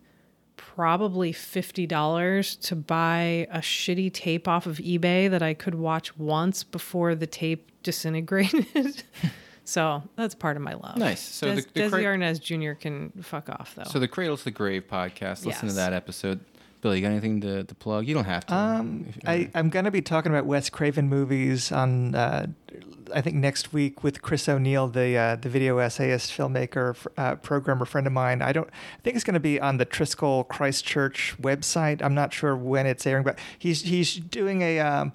probably 0.58 1.32
$50 1.32 2.60
to 2.62 2.76
buy 2.76 3.48
a 3.50 3.60
shitty 3.60 4.14
tape 4.14 4.48
off 4.48 4.66
of 4.66 4.78
eBay 4.78 5.30
that 5.30 5.42
I 5.42 5.54
could 5.54 5.76
watch 5.76 6.18
once 6.18 6.64
before 6.64 7.16
the 7.16 7.28
tape 7.28 7.72
disintegrated. 7.84 9.04
so 9.68 10.02
that's 10.16 10.34
part 10.34 10.56
of 10.56 10.64
my 10.64 10.74
love. 10.74 10.98
Nice. 10.98 11.22
So 11.22 11.54
Des- 11.54 11.62
the- 11.62 11.68
the 11.74 11.80
Desi 11.82 11.90
cra- 11.90 12.04
Arnaz 12.04 12.40
Jr. 12.42 12.72
can 12.74 13.12
fuck 13.22 13.50
off 13.50 13.76
though. 13.76 13.84
So 13.84 14.00
the 14.00 14.08
Cradle 14.08 14.38
to 14.38 14.44
the 14.46 14.52
Grave 14.52 14.88
podcast. 14.88 15.46
Listen 15.46 15.68
to 15.68 15.76
that 15.76 15.92
episode. 15.94 16.40
Billy, 16.82 16.98
you 16.98 17.02
got 17.02 17.10
anything 17.10 17.42
to, 17.42 17.64
to 17.64 17.76
plug? 17.76 18.08
You 18.08 18.14
don't 18.14 18.26
have 18.26 18.46
to. 18.46 18.56
Um, 18.56 19.08
I, 19.26 19.50
I'm 19.56 19.70
going 19.70 19.86
to 19.86 19.92
be 19.92 20.02
talking 20.02 20.32
about 20.32 20.46
Wes 20.46 20.70
Craven 20.70 21.10
movies 21.10 21.72
on, 21.72 22.14
uh, 22.14 22.46
I 23.14 23.22
think 23.22 23.38
next 23.38 23.72
week 23.74 24.04
with 24.04 24.22
Chris 24.22 24.50
O'Neill, 24.50 24.88
the 24.88 25.16
uh, 25.18 25.36
the 25.38 25.50
video 25.50 25.78
essayist, 25.78 26.32
filmmaker, 26.32 26.96
uh, 27.18 27.36
programmer 27.36 27.86
friend 27.86 28.06
of 28.08 28.14
mine. 28.14 28.42
I 28.42 28.52
don't. 28.52 28.68
I 28.70 29.02
think 29.04 29.16
it's 29.16 29.24
going 29.24 29.34
to 29.36 29.40
be 29.40 29.60
on 29.60 29.78
the 29.78 29.86
Triskel 29.86 30.48
Christchurch 30.48 31.36
website. 31.42 32.02
I'm 32.04 32.14
not 32.16 32.34
sure 32.34 32.56
when 32.56 32.86
it's 32.86 33.06
airing, 33.08 33.24
but 33.24 33.40
he's 33.58 33.84
he's 33.84 34.16
doing 34.16 34.62
a 34.62 34.80
um, 34.80 35.14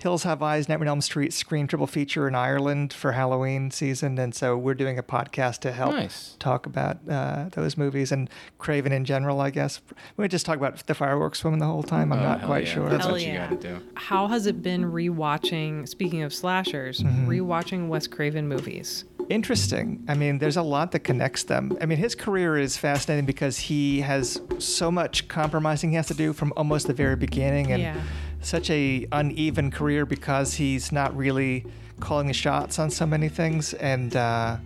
Hills 0.00 0.22
Have 0.24 0.42
Eyes, 0.42 0.68
Nightmare 0.68 0.86
on 0.86 0.94
Elm 0.94 1.00
Street 1.00 1.32
screen 1.32 1.66
triple 1.66 1.86
feature 1.86 2.26
in 2.28 2.34
Ireland 2.34 2.92
for 2.92 3.12
Halloween 3.12 3.70
season, 3.70 4.18
and 4.18 4.34
so 4.34 4.56
we're 4.56 4.74
doing 4.74 4.98
a 4.98 5.02
podcast 5.02 5.60
to 5.60 5.72
help 5.72 5.92
Nice. 5.92 6.36
talk 6.38 6.66
about 6.66 6.98
uh, 7.08 7.48
those 7.52 7.76
movies 7.78 8.12
and 8.12 8.28
Craven 8.58 8.92
in 8.92 9.04
general. 9.04 9.40
I 9.40 9.50
guess 9.50 9.80
we 10.16 10.26
just 10.28 10.44
talk 10.46 10.56
about 10.56 10.86
the 10.86 10.94
fireworks 10.94 11.42
woman 11.44 11.58
the 11.60 11.66
whole 11.66 11.82
time. 11.82 12.12
I'm 12.12 12.18
Oh, 12.18 12.22
not 12.22 12.42
quite 12.42 12.66
yeah. 12.66 12.72
sure. 12.74 12.88
That's 12.90 13.04
Hell 13.04 13.12
what 13.12 13.22
you 13.22 13.34
got 13.34 13.50
to 13.50 13.56
do. 13.56 13.80
How 13.94 14.26
has 14.28 14.46
it 14.46 14.62
been 14.62 14.84
rewatching, 14.84 15.88
speaking 15.88 16.22
of 16.22 16.34
slashers, 16.34 17.03
Mhm. 17.04 17.26
rewatching 17.26 17.88
Wes 17.88 18.06
Craven 18.06 18.48
movies? 18.48 19.04
Interesting. 19.30 20.02
I 20.08 20.14
mean, 20.14 20.38
there's 20.38 20.56
a 20.58 20.62
lot 20.62 20.92
that 20.92 21.00
connects 21.00 21.44
them. 21.44 21.76
I 21.80 21.86
mean, 21.86 21.98
his 21.98 22.14
career 22.14 22.58
is 22.58 22.76
fascinating 22.76 23.24
because 23.24 23.58
he 23.58 24.00
has 24.02 24.40
so 24.58 24.90
much 24.90 25.28
compromising 25.28 25.90
he 25.90 25.96
has 25.96 26.06
to 26.08 26.14
do 26.14 26.32
from 26.32 26.52
almost 26.56 26.86
the 26.86 26.92
very 26.92 27.16
beginning, 27.16 27.72
and 27.72 27.82
Yeah. 27.82 27.96
such 28.42 28.68
a 28.70 29.06
uneven 29.12 29.70
career 29.70 30.04
because 30.04 30.54
he's 30.54 30.92
not 30.92 31.16
really 31.16 31.64
calling 32.00 32.26
the 32.26 32.34
shots 32.34 32.78
on 32.78 32.90
so 32.90 33.06
many 33.06 33.28
things, 33.30 33.72
and 33.74 34.14
uh, 34.14 34.56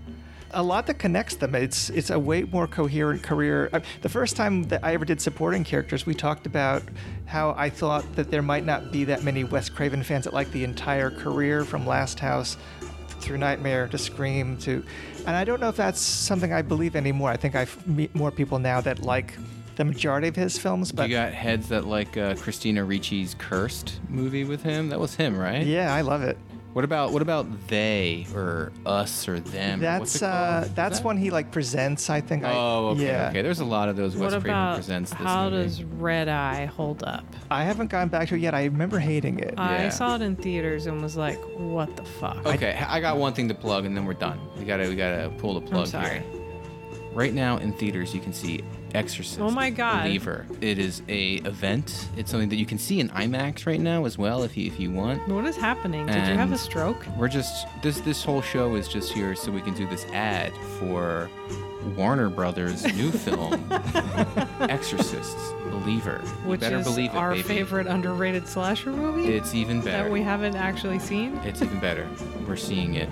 a 0.53 0.63
lot 0.63 0.87
that 0.87 0.99
connects 0.99 1.37
them. 1.37 1.55
It's 1.55 1.91
it's 1.91 2.11
a 2.11 2.19
way 2.19 2.43
more 2.43 2.67
coherent 2.67 3.23
career. 3.23 3.69
I, 3.73 3.83
the 4.03 4.09
first 4.09 4.37
time 4.37 4.65
that 4.65 4.85
I 4.85 4.95
ever 4.95 5.05
did 5.05 5.21
supporting 5.21 5.65
characters, 5.65 6.07
we 6.07 6.15
talked 6.15 6.47
about 6.47 6.83
how 7.27 7.55
I 7.57 7.71
thought 7.71 8.05
that 8.17 8.31
there 8.31 8.43
might 8.43 8.65
not 8.65 8.91
be 8.91 9.05
that 9.05 9.23
many 9.23 9.45
Wes 9.45 9.69
Craven 9.69 10.03
fans 10.03 10.25
that 10.25 10.33
like 10.33 10.51
the 10.53 10.65
entire 10.65 11.11
career 11.11 11.65
from 11.65 11.87
Last 11.87 12.19
House 12.19 12.57
through 13.21 13.39
Nightmare 13.39 13.89
to 13.89 13.99
Scream 13.99 14.57
to, 14.59 14.85
and 15.27 15.31
I 15.37 15.45
don't 15.45 15.61
know 15.61 15.69
if 15.69 15.77
that's 15.77 16.01
something 16.01 16.53
I 16.53 16.63
believe 16.63 16.97
anymore. 16.97 17.31
I 17.31 17.37
think 17.37 17.55
I 17.55 17.67
meet 17.87 18.15
more 18.15 18.31
people 18.31 18.59
now 18.59 18.81
that 18.81 19.01
like 19.01 19.35
the 19.77 19.85
majority 19.85 20.29
of 20.29 20.37
his 20.37 20.59
films, 20.59 20.93
but 20.93 21.09
you 21.09 21.17
got 21.17 21.33
heads 21.33 21.69
that 21.69 21.87
like 21.87 22.17
uh, 22.17 22.35
Christina 22.37 22.85
Ricci's 22.85 23.35
Cursed 23.35 24.01
movie 24.09 24.45
with 24.45 24.63
him. 24.63 24.89
That 24.89 25.01
was 25.01 25.15
him, 25.15 25.37
right? 25.37 25.65
yeah, 25.65 25.95
I 25.95 26.01
love 26.01 26.23
it. 26.23 26.39
What 26.79 26.85
about 26.85 27.11
what 27.11 27.23
about 27.23 27.67
they 27.67 28.25
or 28.37 28.71
us 28.87 29.27
or 29.27 29.41
them? 29.41 29.81
That's 29.81 30.23
uh, 30.23 30.69
that's 30.77 30.99
that- 31.01 31.05
one 31.05 31.17
he 31.17 31.31
like 31.31 31.51
presents. 31.51 32.09
I 32.09 32.21
think. 32.21 32.45
Oh, 32.47 32.91
okay, 32.91 33.07
yeah. 33.07 33.31
okay. 33.31 33.43
There's 33.43 33.59
a 33.59 33.65
lot 33.65 33.89
of 33.89 33.97
those 33.97 34.15
Wes 34.15 34.31
what 34.33 34.43
Craven 34.43 34.51
about 34.51 34.75
presents. 34.77 35.11
This 35.11 35.19
how 35.19 35.51
movie. 35.51 35.65
does 35.65 35.83
Red 35.83 36.29
Eye 36.29 36.67
hold 36.67 37.03
up? 37.03 37.25
I 37.51 37.65
haven't 37.65 37.89
gone 37.91 38.07
back 38.11 38.29
to 38.29 38.37
it 38.37 38.43
yet. 38.43 38.55
I 38.55 38.67
remember 38.67 39.01
hating 39.01 39.41
it. 39.41 39.55
I 39.59 39.73
Yeah. 39.87 39.89
saw 39.89 40.15
it 40.15 40.23
in 40.23 40.37
theaters 40.37 40.87
and 40.87 41.03
was 41.03 41.17
like, 41.17 41.41
"What 41.57 41.97
the 41.97 42.05
fuck?" 42.05 42.47
Okay, 42.47 42.81
I 42.87 43.01
got 43.01 43.17
one 43.17 43.33
thing 43.33 43.49
to 43.49 43.55
plug, 43.57 43.85
and 43.85 43.97
then 43.97 44.05
we're 44.05 44.15
done. 44.15 44.39
We 44.57 44.65
gotta 44.65 44.89
we 44.89 44.95
gotta 44.95 45.31
pull 45.39 45.55
the 45.55 45.61
plug 45.63 45.81
I'm 45.81 45.87
sorry. 45.87 46.11
here. 46.21 46.25
Right 47.13 47.35
now 47.35 47.57
in 47.57 47.73
theaters, 47.73 48.15
you 48.15 48.21
can 48.21 48.33
see 48.33 48.63
Exorcist. 48.95 49.39
Oh 49.41 49.51
my 49.51 49.71
God. 49.71 50.05
Believer. 50.05 50.47
It 50.61 50.79
is 50.79 51.03
a 51.09 51.35
event. 51.37 52.09
It's 52.17 52.31
something 52.31 52.49
that 52.49 52.57
you 52.57 52.67
can 52.67 52.79
see 52.79 53.01
in 53.01 53.09
IMAX 53.11 53.67
right 53.67 53.81
now 53.81 54.05
as 54.07 54.17
well, 54.19 54.43
if 54.43 54.57
you 54.57 54.67
if 54.67 54.81
you 54.81 54.91
want. 54.91 55.27
What 55.29 55.45
is 55.45 55.57
happening? 55.57 56.07
Did 56.07 56.15
you 56.27 56.35
have 56.35 56.49
a 56.49 56.53
And 56.53 56.59
stroke? 56.61 57.05
We're 57.17 57.29
just 57.29 57.67
this 57.83 58.01
this 58.01 58.25
whole 58.25 58.41
show 58.43 58.75
is 58.77 58.89
just 58.89 59.13
here 59.13 59.35
so 59.35 59.53
we 59.53 59.61
can 59.61 59.75
do 59.75 59.87
this 59.89 60.05
ad 60.07 60.53
for 60.81 61.29
Warner 61.97 62.29
Brothers' 62.31 62.83
new 62.97 63.11
film, 63.25 63.63
Exorcists 64.61 65.53
Believer. 65.71 66.21
You 66.25 66.51
Which 66.51 66.61
better 66.61 66.79
is 66.79 66.85
believe 66.87 67.11
it, 67.11 67.17
our 67.17 67.31
baby. 67.33 67.43
favorite 67.43 67.87
underrated 67.87 68.49
slasher 68.49 68.91
movie 68.91 69.33
It's 69.35 69.55
even 69.55 69.81
better. 69.81 70.05
that 70.05 70.11
we 70.13 70.23
haven't 70.23 70.57
actually 70.57 70.99
seen. 70.99 71.37
It's 71.45 71.63
even 71.63 71.79
better. 71.79 72.09
We're 72.47 72.57
seeing 72.57 72.95
it. 72.95 73.09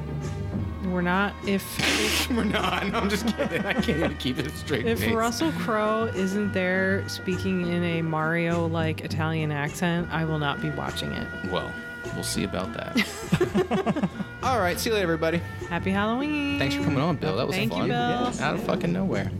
We're 0.93 1.03
not. 1.03 1.35
If 1.47 2.31
We're 2.31 2.45
not. 2.45 2.87
No, 2.89 2.99
I'm 2.99 3.09
just 3.09 3.27
kidding. 3.37 3.65
I 3.65 3.73
can't 3.75 3.89
even 3.99 4.17
keep 4.19 4.39
it 4.39 4.51
straight 4.53 4.87
if 4.87 5.01
face. 5.01 5.13
Russell 5.15 5.53
Crowe 5.53 6.05
isn't 6.15 6.53
there 6.53 7.07
speaking 7.09 7.67
in 7.67 7.83
a 7.83 8.03
Mario-like 8.03 9.01
Italian 9.03 9.51
accent, 9.53 10.09
I 10.11 10.25
will 10.25 10.39
not 10.39 10.61
be 10.61 10.71
watching 10.71 11.13
it. 11.13 11.29
Well, 11.51 11.73
we'll 12.15 12.23
see 12.25 12.45
about 12.45 12.73
that. 12.75 14.09
All 14.43 14.59
right. 14.61 14.79
See 14.79 14.91
you 14.91 14.95
later, 14.95 15.05
everybody. 15.05 15.39
Happy 15.69 15.91
Halloween! 15.91 16.59
Thanks 16.59 16.75
for 16.75 16.83
coming 16.85 17.01
on, 17.01 17.17
Bill. 17.17 17.37
That 17.37 17.47
was 17.47 17.57
Thank 17.57 17.73
you, 17.73 17.79
fun. 17.79 17.89
Bill. 17.89 18.43
Out 18.45 18.55
of 18.55 18.63
fucking 18.65 18.93
nowhere. 18.93 19.31